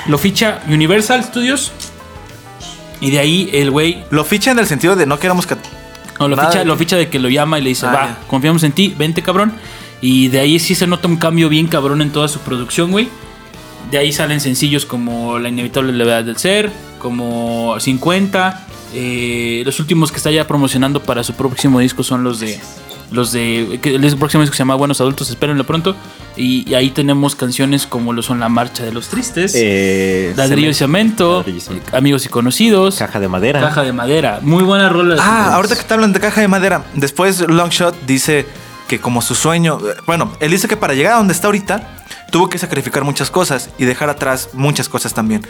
Lo 0.06 0.16
ficha 0.18 0.60
Universal 0.68 1.24
Studios. 1.24 1.72
Y 3.00 3.10
de 3.10 3.18
ahí 3.18 3.50
el 3.52 3.70
güey. 3.70 4.04
Lo 4.10 4.24
ficha 4.24 4.50
en 4.52 4.58
el 4.58 4.66
sentido 4.66 4.96
de 4.96 5.06
no 5.06 5.18
queramos 5.18 5.46
que. 5.46 5.56
No, 6.20 6.26
lo 6.28 6.36
ficha, 6.36 6.58
de- 6.60 6.64
lo 6.64 6.76
ficha 6.76 6.96
de 6.96 7.08
que 7.08 7.18
lo 7.18 7.28
llama 7.28 7.58
y 7.58 7.62
le 7.62 7.68
dice, 7.70 7.86
Ah, 7.86 7.92
va, 7.92 8.18
confiamos 8.28 8.62
en 8.64 8.72
ti, 8.72 8.94
vente 8.96 9.22
cabrón. 9.22 9.52
Y 10.00 10.28
de 10.28 10.40
ahí 10.40 10.58
sí 10.58 10.74
se 10.74 10.86
nota 10.86 11.06
un 11.08 11.16
cambio 11.16 11.48
bien 11.48 11.66
cabrón 11.68 12.00
en 12.02 12.10
toda 12.10 12.28
su 12.28 12.40
producción, 12.40 12.90
güey. 12.90 13.08
De 13.90 13.98
ahí 13.98 14.12
salen 14.12 14.40
sencillos 14.40 14.84
como 14.84 15.38
La 15.38 15.48
inevitable 15.48 15.92
levedad 15.92 16.24
del 16.24 16.36
ser, 16.36 16.70
como 16.98 17.76
50. 17.78 18.66
eh, 18.94 19.62
los 19.64 19.80
últimos 19.80 20.10
que 20.10 20.16
está 20.18 20.30
ya 20.30 20.46
promocionando 20.46 21.02
para 21.02 21.22
su 21.24 21.34
próximo 21.34 21.78
disco 21.80 22.02
son 22.02 22.22
los 22.24 22.40
de. 22.40 22.58
Los 23.10 23.32
de. 23.32 23.78
Que 23.80 23.94
el 23.94 24.16
próximo 24.18 24.42
disco 24.42 24.54
se 24.54 24.58
llama 24.58 24.74
Buenos 24.74 25.00
Adultos, 25.00 25.30
espérenlo 25.30 25.64
pronto. 25.64 25.96
Y, 26.36 26.68
y 26.70 26.74
ahí 26.74 26.90
tenemos 26.90 27.34
canciones 27.34 27.86
como 27.86 28.12
lo 28.12 28.22
son 28.22 28.38
La 28.38 28.50
Marcha 28.50 28.84
de 28.84 28.92
los 28.92 29.08
Tristes, 29.08 29.52
Eh, 29.56 30.34
Ladrillo 30.36 30.68
y 30.68 30.74
Cemento, 30.74 31.38
Ladrillo 31.38 31.56
y 31.58 31.60
Cemento. 31.62 31.96
Amigos 31.96 32.26
y 32.26 32.28
Conocidos, 32.28 32.96
Caja 32.96 33.18
de 33.18 33.28
madera. 33.28 33.60
Caja 33.60 33.82
de 33.82 33.92
Madera. 33.94 34.40
Muy 34.42 34.62
buena 34.62 34.90
rola. 34.90 35.16
Ah, 35.18 35.54
ahorita 35.54 35.74
que 35.76 35.82
te 35.84 35.94
hablan 35.94 36.12
de 36.12 36.20
caja 36.20 36.42
de 36.42 36.48
madera. 36.48 36.84
Después 36.94 37.40
Longshot 37.40 37.96
dice 38.06 38.46
que 38.86 39.00
como 39.00 39.22
su 39.22 39.34
sueño. 39.34 39.78
eh, 39.88 39.94
Bueno, 40.06 40.32
él 40.40 40.50
dice 40.50 40.68
que 40.68 40.76
para 40.76 40.92
llegar 40.94 41.14
a 41.14 41.16
donde 41.16 41.32
está 41.32 41.48
ahorita, 41.48 41.97
tuvo 42.30 42.48
que 42.48 42.58
sacrificar 42.58 43.04
muchas 43.04 43.30
cosas 43.30 43.70
y 43.78 43.84
dejar 43.84 44.10
atrás 44.10 44.50
muchas 44.52 44.88
cosas 44.88 45.14
también. 45.14 45.42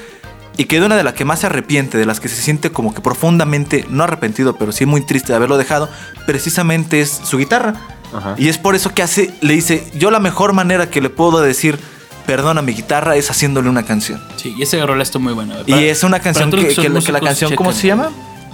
Y 0.56 0.64
que 0.64 0.80
de 0.80 0.86
una 0.86 0.96
de 0.96 1.04
las 1.04 1.14
que 1.14 1.24
más 1.24 1.40
se 1.40 1.46
arrepiente, 1.46 1.98
de 1.98 2.04
las 2.06 2.18
que 2.20 2.28
se 2.28 2.40
siente 2.42 2.72
como 2.72 2.92
que 2.92 3.00
profundamente, 3.00 3.84
no 3.90 4.02
arrepentido, 4.04 4.56
pero 4.56 4.72
sí 4.72 4.86
muy 4.86 5.00
triste 5.02 5.28
de 5.32 5.36
haberlo 5.36 5.56
dejado, 5.56 5.88
precisamente 6.26 7.00
es 7.00 7.10
su 7.24 7.38
guitarra. 7.38 7.74
Ajá. 8.12 8.34
Y 8.38 8.48
es 8.48 8.58
por 8.58 8.74
eso 8.74 8.92
que 8.94 9.02
hace, 9.02 9.32
le 9.40 9.54
dice, 9.54 9.86
yo 9.94 10.10
la 10.10 10.18
mejor 10.18 10.52
manera 10.52 10.90
que 10.90 11.00
le 11.00 11.10
puedo 11.10 11.40
decir 11.40 11.78
perdón 12.26 12.58
a 12.58 12.62
mi 12.62 12.72
guitarra 12.74 13.16
es 13.16 13.30
haciéndole 13.30 13.70
una 13.70 13.84
canción. 13.84 14.20
Sí, 14.36 14.54
y 14.58 14.62
esa 14.62 14.84
rola 14.84 15.02
está 15.02 15.18
muy 15.18 15.32
buena. 15.32 15.56
Y 15.64 15.84
es 15.84 16.02
una 16.04 16.20
canción 16.20 16.50
que, 16.50 16.74
son 16.74 16.84
que 16.84 16.90
la- 16.90 17.00
que 17.00 17.12
la 17.12 17.20
canción, 17.20 17.54
¿cómo 17.54 17.72
se 17.72 17.86
llama? 17.86 18.10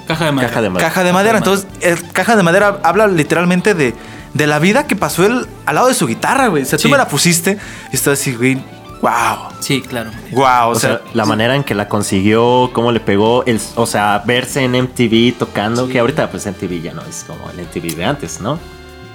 Caja 0.06 0.26
de 0.26 0.32
madera. 0.32 0.48
Caja 0.50 0.62
de 0.62 0.68
madera. 0.70 0.88
Caja 0.88 1.04
de 1.04 1.12
madera. 1.12 1.38
Entonces, 1.38 1.66
el 1.80 2.12
caja 2.12 2.36
de 2.36 2.42
madera 2.44 2.78
habla 2.84 3.08
literalmente 3.08 3.74
de, 3.74 3.94
de 4.34 4.46
la 4.46 4.58
vida 4.58 4.86
que 4.86 4.96
pasó 4.96 5.24
él 5.24 5.46
al 5.64 5.74
lado 5.74 5.88
de 5.88 5.94
su 5.94 6.06
guitarra, 6.06 6.48
güey. 6.48 6.62
O 6.64 6.66
sea, 6.66 6.78
Sí. 6.78 6.82
tú 6.84 6.88
me 6.90 6.98
la 6.98 7.08
pusiste 7.08 7.56
y 7.92 7.96
estás 7.96 8.20
así, 8.20 8.34
güey. 8.34 8.62
Wow. 9.00 9.48
Sí, 9.60 9.82
claro. 9.82 10.10
Wow. 10.32 10.70
O, 10.70 10.74
sea, 10.74 11.00
la 11.12 11.24
manera 11.24 11.54
en 11.54 11.62
que 11.64 11.74
la 11.74 11.88
consiguió, 11.88 12.70
cómo 12.72 12.90
le 12.92 13.00
pegó, 13.00 13.44
el, 13.44 13.60
o 13.74 13.86
sea, 13.86 14.22
verse 14.26 14.62
en 14.64 14.74
MTV 14.74 15.32
tocando, 15.38 15.86
Sí. 15.86 15.92
que 15.92 15.98
ahorita 16.00 16.30
pues 16.30 16.46
MTV 16.46 16.80
ya 16.82 16.92
no 16.94 17.02
es 17.02 17.24
como 17.26 17.50
el 17.50 17.60
MTV 17.60 17.96
de 17.96 18.04
antes, 18.04 18.40
¿no? 18.40 18.58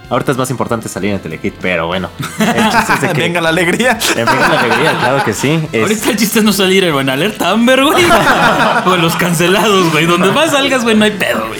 Ahorita 0.09 0.31
es 0.31 0.37
más 0.37 0.49
importante 0.49 0.89
salir 0.89 1.11
en 1.11 1.19
Telehit, 1.19 1.53
pero 1.61 1.85
bueno. 1.87 2.09
El 2.39 2.69
chiste 2.71 2.93
es 2.95 3.01
de 3.01 3.09
que... 3.13 3.21
venga 3.21 3.41
la 3.41 3.49
alegría. 3.49 3.97
Eh, 4.15 4.25
venga 4.25 4.49
la 4.49 4.59
alegría, 4.59 4.91
claro 4.99 5.23
que 5.23 5.33
sí. 5.33 5.59
Es- 5.71 5.83
Ahorita 5.83 6.09
el 6.09 6.17
chiste 6.17 6.39
es 6.39 6.45
no 6.45 6.51
salir 6.53 6.83
en 6.83 6.93
Buena 6.93 7.13
Alerta 7.13 7.51
Amber, 7.51 7.83
güey. 7.83 8.03
o 8.85 8.95
en 8.95 9.01
los 9.01 9.15
cancelados, 9.15 9.91
güey. 9.91 10.05
Donde 10.05 10.31
más 10.31 10.51
salgas, 10.51 10.83
güey, 10.83 10.95
no 10.95 11.05
hay 11.05 11.11
pedo, 11.11 11.47
güey. 11.47 11.59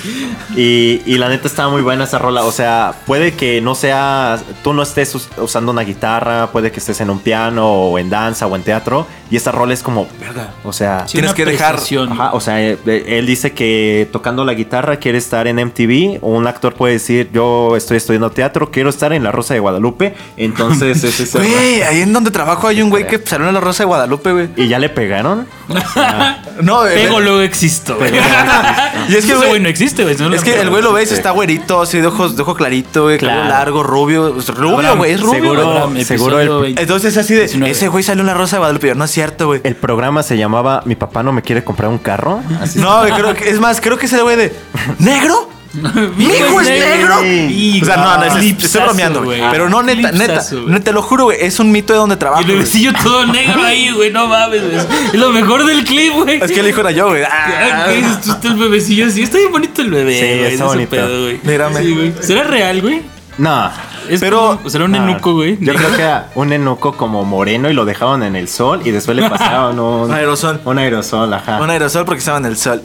Y, 0.55 1.01
y 1.05 1.17
la 1.19 1.29
neta 1.29 1.47
estaba 1.47 1.69
muy 1.69 1.81
buena 1.83 2.05
esa 2.05 2.17
rola. 2.17 2.43
O 2.43 2.51
sea, 2.51 2.93
puede 3.05 3.33
que 3.35 3.62
no 3.62 3.75
sea. 3.75 4.39
Tú 4.63 4.73
no 4.73 4.81
estés 4.81 5.13
us- 5.15 5.29
usando 5.38 5.71
una 5.71 5.81
guitarra, 5.83 6.47
puede 6.51 6.71
que 6.71 6.79
estés 6.79 6.99
en 7.01 7.09
un 7.12 7.19
piano 7.19 7.67
o 7.71 7.99
en 7.99 8.09
danza 8.09 8.47
o 8.47 8.55
en 8.55 8.63
teatro. 8.63 9.05
Y 9.31 9.35
esta 9.35 9.51
rola 9.51 9.73
es 9.73 9.83
como, 9.83 10.07
verga. 10.19 10.53
O 10.63 10.73
sea, 10.73 11.07
Sí, 11.07 11.13
Tienes 11.13 11.33
que 11.33 11.45
dejar-. 11.45 11.79
Ajá, 12.09 12.31
o 12.33 12.39
sea, 12.39 12.61
eh, 12.61 12.77
eh, 12.85 13.03
él 13.07 13.25
dice 13.25 13.53
que 13.53 14.07
tocando 14.11 14.43
la 14.43 14.53
guitarra 14.53 14.97
quiere 14.97 15.17
estar 15.17 15.47
en 15.47 15.57
MTV. 15.57 16.19
O 16.21 16.29
un 16.31 16.47
actor 16.47 16.73
puede 16.73 16.93
decir, 16.93 17.29
yo 17.31 17.75
estoy 17.75 17.97
estudiando 17.97 18.31
teatro, 18.31 18.71
quiero 18.71 18.89
estar 18.89 19.13
en 19.13 19.23
La 19.23 19.31
Rosa 19.31 19.53
de 19.53 19.59
Guadalupe. 19.59 20.15
Entonces 20.37 21.03
es 21.03 21.19
ese. 21.19 21.37
Güey, 21.37 21.81
ahí 21.83 22.01
en 22.01 22.13
donde 22.13 22.31
trabajo 22.31 22.67
hay 22.67 22.81
un 22.81 22.89
güey 22.89 23.05
que 23.07 23.19
salió 23.19 23.47
en 23.47 23.53
la 23.53 23.59
Rosa 23.59 23.83
de 23.83 23.87
Guadalupe, 23.87 24.31
güey. 24.31 24.49
Y 24.55 24.67
ya 24.67 24.79
le 24.79 24.89
pegaron. 24.89 25.47
No, 26.62 26.82
Pego 26.84 27.21
luego 27.21 27.39
existo, 27.41 27.95
güey. 27.95 28.12
Y 29.10 29.15
es 29.15 29.25
que, 29.25 29.32
Ese 29.32 29.47
güey, 29.47 29.60
no 29.62 29.69
existe, 29.69 30.03
güey. 30.03 30.15
no 30.17 30.34
Es 30.34 30.43
que 30.43 30.60
el 30.60 30.69
güey 30.69 30.84
lo 30.84 30.91
ves, 30.93 31.12
está 31.12 31.32
güerito, 31.32 31.82
así 31.82 31.99
de 31.99 32.08
ojos, 32.08 32.36
de 32.36 32.41
ojo 32.41 32.53
clarito, 32.55 33.03
güey, 33.03 33.17
cabello 33.17 33.36
Claro. 33.43 33.49
largo, 33.49 33.84
rubio. 33.84 34.36
Rubio, 34.55 34.97
güey, 34.97 35.13
es 35.13 35.21
rubio. 35.21 35.41
seguro-. 35.41 35.71
Abraham, 35.71 36.03
seguro 36.03 36.39
episodio 36.39 36.58
el- 36.58 36.62
20. 36.63 36.82
Entonces 36.82 37.17
así 37.17 37.34
de, 37.34 37.41
19. 37.41 37.71
ese 37.71 37.88
güey 37.88 38.03
salió 38.03 38.21
en 38.21 38.27
la 38.27 38.34
Rosa 38.34 38.58
de 38.58 38.60
Guadalupe. 38.60 38.93
No 38.95 39.05
es 39.05 39.12
cierto, 39.12 39.47
güey. 39.47 39.62
El 39.63 39.75
programa 39.75 40.21
se 40.23 40.38
llamaba 40.38 40.82
Mi 40.86 40.95
papá 40.95 41.23
no 41.23 41.32
me 41.32 41.41
quiere 41.41 41.63
comprar 41.63 41.89
un 41.89 41.97
carro. 41.97 42.41
Así 42.62 42.79
No, 42.79 42.99
güey, 42.99 43.13
creo 43.13 43.34
que, 43.36 43.49
es 43.49 43.60
más, 43.60 43.79
creo 43.82 43.97
que 43.97 44.05
ese 44.08 44.21
güey 44.21 44.36
de, 44.36 44.53
¿negro? 44.99 45.48
¿Mi 46.17 46.25
hijo 46.25 46.62
es 46.62 46.67
negro? 46.69 47.23
Y- 47.25 47.79
O 47.82 47.86
sea, 47.86 47.97
no, 47.97 48.17
no, 48.17 48.23
es- 48.25 48.63
estoy 48.63 48.82
bromeando, 48.82 49.23
güey. 49.23 49.41
Pero 49.51 49.69
no, 49.69 49.84
neta, 49.84 50.12
neta, 50.12 50.41
neta, 50.67 50.84
te 50.84 50.91
lo 50.91 51.01
juro, 51.01 51.25
güey. 51.25 51.38
Es 51.41 51.60
un 51.60 51.71
mito 51.71 51.93
de 51.93 51.99
donde 51.99 52.15
Y 52.15 52.17
trabajo. 52.17 52.41
el 52.41 52.47
bebecillo 52.47 52.91
todo 53.03 53.25
negro 53.27 53.63
ahí, 53.63 53.89
güey. 53.95 54.12
No 54.12 54.27
mames, 54.27 54.62
güey. 54.63 54.75
Es 54.77 55.13
lo 55.13 55.32
mejor 55.32 55.65
del 55.65 55.84
clip, 55.86 56.13
güey. 56.13 56.41
Es 56.41 56.51
que 56.51 56.60
el 56.62 56.67
hijo 56.69 56.82
era 56.82 56.91
yo, 56.91 57.10
güey. 57.10 57.23
Ah. 57.23 57.86
¿Qué 57.88 57.95
dices 57.97 58.21
tú? 58.21 58.32
Está 58.32 58.47
el 58.47 58.55
bebecillo 58.55 59.05
así. 59.08 59.21
Está 59.21 59.38
bien 59.38 59.51
bonito 59.51 59.82
el 59.82 59.91
bebé, 59.91 60.19
Sí, 60.19 60.53
está 60.53 60.65
bonito. 60.65 60.89
pedo, 60.89 61.21
güey. 61.23 61.39
Mírame. 61.43 61.82
Sí, 61.82 61.93
güey. 61.93 62.13
¿Será 62.21 62.43
real, 62.43 62.82
güey? 62.82 63.01
No. 63.38 63.71
Es 64.10 64.19
Pero- 64.19 64.58
como- 64.58 64.69
será 64.71 64.86
un 64.86 64.91
No. 64.93 64.97
enuco, 65.08 65.34
güey. 65.34 65.55
Yo 65.62 65.75
creo 65.75 65.95
que 65.95 66.01
era 66.01 66.29
un 66.34 66.51
enuco 66.51 66.93
como 66.97 67.23
moreno 67.25 67.69
y 67.69 67.73
lo 67.73 67.86
dejaron 67.86 68.23
en 68.23 68.36
el 68.36 68.47
sol 68.49 68.82
y 68.86 68.89
después 68.91 69.15
le 69.15 69.21
pasaron 69.29 69.79
un, 69.79 70.10
Un 70.10 70.12
aerosol. 70.13 70.60
Un 70.65 70.79
aerosol, 70.79 71.32
ajá. 71.32 71.62
Un 71.62 71.69
aerosol 71.69 72.05
porque 72.05 72.19
estaba 72.19 72.39
en 72.39 72.45
el 72.45 72.58
sol. 72.58 72.82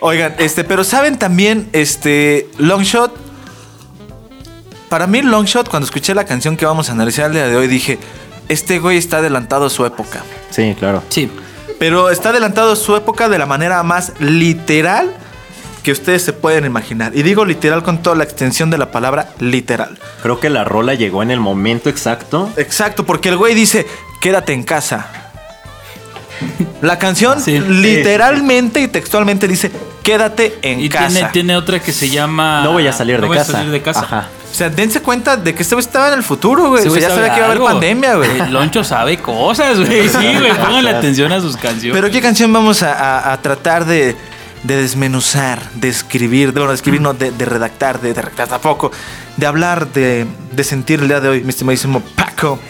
Oigan, 0.00 0.34
este, 0.38 0.64
pero 0.64 0.84
saben 0.84 1.18
también, 1.18 1.68
este, 1.72 2.48
Longshot. 2.58 3.12
Para 4.88 5.06
mí, 5.06 5.22
Longshot, 5.22 5.68
cuando 5.68 5.86
escuché 5.86 6.14
la 6.14 6.24
canción 6.24 6.56
que 6.56 6.66
vamos 6.66 6.88
a 6.88 6.92
analizar 6.92 7.26
el 7.26 7.32
día 7.32 7.48
de 7.48 7.56
hoy, 7.56 7.66
dije: 7.66 7.98
Este 8.48 8.78
güey 8.78 8.98
está 8.98 9.18
adelantado 9.18 9.66
a 9.66 9.70
su 9.70 9.84
época. 9.84 10.22
Sí, 10.50 10.76
claro. 10.78 11.02
Sí. 11.08 11.30
Pero 11.78 12.10
está 12.10 12.30
adelantado 12.30 12.72
a 12.72 12.76
su 12.76 12.94
época 12.96 13.28
de 13.28 13.38
la 13.38 13.46
manera 13.46 13.82
más 13.82 14.12
literal 14.20 15.14
que 15.86 15.92
ustedes 15.92 16.22
se 16.22 16.32
pueden 16.32 16.64
imaginar. 16.64 17.12
Y 17.14 17.22
digo 17.22 17.44
literal 17.44 17.84
con 17.84 18.02
toda 18.02 18.16
la 18.16 18.24
extensión 18.24 18.70
de 18.70 18.78
la 18.78 18.90
palabra 18.90 19.34
literal. 19.38 19.96
Creo 20.20 20.40
que 20.40 20.50
la 20.50 20.64
rola 20.64 20.94
llegó 20.94 21.22
en 21.22 21.30
el 21.30 21.38
momento 21.38 21.88
exacto. 21.88 22.50
Exacto, 22.56 23.06
porque 23.06 23.28
el 23.28 23.36
güey 23.36 23.54
dice, 23.54 23.86
quédate 24.20 24.52
en 24.52 24.64
casa. 24.64 25.25
La 26.82 26.98
canción 26.98 27.40
Sí. 27.40 27.58
literalmente 27.58 28.80
y 28.80 28.88
textualmente 28.88 29.48
dice, 29.48 29.70
quédate 30.02 30.58
en 30.62 30.80
Y 30.80 30.88
casa. 30.88 31.08
tiene, 31.08 31.28
tiene 31.32 31.56
otra 31.56 31.80
que 31.80 31.92
se 31.92 32.08
llama. 32.10 32.62
No 32.62 32.72
voy 32.72 32.86
a 32.86 32.92
salir 32.92 33.16
de 33.16 33.22
No 33.22 33.26
voy 33.28 33.36
a 33.36 33.40
casa. 33.40 33.52
salir 33.52 33.70
de 33.70 33.82
casa. 33.82 34.00
Ajá. 34.00 34.28
O 34.50 34.54
sea, 34.54 34.70
dense 34.70 35.00
cuenta 35.02 35.36
de 35.36 35.54
que 35.54 35.62
este 35.62 35.74
güey 35.74 35.84
estaba 35.84 36.08
en 36.08 36.14
el 36.14 36.22
futuro, 36.22 36.68
güey. 36.70 36.86
O 36.86 36.90
sea, 36.90 37.00
ya 37.00 37.10
sabía 37.10 37.30
que 37.30 37.36
iba 37.38 37.46
a 37.46 37.50
haber 37.50 37.62
pandemia, 37.62 38.14
güey. 38.14 38.30
El 38.40 38.52
Loncho 38.52 38.84
sabe 38.84 39.18
cosas, 39.18 39.78
güey. 39.78 40.08
Sí, 40.08 40.34
güey. 40.38 40.54
Pónganle 40.56 40.90
atención 40.90 41.30
a 41.32 41.40
sus 41.40 41.56
canciones. 41.56 42.00
Pero 42.00 42.10
¿qué 42.12 42.20
canción 42.22 42.52
vamos 42.52 42.82
a, 42.82 42.92
a- 42.92 43.32
a 43.32 43.42
tratar 43.42 43.84
de, 43.84 44.16
de 44.62 44.76
desmenuzar, 44.76 45.60
de 45.74 45.88
escribir, 45.88 46.52
de, 46.54 46.60
bueno, 46.60 46.70
de 46.70 46.76
escribir, 46.76 47.00
no, 47.02 47.12
de, 47.12 47.32
de 47.32 47.44
redactar, 47.44 48.00
de, 48.00 48.14
de 48.14 48.22
redactar 48.22 48.48
tampoco, 48.48 48.92
de 49.36 49.46
hablar, 49.46 49.88
de, 49.92 50.26
de 50.52 50.64
sentir 50.64 51.00
el 51.00 51.08
día 51.08 51.20
de 51.20 51.28
hoy, 51.28 51.42
mi 51.42 51.50
estimadísimo 51.50 52.02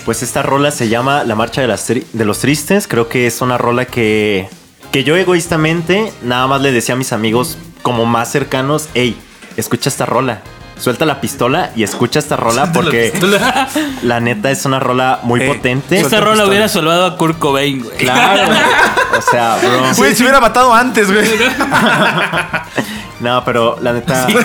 Pues 0.05 0.23
esta 0.23 0.43
rola 0.43 0.71
se 0.71 0.89
llama 0.89 1.25
La 1.25 1.35
Marcha 1.35 1.61
de, 1.61 1.67
las 1.69 1.89
Tri- 1.91 2.05
de 2.13 2.25
los 2.25 2.39
Tristes. 2.41 2.87
Creo 2.89 3.09
que 3.09 3.27
es 3.27 3.41
una 3.41 3.59
rola 3.59 3.85
que, 3.87 4.49
que 4.93 5.05
yo 5.05 5.17
egoístamente 5.17 6.13
nada 6.23 6.47
más 6.47 6.61
le 6.61 6.73
decía 6.73 6.95
a 6.95 6.99
mis 6.99 7.13
amigos 7.13 7.59
como 7.83 8.05
más 8.07 8.31
cercanos, 8.31 8.89
hey, 8.95 9.17
escucha 9.57 9.89
esta 9.89 10.07
rola. 10.07 10.41
suelta 10.79 11.05
la 11.07 11.21
pistola 11.21 11.71
y 11.75 11.83
escucha 11.85 12.19
esta 12.19 12.37
rola 12.37 12.71
porque 12.73 13.13
la 14.03 14.21
neta 14.21 14.51
es 14.51 14.65
una 14.67 14.79
rola 14.79 15.21
muy 15.23 15.41
Eh, 15.43 15.49
potente. 15.49 15.99
Esta 16.01 16.21
rola 16.21 16.45
hubiera 16.47 16.69
salvado 16.69 17.07
a 17.07 17.17
Kurt 17.17 17.39
Cobain, 17.39 17.83
güey. 17.83 17.97
Claro. 17.97 18.53
o 19.19 19.23
sea, 19.31 19.57
bro. 19.63 19.71
Güey, 19.97 20.15
se 20.15 20.23
hubiera 20.23 20.41
matado 20.41 20.73
antes, 20.75 21.11
güey. 21.11 21.27
No, 23.21 23.43
pero 23.45 23.79
la 23.81 23.93
neta. 23.95 24.27
Sí, 24.27 24.33
güey. 24.35 24.45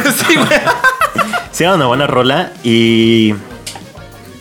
Sí, 1.51 1.63
era 1.65 1.75
una 1.75 1.87
buena 1.87 2.07
rola 2.07 2.53
y... 2.63 3.33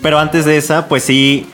Pero 0.02 0.18
antes 0.18 0.44
de 0.44 0.56
esa, 0.56 0.88
pues 0.88 1.04
sí... 1.04 1.48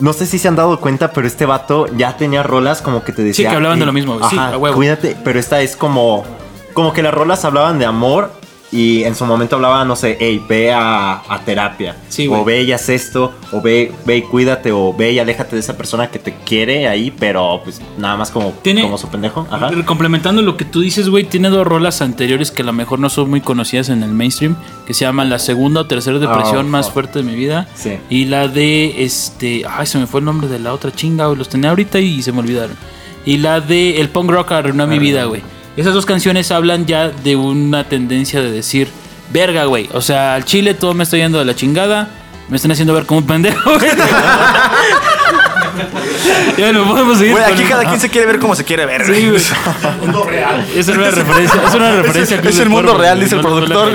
No 0.00 0.12
sé 0.12 0.26
si 0.26 0.38
se 0.38 0.46
han 0.46 0.54
dado 0.54 0.78
cuenta, 0.78 1.10
pero 1.12 1.26
este 1.26 1.44
vato 1.44 1.86
ya 1.96 2.16
tenía 2.16 2.44
rolas 2.44 2.82
como 2.82 3.02
que 3.02 3.12
te 3.12 3.22
decía... 3.24 3.50
que 3.50 3.56
hablaban 3.56 3.80
de 3.80 3.82
"Ey, 3.82 3.86
lo 3.86 3.92
mismo, 3.92 4.16
sí, 4.28 4.36
ajá, 4.36 4.54
a 4.54 4.56
huevo". 4.58 4.76
Cuídate, 4.76 5.16
pero 5.24 5.40
esta 5.40 5.60
es 5.60 5.74
como... 5.74 6.24
Como 6.72 6.92
que 6.92 7.02
las 7.02 7.12
rolas 7.12 7.44
hablaban 7.44 7.80
de 7.80 7.86
amor 7.86 8.30
y 8.70 9.02
en 9.04 9.14
su 9.14 9.24
momento 9.24 9.56
hablaba, 9.56 9.84
no 9.84 9.96
sé, 9.96 10.16
hey, 10.20 10.42
ve 10.46 10.70
a, 10.72 11.22
a 11.26 11.40
terapia. 11.44 11.96
Sí, 12.08 12.28
o 12.28 12.44
ve 12.44 12.62
y 12.64 12.72
haz 12.72 12.88
esto, 12.90 13.32
o 13.52 13.62
ve, 13.62 13.92
ve 14.04 14.18
y 14.18 14.22
cuídate, 14.22 14.72
o 14.72 14.92
ve 14.94 15.12
y 15.12 15.18
aléjate 15.18 15.56
de 15.56 15.60
esa 15.60 15.76
persona 15.76 16.10
que 16.10 16.18
te 16.18 16.34
quiere 16.44 16.86
ahí, 16.86 17.10
pero 17.10 17.60
pues 17.64 17.80
nada 17.96 18.16
más 18.16 18.30
como, 18.30 18.50
Tiene- 18.62 18.82
como 18.82 18.98
su 18.98 19.08
pendejo. 19.08 19.46
Ajá. 19.50 19.70
Complementando 19.86 20.42
lo 20.42 20.56
que 20.58 20.64
tú 20.66 20.80
dices, 20.80 21.08
güey, 21.08 21.24
tiene 21.24 21.48
dos 21.48 21.66
rolas 21.66 22.02
anteriores 22.02 22.50
que 22.50 22.60
a 22.62 22.64
lo 22.66 22.72
mejor 22.74 22.98
no 22.98 23.08
son 23.08 23.30
muy 23.30 23.40
conocidas 23.40 23.88
en 23.88 24.02
el 24.02 24.10
mainstream, 24.10 24.56
que 24.86 24.92
se 24.92 25.04
llaman 25.06 25.30
La 25.30 25.38
segunda 25.38 25.80
o 25.82 25.86
tercera 25.86 26.18
depresión 26.18 26.66
Oh, 26.66 26.68
más 26.68 26.90
fuerte 26.90 27.20
de 27.20 27.24
mi 27.24 27.34
vida. 27.34 27.68
Sí. 27.74 27.98
Y 28.10 28.26
la 28.26 28.48
de 28.48 29.02
este, 29.02 29.62
ay, 29.68 29.86
se 29.86 29.98
me 29.98 30.06
fue 30.06 30.20
el 30.20 30.26
nombre 30.26 30.48
de 30.48 30.58
la 30.58 30.74
otra 30.74 30.90
chinga, 30.92 31.26
güey, 31.26 31.38
los 31.38 31.48
tenía 31.48 31.70
ahorita 31.70 32.00
y 32.00 32.20
se 32.22 32.32
me 32.32 32.40
olvidaron. 32.40 32.76
Y 33.24 33.38
la 33.38 33.60
de 33.60 34.00
El 34.00 34.08
punk 34.10 34.30
rock 34.30 34.52
arruinó 34.52 34.86
mi 34.86 34.98
vida, 34.98 35.24
güey. 35.24 35.42
Esas 35.76 35.94
dos 35.94 36.06
canciones 36.06 36.50
hablan 36.50 36.86
ya 36.86 37.08
de 37.10 37.36
una 37.36 37.84
tendencia 37.84 38.40
de 38.40 38.50
decir, 38.50 38.88
verga, 39.32 39.64
güey, 39.66 39.88
o 39.92 40.00
sea, 40.00 40.34
al 40.34 40.44
chile 40.44 40.74
todo 40.74 40.92
me 40.94 41.04
está 41.04 41.16
yendo 41.16 41.38
de 41.38 41.44
la 41.44 41.54
chingada. 41.54 42.08
Me 42.48 42.56
están 42.56 42.72
haciendo 42.72 42.94
ver 42.94 43.04
como 43.04 43.20
un 43.20 43.26
pendejo, 43.26 43.74
güey. 43.78 43.90
ya 46.56 46.72
no 46.72 46.84
podemos 46.88 47.18
seguir 47.18 47.32
Güey, 47.32 47.44
aquí 47.44 47.62
el- 47.62 47.68
cada 47.68 47.84
quien 47.84 48.00
se 48.00 48.08
quiere 48.08 48.26
ver 48.26 48.38
como 48.38 48.54
se 48.54 48.64
quiere 48.64 48.86
ver, 48.86 49.04
Sí, 49.04 49.12
güey. 49.12 49.30
güey. 49.30 49.42
Es 50.76 50.88
una 50.88 51.10
referencia, 51.10 51.62
es 51.68 51.74
una 51.74 51.92
referencia. 52.02 52.40
es 52.42 52.58
el 52.58 52.68
mundo 52.70 52.96
real, 52.96 53.20
dice 53.20 53.34
el 53.36 53.40
productor. 53.42 53.92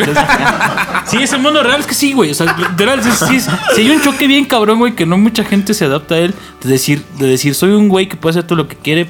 Sí, 1.07 1.17
es 1.23 1.33
el 1.33 1.39
mundo 1.39 1.63
real, 1.63 1.79
es 1.79 1.88
que 1.88 1.93
sí, 1.95 2.13
güey. 2.13 2.31
O 2.31 2.36
sea, 2.36 2.55
literal, 2.57 3.01
sí, 3.03 3.09
sí, 3.27 3.39
sí, 3.39 3.49
si 3.75 3.81
hay 3.81 3.89
un 3.89 4.01
choque 4.01 4.27
bien 4.27 4.45
cabrón, 4.45 4.79
güey, 4.79 4.93
que 4.93 5.05
no 5.05 5.17
mucha 5.17 5.43
gente 5.43 5.73
se 5.73 5.86
adapta 5.86 6.15
a 6.15 6.19
él. 6.19 6.33
De 6.63 6.69
decir, 6.69 7.03
de 7.17 7.27
decir, 7.27 7.55
soy 7.55 7.71
un 7.71 7.89
güey 7.89 8.07
que 8.07 8.15
puede 8.17 8.31
hacer 8.31 8.43
todo 8.43 8.55
lo 8.57 8.67
que 8.67 8.75
quiere, 8.75 9.09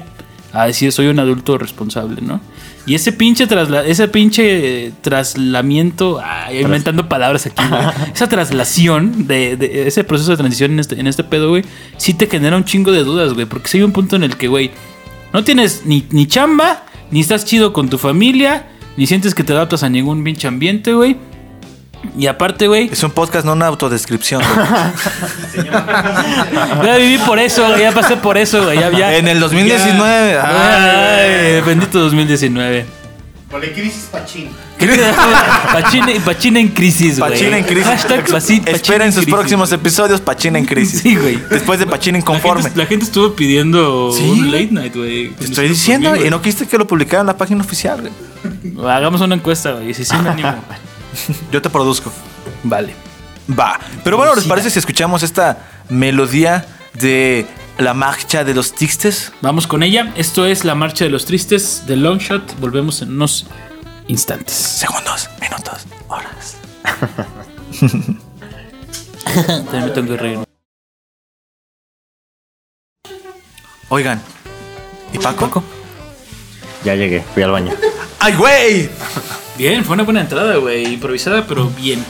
a 0.52 0.66
decir, 0.66 0.90
soy 0.90 1.08
un 1.08 1.18
adulto 1.20 1.58
responsable, 1.58 2.20
¿no? 2.22 2.40
Y 2.86 2.94
ese 2.94 3.12
pinche 3.12 3.46
trasla 3.46 3.86
ese 3.86 4.08
pinche 4.08 4.92
traslamiento, 5.00 6.20
ay, 6.22 6.60
inventando 6.60 7.08
palabras 7.08 7.46
aquí, 7.46 7.62
güey. 7.66 7.82
Esa 8.14 8.28
traslación 8.28 9.26
de, 9.26 9.56
de 9.56 9.86
ese 9.88 10.04
proceso 10.04 10.32
de 10.32 10.36
transición 10.36 10.72
en 10.72 10.80
este, 10.80 11.00
en 11.00 11.06
este 11.06 11.24
pedo, 11.24 11.48
güey, 11.48 11.64
sí 11.96 12.12
te 12.12 12.26
genera 12.26 12.56
un 12.56 12.64
chingo 12.64 12.92
de 12.92 13.02
dudas, 13.02 13.32
güey. 13.32 13.46
Porque 13.46 13.68
si 13.68 13.78
hay 13.78 13.84
un 13.84 13.92
punto 13.92 14.16
en 14.16 14.24
el 14.24 14.36
que, 14.36 14.48
güey, 14.48 14.70
no 15.32 15.42
tienes 15.44 15.82
ni, 15.86 16.06
ni 16.10 16.26
chamba, 16.26 16.84
ni 17.10 17.20
estás 17.20 17.46
chido 17.46 17.72
con 17.72 17.88
tu 17.88 17.96
familia, 17.96 18.66
ni 18.96 19.06
sientes 19.06 19.34
que 19.34 19.44
te 19.44 19.52
adaptas 19.54 19.82
a 19.82 19.88
ningún 19.88 20.22
pinche 20.22 20.46
ambiente, 20.46 20.92
güey. 20.92 21.16
Y 22.16 22.26
aparte, 22.26 22.68
güey, 22.68 22.88
Es 22.92 23.02
un 23.02 23.10
podcast, 23.10 23.44
no 23.46 23.52
una 23.52 23.66
autodescripción. 23.66 24.42
güey. 24.42 25.66
ya 26.86 26.96
viví 26.96 27.18
por 27.18 27.38
eso, 27.38 27.66
güey, 27.68 27.80
ya 27.80 27.92
pasé 27.92 28.16
por 28.16 28.36
eso, 28.38 28.62
güey. 28.64 28.78
Ya, 28.78 28.90
ya- 28.90 29.16
En 29.16 29.28
el 29.28 29.40
2019, 29.40 30.32
ya- 30.34 31.18
Ay, 31.18 31.60
bendito 31.62 31.98
2019. 32.00 32.86
Con 33.50 33.60
la 33.60 33.68
crisis 33.68 34.08
Pachín. 34.10 34.48
Pachina, 35.72 36.08
Pachina 36.24 36.58
en 36.60 36.68
crisis, 36.68 37.18
güey. 37.20 37.30
Pachina 37.32 37.58
en 37.58 37.64
crisis. 37.64 37.86
Hashtag 37.86 38.24
Paci- 38.26 38.32
Pachina 38.60 38.70
Esperen 38.72 39.02
en 39.02 39.12
sus 39.12 39.22
crisis. 39.22 39.34
próximos 39.34 39.72
episodios, 39.72 40.20
Pachina 40.20 40.58
en 40.58 40.66
crisis. 40.66 41.00
Sí, 41.00 41.14
güey. 41.16 41.38
Después 41.48 41.78
de 41.78 41.86
Pachina 41.86 42.14
La 42.18 42.20
inconforme. 42.20 42.62
gente, 42.64 42.78
la 42.78 42.86
gente 42.86 43.04
estuvo 43.04 43.34
pidiendo 43.34 44.12
Sí. 44.12 44.24
un 44.28 44.50
late 44.50 44.68
night, 44.72 44.94
güey. 44.96 45.30
Te 45.30 45.44
estoy 45.44 45.68
diciendo, 45.68 46.16
y 46.16 46.28
no 46.30 46.42
quisiste 46.42 46.66
que 46.66 46.76
lo 46.76 46.86
publicara 46.86 47.20
en 47.20 47.28
la 47.28 47.36
página 47.36 47.62
oficial, 47.62 48.00
güey. 48.00 48.12
Hagamos 48.92 49.20
una 49.20 49.36
encuesta, 49.36 49.72
güey. 49.72 49.94
Si 49.94 50.04
sí 50.04 50.16
me 50.16 50.28
animo. 50.30 50.54
Yo 51.50 51.62
te 51.62 51.70
produzco. 51.70 52.12
Vale. 52.62 52.94
Va. 53.58 53.78
Pero 54.02 54.16
bueno, 54.16 54.34
¿les 54.34 54.44
parece 54.44 54.70
si 54.70 54.78
escuchamos 54.78 55.22
esta 55.22 55.58
melodía 55.88 56.66
de 56.94 57.46
la 57.78 57.94
marcha 57.94 58.44
de 58.44 58.54
los 58.54 58.74
tristes? 58.74 59.32
Vamos 59.40 59.66
con 59.66 59.82
ella. 59.82 60.12
Esto 60.16 60.46
es 60.46 60.64
la 60.64 60.74
marcha 60.74 61.04
de 61.04 61.10
los 61.10 61.24
tristes 61.24 61.86
de 61.86 61.96
Longshot. 61.96 62.58
Volvemos 62.60 63.02
en 63.02 63.10
unos 63.10 63.46
instantes. 64.08 64.54
Segundos, 64.54 65.28
minutos, 65.40 65.86
horas. 66.08 66.56
También 69.70 69.92
tengo 69.92 70.08
que 70.08 70.16
reír. 70.16 70.38
Oigan. 73.88 74.20
¿Y 75.12 75.18
Paco? 75.18 75.62
Ya 76.84 76.94
llegué, 76.94 77.24
fui 77.32 77.42
al 77.42 77.52
baño. 77.52 77.72
¡Ay, 78.18 78.34
güey! 78.34 78.90
Bien, 79.56 79.84
fue 79.84 79.94
una 79.94 80.02
buena 80.04 80.20
entrada, 80.20 80.56
güey. 80.56 80.94
Improvisada, 80.94 81.44
pero 81.46 81.66
bien. 81.70 82.04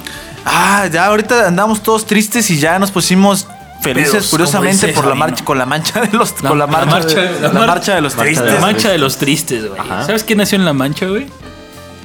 Ah, 0.45 0.87
ya 0.93 1.07
ahorita 1.07 1.47
andamos 1.49 1.83
todos 1.83 2.07
tristes 2.07 2.51
y 2.51 2.59
ya 2.59 2.79
nos 2.79 2.91
pusimos 2.91 3.47
felices, 3.83 4.13
Pedos, 4.13 4.29
curiosamente, 4.29 4.89
por 4.89 5.07
la 5.07 5.15
marcha, 5.15 5.45
con 5.45 5.59
la 5.59 5.67
mancha 5.67 6.01
de 6.01 6.17
los, 6.17 6.43
La- 6.43 6.49
con 6.49 6.59
la 6.59 6.67
la 6.67 6.87
marcha, 6.87 7.21
de, 7.21 7.41
la 7.41 7.49
la 7.49 7.53
mar- 7.53 7.67
marcha 7.69 7.95
de 7.95 8.01
los 8.01 8.15
marcha 8.17 8.29
de 8.31 8.35
tristes. 8.37 8.55
La 8.55 8.61
mancha 8.61 8.89
de 8.91 8.99
los 8.99 9.17
tristes, 9.19 9.69
güey. 9.69 9.81
¿Sabes 10.07 10.25
quién 10.25 10.39
nació 10.39 10.57
en 10.57 10.65
la 10.65 10.73
mancha, 10.73 11.07
güey? 11.07 11.27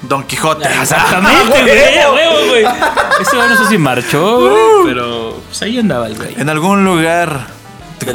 Don 0.03 0.23
Quijote. 0.23 0.65
Exactamente, 0.81 1.61
güey. 1.61 1.99
a 1.99 2.11
huevo, 2.11 2.47
güey. 2.49 2.65
Ese 3.21 3.35
güey 3.35 3.49
no 3.49 3.57
sé 3.57 3.67
si 3.67 3.77
marchó, 3.77 4.39
güey. 4.39 4.53
Pero 4.85 5.41
pues 5.47 5.61
ahí 5.61 5.77
andaba 5.79 6.07
el 6.07 6.15
güey. 6.15 6.35
En 6.37 6.49
algún 6.49 6.83
lugar 6.85 7.47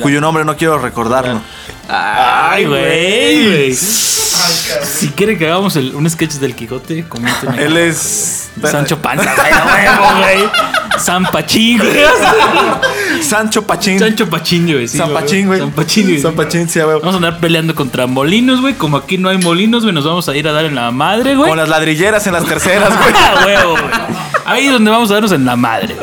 cuyo 0.03 0.21
nombre 0.21 0.45
no 0.45 0.57
quiero 0.57 0.79
recordarlo. 0.79 1.41
Ay, 1.89 2.65
güey. 2.67 3.75
Si 3.75 5.09
quieren 5.17 5.39
que 5.39 5.47
hagamos 5.47 5.77
el- 5.77 5.95
un 5.95 6.09
sketch 6.09 6.35
del 6.35 6.55
Quijote, 6.55 7.05
coméntenme. 7.09 7.63
Él 7.65 7.77
es 7.77 8.51
Sancho 8.63 8.99
Panza, 8.99 9.33
güey. 9.35 10.49
San 10.99 11.25
Pachín, 11.27 11.79
güey. 11.79 11.93
Sancho 13.23 13.67
Pachín. 13.67 13.99
Sancho 13.99 14.29
Pachín, 14.31 14.71
güey. 14.71 14.89
sí, 14.89 14.97
San 14.99 15.13
Pachín, 15.13 15.47
güey. 15.47 15.59
San 15.61 15.71
Pachín, 15.73 16.07
güey. 16.09 16.21
San 16.23 16.35
Pachín, 16.35 16.69
sí, 16.69 16.81
güey. 16.81 16.99
Vamos 16.99 17.15
a 17.15 17.17
andar 17.17 17.39
peleando 17.41 17.75
contra 17.75 18.07
molinos, 18.07 18.61
güey. 18.61 18.75
Como 18.75 18.97
aquí 18.97 19.19
no 19.19 19.29
hay 19.29 19.39
molinos, 19.39 19.83
güey, 19.83 19.95
nos 19.95 20.05
vamos 20.05 20.29
a 20.29 20.37
ir 20.37 20.47
a 20.49 20.53
dar 20.53 20.65
en 20.65 20.75
la 20.75 20.91
madre, 20.91 21.35
güey. 21.35 21.49
Con 21.49 21.59
las 21.59 21.69
ladrilleras 21.69 22.27
en 22.27 22.33
las 22.35 22.45
terceras, 22.45 22.91
güey. 22.99 23.55
Huevo, 23.57 23.73
güey. 23.73 23.85
Ahí 24.47 24.67
es 24.67 24.73
donde 24.73 24.91
vamos 24.91 25.11
a 25.11 25.15
darnos 25.15 25.33
en 25.33 25.45
la 25.45 25.57
madre. 25.57 25.97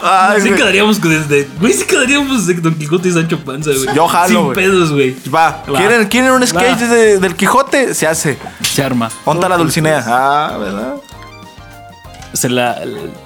Ay, 0.00 0.40
Sí 0.40 0.48
güey. 0.48 0.60
quedaríamos 0.60 1.00
desde. 1.00 1.48
Güey, 1.60 1.72
sí 1.72 1.84
quedaríamos 1.86 2.46
de 2.46 2.54
Don 2.54 2.74
Quijote 2.74 3.08
y 3.08 3.12
Sancho 3.12 3.38
Panza, 3.40 3.70
güey. 3.70 3.94
Yo 3.96 4.06
jalo, 4.08 4.28
Sin 4.28 4.42
güey. 4.44 4.54
pedos, 4.54 4.92
güey. 4.92 5.16
Va. 5.34 5.62
Va. 5.72 5.78
¿Quieren, 5.78 6.06
¿Quieren 6.08 6.30
un 6.32 6.46
sketch 6.46 6.78
de- 6.80 7.18
del 7.18 7.34
Quijote? 7.36 7.94
Se 7.94 8.06
hace. 8.06 8.38
Se 8.62 8.82
arma. 8.82 9.10
Ponta 9.24 9.48
la 9.48 9.56
Dulcinea. 9.56 10.04
Ah, 10.06 10.56
¿verdad? 10.58 10.94
Se 12.32 12.48
la. 12.48 12.78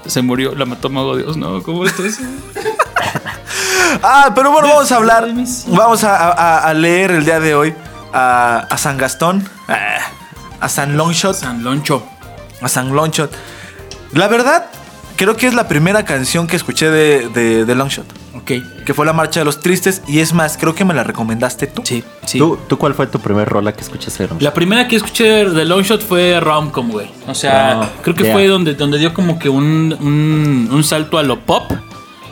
Se 0.07 0.23
murió, 0.23 0.55
la 0.55 0.65
mató 0.65 0.89
Mago 0.89 1.17
Dios, 1.17 1.37
¿no? 1.37 1.63
¿Cómo 1.63 1.85
está 1.85 2.03
eso? 2.07 2.23
Ah, 4.03 4.33
pero 4.35 4.51
bueno, 4.51 4.69
vamos 4.69 4.91
a 4.91 4.97
hablar. 4.97 5.29
Vamos 5.67 6.03
a, 6.05 6.17
a- 6.33 6.59
a 6.69 6.75
leer 6.75 7.11
el 7.11 7.25
día 7.25 7.41
de 7.41 7.55
hoy 7.55 7.75
a, 8.13 8.67
a 8.71 8.79
San 8.79 8.97
Gastón, 8.97 9.47
a, 9.69 9.99
a 10.65 10.69
San 10.69 10.97
Longshot, 10.97 11.35
San 11.37 11.63
Loncho. 11.63 12.03
a 12.63 12.69
San 12.69 12.95
Longshot. 12.95 13.31
La 14.13 14.29
verdad, 14.29 14.67
creo 15.17 15.37
que 15.37 15.47
es 15.47 15.55
la 15.55 15.69
primera 15.69 16.05
canción 16.05 16.47
que 16.47 16.57
escuché 16.57 16.91
de, 16.91 17.29
de, 17.31 17.65
de 17.65 17.75
Longshot, 17.75 18.07
Ok. 18.35 18.51
que 18.85 18.95
fue 18.95 19.07
la 19.07 19.13
Marcha 19.13 19.41
de 19.41 19.45
los 19.45 19.61
Tristes. 19.61 20.03
Y 20.07 20.19
es 20.21 20.33
más, 20.35 20.57
creo 20.59 20.75
que 20.75 20.85
me 20.85 20.93
la 20.95 21.03
recomendaste 21.05 21.67
tú. 21.67 21.83
Sí, 21.85 22.05
sí. 22.27 22.39
¿Tú, 22.39 22.59
¿Tú 22.69 22.77
cuál 22.79 22.95
fue 22.95 23.07
tu 23.07 23.19
primer 23.21 23.49
rola 23.49 23.73
que 23.73 23.81
escuchaste? 23.81 24.27
Ron? 24.27 24.39
La 24.41 24.53
primera 24.53 24.87
que 24.89 24.97
escuché 24.97 25.47
de 25.49 25.65
Longshot 25.65 26.03
fue 26.07 26.39
Romcom, 26.41 26.91
güey. 26.91 27.11
O 27.27 27.35
sea, 27.35 27.81
Ah, 27.83 27.91
creo 28.03 28.15
que 28.15 28.25
yeah. 28.25 28.33
fue 28.33 28.47
donde, 28.49 28.75
donde 28.75 28.99
dio 28.99 29.15
como 29.15 29.39
que 29.39 29.49
un, 29.49 29.97
un, 30.01 30.69
un 30.71 30.85
salto 30.85 31.17
a 31.19 31.23
lo 31.23 31.41
pop, 31.41 31.71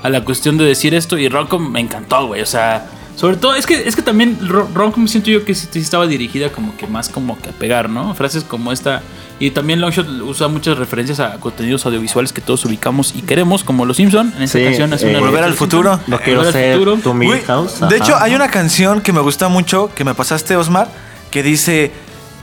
a 0.03 0.09
la 0.09 0.25
cuestión 0.25 0.59
de 0.59 0.65
decir 0.65 0.95
esto. 0.95 1.17
Y 1.17 1.29
Romcom 1.29 1.71
me 1.71 1.81
encantó, 1.81 2.27
güey. 2.27 2.43
O 2.43 2.47
sea, 2.47 2.87
sobre 3.17 3.37
todo, 3.37 3.55
es 3.55 3.65
que, 3.67 3.89
es 3.89 3.97
que 3.97 4.03
también 4.03 4.39
Ro- 4.47 4.69
Romcom 4.75 5.07
siento 5.09 5.31
yo 5.31 5.45
que 5.47 5.55
sí, 5.55 5.67
sí 5.71 5.79
estaba 5.79 6.07
dirigida 6.07 6.51
como 6.53 6.77
que 6.77 6.87
más 6.87 7.09
como 7.09 7.39
que 7.41 7.49
a 7.51 7.53
pegar, 7.53 7.89
¿no? 7.89 8.15
Frases 8.15 8.45
como 8.45 8.71
esta. 8.73 9.03
Y 9.41 9.51
también 9.53 9.81
Longshot 9.81 10.07
usa 10.23 10.49
muchas 10.49 10.77
referencias 10.79 11.19
a 11.19 11.33
contenidos 11.41 11.85
audiovisuales 11.87 12.33
que 12.33 12.41
todos 12.43 12.63
ubicamos 12.67 13.15
y 13.17 13.23
queremos, 13.23 13.65
como 13.65 13.87
Los 13.87 13.97
Simpson. 13.97 14.33
En 14.37 14.43
esta 14.43 14.59
Sí, 14.59 14.65
canción 14.65 14.93
hace 14.93 15.07
eh, 15.07 15.11
una 15.17 15.21
Volver 15.21 15.43
al 15.45 15.55
futuro. 15.55 15.95
Simpson. 15.95 16.11
No 16.11 16.19
quiero 16.21 16.53
ser 16.53 16.79
tu 17.03 17.13
Güey, 17.15 17.29
Milhouse. 17.41 17.81
de 17.89 17.97
hecho, 17.97 18.17
hay 18.21 18.35
una 18.35 18.49
canción 18.49 19.01
que 19.01 19.13
me 19.15 19.21
gusta 19.21 19.49
mucho, 19.49 19.91
que 19.95 20.05
me 20.05 20.15
pasaste, 20.15 20.57
Osmar, 20.57 20.89
que 21.31 21.43
dice: 21.43 21.91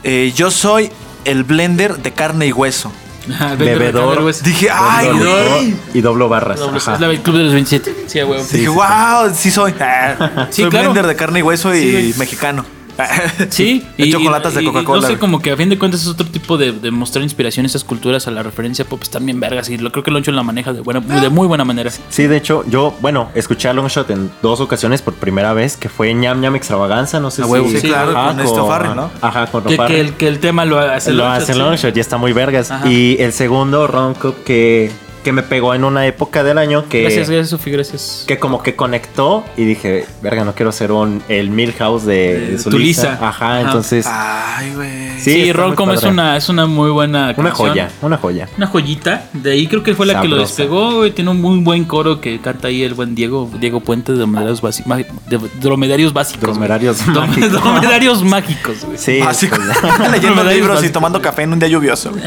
eh, 0.03 0.33
Yo 0.35 0.49
soy 0.49 0.89
el 1.23 1.43
blender 1.43 1.97
de 1.97 2.11
carne 2.13 2.47
y 2.47 2.51
hueso. 2.51 2.91
Bebedor. 3.59 4.21
Güey. 4.23 4.33
Dije, 4.43 4.69
¡ay, 4.71 5.09
güey! 5.09 5.75
Y 5.93 6.01
doblo 6.01 6.29
barras. 6.29 6.59
Doble- 6.59 6.77
ajá. 6.77 6.95
Es 6.95 6.99
la 6.99 7.09
del 7.09 7.19
Club 7.21 7.37
de 7.37 7.43
los 7.43 7.53
27. 7.53 8.05
Sí, 8.07 8.19
a 8.19 8.25
huevo. 8.25 8.43
Dije, 8.51 8.69
wow, 8.69 9.31
sí 9.35 9.51
soy. 9.51 9.73
Ah, 9.79 10.47
Sí, 10.49 10.61
soy 10.63 10.71
claro. 10.71 10.89
blender 10.91 11.05
de 11.07 11.15
carne 11.15 11.39
y 11.39 11.41
hueso 11.43 11.75
y 11.75 11.79
Sí, 11.81 11.91
güey. 11.91 12.13
mexicano. 12.17 12.65
Sí, 13.49 13.85
De 13.97 14.09
chocolates 14.11 14.53
de 14.55 14.61
y- 14.61 14.65
y- 14.65 14.67
Coca-Cola, 14.67 15.01
No 15.01 15.07
sé, 15.07 15.17
como 15.17 15.39
que 15.41 15.51
a 15.51 15.57
fin 15.57 15.69
de 15.69 15.77
cuentas 15.77 16.01
es 16.01 16.07
otro 16.07 16.25
tipo 16.25 16.57
de, 16.57 16.71
de 16.71 16.91
mostrar 16.91 17.23
inspiración, 17.23 17.65
esas 17.65 17.83
culturas 17.83 18.27
a 18.27 18.31
la 18.31 18.43
referencia 18.43 18.85
pop 18.85 19.01
están 19.03 19.25
bien 19.25 19.39
vergas. 19.39 19.69
Y 19.69 19.77
lo 19.77 19.91
creo 19.91 20.03
que 20.03 20.11
Loncho 20.11 20.31
la 20.31 20.43
maneja 20.43 20.73
de, 20.73 20.81
buena, 20.81 20.99
de 20.99 21.29
muy 21.29 21.47
buena 21.47 21.63
manera. 21.65 21.91
Sí, 22.09 22.27
de 22.27 22.37
hecho, 22.37 22.63
yo, 22.67 22.93
bueno, 23.01 23.29
escuché 23.35 23.69
a 23.69 23.73
Longshot 23.73 24.09
en 24.09 24.31
dos 24.41 24.59
ocasiones 24.61 25.01
por 25.01 25.13
primera 25.13 25.53
vez, 25.53 25.77
que 25.77 25.89
fue 25.89 26.13
ñam 26.13 26.41
ñam 26.41 26.55
extravaganza, 26.55 27.19
no 27.19 27.31
sé 27.31 27.41
A 27.43 27.45
si... 27.45 27.51
huevo, 27.51 27.69
sí, 27.69 27.87
claro, 27.87 28.13
con 28.13 28.39
este 28.39 28.59
O'Farrill, 28.59 28.95
¿no? 28.95 29.11
Ajá, 29.21 29.47
con 29.47 29.63
Que, 29.63 29.77
que 29.77 29.99
el, 29.99 30.13
que 30.13 30.27
el 30.27 30.39
tema 30.39 30.65
lo 30.65 30.79
hace 30.79 31.11
lo 31.13 31.23
Longshot, 31.23 31.41
hace 31.43 31.53
sí. 31.53 31.59
Longshot, 31.59 31.93
ya 31.93 32.01
está 32.01 32.17
muy 32.17 32.33
vergas. 32.33 32.71
Ajá. 32.71 32.87
Y 32.89 33.17
el 33.19 33.33
segundo 33.33 33.87
Ron 33.87 34.13
Cup 34.15 34.35
que, 34.43 34.91
que 35.27 35.33
me 35.33 35.43
pegó 35.43 35.73
en 35.75 35.83
una 35.83 36.05
época 36.07 36.41
del 36.41 36.57
año 36.57 36.87
que... 36.87 37.01
Gracias, 37.01 37.29
gracias, 37.29 37.49
Sofi, 37.49 37.69
gracias. 37.69 38.23
que 38.25 38.39
como 38.39 38.63
que 38.63 38.77
conectó 38.77 39.43
y 39.57 39.65
dije, 39.65 40.05
verga, 40.21 40.45
no 40.45 40.55
quiero 40.55 40.71
ser 40.71 40.93
un, 40.93 41.21
el 41.27 41.49
Milhouse 41.49 42.05
de, 42.05 42.51
De 42.51 42.57
su 42.57 42.69
Tulisa. 42.69 43.15
Ajá, 43.15 43.27
Ajá. 43.27 43.61
entonces, 43.61 44.05
Ay, 44.09 44.71
güey. 44.73 45.11
Sí, 45.19 45.31
Sí, 45.33 45.51
Roncom 45.51 45.91
es 45.91 46.03
una, 46.03 46.37
es 46.37 46.47
una 46.47 46.65
muy 46.65 46.91
buena 46.91 47.33
una 47.35 47.51
joya, 47.51 47.89
una 48.01 48.15
joya. 48.17 48.47
Una 48.55 48.67
joyita. 48.67 49.25
De 49.33 49.51
ahí 49.51 49.67
creo 49.67 49.83
que 49.83 49.95
fue 49.95 50.05
la 50.05 50.21
que 50.21 50.29
lo 50.29 50.37
despegó. 50.37 50.95
güey. 50.97 51.11
Tiene 51.11 51.31
un 51.31 51.41
muy 51.41 51.59
buen 51.59 51.83
coro 51.83 52.21
que 52.21 52.39
canta 52.39 52.69
ahí 52.69 52.83
el 52.83 52.93
buen 52.93 53.13
Diego, 53.13 53.49
Diego 53.59 53.81
Puente 53.81 54.13
de 54.13 54.19
Dromedarios, 54.19 54.61
de 54.61 55.39
Dromedarios 55.59 56.13
Básicos. 56.13 56.43
Dromedarios 56.43 57.01
Drom- 57.05 57.27
mágicos. 57.27 57.51
Dromedarios 57.51 58.23
mágicos, 58.23 58.85
güey. 58.85 58.97
Sí, 58.97 59.19
Básico. 59.19 59.57
pues, 59.57 60.11
Leyendo 60.11 60.41
libros 60.45 60.63
y 60.63 60.69
básicos. 60.75 60.91
tomando 60.93 61.21
café 61.21 61.41
en 61.41 61.51
un 61.51 61.59
día 61.59 61.67
lluvioso. 61.67 62.11
güey. 62.11 62.23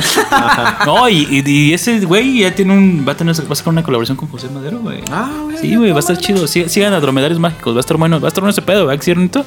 No, 0.84 1.08
y, 1.08 1.26
y- 1.30 1.50
y 1.70 1.72
ese 1.74 1.98
güey 2.00 2.40
ya 2.40 2.54
tiene 2.54 2.72
un. 2.76 2.89
Va 3.06 3.12
a, 3.12 3.16
tener, 3.16 3.34
va 3.34 3.52
a 3.52 3.54
sacar 3.56 3.72
una 3.72 3.82
colaboración 3.82 4.16
con 4.16 4.28
José 4.28 4.48
Madero, 4.48 4.78
güey. 4.80 5.00
Ah, 5.10 5.30
güey. 5.44 5.56
Sí, 5.58 5.76
güey, 5.76 5.90
va 5.90 5.96
a 5.96 6.00
estar 6.00 6.16
chido. 6.18 6.46
Sí- 6.46 6.68
Sigan 6.68 6.92
a 6.92 7.00
Dromedarios 7.00 7.38
Mágicos. 7.38 7.74
Va 7.74 7.78
a 7.78 7.80
estar 7.80 7.96
bueno. 7.96 8.20
Va 8.20 8.26
a 8.26 8.28
estar 8.28 8.42
bueno 8.42 8.50
ese 8.50 8.62
pedo, 8.62 8.86
¿verdad 8.86 8.98
que 8.98 9.04
sí, 9.04 9.10
Ernito? 9.10 9.44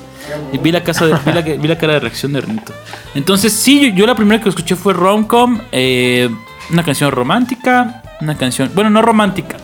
Y 0.51 0.57
vi 0.57 0.71
la, 0.71 0.83
casa 0.83 1.05
de- 1.05 1.13
vi, 1.25 1.31
la, 1.31 1.41
vi 1.41 1.67
la 1.67 1.77
cara 1.77 1.93
de 1.93 1.99
reacción 1.99 2.33
de 2.33 2.39
Ernito. 2.39 2.73
Entonces, 3.15 3.53
sí, 3.53 3.89
yo, 3.91 3.95
yo 3.95 4.05
la 4.07 4.15
primera 4.15 4.41
que 4.41 4.49
escuché 4.49 4.75
fue 4.75 4.93
Romcom. 4.93 5.59
eh, 5.71 6.29
una 6.71 6.83
canción 6.83 7.11
romántica. 7.11 8.01
Una 8.21 8.35
canción. 8.37 8.71
Bueno, 8.73 8.89
no 8.89 9.01
romántica. 9.01 9.57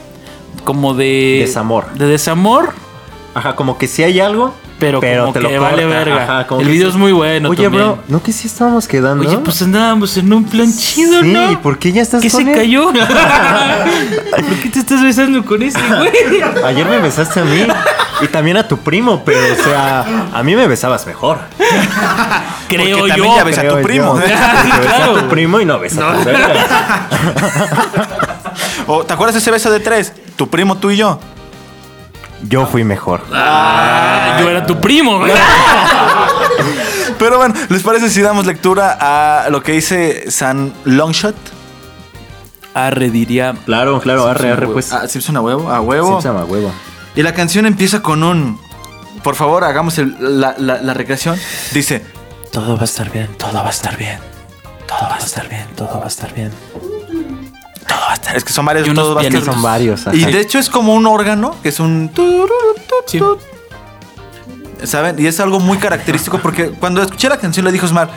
Como 0.64 0.94
de. 0.94 1.38
Desamor. 1.46 1.94
De 1.94 2.06
desamor. 2.08 2.74
Ajá, 3.34 3.56
como 3.56 3.78
que 3.78 3.88
sí 3.88 4.04
hay 4.04 4.20
algo, 4.20 4.54
Pero, 4.80 5.00
como 5.02 5.34
te 5.34 5.42
lo 5.42 5.50
vale 5.62 5.84
corta. 5.84 5.88
verga. 6.00 6.24
Ajá, 6.24 6.48
como 6.48 6.62
el 6.62 6.68
que 6.68 6.74
video 6.74 6.88
sí. 6.88 6.94
es 6.94 6.98
muy 7.00 7.12
bueno. 7.12 7.50
Oye, 7.50 7.64
también. 7.64 7.84
bro, 7.84 8.00
¿no 8.08 8.24
que 8.24 8.32
sí 8.32 8.48
estábamos 8.48 8.88
quedando? 8.88 9.28
Oye, 9.28 9.38
pues 9.40 9.62
andábamos 9.62 10.16
en 10.18 10.32
un 10.32 10.46
plan 10.46 10.72
chido, 10.76 11.22
sí, 11.22 11.28
¿no? 11.32 11.52
¿y 11.52 11.56
por 11.58 11.78
qué 11.78 11.92
ya 11.92 12.02
estás 12.02 12.22
¿Qué 12.22 12.30
con 12.32 12.44
se 12.46 12.52
él? 12.52 12.58
cayó? 12.58 12.92
¿Por 12.94 14.56
qué 14.62 14.70
te 14.70 14.80
estás 14.80 15.04
besando 15.04 15.44
con 15.46 15.62
ese 15.62 15.80
güey? 15.80 16.12
Ayer 16.66 16.86
me 16.88 17.00
besaste 17.00 17.42
a 17.42 17.44
mí 17.44 17.66
y 18.22 18.28
también 18.28 18.58
a 18.58 18.68
tu 18.68 18.78
primo, 18.78 19.22
pero 19.26 19.40
o 19.54 19.64
sea, 19.64 20.06
a 20.34 20.44
mí 20.44 20.56
me 20.56 20.68
besabas 20.68 21.06
mejor. 21.08 21.40
Creo 22.68 22.98
Porque 23.00 23.10
yo. 23.10 23.16
también 23.16 23.36
ya 23.36 23.44
ves 23.44 23.58
a 23.58 23.68
tu 23.68 23.82
primo. 23.82 24.20
yo. 24.20 24.28
Sí, 24.28 24.34
Porque 24.72 24.88
claro. 24.88 25.16
a 25.18 25.22
tu 25.22 25.28
primo 25.30 25.60
y 25.60 25.66
no 25.66 25.80
besas 25.80 26.00
a 26.04 26.14
tu 26.20 26.24
verga. 26.26 27.08
O, 28.88 29.04
¿Te 29.04 29.14
acuerdas 29.14 29.36
de 29.36 29.40
ese 29.40 29.52
beso 29.52 29.70
de 29.70 29.80
tres? 29.80 30.12
Tu 30.36 30.50
primo, 30.50 30.76
tú 30.78 30.90
y 30.90 30.98
yo. 30.98 31.20
Yo 32.44 32.66
fui 32.66 32.84
mejor. 32.84 33.22
Ah, 33.34 34.38
yo 34.40 34.50
era 34.50 34.66
tu 34.66 34.80
primo, 34.80 35.20
güey. 35.20 35.32
Pero 37.20 37.38
bueno, 37.38 37.54
¿les 37.70 37.84
parece 37.84 38.10
si 38.10 38.22
damos 38.22 38.46
lectura 38.46 38.98
a 39.00 39.50
lo 39.50 39.62
que 39.62 39.74
dice 39.74 40.32
San 40.32 40.74
Longshot? 40.86 41.36
Arre, 42.74 43.10
diría. 43.10 43.56
Claro, 43.66 44.00
claro, 44.00 44.26
arre, 44.28 44.52
arre, 44.52 44.68
pues. 44.68 44.94
Ah, 44.94 45.08
Simpson 45.08 45.36
a 45.38 45.42
huevo, 45.42 45.70
a 45.70 45.82
huevo. 45.82 46.18
Sí, 46.18 46.22
se 46.24 46.28
llama 46.30 46.46
huevo. 46.46 46.72
Y 47.16 47.24
la 47.24 47.34
canción 47.34 47.66
empieza 47.66 48.02
con 48.02 48.24
un. 48.24 48.60
Por 49.24 49.36
favor, 49.36 49.64
hagamos 49.66 49.98
el- 49.98 50.16
la, 50.40 50.56
la- 50.58 50.82
la 50.82 50.94
recreación. 50.94 51.38
Dice: 51.74 52.06
Todo 52.52 52.76
va 52.78 52.84
a 52.84 52.86
estar 52.86 53.10
bien, 53.12 53.28
todo 53.38 53.54
va 53.56 53.68
a 53.68 53.72
estar 53.72 53.98
bien. 53.98 54.20
Todo 54.88 55.10
va 55.10 55.16
a 55.16 55.20
estar 55.20 55.50
bien, 55.50 55.66
todo 55.76 56.00
va 56.00 56.06
a 56.06 56.08
estar 56.08 56.34
bien. 56.34 56.52
Todo 57.90 58.00
va 58.00 58.12
a 58.12 58.14
estar. 58.14 58.38
Es 58.38 58.44
que 58.46 58.54
son 58.54 58.66
varios. 58.66 58.88
Y 58.88 58.92
unos 58.92 59.04
todo 59.04 59.16
va 59.16 59.22
a 59.22 59.24
estar- 59.24 59.32
pianitos. 59.32 59.54
Son 59.56 59.64
varios. 59.64 60.08
ajá. 60.08 60.16
Y 60.16 60.24
de 60.24 60.40
hecho 60.40 60.60
es 60.60 60.70
como 60.70 60.94
un 60.94 61.06
órgano, 61.08 61.56
que 61.62 61.70
es 61.70 61.80
un. 61.82 62.10
Sí. 63.08 63.20
¿Saben? 64.84 65.20
Y 65.20 65.26
es 65.28 65.40
algo 65.42 65.60
muy 65.60 65.78
característico 65.78 66.40
porque 66.40 66.70
cuando 66.70 67.02
escuché 67.02 67.28
la 67.28 67.38
canción 67.38 67.66
le 67.66 67.72
dijo 67.74 67.86
Osmar, 67.86 68.10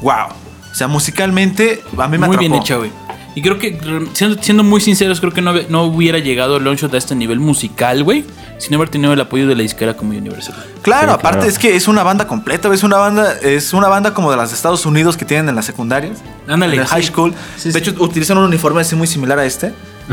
wow. 0.00 0.28
O 0.70 0.74
sea, 0.74 0.88
musicalmente 0.88 1.82
a 1.98 2.06
mí 2.08 2.16
me 2.16 2.26
Muy 2.26 2.36
atrapó. 2.36 2.38
bien 2.38 2.54
hecha, 2.54 2.76
güey. 2.76 2.90
Y 3.34 3.42
creo 3.42 3.58
que, 3.58 3.78
siendo, 4.14 4.42
siendo 4.42 4.64
muy 4.64 4.80
sinceros, 4.80 5.20
creo 5.20 5.32
que 5.32 5.40
no, 5.40 5.52
no 5.68 5.84
hubiera 5.84 6.18
llegado 6.18 6.58
Longshot 6.58 6.92
a 6.94 6.98
este 6.98 7.14
nivel 7.14 7.38
musical, 7.38 8.02
güey, 8.02 8.24
sin 8.58 8.74
haber 8.74 8.88
tenido 8.88 9.12
el 9.12 9.20
apoyo 9.20 9.46
de 9.46 9.54
la 9.54 9.62
disquera 9.62 9.94
como 9.94 10.10
Universal. 10.10 10.56
Claro, 10.82 11.12
Sí, 11.12 11.14
aparte 11.18 11.38
claro. 11.38 11.50
es 11.52 11.58
que 11.58 11.76
es 11.76 11.86
una 11.86 12.02
banda 12.02 12.26
completa, 12.26 12.72
es 12.74 12.82
una 12.82 12.96
banda, 12.96 13.34
es 13.40 13.72
una 13.72 13.86
banda 13.88 14.12
como 14.12 14.30
de 14.32 14.36
las 14.36 14.50
de 14.50 14.56
Estados 14.56 14.84
Unidos 14.86 15.16
que 15.16 15.24
tienen 15.24 15.48
en 15.50 15.54
las 15.54 15.66
secundarias. 15.66 16.18
Ándale, 16.48 16.74
En 16.74 16.80
el 16.80 16.86
high 16.86 17.02
school. 17.04 17.32
Sí, 17.56 17.68
de 17.70 17.72
sí. 17.74 17.78
hecho, 17.90 18.02
utilizan 18.02 18.38
un 18.38 18.44
uniforme 18.44 18.80
así 18.80 18.96
muy 18.96 19.06
similar 19.06 19.38
a 19.38 19.44
este. 19.44 19.72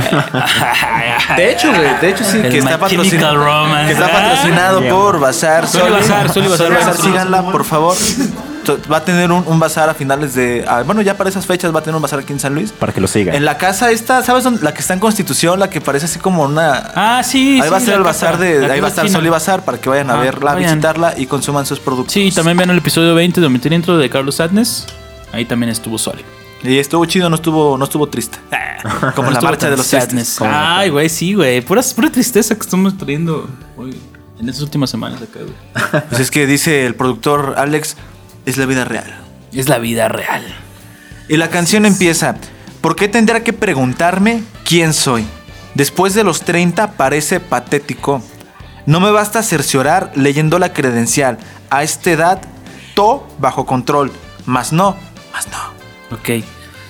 De 1.38 1.52
hecho, 1.52 1.70
güey, 1.72 2.00
de 2.02 2.10
hecho 2.10 2.24
sí, 2.26 2.42
que 2.42 2.58
está, 2.58 2.78
patrocinado, 2.78 3.66
que 3.86 3.92
está 3.94 4.12
patrocinado 4.12 4.82
por 4.90 5.20
Bazar. 5.20 5.68
Soli 5.68 5.90
Bazar, 5.92 6.30
Soli 6.32 6.48
Bazar, 6.50 6.74
Bazar. 6.74 6.98
síganla, 6.98 7.50
por 7.52 7.64
favor. 7.64 7.96
Va 8.92 8.98
a 8.98 9.06
tener 9.06 9.32
un, 9.32 9.44
un 9.48 9.60
bazar 9.60 9.90
a 9.90 9.94
finales 9.94 10.34
de. 10.36 10.66
ah, 10.68 10.84
bueno, 10.84 11.02
ya 11.02 11.18
para 11.18 11.30
esas 11.30 11.46
fechas 11.46 11.74
va 11.74 11.80
a 11.80 11.84
tener 11.84 11.96
un 11.96 12.02
bazar 12.02 12.20
aquí 12.20 12.34
en 12.34 12.40
San 12.40 12.54
Luis. 12.56 12.72
Para 12.72 12.94
que 12.94 13.02
lo 13.02 13.08
sigan. 13.08 13.36
En 13.36 13.46
la 13.46 13.58
casa 13.58 13.92
esta, 13.92 14.24
¿sabes 14.24 14.44
dónde? 14.44 14.62
La 14.64 14.74
que 14.74 14.82
está 14.82 14.94
en 14.94 15.00
Constitución, 15.00 15.60
la 15.60 15.70
que 15.70 15.82
parece 15.82 16.06
así 16.06 16.20
como 16.20 16.44
una. 16.44 16.92
Ah, 16.96 17.22
sí. 17.24 17.60
ahí 17.62 17.70
va 17.70 17.78
a 17.78 17.80
ser 17.80 17.90
la 17.90 17.96
el 17.98 18.04
casa, 18.04 18.26
bazar 18.28 18.40
de. 18.40 18.68
la 18.68 18.74
Ahí 18.74 18.80
va 18.80 18.88
a 18.88 18.90
estar 18.90 19.10
Sol 19.10 19.26
y. 19.26 19.30
Bazar 19.30 19.64
para 19.66 19.78
que 19.80 19.90
vayan 19.90 20.10
a 20.10 20.14
Ajá, 20.14 20.22
verla, 20.24 20.54
vayan. 20.54 20.70
visitarla 20.76 21.14
y 21.18 21.26
consuman 21.26 21.66
sus 21.66 21.80
productos. 21.80 22.14
Sí, 22.14 22.32
también 22.32 22.58
vean 22.58 22.70
el 22.70 22.78
episodio 22.78 23.16
20 23.16 23.42
de 23.42 23.48
Omitir 23.48 23.74
Intro 23.74 23.98
de 23.98 24.10
Carlos 24.10 24.36
Sadness. 24.36 24.86
Ahí 25.32 25.46
también 25.46 25.70
estuvo 25.72 25.98
Sol. 25.98 26.18
Y 26.64 26.80
estuvo 26.80 27.06
chido, 27.06 27.30
no 27.30 27.36
estuvo, 27.36 27.78
no 27.78 27.84
estuvo 27.84 28.08
triste. 28.08 28.40
Como 29.16 29.30
la 29.30 29.34
Estuvo 29.38 29.50
marcha 29.52 29.70
de 29.70 29.78
los 29.78 29.86
sadness. 29.86 30.36
tristes. 30.38 30.42
Ay, 30.42 30.90
güey, 30.90 31.10
sí, 31.10 31.34
güey. 31.36 31.62
Pura, 31.62 31.82
pura 31.96 32.10
tristeza 32.12 32.56
que 32.56 32.62
estamos 32.62 32.98
trayendo 32.98 33.48
hoy, 33.78 33.96
en 34.40 34.50
estas 34.50 34.64
últimas 34.64 34.90
semanas 34.90 35.22
acá, 35.22 35.40
güey. 35.42 36.04
Pues 36.10 36.22
es 36.22 36.32
que 36.32 36.48
dice 36.48 36.86
el 36.88 36.96
productor 36.96 37.56
Alex, 37.58 37.98
es 38.46 38.58
la 38.58 38.66
vida 38.66 38.86
real. 38.86 39.14
Es 39.52 39.70
la 39.70 39.78
vida 39.78 40.08
real. 40.08 40.44
Y 41.28 41.38
la 41.38 41.50
canción 41.50 41.86
empieza, 41.86 42.36
¿por 42.82 42.96
qué 42.96 43.08
tendrá 43.08 43.44
que 43.44 43.54
preguntarme 43.54 44.44
quién 44.64 44.94
soy? 44.94 45.26
Después 45.74 46.14
de 46.14 46.24
los 46.24 46.42
30 46.42 46.92
parece 46.94 47.40
patético. 47.40 48.22
No 48.86 49.00
me 49.00 49.12
basta 49.12 49.44
cerciorar 49.44 50.12
leyendo 50.16 50.60
la 50.60 50.74
credencial. 50.74 51.38
A 51.70 51.84
esta 51.84 52.12
edad, 52.12 52.42
todo 52.94 53.28
bajo 53.40 53.66
control. 53.66 54.12
Más 54.46 54.72
no, 54.72 54.96
más 55.34 55.48
no. 55.48 56.16
Ok. 56.16 56.46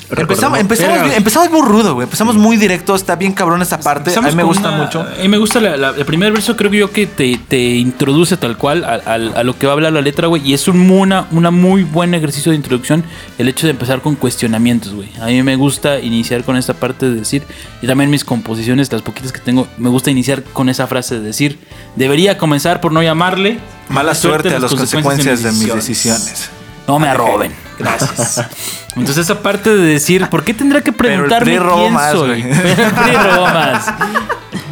Empezamos, 0.10 0.60
empezamos, 0.60 0.98
Pero- 1.00 1.14
empezamos 1.14 1.50
muy 1.52 1.62
rudo, 1.68 1.94
güey. 1.96 2.06
Empezamos 2.06 2.36
muy 2.36 2.58
directo, 2.58 2.96
está 2.96 3.16
bien 3.16 3.34
cabrón 3.34 3.62
esta 3.62 3.80
parte. 3.80 4.14
A 4.16 4.22
mí 4.22 4.36
me 4.36 4.44
gusta 4.44 4.70
una- 4.70 4.78
mucho. 4.84 5.02
A 5.02 5.22
mí 5.22 5.28
me 5.28 5.38
gusta 5.38 5.60
la- 5.60 5.76
la- 5.78 5.90
el 5.90 6.06
primer 6.06 6.32
verso, 6.32 6.56
creo 6.56 6.70
que 6.70 6.78
yo 6.78 6.92
que 6.92 7.08
te, 7.08 7.40
te 7.48 7.58
introduce 7.76 8.38
tal 8.38 8.58
cual 8.58 8.84
a, 8.84 8.94
a- 9.06 9.14
a 9.40 9.44
lo 9.44 9.58
que 9.58 9.66
va 9.66 9.72
a 9.72 9.76
hablar 9.76 9.94
la 9.94 10.02
letra, 10.02 10.28
güey. 10.28 10.42
Y 10.48 10.54
es 10.54 10.68
un, 10.68 10.90
una, 10.92 11.28
una 11.32 11.50
muy 11.52 11.84
buen 11.84 12.14
ejercicio 12.14 12.52
de 12.52 12.56
introducción 12.58 13.04
el 13.38 13.48
hecho 13.48 13.66
de 13.68 13.72
empezar 13.72 14.02
con 14.02 14.16
cuestionamientos, 14.16 14.94
güey. 14.94 15.10
A 15.20 15.26
mí 15.26 15.42
me 15.42 15.56
gusta 15.56 16.00
iniciar 16.00 16.44
con 16.44 16.56
esta 16.56 16.74
parte 16.76 17.10
de 17.10 17.16
decir, 17.16 17.44
y 17.82 17.88
también 17.88 18.10
mis 18.10 18.24
composiciones, 18.24 18.92
las 18.92 19.02
poquitas 19.02 19.32
que 19.32 19.40
tengo, 19.40 19.68
me 19.78 19.90
gusta 19.90 20.12
iniciar 20.12 20.44
con 20.44 20.70
esa 20.70 20.86
frase 20.88 21.16
de 21.16 21.22
decir, 21.22 21.60
debería 21.96 22.38
comenzar 22.38 22.80
por 22.80 22.92
no 22.92 23.02
llamarle 23.02 23.60
Mala 23.90 24.16
suerte 24.16 24.50
a 24.50 24.54
las 24.60 24.64
las 24.72 24.76
consecuencias 24.76 25.42
de 25.44 25.52
mis 25.52 25.74
decisiones. 25.74 26.50
No 26.88 27.00
me 27.00 27.08
arroben. 27.08 27.54
Gracias. 27.80 28.42
Entonces 28.96 29.18
esa 29.26 29.42
parte 29.42 29.70
de 29.76 29.84
decir, 29.86 30.28
¿por 30.30 30.44
qué 30.44 30.54
tendrá 30.54 30.82
que 30.82 30.94
Pero 30.94 31.10
el 31.10 31.16
preguntarme 31.30 31.58
PRI 31.60 31.70
quién 31.76 31.94
más, 31.94 32.12
soy? 32.12 32.42
güey. 32.44 32.44
Pero 32.64 32.84
el 32.88 32.92
PRI 32.94 33.14
robó 33.16 33.46
más. 33.48 33.94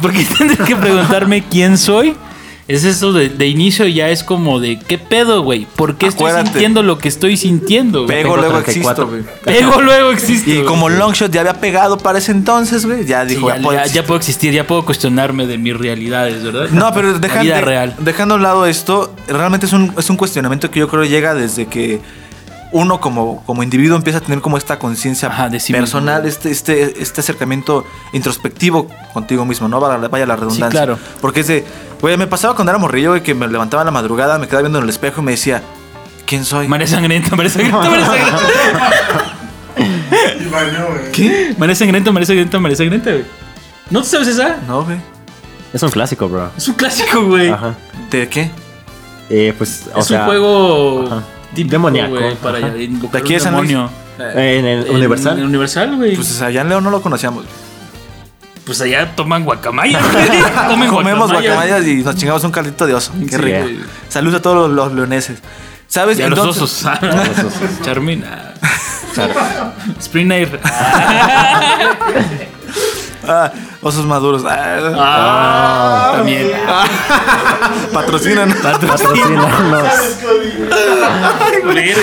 ¿Por 0.00 0.12
qué 0.12 0.24
tendrá 0.24 0.64
que 0.64 0.76
preguntarme 0.76 1.44
quién 1.48 1.76
soy? 1.76 2.16
Es 2.66 2.84
eso 2.84 3.12
de, 3.12 3.28
de 3.28 3.46
inicio 3.46 3.86
ya 3.86 4.08
es 4.08 4.22
como 4.24 4.58
de, 4.58 4.78
¿qué 4.78 4.96
pedo, 4.96 5.42
güey? 5.42 5.66
¿Por 5.76 5.96
qué 5.96 6.06
estoy 6.06 6.32
sintiendo 6.42 6.82
lo 6.82 6.96
que 6.96 7.08
estoy 7.08 7.36
sintiendo? 7.36 8.04
güey? 8.06 8.22
Pego, 8.22 8.36
tengo 8.36 8.36
luego 8.48 8.62
34. 8.62 9.04
existo, 9.04 9.06
güey. 9.44 9.58
Pego 9.58 9.80
luego 9.82 10.10
existe. 10.12 10.50
Y 10.60 10.64
como 10.64 10.88
Longshot 10.88 11.30
ya 11.30 11.40
había 11.42 11.60
pegado 11.60 11.98
para 11.98 12.18
ese 12.18 12.32
entonces, 12.32 12.86
güey, 12.86 13.04
ya 13.04 13.22
Sí, 13.28 13.34
dijo, 13.34 13.48
ya, 13.48 13.56
ya 13.56 13.62
puedo 13.62 13.72
ya- 13.76 13.80
existir. 13.82 14.00
ya 14.02 14.06
puedo 14.06 14.18
existir, 14.18 14.52
ya 14.54 14.66
puedo 14.66 14.84
cuestionarme 14.86 15.46
de 15.46 15.58
mis 15.58 15.76
realidades, 15.76 16.42
¿verdad? 16.42 16.70
No, 16.70 16.92
pero 16.94 17.18
dejando, 17.18 17.44
vida 17.44 17.60
real. 17.60 17.94
dejando 17.98 18.34
a 18.34 18.36
un 18.38 18.42
lado 18.42 18.64
esto, 18.66 19.14
realmente 19.28 19.66
es 19.66 19.72
un, 19.74 19.92
es 19.98 20.08
un 20.08 20.16
cuestionamiento 20.16 20.70
que 20.70 20.80
yo 20.80 20.88
creo 20.88 21.04
llega 21.04 21.34
desde 21.34 21.66
que 21.66 22.00
uno 22.74 23.00
como, 23.00 23.42
como 23.46 23.62
individuo 23.62 23.96
empieza 23.96 24.18
a 24.18 24.20
tener 24.20 24.40
como 24.40 24.58
esta 24.58 24.80
conciencia 24.80 25.30
sí 25.60 25.72
personal, 25.72 26.24
mismo. 26.24 26.36
este, 26.36 26.50
este, 26.50 27.00
este 27.02 27.20
acercamiento 27.20 27.86
introspectivo 28.12 28.88
contigo 29.12 29.44
mismo, 29.44 29.68
¿no? 29.68 29.78
Vaya, 29.78 30.26
la 30.26 30.34
redundancia. 30.34 30.70
claro. 30.70 30.98
Porque 31.20 31.40
es 31.40 31.46
de, 31.46 31.64
güey, 32.00 32.16
me 32.16 32.26
pasaba 32.26 32.56
cuando 32.56 32.72
era 32.72 32.78
morrillo, 32.78 33.10
güey, 33.10 33.22
que 33.22 33.32
me 33.32 33.46
levantaba 33.46 33.82
en 33.82 33.86
la 33.86 33.92
madrugada, 33.92 34.38
me 34.38 34.46
quedaba 34.48 34.62
viendo 34.62 34.78
en 34.78 34.84
el 34.84 34.90
espejo 34.90 35.20
y 35.20 35.24
me 35.24 35.30
decía, 35.30 35.62
¿quién 36.26 36.44
soy? 36.44 36.66
María 36.66 36.88
Sangriento, 36.88 37.36
María 37.36 37.52
Sangriento, 37.52 37.78
María 37.88 38.06
Sangriento. 38.06 38.38
Y 40.40 40.48
bañó, 40.48 40.86
güey. 40.88 41.12
¿Qué? 41.12 41.54
María 41.56 41.76
Sangriento, 41.76 42.12
María 42.12 42.26
Sangriento, 42.26 42.60
María 42.60 42.76
Sangriento, 42.76 43.10
güey. 43.10 43.24
¿No 43.90 44.02
te 44.02 44.08
sabes 44.08 44.28
esa? 44.28 44.56
No, 44.66 44.82
güey. 44.84 44.98
Es 45.72 45.82
un 45.82 45.90
clásico, 45.90 46.28
bro. 46.28 46.50
Es 46.56 46.66
un 46.68 46.74
clásico, 46.74 47.24
güey. 47.24 47.50
Ajá. 47.50 47.74
¿De 48.10 48.28
qué? 48.28 48.50
eh, 49.30 49.54
pues, 49.56 49.84
o 49.94 50.00
es 50.00 50.06
sea, 50.06 50.20
un 50.22 50.26
juego 50.26 51.06
ajá. 51.06 51.22
Típico, 51.54 51.72
Demoníaco, 51.72 52.10
güey, 52.16 52.34
para 52.36 52.58
invocar 52.82 53.12
¿De 53.22 53.26
aquí 53.26 53.34
es 53.34 53.42
San 53.42 53.54
Luis? 53.56 53.68
demonio. 53.68 53.90
eh, 54.18 54.58
en 54.58 54.66
el 54.66 54.86
En- 54.86 54.94
Universal. 54.94 55.38
En 55.38 55.44
Universal, 55.46 55.96
güey. 55.96 56.14
Pues 56.14 56.28
Pues, 56.28 56.42
allá 56.42 56.60
en 56.60 56.68
León 56.68 56.84
no 56.84 56.90
lo 56.90 57.00
conocíamos. 57.00 57.44
allá 58.80 59.14
toman 59.14 59.44
guacamayas, 59.44 60.02
güey. 60.12 60.26
Comen 60.68 60.88
Comemos 60.88 61.30
guacamayas. 61.30 61.54
guacamayas 61.56 61.86
y 61.86 62.02
nos 62.02 62.16
chingamos 62.16 62.44
un 62.44 62.50
caldito 62.50 62.86
de 62.86 62.94
oso. 62.94 63.12
Qué 63.20 63.28
Sí, 63.28 63.36
rico. 63.36 63.84
Saludos 64.08 64.40
a 64.40 64.42
todos 64.42 64.68
los, 64.68 64.70
los 64.70 64.92
leoneses. 64.94 65.38
¿Sabes? 65.86 66.18
Y 66.18 66.22
a 66.22 66.28
los 66.28 66.38
Entonces- 66.38 66.62
osos. 66.62 66.90
Charmina. 67.82 68.52
Spring 70.00 70.32
Air. 70.32 70.58
Ah, 73.28 73.52
osos 73.82 74.06
maduros. 74.06 74.44
Ah, 74.48 74.78
Ah, 74.96 76.12
también. 76.16 76.50
patrocinan. 77.92 78.54
Patrocínanos. 78.62 79.48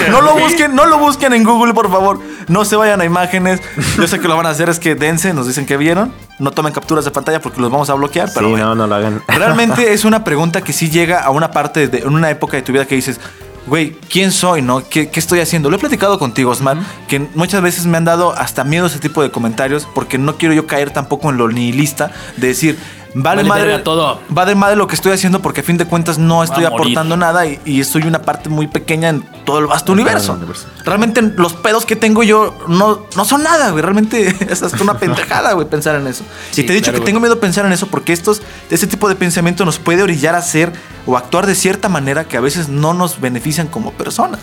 No 0.10 0.22
lo 0.22 0.36
busquen, 0.38 0.76
no 0.76 0.86
lo 0.86 0.98
busquen 0.98 1.34
en 1.34 1.44
Google, 1.44 1.74
por 1.74 1.90
favor. 1.92 2.20
No 2.48 2.66
se 2.66 2.76
vayan 2.76 3.02
a 3.02 3.06
imágenes. 3.06 3.62
Yo 3.98 4.08
sé 4.08 4.20
que 4.20 4.28
lo 4.28 4.36
van 4.38 4.46
a 4.46 4.50
hacer, 4.50 4.70
es 4.70 4.80
que 4.80 4.96
dense, 4.96 5.34
nos 5.34 5.48
dicen 5.48 5.66
que 5.66 5.78
vieron. 5.78 6.14
No 6.40 6.52
tomen 6.52 6.74
capturas 6.74 7.06
de 7.06 7.12
pantalla 7.12 7.40
porque 7.40 7.62
los 7.62 7.72
vamos 7.72 7.90
a 7.90 7.94
bloquear, 7.94 8.30
pero 8.34 8.48
sí, 8.48 8.52
bueno. 8.52 8.68
no, 8.70 8.76
no 8.76 8.88
lo 8.88 8.96
hagan. 8.96 9.22
Realmente 9.28 9.94
es 9.94 10.06
una 10.06 10.24
pregunta 10.24 10.62
que 10.62 10.74
sí 10.74 10.90
llega 10.90 11.20
a 11.24 11.30
una 11.30 11.52
parte, 11.52 11.88
de, 11.88 12.00
en 12.00 12.14
una 12.14 12.30
época 12.30 12.58
de 12.58 12.64
tu 12.64 12.72
vida 12.74 12.86
que 12.86 12.96
dices, 12.96 13.20
güey, 13.68 13.92
¿quién 14.10 14.32
soy, 14.32 14.62
no? 14.62 14.88
¿Qué, 14.88 15.10
qué 15.10 15.20
estoy 15.20 15.40
haciendo? 15.40 15.70
Lo 15.70 15.76
he 15.76 15.80
platicado 15.80 16.18
contigo, 16.20 16.52
Osman, 16.52 16.86
que 17.08 17.20
muchas 17.36 17.62
veces 17.62 17.86
me 17.86 17.98
han 17.98 18.06
dado 18.06 18.34
hasta 18.34 18.64
miedo 18.64 18.88
ese 18.88 19.00
tipo 19.00 19.22
de 19.22 19.32
comentarios 19.32 19.88
porque 19.94 20.18
no 20.18 20.38
quiero 20.38 20.54
yo 20.54 20.68
caer 20.68 20.92
tampoco 20.92 21.30
en 21.30 21.38
lo 21.38 21.48
nihilista 21.48 22.12
de 22.38 22.48
decir, 22.48 22.78
vale, 23.14 23.44
Vale 23.44 23.44
madre 23.44 23.80
todo. 23.80 24.20
Vale 24.30 24.56
madre 24.56 24.76
lo 24.76 24.88
que 24.88 24.96
estoy 24.96 25.12
haciendo 25.12 25.42
porque 25.42 25.62
a 25.62 25.64
fin 25.64 25.78
de 25.78 25.86
cuentas 25.86 26.18
no 26.18 26.44
estoy 26.44 26.66
a 26.66 26.70
aportando 26.70 27.18
nada 27.18 27.46
y, 27.46 27.60
y 27.66 27.84
soy 27.84 28.04
una 28.04 28.22
parte 28.22 28.50
muy 28.50 28.68
pequeña 28.68 29.10
en 29.10 29.24
todo 29.46 29.60
el 29.60 29.68
vasto 29.68 29.92
universo. 29.92 30.34
universo. 30.34 30.68
Realmente 30.86 31.22
los 31.22 31.54
pedos 31.54 31.86
que 31.86 31.96
tengo 31.96 32.24
yo 32.24 32.58
no, 32.68 33.06
no 33.16 33.26
son 33.26 33.44
nada, 33.44 33.72
güey. 33.72 33.82
Realmente 33.82 34.36
es 34.50 34.64
hasta 34.64 34.82
una 34.84 34.94
pendejada, 35.00 35.54
güey, 35.54 35.68
pensar 35.68 35.96
en 35.96 36.08
eso. 36.08 36.24
Sí, 36.52 36.62
y 36.62 36.66
te 36.66 36.74
he 36.74 36.76
dicho 36.76 36.86
claro, 36.86 36.96
que 36.96 37.00
güey. 37.02 37.06
tengo 37.08 37.20
miedo 37.20 37.36
de 37.36 37.42
pensar 37.42 37.66
en 37.66 37.72
eso 37.72 37.88
porque 37.88 38.14
estos, 38.14 38.42
este 38.70 38.88
tipo 38.88 39.10
de 39.10 39.16
pensamiento 39.16 39.66
nos 39.66 39.80
puede 39.80 40.04
orillar 40.04 40.36
a 40.36 40.40
hacer 40.40 40.72
o 41.06 41.18
actuar 41.18 41.48
de 41.48 41.56
cierta 41.56 41.90
manera 41.90 42.26
que 42.26 42.38
a 42.38 42.42
veces 42.42 42.70
no 42.70 42.94
nos 42.94 43.20
benefician 43.20 43.68
como 43.68 43.92
personas. 43.92 44.40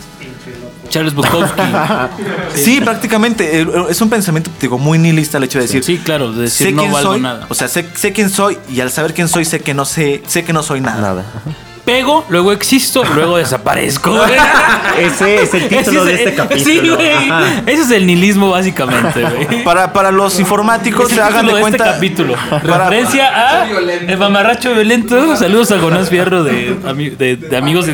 Charles 0.89 1.13
Bukowski. 1.13 1.61
Sí, 2.55 2.81
prácticamente. 2.81 3.61
eh, 3.61 3.67
Es 3.89 4.01
un 4.01 4.09
pensamiento, 4.09 4.49
digo, 4.59 4.77
muy 4.77 4.97
nihilista 4.99 5.37
el 5.37 5.45
hecho 5.45 5.59
de 5.59 5.65
decir. 5.65 5.83
Sí, 5.83 5.97
claro, 5.99 6.31
de 6.33 6.43
decir 6.43 6.67
sé 6.67 6.73
no 6.73 6.81
quién 6.81 6.91
valgo 6.93 7.11
soy, 7.13 7.21
nada. 7.21 7.45
o 7.49 7.53
sea, 7.53 7.67
sé, 7.67 7.87
sé 7.95 8.11
quién 8.13 8.29
soy 8.29 8.57
y 8.69 8.81
al 8.81 8.91
saber 8.91 9.13
quién 9.13 9.27
soy 9.27 9.45
sé 9.45 9.59
que 9.61 9.73
no 9.73 9.85
sé, 9.85 10.21
sé 10.27 10.43
que 10.43 10.51
no 10.53 10.63
soy 10.63 10.81
nada. 10.81 11.01
Nada. 11.01 11.25
Pego, 11.89 12.23
luego 12.29 12.51
existo, 12.51 13.03
luego 13.15 13.37
desaparezco. 13.37 14.15
Ese 14.99 15.41
es 15.41 15.53
el 15.55 15.67
título 15.69 16.03
Ese 16.03 16.05
de 16.05 16.13
es 16.13 16.19
este 16.19 16.29
el- 16.29 16.35
capítulo. 16.35 16.65
Sí, 16.65 16.89
güey. 16.89 17.31
Ese 17.65 17.81
es 17.81 17.91
el 17.91 18.05
nihilismo, 18.05 18.51
básicamente, 18.51 19.21
güey. 19.23 19.63
Para, 19.69 19.91
para 19.91 20.11
los 20.11 20.39
informáticos, 20.39 21.09
se 21.09 21.19
hagan 21.21 21.47
de 21.47 21.53
cuenta. 21.53 21.83
este 21.85 21.95
capítulo. 21.95 22.35
Para- 22.49 22.89
Referencia 22.89 23.27
a 23.61 23.67
el 23.67 24.17
mamarracho 24.17 24.73
violento. 24.73 25.35
Saludos 25.35 25.71
a 25.71 25.79
Jonás 25.79 26.09
Fierro 26.09 26.43
de, 26.43 26.75
de, 27.17 27.35
de 27.37 27.57
amigos 27.57 27.87
de. 27.87 27.93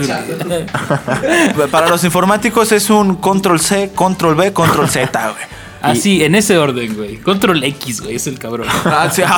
Para 1.72 1.88
los 1.88 2.04
informáticos 2.04 2.72
es 2.74 2.89
un 2.89 3.16
control 3.16 3.60
C, 3.62 3.91
control 3.96 4.36
B, 4.36 4.52
control 4.52 4.89
Z, 4.89 5.30
güey. 5.30 5.64
Así, 5.92 6.24
en 6.24 6.36
ese 6.36 6.58
orden, 6.58 6.96
güey. 6.96 7.18
Control 7.18 7.64
X, 7.64 8.02
güey, 8.02 8.16
es 8.16 8.28
el 8.28 8.38
cabrón. 8.40 8.68
Ah, 8.86 9.10
sí, 9.12 9.22
ah. 9.26 9.38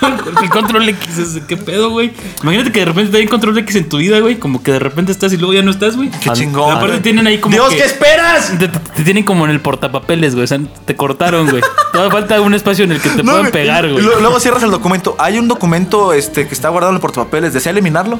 el 0.42 0.50
control 0.50 0.88
X 0.88 1.18
es 1.18 1.42
qué 1.46 1.56
pedo, 1.56 1.90
güey. 1.90 2.12
Imagínate 2.42 2.72
que 2.72 2.80
de 2.80 2.86
repente 2.86 3.12
te 3.12 3.18
hay 3.18 3.26
control 3.26 3.56
X 3.58 3.76
en 3.76 3.88
tu 3.88 3.98
vida, 3.98 4.18
güey. 4.20 4.36
Como 4.38 4.62
que 4.62 4.72
de 4.72 4.78
repente 4.78 5.12
estás 5.12 5.32
y 5.32 5.36
luego 5.36 5.54
ya 5.54 5.62
no 5.62 5.70
estás, 5.70 5.96
güey. 5.96 6.10
Qué 6.10 6.30
chingón. 6.32 6.76
Aparte 6.76 6.98
tienen 7.00 7.26
ahí 7.26 7.38
como. 7.38 7.54
Dios, 7.54 7.70
que- 7.70 7.76
¿qué 7.76 7.84
esperas? 7.84 8.58
Te, 8.58 8.68
te- 8.68 8.78
te 8.78 9.02
tienen 9.04 9.24
como 9.24 9.44
en 9.44 9.50
el 9.50 9.60
portapapeles, 9.60 10.34
güey. 10.34 10.44
O 10.44 10.46
sea, 10.46 10.58
te 10.84 10.96
cortaron, 10.96 11.48
güey. 11.50 11.62
Todavía 11.92 12.12
falta 12.12 12.40
un 12.40 12.54
espacio 12.54 12.84
en 12.84 12.92
el 12.92 13.00
que 13.00 13.08
te 13.10 13.16
No, 13.22 13.32
puedan 13.32 13.40
güey. 13.42 13.52
pegar, 13.52 13.88
güey. 13.90 14.02
Luego 14.04 14.40
cierras 14.40 14.62
el 14.62 14.70
documento. 14.70 15.16
Hay 15.18 15.38
un 15.38 15.48
documento 15.48 16.12
este, 16.12 16.46
que 16.46 16.54
está 16.54 16.68
guardado 16.68 16.90
en 16.92 16.96
el 16.96 17.00
portapapeles. 17.00 17.52
¿Desea 17.52 17.72
eliminarlo? 17.72 18.18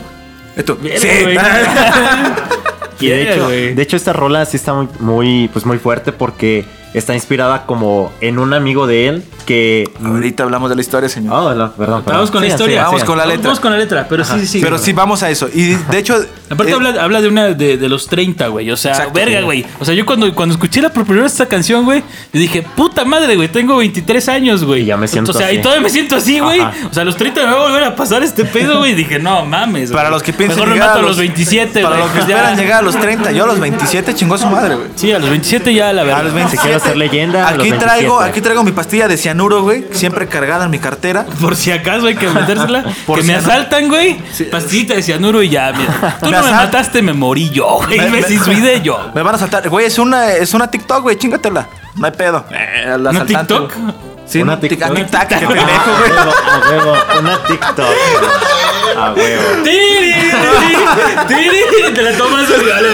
Esto. 0.57 0.77
Sí. 0.83 1.09
güey. 1.23 1.39
Y 3.01 3.07
de 3.09 3.33
hecho, 3.33 3.45
güey. 3.45 3.75
de 3.75 3.83
hecho 3.83 3.97
esta 3.97 4.13
rola 4.13 4.45
sí 4.45 4.57
está 4.57 4.75
muy, 4.75 4.89
muy, 4.99 5.49
pues 5.53 5.65
muy 5.65 5.79
fuerte 5.79 6.11
porque 6.13 6.65
está 6.95 7.15
inspirada 7.15 7.67
como 7.67 8.13
en 8.21 8.39
un 8.39 8.55
amigo 8.55 8.87
de 8.87 9.09
él 9.09 9.25
que... 9.47 9.89
Ahorita 10.05 10.43
hablamos 10.43 10.69
de 10.69 10.77
la 10.77 10.83
historia, 10.83 11.09
señor. 11.09 11.33
Oh, 11.35 11.55
no, 11.55 11.73
perdón, 11.73 12.03
perdón. 12.03 12.03
Vamos 12.07 12.31
con 12.31 12.41
la 12.43 12.47
Sigan, 12.49 12.55
historia. 12.57 12.75
sigan, 12.75 12.85
Vamos 12.85 13.01
sigan. 13.01 13.07
con 13.07 13.19
la 13.19 13.27
letra. 13.27 13.43
Vamos 13.45 13.61
con 13.61 13.73
la 13.73 13.79
letra, 13.79 14.07
pero 14.09 14.25
sí, 14.25 14.41
sí, 14.41 14.47
sí. 14.47 14.61
Pero 14.61 14.79
sí, 14.79 14.93
vamos 14.93 15.23
a 15.23 15.31
eso. 15.31 15.49
Y 15.53 15.75
de 15.75 15.99
hecho. 15.99 16.17
Aparte 16.51 16.73
eh, 16.73 16.75
habla, 16.75 17.03
habla 17.03 17.21
de 17.23 17.29
una 17.29 17.47
de, 17.49 17.77
de 17.79 17.89
los 17.89 18.07
30, 18.09 18.49
güey. 18.49 18.71
O 18.71 18.77
sea, 18.77 18.93
Exacto. 18.93 19.13
verga, 19.15 19.41
güey. 19.43 19.65
O 19.81 19.85
sea, 19.85 19.95
yo 19.95 20.05
cuando, 20.05 20.35
cuando 20.35 20.55
escuché 20.55 20.83
la 20.83 20.91
por 20.91 21.05
primera 21.05 21.23
vez 21.25 21.33
esta 21.33 21.47
canción, 21.47 21.85
güey, 21.85 22.01
yo 22.33 22.41
dije, 22.41 22.63
puta 22.77 23.05
madre, 23.05 23.37
güey, 23.37 23.49
tengo 23.49 23.77
23 23.79 24.29
años, 24.29 24.65
güey. 24.65 24.83
Y 24.83 24.87
ya 24.87 24.97
me 24.99 25.09
siento 25.09 25.31
O 25.31 25.35
sea, 25.35 25.47
así. 25.49 25.57
y 25.57 25.63
todavía 25.63 25.83
me 25.83 25.91
siento 25.91 26.17
así, 26.17 26.41
güey. 26.41 26.61
Ajá. 26.61 26.73
O 26.91 26.93
sea, 26.95 27.03
a 27.03 27.07
los 27.07 27.17
30 27.17 27.41
me 27.47 27.53
va 27.53 27.59
a 27.65 27.69
volver 27.69 27.85
a 27.85 27.97
pasar 27.97 28.23
este 28.23 28.45
pedo, 28.45 28.79
güey. 28.79 28.93
Y 28.93 28.95
dije, 28.97 29.19
no 29.19 29.45
mames. 29.47 29.91
Para 29.91 30.09
güey. 30.11 30.13
los 30.13 30.23
que 30.23 30.33
piensan 30.35 30.59
Mejor 30.61 30.75
me 30.75 30.81
mato 30.81 30.99
a 30.99 31.03
los 31.03 31.17
27, 31.17 31.83
Para 31.83 31.97
güey. 31.97 32.01
los 32.07 32.11
que 32.13 32.19
ya. 32.31 32.37
esperan 32.37 32.57
llegar 32.59 32.79
a 32.81 32.83
los 32.83 32.97
30. 33.01 33.33
Yo 33.33 33.45
a 33.45 33.47
los 33.47 33.61
27 33.61 34.15
chingó 34.15 34.37
su 34.37 34.47
madre, 34.47 34.75
güey. 34.75 34.89
Sí, 34.95 35.11
a 35.13 35.19
los 35.19 35.31
27 35.31 35.73
ya, 35.73 35.93
la 35.93 36.03
verdad. 36.05 36.21
A 36.21 36.23
los 36.25 36.33
Si 36.33 36.37
27. 36.39 36.78
Quiero 36.79 36.85
ser 36.91 36.97
leyenda, 36.97 37.49
Aquí 37.49 37.59
27. 37.71 37.85
traigo, 37.85 38.21
aquí 38.21 38.41
traigo 38.41 38.63
mi 38.65 38.73
pastilla 38.73 39.09
de 39.09 39.17
cianuro, 39.17 39.63
güey. 39.63 39.87
Siempre 39.93 40.27
cargada 40.29 40.65
en 40.67 40.71
mi 40.71 40.79
cartera. 40.79 41.25
Por 41.41 41.57
si 41.57 41.71
acaso 41.71 42.07
hay 42.07 42.15
que 42.17 42.29
metérsela. 42.31 42.85
Por 43.07 43.17
que 43.17 43.23
si 43.23 43.29
me 43.29 43.35
no- 43.35 43.39
asaltan, 43.41 43.89
güey. 43.89 44.21
Sí. 44.33 44.45
Pastillita 44.45 44.95
de 44.95 45.03
cianuro 45.03 45.43
y 45.43 45.49
ya, 45.51 45.73
mira. 45.73 46.17
Tú 46.21 46.27
Me 46.27 46.37
no 46.37 46.43
me 46.45 46.51
mataste, 46.51 47.03
me 47.03 47.13
morí 47.13 47.51
yo, 47.51 47.79
güey. 47.85 47.99
Me- 47.99 48.09
Me, 48.11 48.21
me- 48.21 48.23
suicidé 48.23 48.81
yo. 48.83 49.11
Me 49.15 49.23
van 49.23 49.35
a 49.35 49.39
saltar. 49.39 49.69
Güey, 49.69 49.87
es 49.87 49.99
una, 49.99 50.33
es 50.33 50.55
una 50.55 50.71
TikTok, 50.71 51.03
güey. 51.03 51.17
Chingatela. 51.19 51.69
No 51.97 52.07
hay 52.07 52.13
pedo. 52.13 52.45
Eh, 52.51 52.85
el 52.95 53.07
¿Una 53.07 53.25
TikTok? 53.27 53.73
Sí, 54.27 54.43
Una 54.43 54.53
una 54.53 54.61
TikTok. 54.61 54.83
ah, 54.91 54.95
tic-tac, 54.95 55.27
qué 55.29 55.35
A 55.37 55.39
pendejo, 55.49 55.91
güey. 55.99 56.11
huevo, 56.13 56.33
a 56.33 56.71
huevo, 56.71 56.97
una 57.21 57.39
TikTok. 57.45 57.87
A 59.07 59.13
huevo. 59.15 59.63
Tiri, 59.65 60.15
tiri, 61.29 61.51
tiri, 61.77 61.95
Te 61.95 62.03
la 62.03 62.17
tomas, 62.17 62.49
vale, 62.51 62.89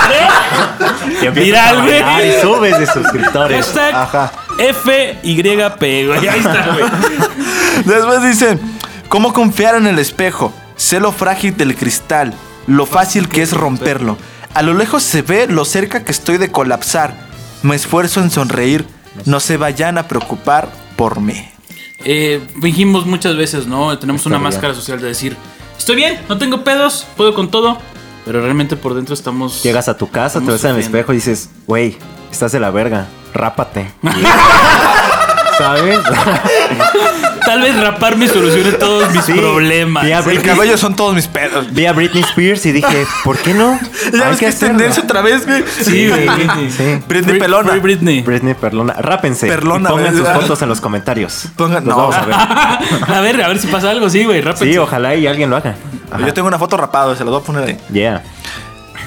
¿eh? 1.22 1.30
Viral, 1.30 1.82
güey. 1.82 2.28
Y 2.28 2.40
subes 2.42 2.78
de 2.78 2.86
suscriptores. 2.86 3.64
Hashtag 3.66 3.94
Ajá. 3.94 4.32
FYP, 4.58 6.06
güey. 6.06 6.28
Ahí 6.28 6.38
está, 6.40 6.66
güey. 6.72 6.84
Después 7.84 8.22
dicen, 8.22 8.60
¿cómo 9.08 9.32
confiar 9.32 9.74
en 9.76 9.86
el 9.86 9.98
espejo? 9.98 10.52
Sé 10.76 11.00
lo 11.00 11.12
frágil 11.12 11.56
del 11.56 11.76
cristal, 11.76 12.34
lo 12.66 12.86
fácil 12.86 13.28
que 13.28 13.42
es 13.42 13.52
romperlo. 13.52 14.16
A 14.54 14.62
lo 14.62 14.74
lejos 14.74 15.02
se 15.02 15.22
ve 15.22 15.46
lo 15.48 15.64
cerca 15.64 16.04
que 16.04 16.12
estoy 16.12 16.38
de 16.38 16.50
colapsar. 16.50 17.14
Me 17.62 17.74
esfuerzo 17.76 18.20
en 18.20 18.30
sonreír, 18.30 18.84
no 19.24 19.40
se 19.40 19.56
vayan 19.56 19.98
a 19.98 20.06
preocupar 20.08 20.68
por 20.96 21.20
mí. 21.20 21.48
Eh, 22.04 22.40
fingimos 22.60 23.06
muchas 23.06 23.36
veces, 23.36 23.66
¿no? 23.66 23.96
Tenemos 23.98 24.20
Está 24.20 24.28
una 24.28 24.38
bien. 24.38 24.50
máscara 24.50 24.74
social 24.74 25.00
de 25.00 25.06
decir, 25.08 25.36
estoy 25.78 25.96
bien, 25.96 26.20
no 26.28 26.38
tengo 26.38 26.64
pedos, 26.64 27.06
puedo 27.16 27.34
con 27.34 27.50
todo. 27.50 27.78
Pero 28.24 28.40
realmente 28.40 28.76
por 28.76 28.94
dentro 28.94 29.14
estamos. 29.14 29.62
Llegas 29.62 29.88
a 29.88 29.96
tu 29.96 30.10
casa, 30.10 30.40
te 30.40 30.50
ves 30.50 30.64
en 30.64 30.76
el 30.76 30.80
espejo 30.80 31.12
y 31.12 31.16
dices, 31.16 31.50
güey, 31.66 31.98
estás 32.30 32.52
de 32.52 32.60
la 32.60 32.70
verga, 32.70 33.06
rápate. 33.34 33.92
¿Sabes? 35.58 35.98
Tal 37.46 37.60
vez 37.60 37.78
raparme 37.78 38.26
solucione 38.28 38.72
todos 38.72 39.10
mis 39.12 39.24
Sí. 39.24 39.32
problemas. 39.34 40.04
Vi 40.04 40.12
a 40.12 40.18
El 40.18 40.24
Britney, 40.24 40.44
cabello 40.54 40.76
son 40.78 40.96
todos 40.96 41.14
mis 41.14 41.26
pedos. 41.28 41.72
vi 41.72 41.86
a 41.86 41.92
Britney 41.92 42.22
Spears 42.22 42.64
y 42.66 42.72
dije, 42.72 43.06
¿por 43.22 43.36
qué 43.38 43.52
no? 43.54 43.78
Ya 44.12 44.24
Hay 44.24 44.30
ves 44.30 44.38
que 44.38 44.52
tendencia 44.52 45.02
otra 45.02 45.20
vez, 45.22 45.46
güey. 45.46 45.62
Sí, 45.82 46.08
güey. 46.08 46.26
Britney. 46.28 46.70
Sí. 46.70 46.98
Britney 47.06 47.38
Pelona. 47.38 47.70
Free 47.70 47.80
Britney. 47.80 48.22
Britney 48.22 48.54
Perlona. 48.54 48.94
Rápense. 48.94 49.46
Perlona, 49.46 49.90
y 49.90 49.92
pongan 49.92 50.16
sus 50.16 50.28
fotos 50.28 50.62
en 50.62 50.68
los 50.68 50.80
comentarios. 50.80 51.46
Pongan- 51.56 51.84
Los 51.84 51.96
no. 51.96 51.96
vamos 51.96 52.14
a 52.16 52.24
ver. 52.24 52.34
a 53.16 53.20
ver, 53.20 53.42
a 53.42 53.48
ver 53.48 53.58
si 53.58 53.66
pasa 53.66 53.90
algo, 53.90 54.08
sí, 54.08 54.24
güey. 54.24 54.40
rápense. 54.40 54.72
Sí, 54.72 54.78
ojalá 54.78 55.14
y 55.14 55.26
alguien 55.26 55.50
lo 55.50 55.56
haga. 55.56 55.76
Ajá. 56.10 56.26
Yo 56.26 56.32
tengo 56.34 56.48
una 56.48 56.58
foto 56.58 56.76
rapado, 56.76 57.14
se 57.14 57.24
la 57.24 57.30
voy 57.30 57.40
a 57.40 57.44
poner 57.44 57.64
ahí. 57.68 57.78
Yeah. 57.92 58.22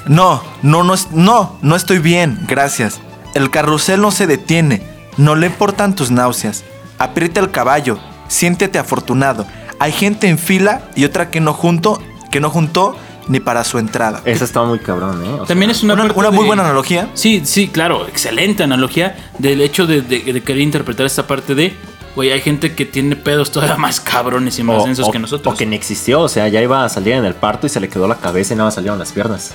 No, 0.05 0.43
no, 0.61 0.83
no, 0.83 0.93
es- 0.93 1.11
no, 1.11 1.57
no 1.61 1.75
estoy 1.75 1.99
bien, 1.99 2.39
gracias. 2.47 2.99
El 3.33 3.49
carrusel 3.51 3.99
no 4.01 4.11
se 4.11 4.25
detiene, 4.27 4.81
no 5.17 5.35
le 5.35 5.47
importan 5.47 5.95
tus 5.95 6.11
náuseas. 6.11 6.63
Aprieta 6.99 7.39
el 7.39 7.51
caballo, 7.51 7.99
siéntete 8.27 8.79
afortunado. 8.79 9.45
Hay 9.79 9.91
gente 9.91 10.27
en 10.27 10.37
fila 10.39 10.89
y 10.95 11.05
otra 11.05 11.29
que 11.29 11.39
no 11.39 11.53
junto, 11.53 12.01
que 12.31 12.39
no 12.39 12.49
juntó 12.49 12.95
ni 13.27 13.39
para 13.39 13.63
su 13.63 13.77
entrada. 13.77 14.21
Eso 14.25 14.45
está 14.45 14.63
muy 14.63 14.79
cabrón, 14.79 15.23
¿eh? 15.23 15.29
O 15.33 15.37
sea, 15.39 15.45
También 15.47 15.69
es 15.69 15.83
una, 15.83 15.93
Una, 15.95 16.31
muy 16.31 16.41
de- 16.41 16.47
buena 16.47 16.63
analogía. 16.63 17.09
Sí, 17.13 17.41
sí, 17.45 17.67
claro, 17.67 18.07
excelente 18.07 18.63
analogía 18.63 19.15
del 19.37 19.61
hecho 19.61 19.85
de, 19.85 20.01
de- 20.01 20.21
de 20.21 20.43
querer 20.43 20.61
interpretar 20.61 21.05
esta 21.05 21.27
parte 21.27 21.53
de, 21.53 21.75
güey, 22.15 22.31
hay 22.31 22.39
gente 22.41 22.73
que 22.73 22.85
tiene 22.85 23.15
pedos 23.17 23.51
todavía 23.51 23.75
más 23.77 23.99
cabrones 23.99 24.57
y 24.59 24.63
más 24.63 24.83
densos 24.85 25.07
o, 25.07 25.11
que 25.11 25.19
nosotros. 25.19 25.53
o 25.53 25.57
que 25.57 25.65
ni 25.65 25.75
existió, 25.75 26.21
o 26.21 26.29
sea, 26.29 26.47
ya 26.47 26.61
iba 26.61 26.83
a 26.85 26.89
salir 26.89 27.13
en 27.13 27.25
el 27.25 27.35
parto 27.35 27.67
y 27.67 27.69
se 27.69 27.79
le 27.81 27.89
quedó 27.89 28.07
la 28.07 28.15
cabeza 28.15 28.53
y 28.53 28.57
nada 28.57 28.67
más 28.67 28.75
salieron 28.75 28.97
las 28.97 29.11
piernas. 29.11 29.51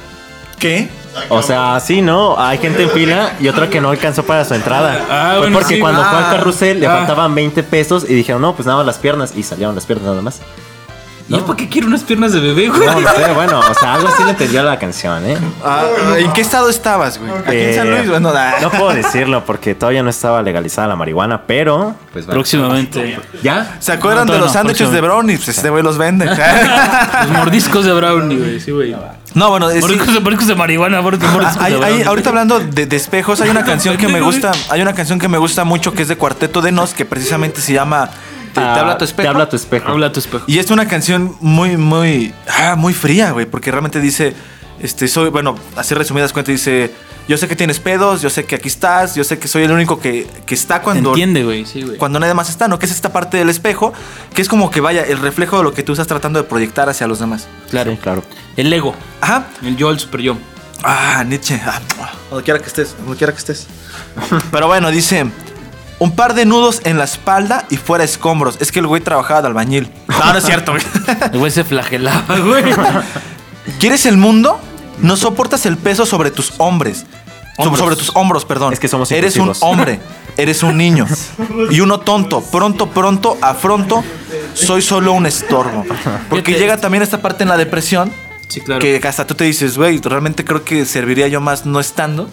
¿Qué? 0.63 0.89
O 1.29 1.43
sea, 1.43 1.79
sí, 1.81 2.01
¿no? 2.03 2.39
Hay 2.39 2.59
gente 2.59 2.85
en 2.85 2.91
fila 2.91 3.33
y 3.41 3.49
otra 3.49 3.69
que 3.69 3.81
no 3.81 3.91
alcanzó 3.91 4.25
para 4.25 4.45
su 4.45 4.55
entrada. 4.55 5.05
Ah, 5.11 5.35
Fue 5.39 5.51
porque 5.51 5.75
sí. 5.75 5.81
cuando 5.81 6.03
fue 6.05 6.19
Ah, 6.19 6.29
al 6.29 6.37
carrusel 6.37 6.81
le 6.81 6.87
ah. 6.87 6.99
faltaban 6.99 7.35
20 7.35 7.63
pesos 7.65 8.07
y 8.09 8.15
dijeron, 8.15 8.41
no, 8.41 8.55
pues 8.55 8.65
nada 8.67 8.79
más 8.79 8.87
las 8.87 8.99
piernas 8.99 9.35
y 9.37 9.43
salieron 9.43 9.75
las 9.75 9.85
piernas 9.85 10.07
nada 10.07 10.23
más. 10.23 10.41
¿Y 11.29 11.33
yo 11.37 11.47
para 11.47 11.57
qué 11.57 11.69
quiero 11.69 11.87
unas 11.87 12.03
piernas 12.03 12.33
de 12.33 12.41
bebé, 12.41 12.69
güey? 12.69 12.85
No, 12.87 13.01
no 13.01 13.09
sé, 13.09 13.33
bueno, 13.35 13.61
o 13.61 13.75
sea, 13.75 13.95
algo 13.95 14.09
así 14.09 14.23
le 14.25 14.31
entendió 14.31 14.61
a 14.61 14.65
la 14.65 14.79
canción, 14.79 15.25
¿eh? 15.25 15.37
Ah, 15.65 15.85
¿En 16.19 16.33
qué 16.33 16.41
estado 16.43 16.69
estabas, 16.69 17.19
güey? 17.19 17.31
Aquí 17.31 17.57
en 17.57 17.75
San 17.75 17.87
Eh, 17.87 17.91
Luis, 17.99 18.09
bueno, 18.11 18.33
ah. 18.35 18.55
No 18.61 18.71
puedo 18.71 18.91
decirlo 18.93 19.45
porque 19.45 19.75
todavía 19.75 20.03
no 20.03 20.11
estaba 20.11 20.43
legalizada 20.43 20.89
la 20.89 20.97
marihuana, 20.97 21.43
pero. 21.47 21.95
Pues. 22.13 22.27
Próximamente. 22.27 23.19
¿Ya? 23.43 23.77
¿Se 23.81 23.93
acuerdan 23.93 24.27
No, 24.27 24.33
de 24.35 24.39
los 24.41 24.49
no, 24.49 24.53
sándwiches 24.53 24.91
de 24.91 25.01
brownies? 25.01 25.39
Pues 25.45 25.57
este 25.57 25.71
güey 25.71 25.83
los 25.83 25.97
vende. 25.99 26.27
Los 27.23 27.31
mordiscos 27.31 27.85
de 27.85 27.93
brownie, 27.93 28.37
güey. 28.37 28.61
Sí, 28.61 28.71
güey. 28.71 28.95
no, 29.35 29.49
bueno, 29.51 29.71
es- 29.71 29.81
Mordiscos 29.81 30.13
de, 30.15 30.21
mordiscos 30.21 30.49
de 30.49 30.55
marihuana, 30.55 31.01
mordiscos 31.01 31.29
Ah, 31.31 31.33
mordiscos 31.33 31.63
hay- 31.65 31.73
de 31.73 31.77
hay- 31.79 31.85
brownie. 31.85 32.05
ahorita 32.05 32.29
hablando 32.31 32.61
de, 32.61 32.87
de 32.87 32.97
espejos, 32.97 33.41
hay 33.41 33.51
una 33.51 33.65
canción 33.65 33.97
que 33.97 34.09
me 34.09 34.21
gusta, 34.21 34.53
hay 34.71 34.83
una 34.83 34.93
canción 34.95 35.19
que 35.19 35.29
me 35.29 35.39
gusta 35.39 35.65
mucho 35.65 35.93
que 35.95 36.03
es 36.03 36.09
de 36.09 36.17
Cuarteto 36.17 36.61
de 36.61 36.73
Nos, 36.73 36.93
que 36.95 37.05
precisamente 37.05 37.61
se 37.61 37.73
llama 37.73 38.11
Te, 38.55 38.61
te 38.61 38.67
Ah, 38.67 38.81
habla 38.81 38.99
tu 38.99 39.05
espejo. 39.05 39.23
Te 39.23 39.29
habla 39.29 39.49
tu 39.49 39.57
espejo. 39.57 39.89
Habla 39.89 40.13
tu 40.13 40.21
espejo. 40.21 40.45
Y 40.47 40.59
es 40.59 40.71
una 40.71 40.87
canción 40.87 41.37
muy, 41.41 41.77
muy, 41.77 42.35
ah, 42.49 42.75
muy 42.77 42.93
fría, 42.95 43.31
güey, 43.33 43.47
porque 43.47 43.71
realmente 43.71 44.01
dice, 44.01 44.35
este, 44.81 45.09
soy, 45.09 45.31
bueno, 45.31 45.57
así 45.77 45.95
resumidas 45.95 46.33
cuentas, 46.33 46.53
dice, 46.53 46.93
yo 47.29 47.37
sé 47.39 47.47
que 47.49 47.55
tienes 47.57 47.79
pedos, 47.79 48.21
yo 48.21 48.31
sé 48.31 48.45
que 48.45 48.57
aquí 48.57 48.69
estás, 48.69 49.15
yo 49.15 49.23
sé 49.25 49.39
que 49.39 49.47
soy 49.49 49.63
el 49.63 49.71
único 49.71 50.01
que, 50.01 50.27
que 50.45 50.55
está 50.55 50.79
Te 50.79 50.85
cuando, 50.85 51.11
entiende, 51.11 51.45
güey. 51.45 51.65
Sí, 51.65 51.83
güey. 51.83 51.97
cuando 51.97 52.19
nadie 52.19 52.35
más 52.35 52.51
está, 52.51 52.67
¿no? 52.69 52.79
Que 52.79 52.87
es 52.87 52.93
esta 52.93 53.13
parte 53.13 53.37
del 53.39 53.49
espejo, 53.49 53.93
que 54.35 54.43
es 54.43 54.49
como 54.49 54.71
que 54.71 54.81
vaya, 54.81 55.05
el 55.05 55.19
reflejo 55.19 55.59
de 55.59 55.65
lo 55.65 55.73
que 55.73 55.83
tú 55.83 55.93
estás 55.93 56.07
tratando 56.09 56.43
de 56.43 56.49
proyectar 56.49 56.89
hacia 56.89 57.07
los 57.07 57.21
demás. 57.21 57.47
Claro. 57.71 57.93
Sí, 57.93 57.97
claro. 57.99 58.25
El 58.57 58.73
ego. 58.73 58.95
Ajá. 59.21 59.47
El 59.63 59.77
yo, 59.77 59.91
el 59.91 59.99
super 60.01 60.21
yo. 60.21 60.37
Ah, 60.83 61.23
Nietzsche. 61.25 61.61
Ah, 61.65 61.81
donde 62.29 62.45
quiera 62.45 62.59
que 62.59 62.67
estés, 62.67 62.97
donde 62.99 63.17
quiera 63.17 63.33
que 63.33 63.39
estés. 63.39 63.69
Pero 64.51 64.67
bueno, 64.67 64.91
dice. 64.91 65.27
Un 66.03 66.11
par 66.17 66.35
de 66.35 66.47
nudos 66.47 66.81
en 66.83 66.99
la 66.99 67.05
espalda 67.05 67.65
y 67.71 67.77
fuera 67.77 68.03
escombros. 68.03 68.57
Es 68.59 68.73
que 68.73 68.81
el 68.81 68.89
güey 68.89 69.01
trabajaba 69.01 69.41
de 69.41 69.47
albañil. 69.47 69.89
No, 70.09 70.33
no 70.33 70.37
es 70.37 70.45
cierto, 70.45 70.73
güey. 70.73 70.83
El 71.33 71.39
güey 71.39 71.53
se 71.53 71.63
flagelaba, 71.63 72.39
güey. 72.41 72.65
¿Quieres 73.79 74.05
el 74.07 74.17
mundo? 74.17 74.59
No 74.99 75.17
soportas 75.17 75.65
el 75.65 75.77
peso 75.77 76.05
sobre 76.05 76.33
tus 76.33 76.55
hombres. 76.59 77.07
Hombros. 77.57 77.79
Sobre 77.79 77.95
tus 77.95 78.11
hombros, 78.17 78.45
perdón. 78.45 78.73
Es 78.73 78.81
que 78.81 78.89
somos 78.89 79.13
Eres 79.13 79.37
un 79.37 79.53
hombre. 79.61 80.01
Eres 80.37 80.65
un 80.65 80.77
niño. 80.77 81.07
Y 81.71 81.79
uno 81.79 82.01
tonto. 82.01 82.41
Pronto, 82.41 82.91
pronto, 82.91 83.39
afronto. 83.41 84.03
Soy 84.55 84.83
solo 84.83 85.13
un 85.13 85.27
estorbo. 85.27 85.85
Porque 86.29 86.55
llega 86.55 86.79
también 86.79 87.05
esta 87.05 87.23
parte 87.23 87.45
en 87.45 87.49
la 87.49 87.57
depresión. 87.57 88.11
Sí, 88.49 88.61
claro. 88.61 88.81
Que 88.81 89.01
hasta 89.07 89.25
tú 89.25 89.37
te 89.37 89.45
dices, 89.45 89.79
güey, 89.79 90.01
realmente 90.01 90.45
creo 90.45 90.65
que 90.65 90.85
serviría 90.85 91.29
yo 91.29 91.41
más 91.41 91.65
no 91.65 91.79
estando. 91.79 92.29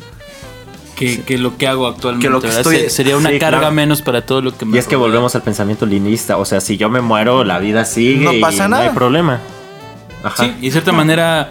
Que, 0.99 1.21
que 1.21 1.37
lo 1.37 1.57
que 1.57 1.67
hago 1.67 1.87
actualmente. 1.87 2.27
Que 2.27 2.31
lo 2.31 2.41
que 2.41 2.49
estoy- 2.49 2.77
Se- 2.77 2.89
Sería 2.89 3.17
una 3.17 3.29
Sí, 3.29 3.39
carga 3.39 3.59
claro. 3.59 3.73
menos 3.75 4.01
para 4.01 4.21
todo 4.25 4.41
lo 4.41 4.55
que 4.57 4.65
me 4.65 4.75
Y 4.75 4.79
es 4.79 4.87
que 4.87 4.95
volvemos 4.95 5.33
al 5.35 5.41
pensamiento 5.41 5.85
linista. 5.85 6.37
O 6.37 6.45
sea, 6.45 6.61
si 6.61 6.77
yo 6.77 6.89
me 6.89 7.01
muero, 7.01 7.43
la 7.43 7.59
vida 7.59 7.85
sigue. 7.85 8.23
No 8.23 8.33
y 8.33 8.39
pasa 8.41 8.67
No 8.67 8.75
hay 8.75 8.81
nada. 8.83 8.93
problema. 8.93 9.39
Ajá. 10.23 10.43
Sí, 10.43 10.53
y 10.61 10.65
de 10.65 10.71
cierta 10.71 10.91
manera, 10.91 11.49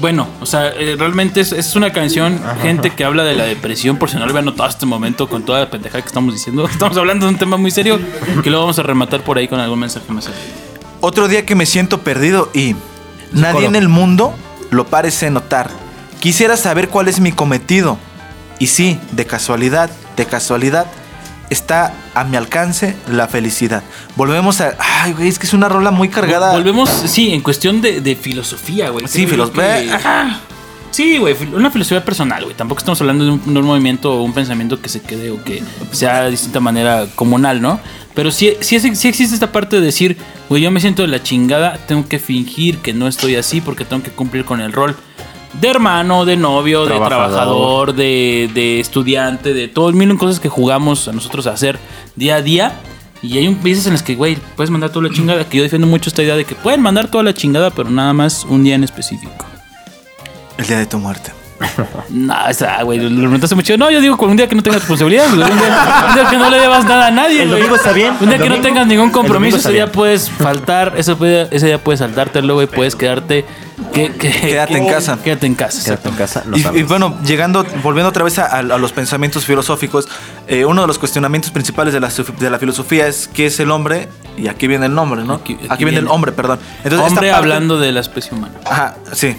bueno, 0.00 0.26
o 0.40 0.46
sea, 0.46 0.68
eh, 0.68 0.96
realmente 0.98 1.40
es, 1.40 1.52
es 1.52 1.76
una 1.76 1.92
canción, 1.92 2.40
gente 2.62 2.90
que 2.90 3.04
habla 3.04 3.22
de 3.24 3.34
la 3.34 3.44
depresión, 3.44 3.98
por 3.98 4.08
si 4.08 4.16
no 4.16 4.24
lo 4.24 4.30
habían 4.30 4.44
notado 4.46 4.64
hasta 4.64 4.78
este 4.78 4.86
momento 4.86 5.28
con 5.28 5.42
toda 5.44 5.60
la 5.60 5.70
pendejada 5.70 6.00
que 6.00 6.08
estamos 6.08 6.32
diciendo. 6.32 6.66
Estamos 6.70 6.96
hablando 6.96 7.26
de 7.26 7.32
un 7.32 7.38
tema 7.38 7.56
muy 7.58 7.70
serio 7.70 7.98
que 8.42 8.48
lo 8.50 8.60
vamos 8.60 8.78
a 8.78 8.82
rematar 8.82 9.22
por 9.22 9.36
ahí 9.38 9.46
con 9.48 9.60
algún 9.60 9.78
mensaje 9.80 10.10
más. 10.12 10.30
Otro 11.00 11.28
día 11.28 11.44
que 11.44 11.54
me 11.54 11.66
siento 11.66 11.98
perdido 12.00 12.50
y 12.54 12.74
nadie 13.32 13.66
en 13.66 13.76
el 13.76 13.88
mundo 13.88 14.32
lo 14.70 14.86
parece 14.86 15.30
notar. 15.30 15.68
Quisiera 16.20 16.56
saber 16.56 16.88
cuál 16.88 17.08
es 17.08 17.20
mi 17.20 17.30
cometido. 17.32 17.98
Y 18.58 18.66
sí, 18.66 18.98
de 19.12 19.24
casualidad, 19.24 19.90
de 20.16 20.26
casualidad, 20.26 20.86
está 21.50 21.94
a 22.14 22.24
mi 22.24 22.36
alcance 22.36 22.96
la 23.08 23.28
felicidad. 23.28 23.82
Volvemos 24.16 24.60
a... 24.60 24.76
Ay, 24.78 25.12
güey, 25.12 25.28
es 25.28 25.38
que 25.38 25.46
es 25.46 25.52
una 25.52 25.68
rola 25.68 25.90
muy 25.90 26.08
cargada. 26.08 26.52
Volvemos, 26.52 26.90
sí, 26.90 27.32
en 27.32 27.40
cuestión 27.40 27.80
de, 27.80 28.00
de 28.00 28.16
filosofía, 28.16 28.90
güey. 28.90 29.06
Sí, 29.06 29.26
filosofía. 29.26 30.40
Sí, 30.90 31.18
güey, 31.18 31.36
una 31.52 31.70
filosofía 31.70 32.04
personal, 32.04 32.44
güey. 32.44 32.56
Tampoco 32.56 32.78
estamos 32.78 33.00
hablando 33.00 33.24
de 33.24 33.30
un, 33.32 33.54
de 33.54 33.60
un 33.60 33.66
movimiento 33.66 34.14
o 34.14 34.22
un 34.22 34.32
pensamiento 34.32 34.80
que 34.80 34.88
se 34.88 35.00
quede 35.00 35.30
o 35.30 35.42
que 35.44 35.62
sea 35.92 36.24
de 36.24 36.30
distinta 36.30 36.60
manera 36.60 37.06
comunal, 37.14 37.60
¿no? 37.60 37.78
Pero 38.14 38.32
sí, 38.32 38.54
sí, 38.60 38.80
sí 38.80 39.08
existe 39.08 39.34
esta 39.34 39.52
parte 39.52 39.76
de 39.76 39.82
decir, 39.82 40.16
güey, 40.48 40.62
yo 40.62 40.70
me 40.70 40.80
siento 40.80 41.02
de 41.02 41.08
la 41.08 41.22
chingada, 41.22 41.78
tengo 41.86 42.08
que 42.08 42.18
fingir 42.18 42.78
que 42.78 42.92
no 42.92 43.06
estoy 43.06 43.36
así 43.36 43.60
porque 43.60 43.84
tengo 43.84 44.02
que 44.02 44.10
cumplir 44.10 44.44
con 44.44 44.60
el 44.60 44.72
rol 44.72 44.96
de 45.54 45.68
hermano, 45.68 46.24
de 46.24 46.36
novio, 46.36 46.86
de 46.86 46.94
Trabajador. 46.96 47.94
de, 47.94 48.50
de 48.52 48.80
estudiante, 48.80 49.54
de 49.54 49.68
todo 49.68 49.88
el 49.88 49.94
mil 49.94 50.16
cosas 50.18 50.40
que 50.40 50.48
jugamos 50.48 51.08
a 51.08 51.12
nosotros 51.12 51.46
a 51.46 51.52
hacer 51.52 51.78
día 52.16 52.36
a 52.36 52.42
día. 52.42 52.80
Y 53.20 53.36
hay 53.38 53.48
un 53.48 53.60
veces 53.62 53.86
en 53.86 53.94
las 53.94 54.02
que, 54.02 54.14
güey, 54.14 54.36
puedes 54.54 54.70
mandar 54.70 54.90
toda 54.90 55.08
la 55.08 55.14
chingada. 55.14 55.48
Que 55.48 55.56
yo 55.56 55.62
defiendo 55.64 55.88
mucho 55.88 56.08
esta 56.08 56.22
idea 56.22 56.36
de 56.36 56.44
que 56.44 56.54
pueden 56.54 56.80
mandar 56.80 57.10
toda 57.10 57.24
la 57.24 57.34
chingada, 57.34 57.70
pero 57.70 57.90
nada 57.90 58.12
más 58.12 58.44
un 58.44 58.62
día 58.62 58.76
en 58.76 58.84
específico. 58.84 59.44
El 60.56 60.66
día 60.66 60.78
de 60.78 60.86
tu 60.86 60.98
muerte. 60.98 61.32
No, 62.10 62.34
o 62.48 62.54
sea, 62.54 62.82
güey, 62.84 62.98
lo 62.98 63.08
preguntaste 63.20 63.54
mucho. 63.54 63.76
No, 63.76 63.90
yo 63.90 64.00
digo 64.00 64.16
con 64.16 64.30
un 64.30 64.36
día 64.36 64.48
que 64.48 64.54
no 64.54 64.62
tengas 64.62 64.80
responsabilidades, 64.80 65.34
güey, 65.34 65.50
un, 65.50 65.58
día, 65.58 66.04
un 66.08 66.14
día 66.14 66.30
que 66.30 66.36
no 66.36 66.50
le 66.50 66.58
debas 66.58 66.84
nada 66.84 67.08
a 67.08 67.10
nadie, 67.10 67.42
El 67.42 67.48
güey. 67.48 67.60
domingo 67.60 67.76
está 67.76 67.92
bien, 67.92 68.14
Un 68.20 68.26
día 68.28 68.36
el 68.36 68.42
que 68.42 68.48
no 68.48 68.60
tengas 68.60 68.86
ningún 68.86 69.06
el 69.06 69.12
compromiso, 69.12 69.56
ese 69.58 69.72
día 69.72 69.84
bien. 69.86 69.92
puedes 69.94 70.30
faltar, 70.30 70.94
ese, 70.96 71.14
puede- 71.16 71.48
ese 71.50 71.66
día 71.66 71.82
puedes 71.82 71.98
saltártelo, 72.00 72.54
güey, 72.54 72.66
puedes 72.66 72.94
quedarte. 72.96 73.44
Que, 73.92 74.12
que- 74.12 74.30
Quédate 74.32 74.76
en 74.78 74.88
casa. 74.88 75.18
Quédate 75.22 75.46
en 75.46 75.54
casa. 75.54 75.84
Quédate 75.84 76.08
en 76.08 76.14
casa. 76.16 76.42
Y, 76.54 76.78
y 76.78 76.82
bueno, 76.82 77.16
llegando, 77.24 77.64
volviendo 77.82 78.08
otra 78.08 78.24
vez 78.24 78.38
a, 78.38 78.46
a 78.46 78.62
los 78.62 78.92
pensamientos 78.92 79.44
filosóficos, 79.44 80.08
eh, 80.48 80.64
uno 80.64 80.80
de 80.82 80.86
los 80.88 80.98
cuestionamientos 80.98 81.50
principales 81.52 81.94
de 81.94 82.00
la, 82.00 82.08
suf- 82.10 82.36
de 82.38 82.50
la 82.50 82.58
filosofía 82.58 83.06
es 83.06 83.28
qué 83.32 83.46
es 83.46 83.60
el 83.60 83.70
hombre, 83.70 84.08
y 84.36 84.48
aquí 84.48 84.66
viene 84.66 84.86
el 84.86 84.94
nombre, 84.94 85.22
¿no? 85.24 85.34
Aquí, 85.34 85.54
Aquí- 85.54 85.66
aquí 85.70 85.84
viene, 85.84 85.98
el 85.98 86.04
viene. 86.04 86.14
hombre, 86.14 86.32
perdón. 86.32 86.58
Entonces, 86.84 86.98
esta 86.98 87.06
Hombre 87.06 87.30
parte- 87.30 87.32
hablando 87.32 87.78
de 87.78 87.92
la 87.92 88.00
especie 88.00 88.36
humana. 88.36 88.54
Ajá, 88.64 88.96
sí. 89.12 89.36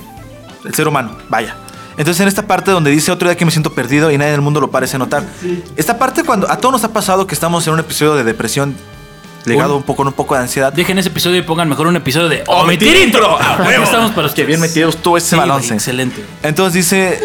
El 0.65 0.73
ser 0.73 0.87
humano, 0.87 1.11
vaya. 1.29 1.55
Entonces, 1.99 2.21
en 2.21 2.27
esta 2.27 2.47
parte 2.47 2.71
donde 2.71 2.89
dice 2.89 3.11
otro 3.11 3.27
día 3.29 3.37
que 3.37 3.45
me 3.45 3.51
siento 3.51 3.71
perdido 3.73 4.09
y 4.09 4.17
nadie 4.17 4.29
en 4.29 4.35
el 4.35 4.41
mundo 4.41 4.59
lo 4.61 4.71
parece 4.71 4.97
notar. 4.97 5.23
Esta 5.75 5.99
parte 5.99 6.23
cuando 6.23 6.49
a 6.49 6.57
todos 6.57 6.71
nos 6.73 6.83
ha 6.85 6.91
pasado 6.93 7.27
que 7.27 7.35
estamos 7.35 7.67
en 7.67 7.73
un 7.73 7.79
episodio 7.81 8.15
de 8.15 8.23
depresión 8.23 8.75
ligado 9.45 9.77
Un- 9.77 9.83
poco, 9.83 10.03
un 10.03 10.13
poco 10.13 10.33
de 10.35 10.41
ansiedad. 10.41 10.71
Dejen 10.73 10.97
ese 10.97 11.09
episodio 11.09 11.37
y 11.37 11.41
pongan 11.41 11.67
mejor 11.69 11.87
un 11.87 11.95
episodio 11.97 12.29
de 12.29 12.43
¡Omitir 12.47 12.95
intro! 12.95 13.37
Intro. 13.37 13.39
¡A 13.41 13.57
huevo! 13.67 13.83
Estamos 13.83 14.11
para 14.11 14.23
Que 14.23 14.29
ustedes. 14.29 14.47
bien 14.47 14.59
metido 14.61 14.89
estuvo 14.89 15.17
ese 15.17 15.29
Sí, 15.31 15.35
balance. 15.35 15.73
Excelente. 15.73 16.23
Entonces 16.41 16.73
dice, 16.73 17.19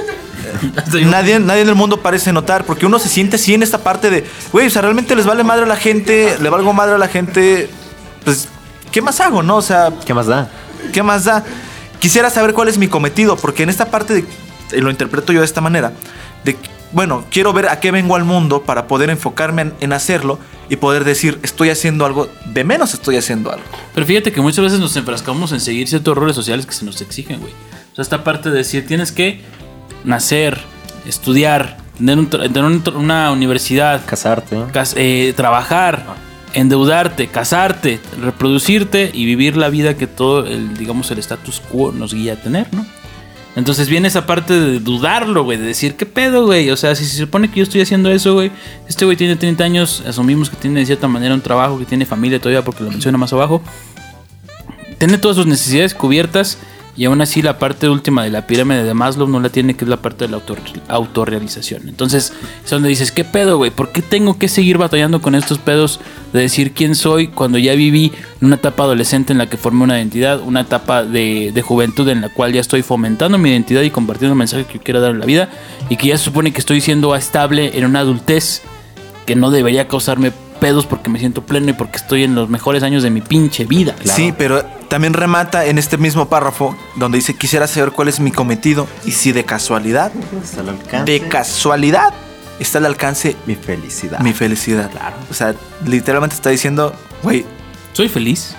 nadie, 1.07 1.39
nadie 1.39 1.63
en 1.63 1.69
el 1.69 1.75
mundo 1.77 2.01
parece 2.01 2.33
notar, 2.33 2.65
porque 2.65 2.85
uno 2.87 2.99
se 2.99 3.09
siente 3.09 3.37
así 3.37 3.55
en 3.55 3.63
esta 3.63 3.79
parte 3.79 4.11
de, 4.11 4.25
güey, 4.53 4.67
o 4.67 4.71
sea, 4.71 4.83
realmente 4.83 5.15
les 5.15 5.25
vale 5.27 5.45
madre 5.45 5.65
a 5.65 5.67
la 5.69 5.77
gente, 5.77 6.37
le 6.41 6.49
valgo 6.51 6.73
madre 6.73 6.95
a 6.95 6.99
la 6.99 7.09
gente, 7.09 7.69
pues, 8.25 8.49
¿qué 8.91 9.01
más 9.03 9.21
hago, 9.21 9.43
no? 9.43 9.57
O 9.57 9.63
sea, 9.63 9.93
¿Qué 10.05 10.15
más 10.15 10.27
da? 10.27 10.49
¿qué 10.93 11.03
más 11.03 11.25
da? 11.25 11.45
Quisiera 12.01 12.29
saber 12.29 12.53
cuál 12.55 12.69
es 12.69 12.77
mi 12.77 12.89
cometido, 12.89 13.37
porque 13.37 13.63
en 13.63 13.71
esta 13.71 13.87
parte, 13.87 14.15
de, 14.15 14.25
lo 14.73 14.91
interpreto 14.91 15.33
yo 15.33 15.41
de 15.41 15.47
esta 15.47 15.61
manera, 15.61 15.93
de, 16.45 16.57
bueno, 16.93 17.25
quiero 17.31 17.53
ver 17.53 17.69
a 17.69 17.81
qué 17.81 17.91
vengo 17.91 18.17
al 18.17 18.25
mundo 18.25 18.63
para 18.63 18.87
poder 18.87 19.11
enfocarme 19.11 19.63
en, 19.63 19.75
en 19.81 19.93
hacerlo 19.93 20.39
y 20.69 20.77
poder 20.77 21.05
decir, 21.05 21.39
estoy 21.43 21.71
haciendo 21.71 22.07
algo, 22.07 22.29
de 22.47 22.65
menos 22.65 22.95
estoy 22.95 23.17
haciendo 23.17 23.51
algo. 23.53 23.65
Pero 23.95 24.07
fíjate 24.07 24.33
que 24.33 24.41
muchas 24.41 24.65
veces 24.65 24.81
nos 24.81 24.97
enfrascamos 24.97 25.53
en 25.53 25.61
seguir 25.61 25.89
ciertos 25.89 26.17
roles 26.17 26.35
sociales 26.37 26.67
que 26.67 26.73
se 26.73 26.85
nos 26.85 27.01
exigen, 27.01 27.41
güey. 27.41 27.53
O 27.93 27.95
sea, 27.95 28.03
esta 28.03 28.25
parte 28.25 28.51
de 28.51 28.59
decir, 28.59 28.87
tienes 28.87 29.13
que 29.13 29.41
nacer, 30.05 30.61
estudiar, 31.07 31.77
tener, 31.99 32.19
un 32.19 32.31
tra- 32.31 32.43
tener 32.45 32.65
un 32.65 32.83
tra- 32.83 32.97
una 32.97 33.31
universidad, 33.33 34.03
Casarte. 34.07 34.57
cas- 34.73 34.95
eh, 34.97 35.33
trabajar, 35.37 36.05
endeudarte, 36.55 37.27
casarte, 37.29 38.01
reproducirte 38.23 39.11
y 39.13 39.25
vivir 39.27 39.57
la 39.57 39.69
vida 39.69 39.95
que 39.97 40.07
todo 40.07 40.47
el, 40.47 40.77
digamos, 40.77 41.11
el 41.11 41.19
status 41.19 41.61
quo 41.61 41.93
nos 41.93 42.15
guía 42.15 42.35
a 42.35 42.37
tener, 42.37 42.73
¿no? 42.73 42.87
Entonces 43.57 43.89
viene 43.89 44.09
esa 44.09 44.27
parte 44.27 44.53
de 44.53 44.81
dudarlo, 44.81 45.45
güey, 45.45 45.59
de 45.59 45.65
decir, 45.65 45.95
¿qué 45.95 46.07
pedo, 46.07 46.47
güey? 46.47 46.71
O 46.71 46.77
sea, 46.77 46.95
si 46.97 47.05
se 47.05 47.17
supone 47.17 47.51
que 47.51 47.59
yo 47.59 47.63
estoy 47.63 47.81
haciendo 47.81 48.11
eso, 48.11 48.35
güey, 48.35 48.51
este 48.89 49.05
güey 49.05 49.17
tiene 49.17 49.37
30 49.37 49.63
años, 49.63 50.03
asumimos 50.07 50.51
que 50.51 50.57
tiene 50.57 50.81
de 50.81 50.87
cierta 50.87 51.07
manera 51.07 51.35
un 51.35 51.41
trabajo, 51.41 51.79
que 51.79 51.85
tiene 51.85 52.05
familia 52.05 52.41
todavía 52.41 52.63
porque 52.65 52.83
lo 52.83 52.91
menciona 52.91 53.17
más 53.17 53.33
abajo, 53.33 53.63
tiene 54.99 55.19
todas 55.19 55.37
sus 55.37 55.47
necesidades 55.47 55.95
cubiertas 55.95 56.59
y 56.97 57.07
aún 57.07 57.21
así 57.21 57.43
la 57.43 57.59
parte 57.59 57.89
última 57.89 58.23
de 58.23 58.31
la 58.31 58.47
pirámide 58.47 58.85
de 58.85 58.95
Maslow 58.95 59.27
no 59.29 59.41
la 59.41 59.49
tiene, 59.49 59.75
que 59.75 59.85
es 59.85 59.89
la 59.89 59.97
parte 59.97 60.27
de 60.27 60.31
la 60.31 60.37
autor- 60.39 60.59
autorrealización. 60.89 61.89
Entonces 61.89 62.33
es 62.65 62.71
donde 62.71 62.89
dices, 62.89 63.13
¿qué 63.13 63.25
pedo, 63.25 63.57
güey? 63.57 63.71
¿Por 63.71 63.91
qué 63.93 64.03
tengo 64.03 64.39
que 64.39 64.49
seguir 64.49 64.79
batallando 64.79 65.21
con 65.21 65.35
estos 65.35 65.59
pedos 65.59 66.01
de 66.33 66.41
decir 66.41 66.73
quién 66.73 66.95
soy 66.95 67.29
cuando 67.29 67.59
ya 67.59 67.75
viví 67.75 68.13
una 68.41 68.57
etapa 68.57 68.85
adolescente 68.85 69.33
en 69.33 69.39
la 69.39 69.47
que 69.49 69.57
formé 69.57 69.85
una 69.85 69.99
identidad, 69.99 70.41
una 70.41 70.61
etapa 70.61 71.05
de, 71.05 71.53
de 71.53 71.63
juventud 71.63 72.09
en 72.09 72.21
la 72.21 72.29
cual 72.29 72.53
ya 72.53 72.61
estoy 72.61 72.83
fomentando 72.83 73.39
mi 73.39 73.51
identidad 73.51 73.83
y 73.83 73.91
compartiendo 73.91 74.33
el 74.33 74.39
mensaje 74.39 74.65
que 74.65 74.75
yo 74.75 74.81
quiero 74.85 75.01
dar 75.01 75.11
en 75.13 75.21
la 75.21 75.27
vida 75.27 75.49
y 75.89 75.97
que 75.97 76.09
ya 76.09 76.19
se 76.19 76.25
supone 76.25 76.53
que 76.53 76.59
estoy 76.61 76.81
siendo 76.81 77.15
estable 77.15 77.77
en 77.79 77.85
una 77.85 78.01
adultez 78.01 78.63
que 79.27 79.37
no 79.37 79.51
debería 79.51 79.89
causarme 79.89 80.33
pedos 80.65 80.87
porque 80.87 81.11
me 81.11 81.19
siento 81.19 81.43
pleno 81.43 81.69
y 81.69 81.73
porque 81.75 81.99
estoy 81.99 82.23
en 82.25 82.35
los 82.35 82.49
mejores 82.49 82.83
años 82.83 83.03
de 83.03 83.11
mi 83.11 83.21
pinche 83.21 83.67
vida. 83.67 83.95
Sí, 84.03 84.33
pero 84.39 84.65
también 84.89 85.13
remata 85.13 85.67
en 85.67 85.77
este 85.77 85.99
mismo 85.99 86.31
párrafo 86.31 86.75
donde 86.97 87.19
dice, 87.19 87.35
quisiera 87.37 87.67
saber 87.67 87.91
cuál 87.93 88.09
es 88.09 88.19
mi 88.19 88.33
cometido 88.33 88.87
y 89.05 89.11
si 89.11 89.33
de 89.33 89.45
casualidad, 89.45 90.11
Hasta 90.43 90.63
el 90.63 90.71
alcance. 90.71 91.13
de 91.13 91.29
casualidad, 91.29 92.15
está 92.59 92.79
al 92.79 92.87
alcance 92.87 93.37
Mi 93.45 93.57
felicidad. 93.57 94.21
mi 94.21 94.33
felicidad. 94.33 94.91
O 95.31 95.35
sea, 95.35 95.55
literalmente 95.85 96.35
está 96.35 96.49
diciendo, 96.49 96.95
güey, 97.23 97.45
Soy 97.93 98.09
feliz. 98.09 98.57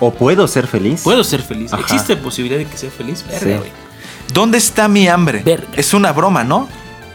O 0.00 0.10
puedo 0.10 0.48
ser 0.48 0.66
feliz. 0.66 1.02
Puedo 1.02 1.22
ser 1.22 1.42
feliz. 1.42 1.70
Ajá. 1.72 1.82
¿Existe 1.82 2.16
posibilidad 2.16 2.58
de 2.58 2.64
que 2.66 2.78
sea 2.78 2.90
feliz? 2.90 3.22
Verga, 3.28 3.40
Sí. 3.40 3.52
güey. 3.58 3.70
¿Dónde 4.32 4.56
está 4.56 4.88
mi 4.88 5.06
hambre? 5.06 5.42
Verga. 5.44 5.68
Es 5.76 5.92
una 5.92 6.12
broma, 6.12 6.44
¿no? 6.44 6.66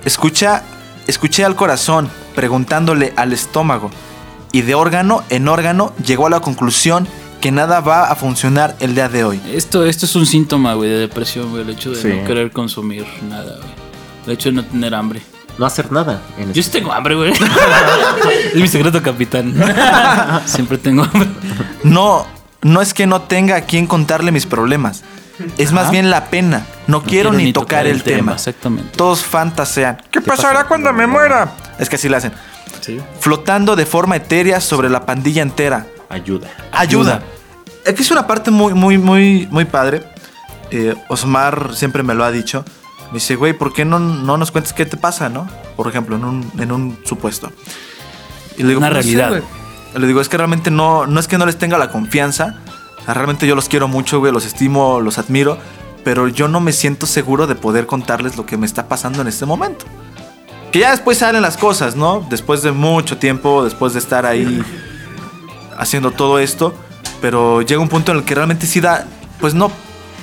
Escucha, 0.06 0.62
escuché 1.10 1.44
al 1.44 1.56
corazón 1.56 2.10
preguntándole 2.36 3.14
al 3.16 3.34
estómago 3.34 3.90
y 4.52 4.62
de 4.62 4.76
órgano 4.76 5.24
en 5.30 5.48
órgano 5.48 5.94
llegó 6.06 6.28
a 6.28 6.30
la 6.30 6.40
conclusión 6.40 7.08
que 7.42 7.52
nada 7.52 7.80
va 7.80 8.06
a 8.12 8.16
funcionar 8.16 8.76
el 8.80 8.96
día 8.96 9.10
de 9.10 9.24
hoy. 9.24 9.42
Esto, 9.52 9.86
esto 9.86 10.06
es 10.06 10.16
un 10.16 10.26
síntoma, 10.26 10.74
güey, 10.74 10.90
de 10.90 10.98
depresión, 11.00 11.50
güey. 11.52 11.64
El 11.64 11.70
hecho 11.70 11.92
de 11.92 12.02
Sí. 12.02 12.08
no 12.08 12.26
querer 12.26 12.52
consumir 12.52 13.06
nada, 13.30 13.56
güey. 13.58 13.70
El 14.28 14.34
hecho 14.34 14.50
de 14.50 14.56
no 14.56 14.66
tener 14.66 14.94
hambre. 14.94 15.22
No 15.58 15.66
hacer 15.66 15.92
nada. 15.92 16.22
en 16.38 16.54
Yo 16.54 16.62
sí 16.64 16.70
tengo 16.70 16.92
hambre, 16.92 17.16
güey. 17.16 17.34
es 18.54 18.56
mi 18.56 18.68
secreto, 18.68 19.02
capitán. 19.02 19.54
Siempre 20.46 20.78
tengo 20.78 21.04
hambre. 21.04 21.30
No, 21.84 22.26
no 22.62 22.82
es 22.82 22.94
que 22.94 23.08
no 23.08 23.22
tenga 23.22 23.56
a 23.56 23.62
quien 23.62 23.88
contarle 23.88 24.32
mis 24.32 24.46
problemas. 24.46 25.04
Es 25.58 25.72
más 25.72 25.92
bien 25.92 26.10
la 26.10 26.26
pena. 26.26 26.66
No, 26.88 27.04
quiero, 27.04 27.32
ni 27.32 27.54
tocar, 27.54 27.88
el 27.88 28.04
tema. 28.04 28.34
Exactamente. 28.34 28.96
Todos 28.98 29.24
fantasean. 29.24 30.02
¿Qué, 30.12 30.22
pasará 30.22 30.38
pasará 30.38 30.68
cuando 30.68 30.94
me 30.94 31.08
muera? 31.08 31.52
Es 31.78 31.90
que 31.90 31.96
así 31.96 32.10
lo 32.10 32.18
hacen. 32.18 32.32
Sí. 32.82 33.00
Flotando 33.20 33.76
de 33.76 33.86
forma 33.86 34.16
etérea 34.16 34.62
sobre 34.62 34.90
la 34.90 35.06
pandilla 35.06 35.42
entera. 35.42 35.88
Ayuda. 36.10 36.48
Ayuda. 36.72 37.22
Aquí 37.88 38.02
es 38.02 38.12
una 38.12 38.28
parte 38.28 38.52
muy, 38.52 38.74
muy, 38.74 38.98
muy, 38.98 39.48
muy 39.52 39.66
padre. 39.66 40.04
Eh, 40.72 40.96
Osmar 41.08 41.72
siempre 41.76 42.04
me 42.04 42.14
lo 42.14 42.24
ha 42.24 42.32
dicho. 42.32 42.64
Me 43.08 43.16
dice, 43.16 43.36
güey, 43.36 43.54
¿por 43.54 43.74
qué 43.74 43.86
no, 43.86 44.00
no 44.00 44.38
nos 44.38 44.52
cuentas 44.52 44.74
qué 44.74 44.86
te 44.86 44.98
pasa, 44.98 45.30
no? 45.30 45.48
Por 45.76 45.88
ejemplo, 45.88 46.16
en 46.16 46.24
un, 46.26 46.52
en 46.60 46.72
un 46.72 47.00
supuesto. 47.06 47.52
Y 48.58 48.64
le 48.64 48.70
digo, 48.70 48.80
Una 48.80 48.90
"No 48.90 48.96
sé, 48.96 49.02
realidad". 49.02 49.30
güey". 49.30 49.44
le 49.96 50.08
digo, 50.08 50.22
es 50.22 50.30
que 50.30 50.38
realmente 50.38 50.70
no, 50.70 51.08
no 51.08 51.20
es 51.20 51.28
que 51.28 51.38
no 51.38 51.46
les 51.46 51.58
tenga 51.58 51.78
la 51.78 51.90
confianza. 51.90 52.56
Sea, 53.10 53.16
realmente 53.16 53.48
yo 53.48 53.56
los 53.56 53.68
quiero 53.70 53.88
mucho, 53.88 54.20
güey, 54.20 54.32
los 54.32 54.46
estimo, 54.46 55.00
los 55.02 55.18
admiro. 55.18 55.58
Pero 56.04 56.28
yo 56.28 56.48
no 56.48 56.60
me 56.60 56.72
siento 56.74 57.08
seguro 57.08 57.48
de 57.48 57.56
poder 57.56 57.88
contarles 57.88 58.38
lo 58.38 58.46
que 58.46 58.56
me 58.56 58.66
está 58.68 58.88
pasando 58.88 59.22
en 59.22 59.28
este 59.28 59.46
momento. 59.48 59.86
Que 60.72 60.80
ya 60.80 60.92
después 60.92 61.18
salen 61.18 61.42
las 61.42 61.58
cosas, 61.58 61.96
¿no? 61.96 62.26
Después 62.30 62.62
de 62.62 62.72
mucho 62.72 63.18
tiempo, 63.18 63.64
después 63.64 63.94
de 63.94 64.00
estar 64.00 64.26
ahí 64.28 64.64
haciendo 65.78 66.12
todo 66.12 66.38
esto. 66.40 66.74
Pero 67.22 67.62
llega 67.64 67.82
un 67.82 67.90
punto 67.90 68.12
en 68.12 68.20
el 68.20 68.24
que 68.24 68.36
realmente 68.36 68.66
sí 68.68 68.80
da. 68.80 69.06
Pues 69.40 69.54
no. 69.56 69.72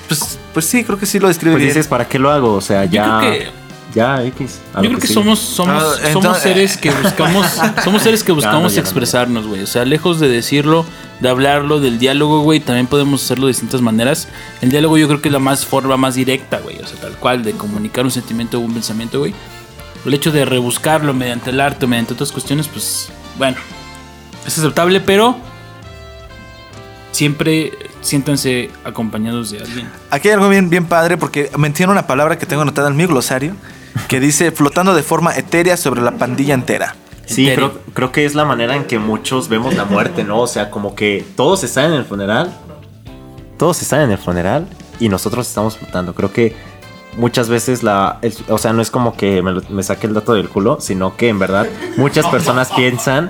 Pues, 0.07 0.39
pues 0.53 0.65
sí, 0.65 0.83
creo 0.85 0.97
que 0.97 1.05
sí 1.05 1.19
lo 1.19 1.27
describe 1.27 1.55
Pues 1.55 1.63
bien. 1.63 1.73
dices, 1.75 1.87
¿para 1.87 2.07
qué 2.07 2.17
lo 2.17 2.31
hago? 2.31 2.53
O 2.53 2.61
sea, 2.61 2.85
Yo 2.85 2.91
ya. 2.93 3.19
creo 3.19 3.31
que- 3.33 3.47
Ya, 3.93 4.23
X. 4.23 4.59
a 4.73 4.81
Yo 4.81 4.89
creo 4.89 4.99
que 4.99 5.07
sigue. 5.07 5.13
somos, 5.19 5.39
somos, 5.39 5.83
Ah, 5.83 5.95
somos 5.95 6.05
entonces- 6.15 6.43
seres 6.43 6.77
que 6.77 6.91
buscamos, 7.03 7.45
somos 7.83 8.01
seres 8.01 8.23
que 8.23 8.31
buscamos 8.33 8.73
ya 8.73 8.81
no. 8.81 8.85
expresarnos, 8.85 9.47
güey. 9.47 9.63
O 9.63 9.67
sea, 9.67 9.85
lejos 9.85 10.19
de 10.19 10.27
decirlo, 10.29 10.85
de 11.19 11.29
hablarlo, 11.29 11.79
del 11.79 11.99
diálogo, 11.99 12.41
güey, 12.41 12.59
también 12.59 12.87
podemos 12.87 13.23
hacerlo 13.23 13.47
de 13.47 13.53
distintas 13.53 13.81
maneras. 13.81 14.27
El 14.61 14.69
diálogo 14.69 14.97
yo 14.97 15.07
creo 15.07 15.21
que 15.21 15.29
es 15.29 15.33
la 15.33 15.39
más 15.39 15.65
forma 15.65 15.97
más 15.97 16.15
directa, 16.15 16.59
güey. 16.59 16.77
O 16.79 16.87
sea, 16.87 16.99
tal 16.99 17.13
cual, 17.13 17.43
de 17.43 17.53
comunicar 17.53 18.05
un 18.05 18.11
sentimiento 18.11 18.57
o 18.57 18.61
un 18.61 18.73
pensamiento, 18.73 19.19
güey. 19.19 19.33
El 20.05 20.13
hecho 20.13 20.31
de 20.31 20.45
rebuscarlo 20.45 21.13
mediante 21.13 21.49
el 21.49 21.59
arte 21.59 21.87
mediante 21.87 22.13
otras 22.13 22.31
cuestiones, 22.31 22.67
pues, 22.67 23.09
bueno, 23.37 23.57
es 24.45 24.57
aceptable, 24.57 25.01
pero 25.01 25.37
siempre 27.11 27.73
siéntanse 28.01 28.69
acompañados 28.83 29.49
de 29.51 29.59
alguien. 29.59 29.89
Aquí 30.11 30.27
hay 30.27 30.35
algo 30.35 30.49
bien, 30.49 30.69
bien 30.69 30.85
padre 30.85 31.17
porque 31.17 31.49
menciona 31.57 31.91
una 31.91 32.07
palabra 32.07 32.37
que 32.37 32.45
tengo 32.45 32.61
anotada 32.61 32.89
en 32.89 32.95
mi 32.95 33.05
glosario 33.05 33.55
que 34.07 34.19
dice 34.19 34.51
flotando 34.51 34.93
de 34.93 35.03
forma 35.03 35.35
etérea 35.35 35.75
sobre 35.77 36.01
la 36.01 36.11
pandilla 36.11 36.53
entera. 36.53 36.95
Sí, 37.27 37.45
creo, 37.53 37.79
creo 37.93 38.11
que 38.11 38.25
es 38.25 38.35
la 38.35 38.45
manera 38.45 38.75
en 38.75 38.85
que 38.85 38.99
muchos 38.99 39.49
vemos 39.49 39.75
la 39.75 39.85
muerte, 39.85 40.23
¿no? 40.23 40.39
O 40.39 40.47
sea, 40.47 40.69
como 40.71 40.95
que 40.95 41.25
todos 41.35 41.63
están 41.63 41.85
en 41.85 41.93
el 41.93 42.05
funeral. 42.05 42.51
Todos 43.57 43.81
están 43.81 44.01
en 44.01 44.11
el 44.11 44.17
funeral 44.17 44.65
y 44.99 45.09
nosotros 45.09 45.47
estamos 45.47 45.77
flotando. 45.77 46.13
Creo 46.15 46.31
que 46.31 46.55
muchas 47.17 47.49
veces 47.49 47.83
la. 47.83 48.19
el- 48.21 48.33
o 48.49 48.57
sea, 48.57 48.71
no 48.73 48.81
es 48.81 48.91
como 48.91 49.15
que 49.17 49.41
me, 49.41 49.53
me 49.69 49.83
saque 49.83 50.07
el 50.07 50.13
dato 50.13 50.33
del 50.33 50.47
culo, 50.49 50.77
sino 50.79 51.15
que 51.17 51.27
en 51.29 51.39
verdad 51.39 51.67
muchas 51.97 52.25
personas 52.27 52.71
piensan 52.71 53.29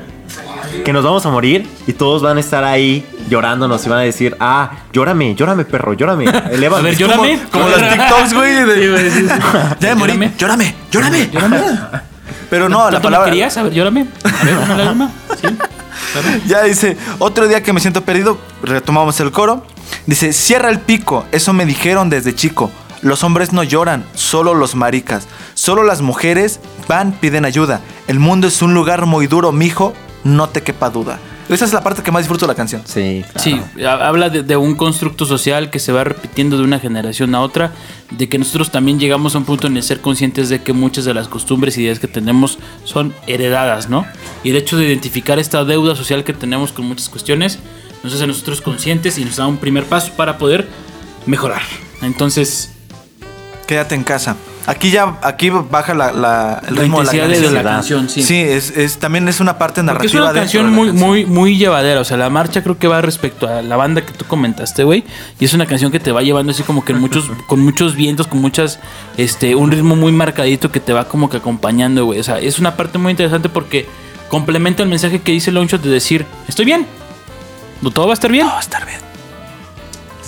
que 0.84 0.91
nos 0.93 1.04
vamos 1.04 1.26
a 1.26 1.30
morir 1.32 1.68
y 1.88 1.93
todos 1.93 2.22
van 2.22 2.36
a 2.38 2.39
estar 2.41 2.64
ahí 2.66 3.06
llorándonos 3.30 3.86
y 3.86 3.89
van 3.89 4.00
a 4.00 4.02
decir, 4.02 4.36
ah, 4.41 4.72
llórame, 4.91 5.34
llórame, 5.34 5.64
perro, 5.66 5.93
llórame. 5.93 6.26
Elévame. 6.52 6.82
A 6.82 6.84
ver, 6.91 6.98
llórame. 6.98 7.39
Como 7.52 7.68
los 7.70 7.80
TikToks, 7.89 8.34
güey. 8.34 8.54
de-. 8.66 9.30
Ya 9.80 9.89
me 9.89 9.95
morí. 9.95 10.32
Llórame. 10.38 10.76
Llórame, 10.91 11.30
llórame. 11.32 11.58
Pero 12.50 12.70
no, 12.70 12.86
la 12.86 12.91
¿Tanto 12.91 13.10
me 13.10 13.16
palabra. 13.16 13.28
A 13.28 13.30
ver. 13.30 13.34
Sí. 15.41 15.48
Claro. 16.14 16.28
Ya 16.45 16.64
dice, 16.64 16.95
otro 17.20 17.48
día 17.48 17.64
que 17.64 17.74
me 17.74 17.80
siento 17.80 18.04
perdido, 18.04 18.38
retomamos 18.62 19.20
el 19.20 19.32
coro. 19.32 19.66
Dice, 20.06 20.32
cierra 20.32 20.70
el 20.70 20.80
pico, 20.80 21.26
eso 21.32 21.54
me 21.54 21.66
dijeron 21.66 22.10
desde 22.10 22.36
chico. 22.36 22.72
Los 23.02 23.24
hombres 23.24 23.52
no 23.52 23.64
lloran, 23.64 24.06
solo 24.14 24.54
los 24.54 24.76
maricas. 24.76 25.28
Solo 25.54 25.84
las 25.84 26.02
mujeres 26.02 26.60
van, 26.88 27.12
piden 27.12 27.45
ayuda. 27.45 27.82
El 28.08 28.20
mundo 28.20 28.48
es 28.48 28.62
un 28.62 28.74
lugar 28.74 29.06
muy 29.06 29.28
duro, 29.28 29.52
mijo, 29.52 29.93
no 30.24 30.50
te 30.50 30.62
quepa 30.62 30.89
duda. 30.89 31.20
Esa 31.50 31.64
es 31.66 31.72
la 31.74 31.82
parte 31.82 32.04
que 32.04 32.12
más 32.12 32.24
disfruto 32.24 32.45
de 32.45 32.52
la 32.52 32.56
canción. 32.56 32.82
Sí, 32.86 33.24
claro. 33.32 33.39
Sí, 33.41 33.84
ha- 33.84 34.08
habla 34.08 34.30
de, 34.30 34.43
de 34.43 34.58
un 34.58 34.76
constructo 34.76 35.26
social 35.26 35.70
que 35.70 35.80
se 35.80 35.91
va 35.93 36.04
repitiendo 36.04 36.58
de 36.58 36.64
una 36.64 36.80
generación 36.80 37.34
a 37.36 37.41
otra, 37.41 37.72
de 38.12 38.28
que 38.28 38.38
nosotros 38.38 38.70
también 38.72 39.00
llegamos 39.00 39.34
a 39.36 39.38
un 39.38 39.45
punto 39.45 39.68
en 39.68 39.78
el 39.78 39.84
ser 39.84 40.02
conscientes 40.02 40.50
de 40.50 40.62
que 40.62 40.74
muchas 40.74 41.06
de 41.06 41.14
las 41.14 41.28
costumbres 41.30 41.78
y 41.78 41.84
ideas 41.84 42.00
que 42.00 42.08
tenemos 42.08 42.58
son 42.84 43.14
heredadas, 43.28 43.89
¿no? 43.89 44.06
Y 44.43 44.50
el 44.50 44.58
hecho 44.58 44.78
de 44.78 44.88
identificar 44.88 45.39
esta 45.39 45.64
deuda 45.64 45.95
social 45.95 46.24
que 46.24 46.34
tenemos 46.34 46.72
con 46.74 46.86
muchas 46.86 47.08
cuestiones 47.10 47.60
nos 48.04 48.14
hace 48.14 48.26
a 48.26 48.28
nosotros 48.28 48.62
conscientes 48.62 49.18
y 49.18 49.26
nos 49.26 49.38
da 49.38 49.48
un 49.48 49.58
primer 49.58 49.86
paso 49.86 50.12
para 50.18 50.38
poder 50.38 50.68
mejorar. 51.26 51.62
Entonces, 52.02 52.72
Quédate 53.68 53.95
en 53.95 54.04
casa. 54.06 54.38
Aquí 54.70 54.91
ya, 54.91 55.18
aquí 55.22 55.49
baja 55.49 55.93
la, 55.93 56.11
la- 56.11 56.61
el 56.68 56.76
ritmo 56.76 56.99
de 56.99 57.05
la 57.05 57.13
intensidad 57.13 57.28
de, 57.28 57.34
canción. 57.34 57.53
de 57.53 57.63
la 57.63 57.70
canción. 57.70 58.09
sí. 58.09 58.22
Sí, 58.22 58.36
es, 58.36 58.70
es- 58.76 58.97
también 58.99 59.28
es 59.30 59.39
una 59.39 59.57
parte 59.57 59.82
Porque 59.82 60.05
es 60.07 60.13
narrativa 60.13 60.24
una 60.32 60.34
canción 60.34 60.70
muy, 60.74 60.88
canción. 60.89 61.07
muy, 61.09 61.26
muy 61.26 61.57
llevadera. 61.57 62.01
O 62.01 62.03
sea, 62.03 62.18
la 62.18 62.30
marcha 62.30 62.61
creo 62.63 62.78
que 62.78 62.88
va 62.88 63.01
respecto 63.01 63.47
a 63.47 63.61
la 63.61 63.78
banda 63.78 64.05
que 64.05 64.11
tú 64.11 64.26
comentaste, 64.26 64.84
güey. 64.84 65.05
Y 65.39 65.45
es 65.45 65.53
una 65.53 65.65
canción 65.65 65.89
que 65.89 66.01
te 66.01 66.11
va 66.11 66.22
llevando 66.22 66.51
así 66.51 66.63
como 66.63 66.84
que 66.84 66.91
en 66.91 66.99
muchos, 66.99 67.32
con 67.47 67.61
muchos 67.61 67.95
vientos, 67.95 68.28
con 68.28 68.39
muchas, 68.41 68.80
este, 69.15 69.55
un 69.55 69.72
ritmo 69.72 69.95
muy 69.95 70.11
marcadito 70.11 70.70
que 70.70 70.82
te 70.82 70.91
va 70.91 71.05
como 71.07 71.30
que 71.30 71.38
acompañando, 71.38 72.03
güey. 72.03 72.20
O 72.20 72.24
sea, 72.24 72.39
es 72.39 72.59
una 72.59 72.76
parte 72.76 72.97
muy 72.97 73.11
interesante 73.11 73.47
porque 73.47 73.88
complementa 74.28 74.84
el 74.84 74.89
mensaje 74.89 75.22
que 75.22 75.32
dice 75.32 75.49
Longshot 75.53 75.82
de 75.82 75.89
decir, 75.91 76.26
estoy 76.49 76.65
bien. 76.65 76.86
Todo 77.93 78.07
va 78.07 78.11
a 78.11 78.15
estar 78.15 78.30
bien. 78.32 78.45
No, 78.47 78.51
va 78.51 78.57
a 78.57 78.61
estar 78.61 78.86
bien. 78.86 78.99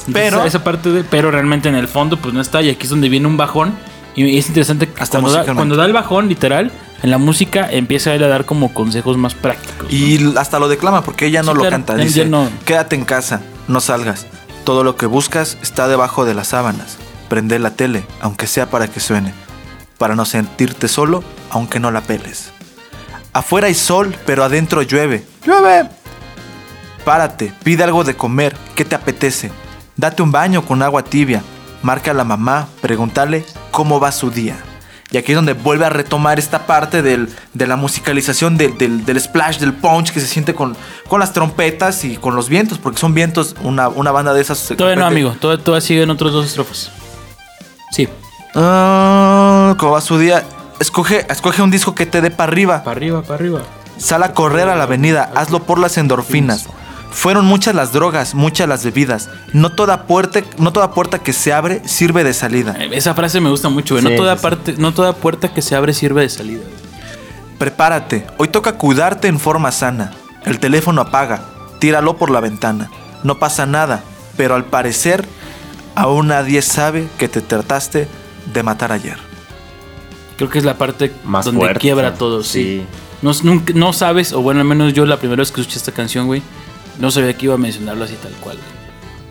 Entonces, 0.07 0.13
Pero- 0.13 0.45
esa 0.45 0.63
parte 0.63 0.89
de, 0.91 1.03
pero 1.03 1.29
realmente 1.29 1.67
en 1.67 1.75
el 1.75 1.89
fondo 1.89 2.15
pues 2.17 2.33
no 2.33 2.39
está 2.41 2.61
y 2.61 2.69
aquí 2.69 2.83
es 2.83 2.89
donde 2.89 3.09
viene 3.09 3.27
un 3.27 3.35
bajón 3.35 3.73
y 4.15 4.37
es 4.37 4.47
interesante 4.47 4.89
que 4.89 5.01
Hasta 5.01 5.19
cuando 5.19 5.37
da, 5.43 5.53
cuando 5.53 5.75
da 5.75 5.85
el 5.85 5.93
bajón 5.93 6.27
literal 6.27 6.71
en 7.01 7.11
la 7.11 7.17
música 7.17 7.67
empieza 7.71 8.13
él 8.13 8.23
a 8.23 8.27
dar 8.27 8.45
como 8.45 8.73
consejos 8.73 9.17
más 9.17 9.33
prácticos. 9.33 9.83
¿no? 9.91 9.97
Y 9.97 10.33
hasta 10.37 10.59
lo 10.59 10.67
declama 10.67 11.01
porque 11.03 11.27
ella 11.27 11.41
no 11.41 11.51
Sí, 11.51 11.57
lo 11.57 11.61
claro, 11.61 11.73
canta. 11.75 11.95
Dice, 11.95 12.25
no. 12.25 12.49
quédate 12.65 12.95
en 12.95 13.05
casa, 13.05 13.41
no 13.67 13.79
salgas. 13.79 14.25
Todo 14.65 14.83
lo 14.83 14.95
que 14.97 15.05
buscas 15.05 15.57
está 15.61 15.87
debajo 15.87 16.25
de 16.25 16.33
las 16.33 16.49
sábanas. 16.49 16.97
Prende 17.29 17.57
la 17.59 17.71
tele, 17.71 18.03
aunque 18.21 18.47
sea 18.47 18.69
para 18.69 18.87
que 18.87 18.99
suene. 18.99 19.33
Para 19.97 20.15
no 20.15 20.25
sentirte 20.25 20.87
solo, 20.87 21.23
aunque 21.49 21.79
no 21.79 21.91
la 21.91 22.01
peles. 22.01 22.51
Afuera 23.33 23.67
hay 23.67 23.75
sol, 23.75 24.15
pero 24.25 24.43
adentro 24.43 24.81
llueve. 24.81 25.23
¡Llueve! 25.45 25.87
Párate, 27.05 27.53
pide 27.63 27.83
algo 27.83 28.03
de 28.03 28.15
comer. 28.15 28.55
¿Qué 28.75 28.83
te 28.85 28.95
apetece? 28.95 29.51
Date 29.95 30.21
un 30.21 30.31
baño 30.31 30.63
con 30.65 30.81
agua 30.81 31.03
tibia. 31.03 31.41
Marca 31.81 32.11
a 32.11 32.13
la 32.13 32.23
mamá, 32.23 32.67
pregúntale 32.81 33.45
cómo 33.71 33.99
va 33.99 34.11
su 34.11 34.31
día. 34.31 34.57
Y 35.11 35.17
aquí 35.17 35.31
es 35.31 35.35
donde 35.37 35.53
vuelve 35.53 35.85
a 35.85 35.89
retomar 35.89 36.37
esta 36.37 36.67
parte 36.67 37.01
del- 37.01 37.29
de 37.55 37.65
la 37.67 37.75
musicalización 37.75 38.57
del, 38.57 38.77
del- 38.77 39.05
del 39.05 39.19
splash, 39.19 39.57
del 39.57 39.73
punch 39.73 40.11
que 40.11 40.19
se 40.19 40.27
siente 40.27 40.53
con, 40.53 40.77
con 41.07 41.19
las 41.19 41.33
trompetas 41.33 42.03
y 42.05 42.17
con 42.17 42.35
los 42.35 42.47
vientos, 42.47 42.77
porque 42.77 42.99
son 42.99 43.15
vientos, 43.15 43.55
una, 43.63 43.87
una 43.89 44.11
banda 44.11 44.33
de 44.33 44.41
esas. 44.41 44.73
Todavía 44.77 44.97
no, 44.97 45.07
amigo. 45.07 45.35
Todavía, 45.39 45.63
todavía 45.63 45.81
siguen 45.87 46.09
otros 46.11 46.31
dos 46.31 46.45
estrofas. 46.45 46.91
Sí. 47.91 48.07
Ah, 48.53 49.73
¿Cómo 49.79 49.93
va 49.93 50.01
su 50.01 50.19
día? 50.19 50.43
Escoge, 50.79 51.25
escoge 51.29 51.61
un 51.61 51.71
disco 51.71 51.95
que 51.95 52.05
te 52.05 52.21
dé 52.21 52.29
para 52.29 52.51
arriba. 52.51 52.83
Para 52.83 52.97
arriba, 52.97 53.21
para 53.23 53.35
arriba. 53.35 53.61
Sal 53.97 54.21
a 54.23 54.33
correr 54.33 54.69
a 54.69 54.75
la 54.75 54.83
avenida, 54.83 55.31
hazlo 55.35 55.63
por 55.63 55.79
las 55.79 55.97
endorfinas. 55.97 56.67
Fueron 57.11 57.45
muchas 57.45 57.73
las 57.75 57.91
drogas, 57.91 58.35
muchas 58.35 58.67
las 58.69 58.83
bebidas. 58.85 59.29
No 59.51 59.71
toda 59.71 60.03
puerta, 60.05 60.41
no 60.57 60.71
toda 60.71 60.91
puerta 60.91 61.19
que 61.19 61.33
se 61.33 61.51
abre 61.51 61.81
sirve 61.87 62.23
de 62.23 62.33
salida. 62.33 62.75
Eh, 62.79 62.89
Esa 62.93 63.13
frase 63.15 63.41
me 63.41 63.49
gusta 63.49 63.69
mucho, 63.69 63.95
güey. 63.95 64.03
no, 64.03 64.11
Sí, 64.11 64.15
toda 64.15 64.33
sí, 64.35 64.39
sí. 64.39 64.43
parte, 64.43 64.75
no 64.77 64.93
toda 64.93 65.13
puerta 65.13 65.51
que 65.53 65.61
se 65.61 65.75
abre 65.75 65.93
sirve 65.93 66.21
de 66.21 66.29
salida. 66.29 66.61
Prepárate, 67.57 68.25
hoy 68.37 68.47
toca 68.47 68.73
cuidarte 68.77 69.27
en 69.27 69.39
forma 69.39 69.71
sana. 69.71 70.11
El 70.45 70.59
teléfono 70.59 71.01
apaga, 71.01 71.41
tíralo 71.79 72.15
por 72.17 72.29
la 72.29 72.39
ventana. 72.39 72.89
No 73.23 73.37
pasa 73.39 73.65
nada, 73.65 74.03
pero 74.37 74.55
al 74.55 74.65
parecer 74.65 75.25
aún 75.95 76.27
nadie 76.27 76.61
sabe 76.61 77.07
que 77.17 77.27
te 77.27 77.41
trataste 77.41 78.07
de 78.53 78.63
matar 78.63 78.91
ayer. 78.93 79.17
Creo 80.37 80.49
que 80.49 80.59
es 80.59 80.63
la 80.63 80.77
parte 80.77 81.11
Más 81.25 81.43
donde 81.45 81.59
fuerte. 81.59 81.79
quiebra 81.81 82.13
todo, 82.13 82.43
sí. 82.43 82.63
Sí. 82.63 82.85
No, 83.21 83.31
nunca- 83.43 83.73
no 83.75 83.91
sabes, 83.91 84.31
o 84.31 84.41
bueno, 84.41 84.61
al 84.61 84.65
menos 84.65 84.93
yo 84.93 85.05
la 85.05 85.17
primera 85.17 85.41
vez 85.41 85.51
que 85.51 85.59
escuché 85.59 85.77
esta 85.77 85.91
canción, 85.91 86.27
güey, 86.27 86.41
no 86.99 87.11
sabía 87.11 87.35
que 87.35 87.45
iba 87.45 87.55
a 87.55 87.57
mencionarlo 87.57 88.03
así 88.03 88.15
tal 88.15 88.33
cual. 88.33 88.57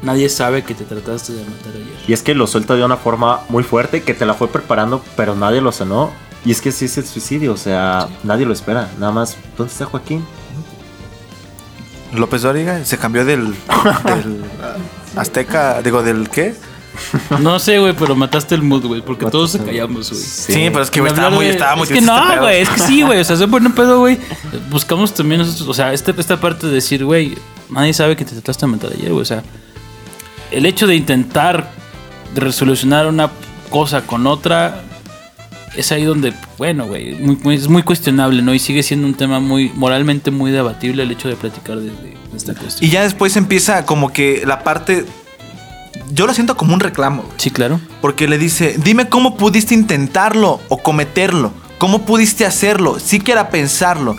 nadie 0.02 0.28
sabe 0.28 0.62
que 0.62 0.74
te 0.74 0.84
trataste 0.84 1.32
de 1.34 1.44
matar 1.44 1.72
ayer. 1.74 2.04
Y 2.06 2.12
es 2.12 2.22
que 2.22 2.34
lo 2.34 2.46
suelta 2.46 2.74
de 2.74 2.84
una 2.84 2.96
forma 2.96 3.40
muy 3.48 3.62
fuerte 3.62 4.02
que 4.02 4.14
te 4.14 4.26
la 4.26 4.34
fue 4.34 4.48
preparando, 4.48 5.02
pero 5.16 5.34
nadie 5.34 5.60
lo 5.60 5.72
sanó. 5.72 6.10
Y 6.44 6.52
es 6.52 6.60
que 6.60 6.72
sí 6.72 6.84
es 6.86 6.96
el 6.98 7.04
suicidio, 7.04 7.52
o 7.52 7.56
sea, 7.56 8.08
nadie 8.22 8.46
lo 8.46 8.52
espera. 8.52 8.88
Nada 8.98 9.12
más, 9.12 9.36
¿dónde 9.56 9.72
está 9.72 9.86
Joaquín? 9.86 10.24
López 12.14 12.42
Dóriga 12.42 12.84
se 12.84 12.96
cambió 12.96 13.24
del, 13.24 13.54
del 14.04 14.44
Azteca, 15.16 15.82
digo, 15.82 16.02
del 16.02 16.30
qué? 16.30 16.54
No 17.40 17.58
sé, 17.58 17.78
güey, 17.78 17.94
pero 17.98 18.16
mataste 18.16 18.54
el 18.54 18.62
mood, 18.62 18.84
güey, 18.86 19.00
porque 19.02 19.26
todos 19.26 19.52
se 19.52 19.58
callamos, 19.64 20.10
güey. 20.10 20.22
Sí, 20.22 20.52
pero 20.70 20.82
es 20.82 20.90
que 20.90 21.00
güey, 21.00 21.12
estaba 21.12 21.30
muy, 21.30 21.46
estaba 21.46 21.76
muy 21.76 21.84
Es 21.84 21.88
que 21.92 21.98
este 21.98 22.10
no, 22.10 22.28
pedo. 22.28 22.40
güey, 22.42 22.60
es 22.62 22.68
que 22.68 22.80
sí, 22.80 23.02
güey. 23.02 23.20
O 23.20 23.24
sea, 23.24 23.36
se 23.36 23.46
pone 23.48 23.66
un 23.66 23.72
pedo, 23.74 24.00
güey. 24.00 24.18
Buscamos 24.70 25.14
también 25.14 25.40
nosotros, 25.40 25.68
o 25.68 25.74
sea, 25.74 25.92
este- 25.92 26.14
esta 26.18 26.40
parte 26.40 26.66
de 26.66 26.72
decir, 26.74 27.04
güey, 27.04 27.36
nadie 27.70 27.94
sabe 27.94 28.16
que 28.16 28.24
te 28.24 28.32
trataste 28.32 28.66
de 28.66 28.72
matar 28.72 28.90
ayer, 28.92 29.10
güey. 29.10 29.22
O 29.22 29.24
sea, 29.24 29.42
el 30.50 30.66
hecho 30.66 30.86
de 30.86 30.96
intentar 30.96 31.70
resolucionar 32.34 33.06
una 33.06 33.30
cosa 33.70 34.02
con 34.02 34.26
otra 34.26 34.82
es 35.76 35.92
ahí 35.92 36.04
donde, 36.04 36.32
bueno, 36.56 36.86
güey, 36.86 37.14
muy- 37.14 37.36
muy- 37.36 37.54
es 37.54 37.68
muy 37.68 37.82
cuestionable, 37.82 38.42
¿no? 38.42 38.52
Y 38.54 38.58
sigue 38.58 38.82
siendo 38.82 39.06
un 39.06 39.14
tema 39.14 39.38
muy 39.40 39.70
moralmente 39.74 40.30
muy 40.30 40.50
debatible 40.50 41.02
el 41.04 41.10
hecho 41.12 41.28
de 41.28 41.36
platicar 41.36 41.76
de, 41.78 41.90
de 41.90 42.16
esta 42.36 42.54
cuestión. 42.54 42.88
Y 42.88 42.92
ya 42.92 43.02
después 43.02 43.36
empieza 43.36 43.86
como 43.86 44.12
que 44.12 44.42
la 44.46 44.64
parte. 44.64 45.04
Yo 46.10 46.26
lo 46.26 46.34
siento 46.34 46.56
como 46.56 46.74
un 46.74 46.80
reclamo, 46.80 47.22
güey. 47.22 47.34
Sí, 47.38 47.50
claro. 47.50 47.80
Porque 48.00 48.28
le 48.28 48.38
dice, 48.38 48.76
dime 48.78 49.08
cómo 49.08 49.36
pudiste 49.36 49.74
intentarlo 49.74 50.60
o 50.68 50.78
cometerlo. 50.78 51.52
¿Cómo 51.78 52.02
pudiste 52.02 52.44
hacerlo? 52.46 52.98
Siquiera 52.98 53.50
pensarlo. 53.50 54.16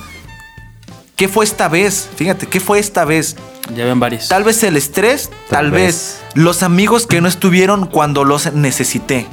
¿Qué 1.16 1.28
fue 1.28 1.44
esta 1.44 1.68
vez? 1.68 2.08
Fíjate, 2.16 2.48
¿qué 2.48 2.60
fue 2.60 2.80
esta 2.80 3.04
vez? 3.04 3.36
Ya 3.76 3.86
ven 3.86 4.00
varios. 4.00 4.30
Tal 4.30 4.44
vez 4.44 4.64
el 4.64 4.78
estrés, 4.78 5.30
tal, 5.50 5.66
Tal 5.66 5.72
vez. 5.72 5.82
vez. 5.84 6.22
los 6.36 6.64
amigos 6.64 7.06
que 7.06 7.20
no 7.22 7.28
estuvieron 7.28 7.86
cuando 7.88 8.24
los 8.24 8.54
necesité. 8.54 9.28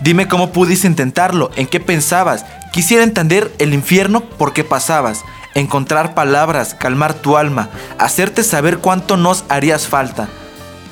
Dime 0.00 0.28
cómo 0.28 0.52
pudiste 0.52 0.86
intentarlo, 0.86 1.50
en 1.56 1.66
qué 1.66 1.80
pensabas. 1.80 2.44
Quisiera 2.72 3.02
entender 3.02 3.52
el 3.58 3.74
infierno 3.74 4.20
por 4.20 4.52
qué 4.52 4.62
pasabas. 4.62 5.24
Encontrar 5.54 6.14
palabras, 6.14 6.74
calmar 6.74 7.14
tu 7.14 7.36
alma, 7.36 7.68
hacerte 7.98 8.44
saber 8.44 8.78
cuánto 8.78 9.16
nos 9.16 9.44
harías 9.48 9.88
falta. 9.88 10.28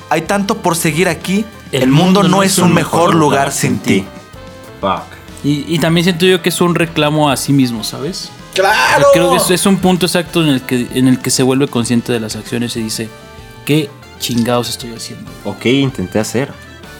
Hay 0.09 0.21
tanto 0.21 0.57
por 0.57 0.75
seguir 0.75 1.07
aquí. 1.07 1.45
El, 1.71 1.89
mundo, 1.89 2.23
no 2.23 2.43
es 2.43 2.59
un 2.59 2.73
mejor 2.73 3.13
lugar 3.13 3.51
sin 3.51 3.79
ti. 3.79 4.05
Fuck. 4.79 5.03
Y, 5.43 5.65
y 5.67 5.79
también 5.79 6.05
siento 6.05 6.25
yo 6.25 6.41
que 6.41 6.49
es 6.49 6.61
un 6.61 6.75
reclamo 6.75 7.29
a 7.29 7.37
sí 7.37 7.53
mismo, 7.53 7.83
¿sabes? 7.83 8.31
¡Claro! 8.53 9.07
Creo 9.13 9.31
que 9.31 9.37
es, 9.37 9.51
es 9.51 9.65
un 9.65 9.77
punto 9.77 10.05
exacto 10.05 10.41
en 10.41 10.49
el, 10.49 10.61
que, 10.61 10.87
en 10.93 11.07
el 11.07 11.19
que 11.19 11.29
se 11.29 11.43
vuelve 11.43 11.67
consciente 11.67 12.11
de 12.11 12.19
las 12.19 12.35
acciones 12.35 12.75
y 12.75 12.83
dice, 12.83 13.09
¿qué 13.65 13.89
chingados 14.19 14.69
estoy 14.69 14.93
haciendo? 14.93 15.29
Ok, 15.45 15.65
intenté 15.67 16.19
hacer. 16.19 16.51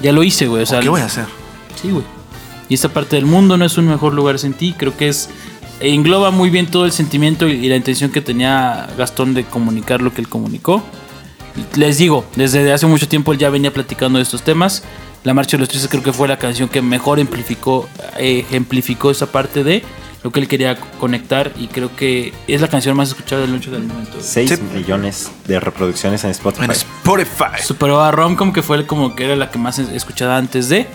Ya 0.02 0.12
lo 0.12 0.22
hice, 0.22 0.48
güey. 0.48 0.64
O 0.64 0.66
sea, 0.66 0.82
¿Qué 0.82 0.90
voy 0.90 1.02
a 1.02 1.06
hacer? 1.06 1.26
Sí, 1.82 1.90
güey. 1.90 2.06
Y 2.70 2.76
esta 2.76 2.90
parte 2.90 3.16
del 3.16 3.26
mundo 3.26 3.58
no 3.58 3.66
es 3.66 3.78
un 3.78 3.88
mejor 3.88 4.14
lugar 4.14 4.38
sin 4.38 4.54
ti. 4.54 4.76
Creo 4.78 4.96
que 4.96 5.08
es. 5.08 5.30
Engloba 5.80 6.32
muy 6.32 6.50
bien 6.50 6.68
todo 6.68 6.86
el 6.86 6.92
sentimiento 6.92 7.48
y, 7.48 7.54
y 7.54 7.70
la 7.70 7.76
intención 7.76 8.12
que 8.12 8.22
tenía 8.22 8.88
Gastón 8.98 9.34
de 9.34 9.46
comunicar 9.46 10.02
lo 10.02 10.14
que 10.14 10.22
él 10.22 10.30
comunicó. 10.30 10.84
Les 11.76 11.98
digo, 11.98 12.26
desde 12.36 12.72
hace 12.72 12.86
mucho 12.86 13.08
tiempo 13.08 13.32
él 13.34 13.38
ya 13.40 13.50
venía 13.50 13.72
platicando 13.74 14.18
de 14.20 14.24
estos 14.24 14.42
temas. 14.44 14.84
La 15.24 15.34
Marcha 15.34 15.58
de 15.58 15.62
los 15.62 15.70
Tristes 15.70 15.90
creo 15.90 16.04
que 16.04 16.14
fue 16.14 16.28
la 16.28 16.38
canción 16.38 16.70
que 16.70 16.82
mejor 16.82 17.20
ejemplificó, 17.20 17.88
ejemplificó 18.18 19.12
esa 19.12 19.32
parte 19.32 19.64
de 19.64 19.84
lo 20.24 20.32
que 20.32 20.40
él 20.40 20.48
quería 20.48 20.76
conectar 21.00 21.52
y 21.58 21.68
creo 21.68 21.96
que 21.96 22.34
es 22.48 22.62
la 22.62 22.68
canción 22.68 22.96
más 22.98 23.10
escuchada 23.10 23.42
del 23.42 23.54
8 23.54 23.72
del 23.72 23.84
momento. 23.84 24.18
6 24.20 24.50
Sí. 24.50 24.62
millones 24.74 25.30
de 25.46 25.60
reproducciones 25.60 26.24
en 26.24 26.32
Spotify. 26.32 26.66
En 26.66 26.72
Spotify. 26.72 27.62
Superó 27.64 28.02
a 28.02 28.12
Romcom, 28.12 28.52
que 28.54 28.62
fue 28.64 28.86
como 28.86 29.16
que 29.16 29.26
era 29.26 29.36
la 29.36 29.50
que 29.52 29.58
más 29.60 29.80
es- 29.80 29.90
escuchada 29.90 30.38
antes 30.38 30.70
de. 30.70 30.88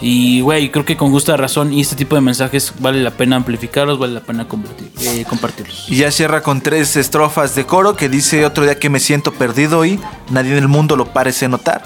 Y, 0.00 0.40
güey, 0.40 0.70
creo 0.70 0.84
que 0.84 0.96
con 0.96 1.10
justa 1.10 1.36
razón 1.36 1.72
y 1.72 1.80
este 1.80 1.96
tipo 1.96 2.16
de 2.16 2.20
mensajes 2.20 2.74
vale 2.80 3.00
la 3.02 3.12
pena 3.12 3.36
amplificarlos, 3.36 3.98
vale 3.98 4.14
la 4.14 4.20
pena 4.20 4.46
eh, 5.00 5.24
compartirlos. 5.28 5.86
Y 5.88 5.96
ya 5.96 6.10
cierra 6.10 6.42
con 6.42 6.60
tres 6.60 6.96
estrofas 6.96 7.54
de 7.54 7.64
coro 7.64 7.96
que 7.96 8.08
dice 8.08 8.44
otro 8.44 8.64
día 8.64 8.78
que 8.78 8.90
me 8.90 9.00
siento 9.00 9.32
perdido 9.32 9.84
y 9.84 10.00
nadie 10.30 10.52
en 10.52 10.58
el 10.58 10.68
mundo 10.68 10.96
lo 10.96 11.12
parece 11.12 11.48
notar. 11.48 11.82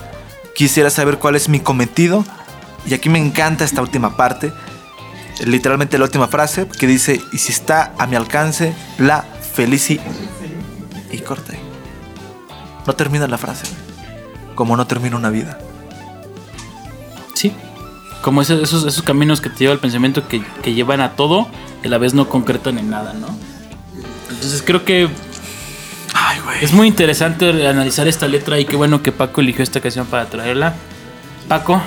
Quisiera 0.54 0.90
saber 0.90 1.18
cuál 1.18 1.36
es 1.36 1.48
mi 1.48 1.60
cometido. 1.60 2.24
Y 2.86 2.94
aquí 2.94 3.10
me 3.10 3.18
encanta 3.18 3.64
esta 3.64 3.82
última 3.82 4.16
parte. 4.16 4.52
Literalmente 5.44 5.98
la 5.98 6.04
última 6.04 6.26
frase 6.26 6.66
que 6.66 6.86
dice, 6.86 7.20
y 7.32 7.38
si 7.38 7.52
está 7.52 7.92
a 7.98 8.06
mi 8.06 8.16
alcance, 8.16 8.74
la 8.98 9.22
felicidad. 9.22 10.02
Y 11.12 11.18
corta 11.18 11.52
ahí. 11.52 11.60
No 12.86 12.94
termina 12.94 13.28
la 13.28 13.38
frase. 13.38 13.66
Como 14.54 14.76
no 14.76 14.86
termina 14.86 15.16
una 15.16 15.30
vida. 15.30 15.58
Sí. 17.34 17.52
Como 18.22 18.42
esos, 18.42 18.62
esos, 18.62 18.84
esos 18.84 19.02
caminos 19.02 19.40
que 19.40 19.48
te 19.48 19.58
lleva 19.60 19.72
el 19.72 19.78
pensamiento 19.78 20.26
que, 20.28 20.42
que 20.62 20.74
llevan 20.74 21.00
a 21.00 21.12
todo 21.12 21.48
y 21.82 21.86
a 21.86 21.90
la 21.90 21.98
vez 21.98 22.14
no 22.14 22.28
concretan 22.28 22.78
en 22.78 22.90
nada, 22.90 23.14
¿no? 23.14 23.28
Entonces 24.30 24.62
creo 24.64 24.84
que 24.84 25.08
Ay, 26.14 26.40
güey. 26.44 26.64
es 26.64 26.72
muy 26.72 26.88
interesante 26.88 27.66
analizar 27.66 28.08
esta 28.08 28.26
letra 28.28 28.58
y 28.58 28.64
qué 28.64 28.76
bueno 28.76 29.02
que 29.02 29.12
Paco 29.12 29.40
eligió 29.40 29.62
esta 29.62 29.80
canción 29.80 30.06
para 30.06 30.26
traerla. 30.26 30.74
Paco, 31.48 31.80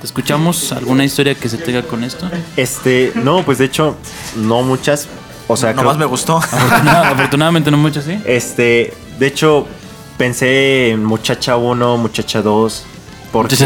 ¿te 0.00 0.06
escuchamos? 0.06 0.72
¿Alguna 0.72 1.04
historia 1.04 1.34
que 1.34 1.48
se 1.48 1.56
tenga 1.58 1.82
con 1.82 2.02
esto? 2.04 2.28
Este, 2.56 3.12
no, 3.14 3.42
pues 3.44 3.58
de 3.58 3.66
hecho, 3.66 3.96
no 4.36 4.62
muchas. 4.62 5.08
O 5.48 5.56
sea, 5.56 5.72
Nomás 5.72 5.94
creo- 5.96 5.98
me 6.00 6.04
gustó. 6.06 6.38
Afortunada- 6.38 7.10
afortunadamente 7.12 7.70
no 7.70 7.76
mucho, 7.78 8.02
¿sí? 8.02 8.18
Este, 8.26 8.92
de 9.18 9.26
hecho, 9.28 9.66
pensé 10.18 10.90
en 10.90 11.04
Muchacha 11.04 11.56
1, 11.56 11.96
Muchacha 11.96 12.42
2. 12.42 12.84
Porque, 13.32 13.56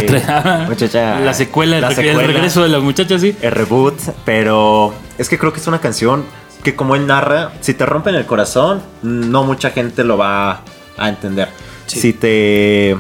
Muchacha 0.69 1.21
la 1.21 1.35
secuela, 1.35 1.77
el, 1.77 1.83
la 1.83 1.89
el 1.89 1.95
secuela, 1.95 2.27
regreso 2.27 2.63
de 2.63 2.69
la 2.71 2.81
muchacha, 2.81 3.19
sí. 3.19 3.37
El 3.41 3.53
reboot, 3.53 3.95
pero 4.25 4.95
es 5.19 5.29
que 5.29 5.39
creo 5.39 5.53
que 5.53 5.61
es 5.61 5.67
una 5.67 5.81
canción 5.81 6.25
que 6.63 6.75
como 6.75 6.97
él 6.97 7.07
narra, 7.07 7.53
si 7.61 7.75
te 7.75 7.87
rompen 7.87 8.15
el 8.15 8.27
corazón, 8.27 8.83
no 9.03 9.45
mucha 9.45 9.71
gente 9.71 10.05
lo 10.05 10.19
va 10.19 10.63
a 10.97 11.09
entender. 11.09 11.49
Sí. 11.87 12.01
Si 12.01 12.13
te 12.13 12.97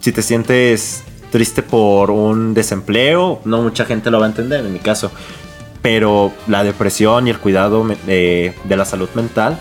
si 0.00 0.12
te 0.12 0.22
sientes 0.22 1.04
triste 1.30 1.62
por 1.62 2.10
un 2.10 2.54
desempleo, 2.54 3.40
no 3.44 3.62
mucha 3.62 3.84
gente 3.84 4.10
lo 4.10 4.18
va 4.18 4.26
a 4.26 4.28
entender, 4.28 4.64
en 4.64 4.72
mi 4.72 4.80
caso. 4.80 5.10
Pero 5.80 6.32
la 6.46 6.64
depresión 6.64 7.26
y 7.26 7.30
el 7.30 7.38
cuidado 7.38 7.86
de, 8.06 8.54
de 8.64 8.76
la 8.76 8.84
salud 8.84 9.08
mental 9.14 9.56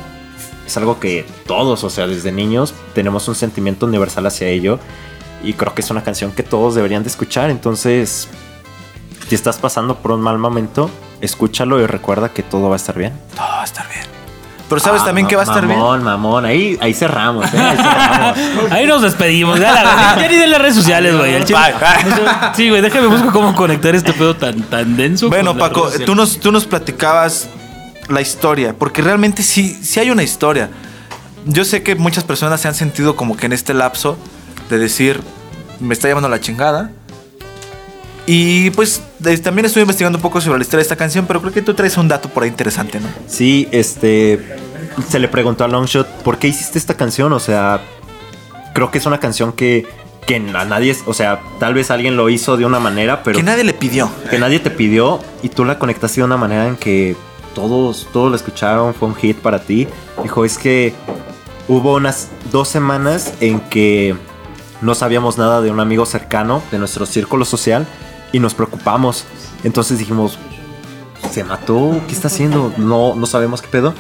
es 0.66 0.78
algo 0.78 1.00
que 1.00 1.26
todos, 1.48 1.84
o 1.84 1.90
sea, 1.90 2.08
desde 2.08 2.32
niños, 2.32 2.74
tenemos 2.94 3.28
un 3.28 3.36
sentimiento 3.36 3.86
universal 3.86 4.26
hacia 4.26 4.48
ello. 4.48 4.80
Y 5.44 5.54
creo 5.54 5.74
que 5.74 5.82
es 5.82 5.90
una 5.90 6.04
canción 6.04 6.32
que 6.32 6.44
todos 6.44 6.76
deberían 6.76 7.04
de 7.04 7.10
escuchar. 7.10 7.50
Entonces, 7.50 8.28
si 9.28 9.36
estás 9.36 9.58
pasando 9.58 9.96
por 9.98 10.12
un 10.12 10.22
mal 10.22 10.38
momento, 10.38 10.90
escúchalo 11.22 11.80
y 11.82 11.86
recuerda 11.88 12.30
que 12.30 12.44
todo 12.44 12.70
va 12.70 12.76
a 12.76 12.78
estar 12.78 12.98
bien. 12.98 13.14
Todo 13.36 13.48
va 13.48 13.62
a 13.62 13.66
estar 13.66 13.88
bien. 13.90 14.06
Pero 14.70 14.80
sabes 14.80 15.02
Ah, 15.02 15.06
también 15.08 15.28
que 15.28 15.36
va 15.36 15.42
a 15.42 15.46
estar 15.46 15.66
bien. 15.68 15.78
Mamón, 15.80 16.04
mamón. 16.04 16.46
Ahí, 16.46 16.78
ahí 16.80 16.94
cerramos, 16.94 17.46
¿eh? 17.54 17.58
Ahí 17.60 17.76
cerramos. 17.76 18.38
Ahí 18.72 18.88
nos 18.88 19.02
despedimos. 19.02 19.60
Ya, 19.60 19.74
la- 19.74 20.16
ya 20.22 20.28
ni 20.30 20.36
de 20.38 20.48
las 20.48 20.62
redes 20.62 20.76
sociales, 20.76 21.18
güey. 21.18 21.44
Sí, 22.56 22.70
güey, 22.70 22.82
déjame 22.82 23.08
busco 23.08 23.32
cómo 23.34 23.54
conectar 23.56 23.94
este 23.96 24.14
pedo 24.14 24.36
tan, 24.36 24.62
tan 24.64 24.96
denso. 24.96 25.28
Bueno, 25.30 25.58
Paco, 25.58 25.90
tú 26.06 26.16
nos, 26.16 26.40
tú 26.40 26.52
nos 26.54 26.66
platicabas 26.66 27.50
la 28.08 28.22
historia, 28.22 28.74
porque 28.78 29.02
realmente 29.02 29.44
sí, 29.44 29.78
sí 29.82 30.00
hay 30.00 30.10
una 30.10 30.24
historia. 30.24 30.70
Yo 31.46 31.66
sé 31.66 31.84
que 31.84 31.96
muchas 31.96 32.24
personas 32.24 32.62
se 32.62 32.68
han 32.68 32.76
sentido 32.76 33.16
como 33.18 33.36
que 33.36 33.48
en 33.48 33.54
este 33.54 33.74
lapso 33.74 34.18
de 34.72 34.80
decir, 34.80 35.20
me 35.80 35.94
está 35.94 36.08
llevando 36.08 36.28
la 36.30 36.40
chingada. 36.42 36.92
Y 38.28 38.70
pues 38.72 39.02
de- 39.20 39.38
también 39.40 39.66
estuve 39.66 39.82
investigando 39.82 40.18
un 40.18 40.22
poco 40.22 40.40
sobre 40.42 40.60
la 40.60 40.62
historia 40.64 40.80
de 40.80 40.84
esta 40.84 40.96
canción, 40.96 41.26
pero 41.28 41.42
creo 41.42 41.52
que 41.54 41.62
tú 41.62 41.74
traes 41.74 41.98
un 41.98 42.08
dato 42.08 42.30
por 42.30 42.44
ahí 42.44 42.50
interesante, 42.50 43.00
¿no? 43.00 43.08
Sí, 43.28 43.68
este. 43.72 44.40
Se 45.10 45.20
le 45.20 45.28
preguntó 45.28 45.64
a 45.64 45.68
Longshot, 45.68 46.08
¿por 46.24 46.38
qué 46.38 46.48
hiciste 46.48 46.78
esta 46.78 46.96
canción? 46.96 47.32
O 47.34 47.40
sea, 47.40 47.82
creo 48.74 48.92
que 48.92 48.98
es 49.00 49.06
una 49.06 49.20
canción 49.20 49.54
que, 49.54 49.88
que 50.28 50.36
a 50.36 50.66
nadie. 50.66 50.96
O 51.08 51.14
sea, 51.14 51.42
tal 51.60 51.74
vez 51.74 51.90
alguien 51.92 52.16
lo 52.18 52.30
hizo 52.30 52.58
de 52.58 52.66
una 52.66 52.80
manera, 52.80 53.24
pero 53.24 53.38
que 53.38 53.44
nadie 53.44 53.64
le 53.64 53.74
pidió. 53.74 54.10
que 54.30 54.38
nadie 54.38 54.60
te 54.60 54.70
pidió 54.70 55.20
y 55.42 55.50
tú 55.50 55.66
la 55.66 55.80
conectaste 55.80 56.22
de 56.22 56.26
una 56.26 56.38
manera 56.38 56.68
en 56.68 56.76
que 56.76 57.16
todos, 57.56 58.08
todos 58.14 58.30
la 58.30 58.38
escucharon, 58.38 58.94
fue 58.94 59.08
un 59.08 59.16
hit 59.16 59.38
para 59.38 59.60
ti. 59.64 59.88
Dijo, 60.22 60.46
es 60.46 60.58
que 60.58 60.94
hubo 61.68 61.96
unas 61.96 62.28
dos 62.52 62.68
semanas 62.68 63.34
en 63.40 63.60
que 63.62 64.16
no 64.82 64.96
sabíamos 64.96 65.38
nada 65.38 65.62
de 65.62 65.72
un 65.72 65.80
amigo 65.80 66.06
cercano 66.06 66.62
de 66.72 66.80
nuestro 66.80 67.06
círculo 67.06 67.46
social 67.46 67.86
y 68.32 68.40
nos 68.40 68.54
preocupamos. 68.54 69.26
Entonces 69.64 70.00
dijimos, 70.00 70.38
¿se 71.32 71.44
mató? 71.44 72.02
¿Qué 72.08 72.14
está 72.14 72.28
haciendo? 72.28 72.74
No, 72.78 73.16
no 73.16 73.26
sabemos 73.26 73.62
qué 73.62 73.68
pedo. 73.68 73.94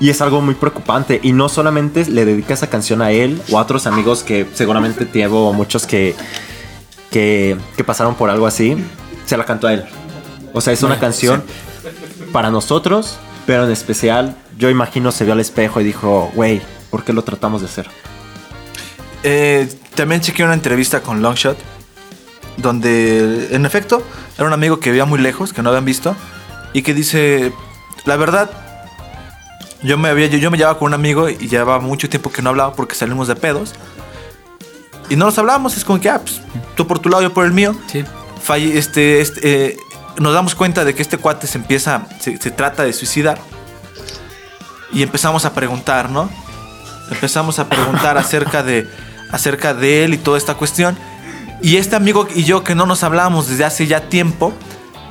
Y 0.00 0.10
es 0.10 0.20
algo 0.20 0.40
muy 0.40 0.54
preocupante. 0.54 1.20
Y 1.22 1.32
no 1.32 1.48
solamente 1.48 2.06
le 2.06 2.24
dedica 2.24 2.54
esa 2.54 2.68
canción 2.68 3.02
a 3.02 3.12
él 3.12 3.40
o 3.50 3.58
a 3.58 3.62
otros 3.62 3.86
amigos 3.86 4.22
que 4.22 4.46
seguramente 4.54 5.04
tengo 5.04 5.52
muchos 5.52 5.86
que, 5.86 6.16
que, 7.10 7.56
que 7.76 7.84
pasaron 7.84 8.14
por 8.14 8.30
algo 8.30 8.46
así. 8.46 8.76
Se 9.26 9.36
la 9.36 9.44
cantó 9.44 9.68
a 9.68 9.74
él. 9.74 9.84
O 10.52 10.60
sea, 10.60 10.72
es 10.72 10.82
una 10.82 10.98
canción 10.98 11.42
para 12.32 12.50
nosotros, 12.50 13.18
pero 13.46 13.64
en 13.64 13.72
especial, 13.72 14.36
yo 14.56 14.70
imagino 14.70 15.12
se 15.12 15.24
vio 15.24 15.32
al 15.32 15.40
espejo 15.40 15.80
y 15.80 15.84
dijo, 15.84 16.30
güey, 16.34 16.62
¿por 16.90 17.04
qué 17.04 17.12
lo 17.12 17.22
tratamos 17.22 17.60
de 17.60 17.66
hacer? 17.66 17.88
Eh, 19.24 19.68
también 19.94 20.20
chequeé 20.20 20.44
una 20.44 20.54
entrevista 20.54 21.00
con 21.00 21.22
Longshot, 21.22 21.58
donde 22.58 23.48
en 23.54 23.66
efecto 23.66 24.02
era 24.36 24.46
un 24.46 24.52
amigo 24.52 24.78
que 24.80 24.90
vivía 24.90 25.06
muy 25.06 25.18
lejos, 25.18 25.52
que 25.52 25.62
no 25.62 25.70
habían 25.70 25.84
visto, 25.84 26.14
y 26.72 26.82
que 26.82 26.92
dice, 26.94 27.52
la 28.04 28.16
verdad, 28.16 28.50
yo 29.82 29.96
me, 29.98 30.08
había, 30.10 30.26
yo, 30.26 30.38
yo 30.38 30.50
me 30.50 30.58
llevaba 30.58 30.78
con 30.78 30.88
un 30.88 30.94
amigo 30.94 31.28
y 31.28 31.48
llevaba 31.48 31.80
mucho 31.80 32.08
tiempo 32.08 32.30
que 32.30 32.42
no 32.42 32.50
hablaba 32.50 32.74
porque 32.74 32.94
salimos 32.94 33.26
de 33.28 33.36
pedos. 33.36 33.72
Y 35.08 35.16
no 35.16 35.26
nos 35.26 35.38
hablábamos, 35.38 35.76
es 35.76 35.84
como 35.84 36.00
que, 36.00 36.08
ah, 36.08 36.20
pues, 36.20 36.40
tú 36.76 36.86
por 36.86 36.98
tu 36.98 37.08
lado, 37.08 37.22
yo 37.22 37.32
por 37.32 37.44
el 37.44 37.52
mío. 37.52 37.74
Sí. 37.90 38.04
Falle- 38.46 38.76
este, 38.76 39.20
este, 39.20 39.40
eh, 39.66 39.76
nos 40.18 40.32
damos 40.34 40.54
cuenta 40.54 40.84
de 40.84 40.94
que 40.94 41.02
este 41.02 41.18
cuate 41.18 41.46
se 41.46 41.58
empieza, 41.58 42.06
se, 42.20 42.36
se 42.38 42.50
trata 42.50 42.84
de 42.84 42.92
suicidar. 42.92 43.38
Y 44.92 45.02
empezamos 45.02 45.44
a 45.44 45.52
preguntar, 45.54 46.08
¿no? 46.10 46.30
Empezamos 47.10 47.58
a 47.58 47.68
preguntar 47.68 48.16
acerca 48.16 48.62
de, 48.62 48.88
acerca 49.34 49.74
de 49.74 50.04
él 50.04 50.14
y 50.14 50.18
toda 50.18 50.38
esta 50.38 50.54
cuestión. 50.54 50.96
Y 51.60 51.76
este 51.76 51.96
amigo 51.96 52.28
y 52.34 52.44
yo 52.44 52.62
que 52.62 52.74
no 52.74 52.86
nos 52.86 53.02
hablábamos 53.02 53.48
desde 53.48 53.64
hace 53.64 53.86
ya 53.86 54.08
tiempo, 54.08 54.52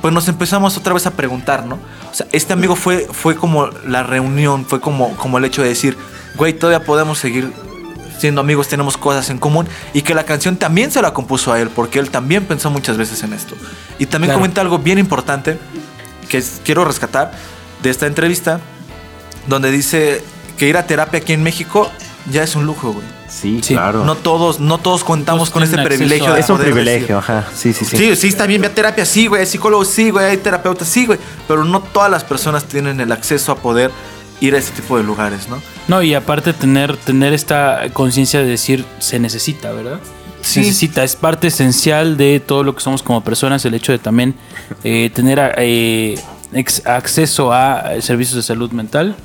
pues 0.00 0.14
nos 0.14 0.28
empezamos 0.28 0.76
otra 0.76 0.94
vez 0.94 1.06
a 1.06 1.10
preguntar, 1.12 1.66
¿no? 1.66 1.78
O 2.10 2.14
sea, 2.14 2.26
este 2.32 2.52
amigo 2.52 2.76
fue, 2.76 3.06
fue 3.10 3.36
como 3.36 3.66
la 3.86 4.02
reunión, 4.02 4.64
fue 4.64 4.80
como, 4.80 5.16
como 5.16 5.38
el 5.38 5.44
hecho 5.44 5.62
de 5.62 5.68
decir, 5.68 5.96
güey, 6.36 6.52
todavía 6.52 6.84
podemos 6.86 7.18
seguir 7.18 7.52
siendo 8.18 8.40
amigos, 8.40 8.68
tenemos 8.68 8.96
cosas 8.96 9.28
en 9.30 9.38
común. 9.38 9.66
Y 9.92 10.02
que 10.02 10.14
la 10.14 10.24
canción 10.24 10.56
también 10.56 10.90
se 10.90 11.02
la 11.02 11.12
compuso 11.12 11.52
a 11.52 11.60
él, 11.60 11.68
porque 11.70 11.98
él 11.98 12.10
también 12.10 12.44
pensó 12.44 12.70
muchas 12.70 12.96
veces 12.96 13.22
en 13.24 13.32
esto. 13.32 13.56
Y 13.98 14.06
también 14.06 14.28
Claro. 14.28 14.40
comenta 14.40 14.60
algo 14.60 14.78
bien 14.78 14.98
importante 14.98 15.58
que 16.28 16.42
quiero 16.64 16.84
rescatar 16.84 17.32
de 17.82 17.90
esta 17.90 18.06
entrevista, 18.06 18.60
donde 19.48 19.70
dice 19.70 20.22
que 20.56 20.68
ir 20.68 20.76
a 20.76 20.86
terapia 20.86 21.20
aquí 21.20 21.32
en 21.32 21.42
México 21.42 21.90
ya 22.30 22.42
es 22.42 22.54
un 22.56 22.64
lujo, 22.64 22.92
güey. 22.92 23.06
Sí, 23.40 23.60
Sí. 23.62 23.74
claro. 23.74 24.04
No 24.04 24.14
todos, 24.14 24.60
no 24.60 24.78
todos 24.78 25.02
contamos 25.02 25.50
con 25.50 25.62
ese 25.62 25.76
privilegio. 25.78 26.28
a- 26.28 26.34
de 26.34 26.40
es 26.40 26.48
un 26.50 26.58
privilegio, 26.58 27.16
decir, 27.16 27.16
ajá. 27.16 27.44
Sí, 27.54 27.72
sí, 27.72 27.84
sí. 27.84 27.96
Sí, 27.96 28.16
sí, 28.16 28.28
está 28.28 28.46
bien, 28.46 28.60
ve 28.62 28.68
a 28.68 28.74
terapia, 28.74 29.04
sí, 29.04 29.26
güey, 29.26 29.40
hay 29.40 29.46
psicólogos, 29.46 29.88
sí, 29.88 30.10
güey, 30.10 30.26
hay 30.26 30.36
terapeutas, 30.36 30.86
sí, 30.88 31.04
güey. 31.06 31.18
Pero 31.48 31.64
no 31.64 31.80
todas 31.80 32.10
las 32.10 32.22
personas 32.24 32.64
tienen 32.64 33.00
el 33.00 33.10
acceso 33.12 33.50
a 33.52 33.56
poder 33.56 33.90
ir 34.40 34.54
a 34.54 34.58
ese 34.58 34.70
tipo 34.72 34.96
de 34.96 35.02
lugares, 35.04 35.48
¿no? 35.48 35.60
No, 35.88 36.02
y 36.02 36.14
aparte 36.14 36.52
tener, 36.52 36.96
tener 36.96 37.32
esta 37.32 37.80
conciencia 37.92 38.40
de 38.40 38.46
decir 38.46 38.84
se 39.00 39.18
necesita, 39.18 39.72
¿verdad? 39.72 39.98
Se 40.40 40.54
Sí. 40.54 40.60
necesita, 40.60 41.02
es 41.04 41.16
parte 41.16 41.48
esencial 41.48 42.16
de 42.16 42.38
todo 42.40 42.62
lo 42.64 42.74
que 42.74 42.82
somos 42.82 43.02
como 43.02 43.24
personas, 43.24 43.64
el 43.64 43.74
hecho 43.74 43.92
de 43.92 43.98
también 43.98 44.34
eh, 44.84 45.10
tener 45.14 45.54
eh, 45.58 46.18
acceso 46.84 47.52
a 47.52 47.94
eh, 47.94 48.02
servicios 48.02 48.36
de 48.36 48.42
salud 48.42 48.70
mental. 48.72 49.16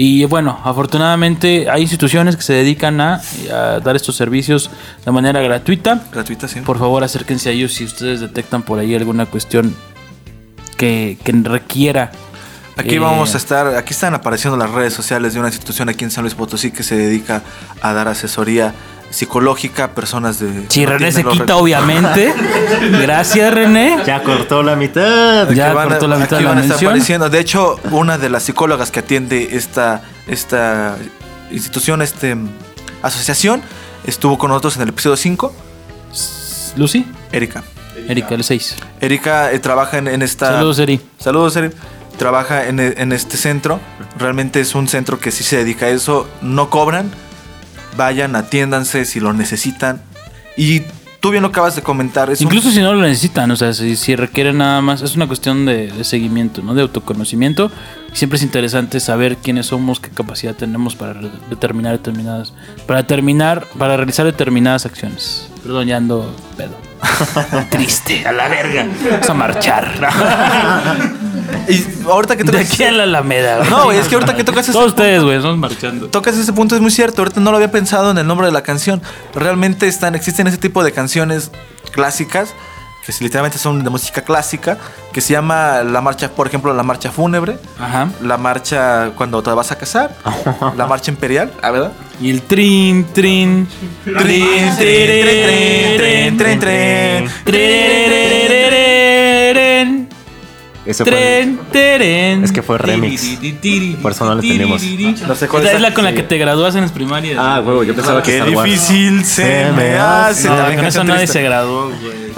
Y 0.00 0.26
bueno, 0.26 0.60
afortunadamente 0.62 1.68
hay 1.68 1.82
instituciones 1.82 2.36
que 2.36 2.42
se 2.42 2.52
dedican 2.52 3.00
a, 3.00 3.20
a 3.52 3.80
dar 3.80 3.96
estos 3.96 4.14
servicios 4.14 4.70
de 5.04 5.10
manera 5.10 5.40
gratuita. 5.40 6.04
Gratuita, 6.12 6.46
sí. 6.46 6.60
Por 6.60 6.78
favor, 6.78 7.02
acérquense 7.02 7.48
a 7.48 7.52
ellos 7.52 7.74
si 7.74 7.82
ustedes 7.82 8.20
detectan 8.20 8.62
por 8.62 8.78
ahí 8.78 8.94
alguna 8.94 9.26
cuestión 9.26 9.74
que, 10.76 11.18
que 11.24 11.32
requiera. 11.32 12.12
Aquí 12.76 12.94
eh, 12.94 12.98
vamos 13.00 13.34
a 13.34 13.38
estar, 13.38 13.74
aquí 13.74 13.92
están 13.92 14.14
apareciendo 14.14 14.56
las 14.56 14.70
redes 14.70 14.94
sociales 14.94 15.34
de 15.34 15.40
una 15.40 15.48
institución 15.48 15.88
aquí 15.88 16.04
en 16.04 16.12
San 16.12 16.22
Luis 16.22 16.36
Potosí 16.36 16.70
que 16.70 16.84
se 16.84 16.94
dedica 16.96 17.42
a 17.82 17.92
dar 17.92 18.06
asesoría 18.06 18.74
psicológica 19.10 19.92
personas 19.94 20.38
de... 20.38 20.66
Si 20.68 20.80
que 20.80 20.86
no 20.86 20.92
René 20.92 21.12
se 21.12 21.18
quita, 21.22 21.30
recursos. 21.32 21.60
obviamente. 21.62 22.34
Gracias, 23.02 23.54
René. 23.54 23.98
Ya 24.06 24.22
cortó 24.22 24.62
la 24.62 24.76
mitad. 24.76 25.42
Aquí 25.42 25.54
Ya 25.54 25.72
van 25.72 25.86
a- 25.86 25.90
cortó 25.92 26.08
la 26.08 26.16
mitad 26.16 26.34
aquí 26.38 26.44
de 26.44 26.48
la 26.50 26.54
mención. 26.56 26.90
apareciendo. 26.90 27.30
De 27.30 27.40
hecho, 27.40 27.80
una 27.90 28.18
de 28.18 28.28
las 28.28 28.42
psicólogas 28.42 28.90
que 28.90 29.00
atiende 29.00 29.50
esta, 29.52 30.02
esta 30.26 30.96
institución, 31.50 32.02
este 32.02 32.36
asociación, 33.02 33.62
estuvo 34.04 34.36
con 34.38 34.48
nosotros 34.50 34.76
en 34.76 34.82
el 34.82 34.88
episodio 34.90 35.16
5, 35.16 35.54
Lucy, 36.76 37.06
Erika. 37.32 37.62
Erika, 38.08 38.34
el 38.34 38.44
6. 38.44 38.76
Erika 39.00 39.52
eh, 39.52 39.58
trabaja 39.58 39.98
en, 39.98 40.08
en 40.08 40.22
esta... 40.22 40.52
Saludos, 40.52 40.78
Eri. 40.78 41.00
Saludos, 41.18 41.56
Eri. 41.56 41.70
Trabaja 42.16 42.66
en, 42.66 42.78
en 42.80 43.12
este 43.12 43.36
centro. 43.36 43.80
Realmente 44.18 44.60
es 44.60 44.74
un 44.74 44.88
centro 44.88 45.18
que 45.18 45.30
sí 45.30 45.44
se 45.44 45.56
dedica 45.56 45.86
a 45.86 45.88
eso. 45.90 46.28
No 46.42 46.68
cobran. 46.70 47.10
Vayan, 47.98 48.34
atiéndanse 48.36 49.04
si 49.04 49.18
lo 49.18 49.32
necesitan. 49.32 50.00
Y 50.56 50.82
tú 51.20 51.30
bien 51.30 51.42
lo 51.42 51.48
acabas 51.48 51.74
de 51.74 51.82
comentar. 51.82 52.30
Es 52.30 52.40
un- 52.40 52.46
Incluso 52.46 52.70
si 52.70 52.80
no 52.80 52.94
lo 52.94 53.02
necesitan, 53.02 53.50
o 53.50 53.56
sea, 53.56 53.72
si, 53.74 53.96
si 53.96 54.14
requieren 54.14 54.58
nada 54.58 54.80
más, 54.80 55.02
es 55.02 55.16
una 55.16 55.26
cuestión 55.26 55.66
de, 55.66 55.88
de 55.90 56.04
seguimiento, 56.04 56.62
¿no? 56.62 56.74
De 56.74 56.82
autoconocimiento. 56.82 57.72
Siempre 58.12 58.36
es 58.36 58.42
interesante 58.44 59.00
saber 59.00 59.36
quiénes 59.36 59.66
somos, 59.66 59.98
qué 60.00 60.10
capacidad 60.10 60.54
tenemos 60.54 60.94
para 60.94 61.20
determinar 61.50 61.92
determinadas, 61.92 62.54
para 62.86 63.04
terminar, 63.06 63.66
para 63.76 63.96
realizar 63.96 64.24
determinadas 64.26 64.86
acciones. 64.86 65.48
Perdón, 65.64 65.88
ya 65.88 65.96
ando 65.96 66.34
pedo. 66.56 66.76
Triste, 67.70 68.24
a 68.26 68.32
la 68.32 68.48
verga. 68.48 68.86
Vamos 69.10 69.28
a 69.30 69.34
marchar. 69.34 70.08
Y 71.68 71.84
ahorita 72.08 72.36
que 72.36 72.44
De 72.44 72.52
tocas, 72.52 72.72
aquí 72.72 72.84
a 72.84 72.92
la 72.92 73.02
Alameda. 73.04 73.64
No, 73.64 73.84
güey, 73.84 73.98
es 73.98 74.08
que 74.08 74.14
ahorita 74.14 74.36
que 74.36 74.44
tocas 74.44 74.64
ese 74.64 74.72
Todos 74.72 74.88
ustedes, 74.88 75.22
güey, 75.22 75.36
estamos 75.36 75.58
marchando. 75.58 76.08
tocas 76.08 76.36
ese 76.36 76.52
punto 76.52 76.74
es 76.74 76.80
muy 76.80 76.90
cierto. 76.90 77.22
Ahorita 77.22 77.40
no 77.40 77.50
lo 77.50 77.56
había 77.56 77.70
pensado 77.70 78.10
en 78.10 78.18
el 78.18 78.26
nombre 78.26 78.46
de 78.46 78.52
la 78.52 78.62
canción. 78.62 79.02
Realmente 79.34 79.86
están, 79.86 80.14
existen 80.14 80.46
ese 80.46 80.58
tipo 80.58 80.82
de 80.82 80.92
canciones 80.92 81.50
clásicas 81.92 82.54
que 83.16 83.24
literalmente 83.24 83.56
son 83.56 83.82
de 83.82 83.88
música 83.88 84.20
clásica 84.20 84.76
que 85.14 85.22
se 85.22 85.32
llama 85.32 85.82
la 85.82 86.02
marcha, 86.02 86.28
por 86.30 86.46
ejemplo, 86.46 86.74
la 86.74 86.82
marcha 86.82 87.10
fúnebre, 87.10 87.58
Ajá. 87.80 88.10
la 88.20 88.36
marcha 88.36 89.12
cuando 89.16 89.42
te 89.42 89.50
vas 89.50 89.72
a 89.72 89.78
casar, 89.78 90.14
la 90.76 90.86
marcha 90.86 91.10
imperial, 91.10 91.50
¿ah, 91.62 91.70
verdad? 91.70 91.92
Y 92.20 92.28
el 92.28 92.42
trin, 92.42 93.06
trin. 93.14 93.66
Trin, 94.04 94.14
trin, 94.18 94.76
trin, 94.76 95.96
trin, 95.96 96.36
trin, 96.36 96.58
trin. 96.60 97.30
Tren, 97.44 98.48
Ese 100.88 101.04
fue. 101.04 101.12
tren, 101.12 101.60
tren. 101.70 102.44
Es 102.44 102.50
que 102.50 102.62
fue 102.62 102.78
remix. 102.78 103.36
Por 104.00 104.12
eso 104.12 104.24
no 104.24 104.36
lo 104.36 104.40
entendimos. 104.40 104.82
No 105.28 105.34
sé 105.34 105.46
cuál 105.46 105.62
Esta 105.62 105.72
es 105.72 105.76
es 105.76 105.82
la 105.82 105.92
con 105.92 106.02
la 106.02 106.14
que 106.14 106.22
te 106.22 106.38
gradúas 106.38 106.74
en 106.76 106.80
las 106.80 106.92
primarias. 106.92 107.36
Ah, 107.38 107.60
huevo, 107.62 107.84
yo 107.84 107.94
pensaba 107.94 108.22
que 108.22 108.38
Qué 108.38 108.44
difícil 108.44 109.22
se 109.26 109.70
me 109.72 109.98
hace. 109.98 110.48
No, 110.48 110.76
con 110.76 110.86
eso 110.86 111.04
nadie 111.04 111.26
se 111.26 111.42
graduó, 111.42 111.88
güey. 111.88 112.32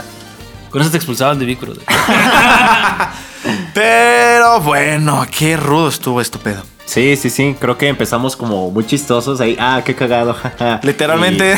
Con 0.69 0.83
eso 0.83 0.91
te 0.91 0.97
expulsaban 0.97 1.39
de 1.39 1.45
Vicro. 1.45 1.75
Pero 3.75 4.61
bueno, 4.61 5.25
qué 5.31 5.57
rudo 5.57 5.89
estuvo 5.89 6.21
esto, 6.21 6.41
pedo. 6.41 6.65
Sí, 6.91 7.17
sí, 7.17 7.31
sí. 7.31 7.55
Creo 7.61 7.79
que 7.79 7.87
empezamos 7.87 8.35
como 8.35 8.69
muy 8.73 8.85
chistosos 8.85 9.41
ahí. 9.41 9.57
Ah, 9.61 9.81
qué 9.85 9.95
cagado. 9.95 10.37
Literalmente, 10.83 11.57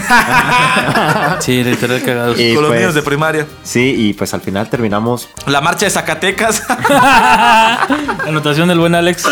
Sí, 1.41 1.65
literal 1.65 2.03
cagados. 2.03 2.39
Y- 2.39 2.53
con 2.53 2.65
los 2.65 2.71
pues- 2.71 2.81
niños 2.81 2.95
de 2.95 3.01
primaria. 3.01 3.47
Sí, 3.63 3.95
y 3.97 4.13
pues 4.13 4.35
al 4.35 4.43
final 4.43 4.69
terminamos. 4.69 5.31
La 5.47 5.63
marcha 5.63 5.87
de 5.87 5.91
Zacatecas, 5.91 6.63
Anotación 8.27 8.69
del 8.69 8.79
buen 8.79 8.95
Alex. 8.95 9.25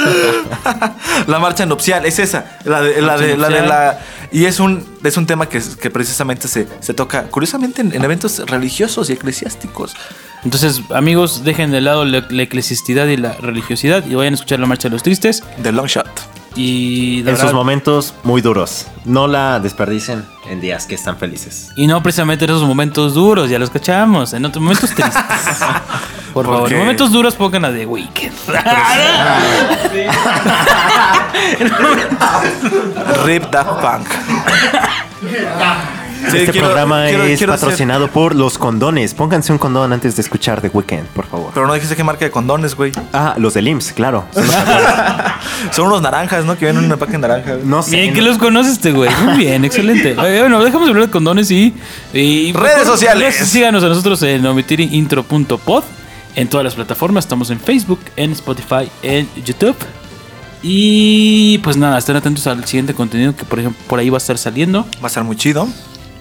la 1.27 1.39
marcha 1.39 1.67
nupcial, 1.67 2.07
es 2.07 2.19
esa. 2.19 2.47
La 2.65 2.81
de 2.81 3.03
la, 3.03 3.19
de, 3.19 3.37
la, 3.37 3.49
de 3.49 3.61
nupcial. 3.61 3.69
la- 3.69 3.99
Y 4.33 4.45
es 4.45 4.61
un, 4.61 4.85
es 5.03 5.17
un 5.17 5.27
tema 5.27 5.49
que, 5.49 5.61
que 5.81 5.91
precisamente 5.91 6.47
se, 6.47 6.69
se 6.81 6.95
toca, 6.95 7.25
curiosamente, 7.25 7.81
en, 7.81 7.93
en 7.95 8.05
eventos 8.05 8.39
religiosos 8.49 9.11
y 9.11 9.15
eclesiásticos. 9.15 9.95
Entonces, 10.45 10.83
amigos, 10.95 11.43
dejen 11.45 11.71
de 11.73 11.81
lado 11.81 12.05
la, 12.05 12.27
la 12.31 12.43
eclesiastidad 12.43 13.07
y 13.09 13.17
la 13.17 13.33
religiosidad 13.33 14.07
y 14.07 14.15
vayan 14.15 14.35
a 14.35 14.37
escuchar 14.37 14.61
la 14.61 14.67
marcha 14.67 14.89
de 14.89 14.93
los 14.93 15.03
tristes. 15.03 15.43
The 15.63 15.73
Long 15.73 15.87
Shot. 15.87 16.30
Y, 16.57 17.23
de 17.23 17.31
En 17.31 17.37
sus 17.37 17.53
momentos 17.53 18.13
muy 18.25 18.41
duros. 18.41 18.87
No 19.05 19.29
la 19.29 19.61
desperdicien 19.61 20.25
en 20.49 20.61
días 20.61 20.87
que 20.87 20.97
están 20.97 21.17
felices. 21.17 21.71
y 21.77 21.87
no 21.87 22.03
precisamente 22.03 22.45
en 22.45 22.51
esos 22.51 22.65
momentos 22.65 23.15
duros, 23.15 23.49
ya 23.49 23.59
los 23.59 23.71
cachamos. 23.71 24.33
En 24.33 24.45
otros 24.45 24.63
momentos 24.63 24.91
tristes. 24.91 25.15
Por 26.35 26.47
favor, 26.47 26.73
en 26.73 26.79
momentos 26.79 27.11
duros 27.13 27.35
pongan 27.35 27.65
a 27.65 27.73
The 27.73 27.87
Weeknd. 27.87 28.33
Rip 33.25 33.45
Daft 33.51 33.81
Punk. 33.81 34.07
Sí, 36.31 36.37
este 36.39 36.53
quiero- 36.53 36.67
programa 36.69 37.07
quiero- 37.07 37.25
es 37.25 37.39
quiero 37.39 37.53
hacer- 37.55 37.67
patrocinado 37.69 38.09
por 38.09 38.35
los 38.35 38.59
condones. 38.59 39.15
Pónganse 39.15 39.53
un 39.53 39.59
condón 39.59 39.93
antes 39.93 40.17
de 40.17 40.23
escuchar 40.23 40.61
The 40.61 40.69
Weeknd, 40.73 41.07
por 41.15 41.27
favor. 41.27 41.51
Pero 41.55 41.67
no 41.67 41.75
dijiste 41.75 41.97
qué 41.97 42.05
marca 42.05 42.25
de 42.25 42.31
condones, 42.31 42.75
güey. 42.75 42.93
Ah, 43.13 43.35
los 43.39 43.55
del 43.55 43.69
IMSS, 43.69 43.93
claro. 43.93 44.25
Son 45.73 45.87
unos 45.87 46.03
naranjas, 46.03 46.45
¿no? 46.45 46.55
Que 46.59 46.67
vienen 46.67 46.81
en 46.85 46.87
un 46.87 46.93
empaque 46.93 47.19
naranja. 47.19 47.55
güey. 47.55 47.67
no 47.67 47.83
sé. 47.83 47.93
Bien 47.97 48.15
que 48.15 48.23
los 48.23 48.39
conoce 48.39 48.71
este 48.71 48.93
güey. 48.93 49.11
Muy 49.25 49.35
bien, 49.39 49.65
excelente. 49.65 50.15
Oye, 50.19 50.41
bueno, 50.41 50.63
dejamos 50.63 50.87
de 50.87 50.91
hablar 50.91 51.07
de 51.07 51.11
condones 51.13 51.51
y. 51.51 51.75
y 52.13 52.53
Redes 52.53 52.87
sociales. 52.87 53.35
Síganos 53.37 53.83
a 53.85 53.89
nosotros 53.89 54.23
en 54.23 54.45
omitirintro.pod. 54.47 55.85
En 56.37 56.49
todas 56.49 56.65
las 56.65 56.75
plataformas. 56.75 57.25
Estamos 57.25 57.51
en 57.51 57.59
Facebook, 57.61 58.01
en 58.17 58.33
Spotify, 58.33 58.89
en 59.03 59.29
YouTube. 59.45 59.77
Y 60.63 61.59
pues 61.59 61.77
nada, 61.77 61.99
estén 61.99 62.17
atentos 62.17 62.47
al 62.47 62.65
siguiente 62.67 62.93
contenido 62.95 63.35
que 63.35 63.45
por 63.47 63.59
ejemplo 63.59 63.83
por 63.89 63.99
ahí 63.99 64.11
va 64.11 64.17
a 64.17 64.19
estar 64.19 64.37
saliendo. 64.39 64.83
Va 65.03 65.05
a 65.05 65.07
estar 65.07 65.25
muy 65.25 65.37
chido. 65.37 65.67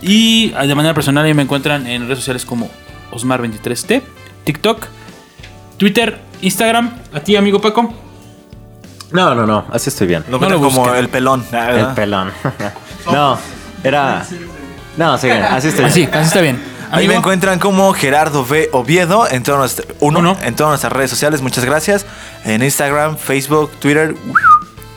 Y 0.01 0.53
ah, 0.55 0.65
de 0.65 0.75
manera 0.75 0.93
personal 0.93 1.25
ahí 1.25 1.33
me 1.33 1.43
encuentran 1.43 1.85
en 1.87 2.03
redes 2.03 2.19
sociales 2.19 2.45
como 2.45 2.69
Osmar23T, 3.11 4.01
TikTok, 4.45 4.87
Twitter, 5.77 6.19
Instagram. 6.41 6.91
A 7.13 7.19
ti, 7.19 7.35
amigo 7.35 7.59
Paco. 7.59 7.93
No, 9.11 9.33
no, 9.35 9.45
no. 9.45 9.65
Así 9.71 9.89
estoy 9.89 10.07
bien. 10.07 10.23
Lo 10.29 10.39
No 10.39 10.49
lo 10.49 10.59
como 10.59 10.93
el 10.93 11.09
pelón. 11.09 11.43
El 11.51 11.87
pelón. 11.95 12.31
no, 13.11 13.37
era. 13.83 14.25
No, 14.97 15.17
sigan, 15.17 15.43
así 15.43 15.69
estoy. 15.69 15.85
Así, 15.85 16.03
así 16.11 16.27
está 16.27 16.41
bien. 16.41 16.61
Ahí 16.91 17.05
Amigo, 17.05 17.13
me 17.13 17.17
encuentran 17.17 17.59
como 17.59 17.93
Gerardo 17.93 18.41
V. 18.41 18.69
Oviedo 18.71 19.27
en 19.29 19.43
todas, 19.43 19.59
nuestras, 19.59 19.87
uno, 19.99 20.19
Uno. 20.19 20.37
en 20.41 20.55
todas 20.55 20.71
nuestras 20.71 20.91
redes 20.91 21.11
sociales. 21.11 21.41
Muchas 21.41 21.63
gracias. 21.63 22.05
En 22.45 22.63
Instagram, 22.63 23.17
Facebook, 23.17 23.71
Twitter 23.79 24.15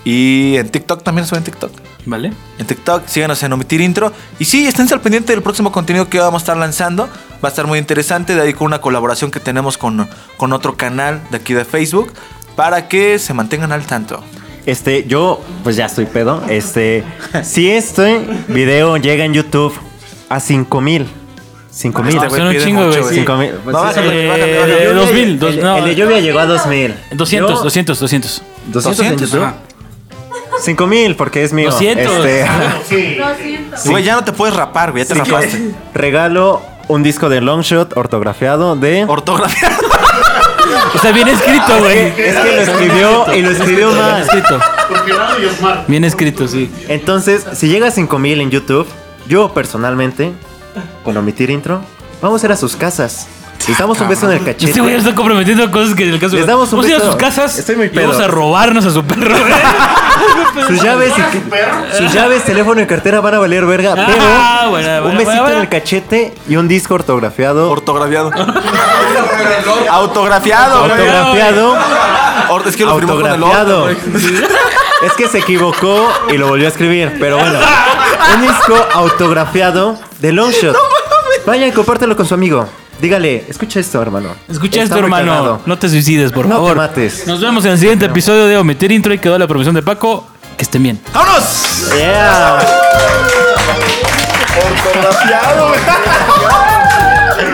y 0.04 0.56
en 0.56 0.70
TikTok 0.70 1.02
también 1.02 1.26
soy 1.26 1.38
en 1.38 1.44
TikTok. 1.44 1.70
Vale. 2.04 2.32
En 2.58 2.66
TikTok, 2.66 3.06
síganos 3.06 3.42
en 3.42 3.52
Omitir 3.52 3.80
Intro. 3.80 4.12
Y 4.38 4.44
sí, 4.44 4.66
esténse 4.66 4.94
al 4.94 5.00
pendiente 5.00 5.32
del 5.32 5.42
próximo 5.42 5.70
contenido 5.70 6.08
que 6.08 6.18
vamos 6.18 6.42
a 6.42 6.44
estar 6.44 6.56
lanzando. 6.56 7.08
Va 7.44 7.48
a 7.48 7.50
estar 7.50 7.66
muy 7.66 7.78
interesante. 7.78 8.34
De 8.34 8.40
ahí 8.42 8.52
con 8.54 8.66
una 8.66 8.80
colaboración 8.80 9.30
que 9.30 9.40
tenemos 9.40 9.78
con, 9.78 10.08
con 10.36 10.52
otro 10.52 10.76
canal 10.76 11.20
de 11.30 11.36
aquí 11.36 11.54
de 11.54 11.64
Facebook. 11.64 12.12
Para 12.56 12.88
que 12.88 13.18
se 13.18 13.32
mantengan 13.34 13.72
al 13.72 13.86
tanto. 13.86 14.22
Este, 14.66 15.04
yo, 15.06 15.40
pues 15.64 15.74
ya 15.76 15.86
estoy 15.86 16.06
pedo. 16.06 16.42
Este, 16.48 17.02
si 17.42 17.70
este 17.70 18.20
video 18.48 18.96
llega 18.96 19.24
en 19.24 19.32
YouTube 19.34 19.72
a 20.28 20.38
5000. 20.40 21.06
5000. 21.70 22.14
Este 22.16 22.28
güey 22.28 22.40
son 22.40 22.48
un 22.48 22.58
chingo, 22.62 22.86
güey, 22.88 23.02
sí. 23.04 23.14
5000. 23.16 23.50
Pues, 23.64 23.72
No, 23.74 23.80
sí, 23.80 23.86
bájale, 23.86 24.08
el- 24.64 24.70
Eh, 24.70 24.74
de 24.88 24.94
2000, 24.94 25.24
lluvia- 25.24 25.38
dos- 25.38 25.54
el, 25.54 25.62
no. 25.62 25.76
el 25.78 25.84
de 25.84 25.94
lluvia 25.94 26.20
llegó 26.20 26.38
a 26.40 26.46
2000. 26.46 26.94
200, 27.12 27.50
Yo- 27.58 27.62
200, 27.64 27.98
200. 27.98 28.42
200 28.66 29.06
en 29.06 29.16
200, 29.16 29.30
YouTube. 29.30 29.54
Ajá. 30.62 30.66
5000 30.66 31.16
porque 31.16 31.44
es 31.44 31.52
mío. 31.52 31.70
200. 31.70 32.12
Este, 32.24 32.46
Sí. 32.88 33.14
200. 33.16 33.84
Güey, 33.86 34.04
ya 34.04 34.14
no 34.14 34.24
te 34.24 34.32
puedes 34.32 34.54
rapar, 34.56 34.92
güey. 34.92 35.04
Ya 35.04 35.08
te 35.08 35.14
rapaste. 35.14 35.74
regalo 35.94 36.62
un 36.88 37.02
disco 37.02 37.28
de 37.28 37.40
Longshot 37.40 37.96
ortografiado 37.96 38.76
de 38.76 39.04
Ortografía. 39.06 39.70
Está 40.94 41.10
bien 41.12 41.28
escrito, 41.28 41.78
güey. 41.80 41.98
Es 41.98 42.36
que 42.36 42.52
lo 42.56 42.62
escribió 42.62 43.34
y 43.34 43.42
lo 43.42 43.50
escribió 43.50 43.88
Bien 43.88 44.00
mal. 44.02 44.22
escrito. 44.22 44.60
Y 45.40 45.44
Osmar. 45.46 45.84
Bien 45.88 46.04
escrito, 46.04 46.46
sí. 46.48 46.70
Entonces, 46.88 47.46
si 47.54 47.68
llega 47.68 47.88
a 47.88 47.90
5000 47.90 48.40
en 48.40 48.50
YouTube, 48.50 48.86
yo 49.26 49.52
personalmente, 49.54 50.32
con 51.04 51.16
omitir 51.16 51.50
intro, 51.50 51.80
vamos 52.20 52.42
a 52.42 52.46
ir 52.46 52.52
a 52.52 52.56
sus 52.56 52.76
casas. 52.76 53.26
Les 53.68 53.78
damos 53.78 54.00
un 54.00 54.08
beso 54.08 54.30
en 54.30 54.38
el 54.38 54.44
cachete. 54.44 54.66
Este 54.66 54.80
güey 54.80 54.92
ya 54.94 54.98
está 54.98 55.14
comprometiendo 55.14 55.70
cosas 55.70 55.94
que 55.94 56.04
en 56.04 56.14
el 56.14 56.20
caso 56.20 56.36
Les 56.36 56.46
damos 56.46 56.72
un 56.72 56.78
Vamos 56.80 56.86
a 56.86 56.88
ir 56.88 56.94
a 56.94 56.98
beso. 56.98 57.12
sus 57.12 57.20
casas. 57.20 57.58
Estoy 57.58 57.76
muy 57.76 57.86
y 57.86 57.98
Vamos 57.98 58.18
a 58.20 58.26
robarnos 58.28 58.84
a 58.86 58.90
su 58.90 59.04
perro, 59.04 59.30
güey. 59.38 59.52
Sus 60.68 60.82
llaves, 60.82 61.12
y- 61.16 61.96
sus 61.96 62.12
llaves, 62.12 62.44
teléfono 62.44 62.80
y 62.80 62.86
cartera 62.86 63.20
van 63.20 63.34
a 63.34 63.38
valer 63.38 63.64
verga, 63.64 63.94
pero 63.94 64.18
Ah, 64.20 64.66
bueno, 64.68 64.88
un 64.98 65.02
bueno, 65.02 65.18
besito 65.18 65.42
bueno. 65.42 65.56
en 65.56 65.62
el 65.62 65.68
cachete 65.68 66.34
y 66.48 66.56
un 66.56 66.68
disco 66.68 66.94
ortografiado. 66.94 67.70
Ortografiado. 67.70 68.30
Autografiado. 69.90 70.80
güey. 70.80 70.90
Autografiado. 70.92 71.76
Or- 72.50 72.68
Es 72.68 72.76
que 72.76 72.84
lo 72.84 72.96
firmó 72.96 73.14
con 73.16 73.26
el 73.26 73.32
Autografiado. 73.32 73.80
güey. 73.82 73.96
Es 75.02 75.12
que 75.14 75.26
se 75.26 75.38
equivocó 75.38 76.08
y 76.32 76.36
lo 76.38 76.46
volvió 76.46 76.66
a 76.66 76.68
escribir, 76.68 77.16
pero 77.18 77.36
bueno. 77.36 77.58
Un 78.36 78.42
disco 78.42 78.76
autografiado 78.94 79.98
de 80.20 80.30
Longshot. 80.32 80.76
Vaya 81.44 81.66
y 81.66 81.72
compártelo 81.72 82.16
con 82.16 82.24
su 82.24 82.34
amigo. 82.34 82.68
Dígale, 83.02 83.44
escucha 83.48 83.80
esto, 83.80 84.00
hermano. 84.00 84.28
Escucha 84.48 84.80
Está 84.80 84.94
esto, 84.94 84.98
hermano. 85.04 85.60
No 85.66 85.76
te 85.76 85.88
suicides, 85.88 86.30
por 86.30 86.46
No 86.46 86.50
te 86.54 86.54
favor. 86.60 86.76
mates. 86.76 87.26
Nos 87.26 87.40
vemos 87.40 87.64
en 87.64 87.72
el 87.72 87.78
siguiente 87.78 88.06
episodio 88.06 88.46
de 88.46 88.56
Omitir 88.56 88.92
Intro 88.92 89.12
y 89.12 89.18
quedó 89.18 89.36
la 89.40 89.48
promoción 89.48 89.74
de 89.74 89.82
Paco. 89.82 90.24
Que 90.56 90.62
estén 90.62 90.84
bien. 90.84 91.00
¡Vámonos! 91.12 91.90
Yeah. 91.96 92.62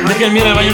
Dejen 0.07 0.33
mira 0.35 0.49
el 0.49 0.55
baño. 0.55 0.73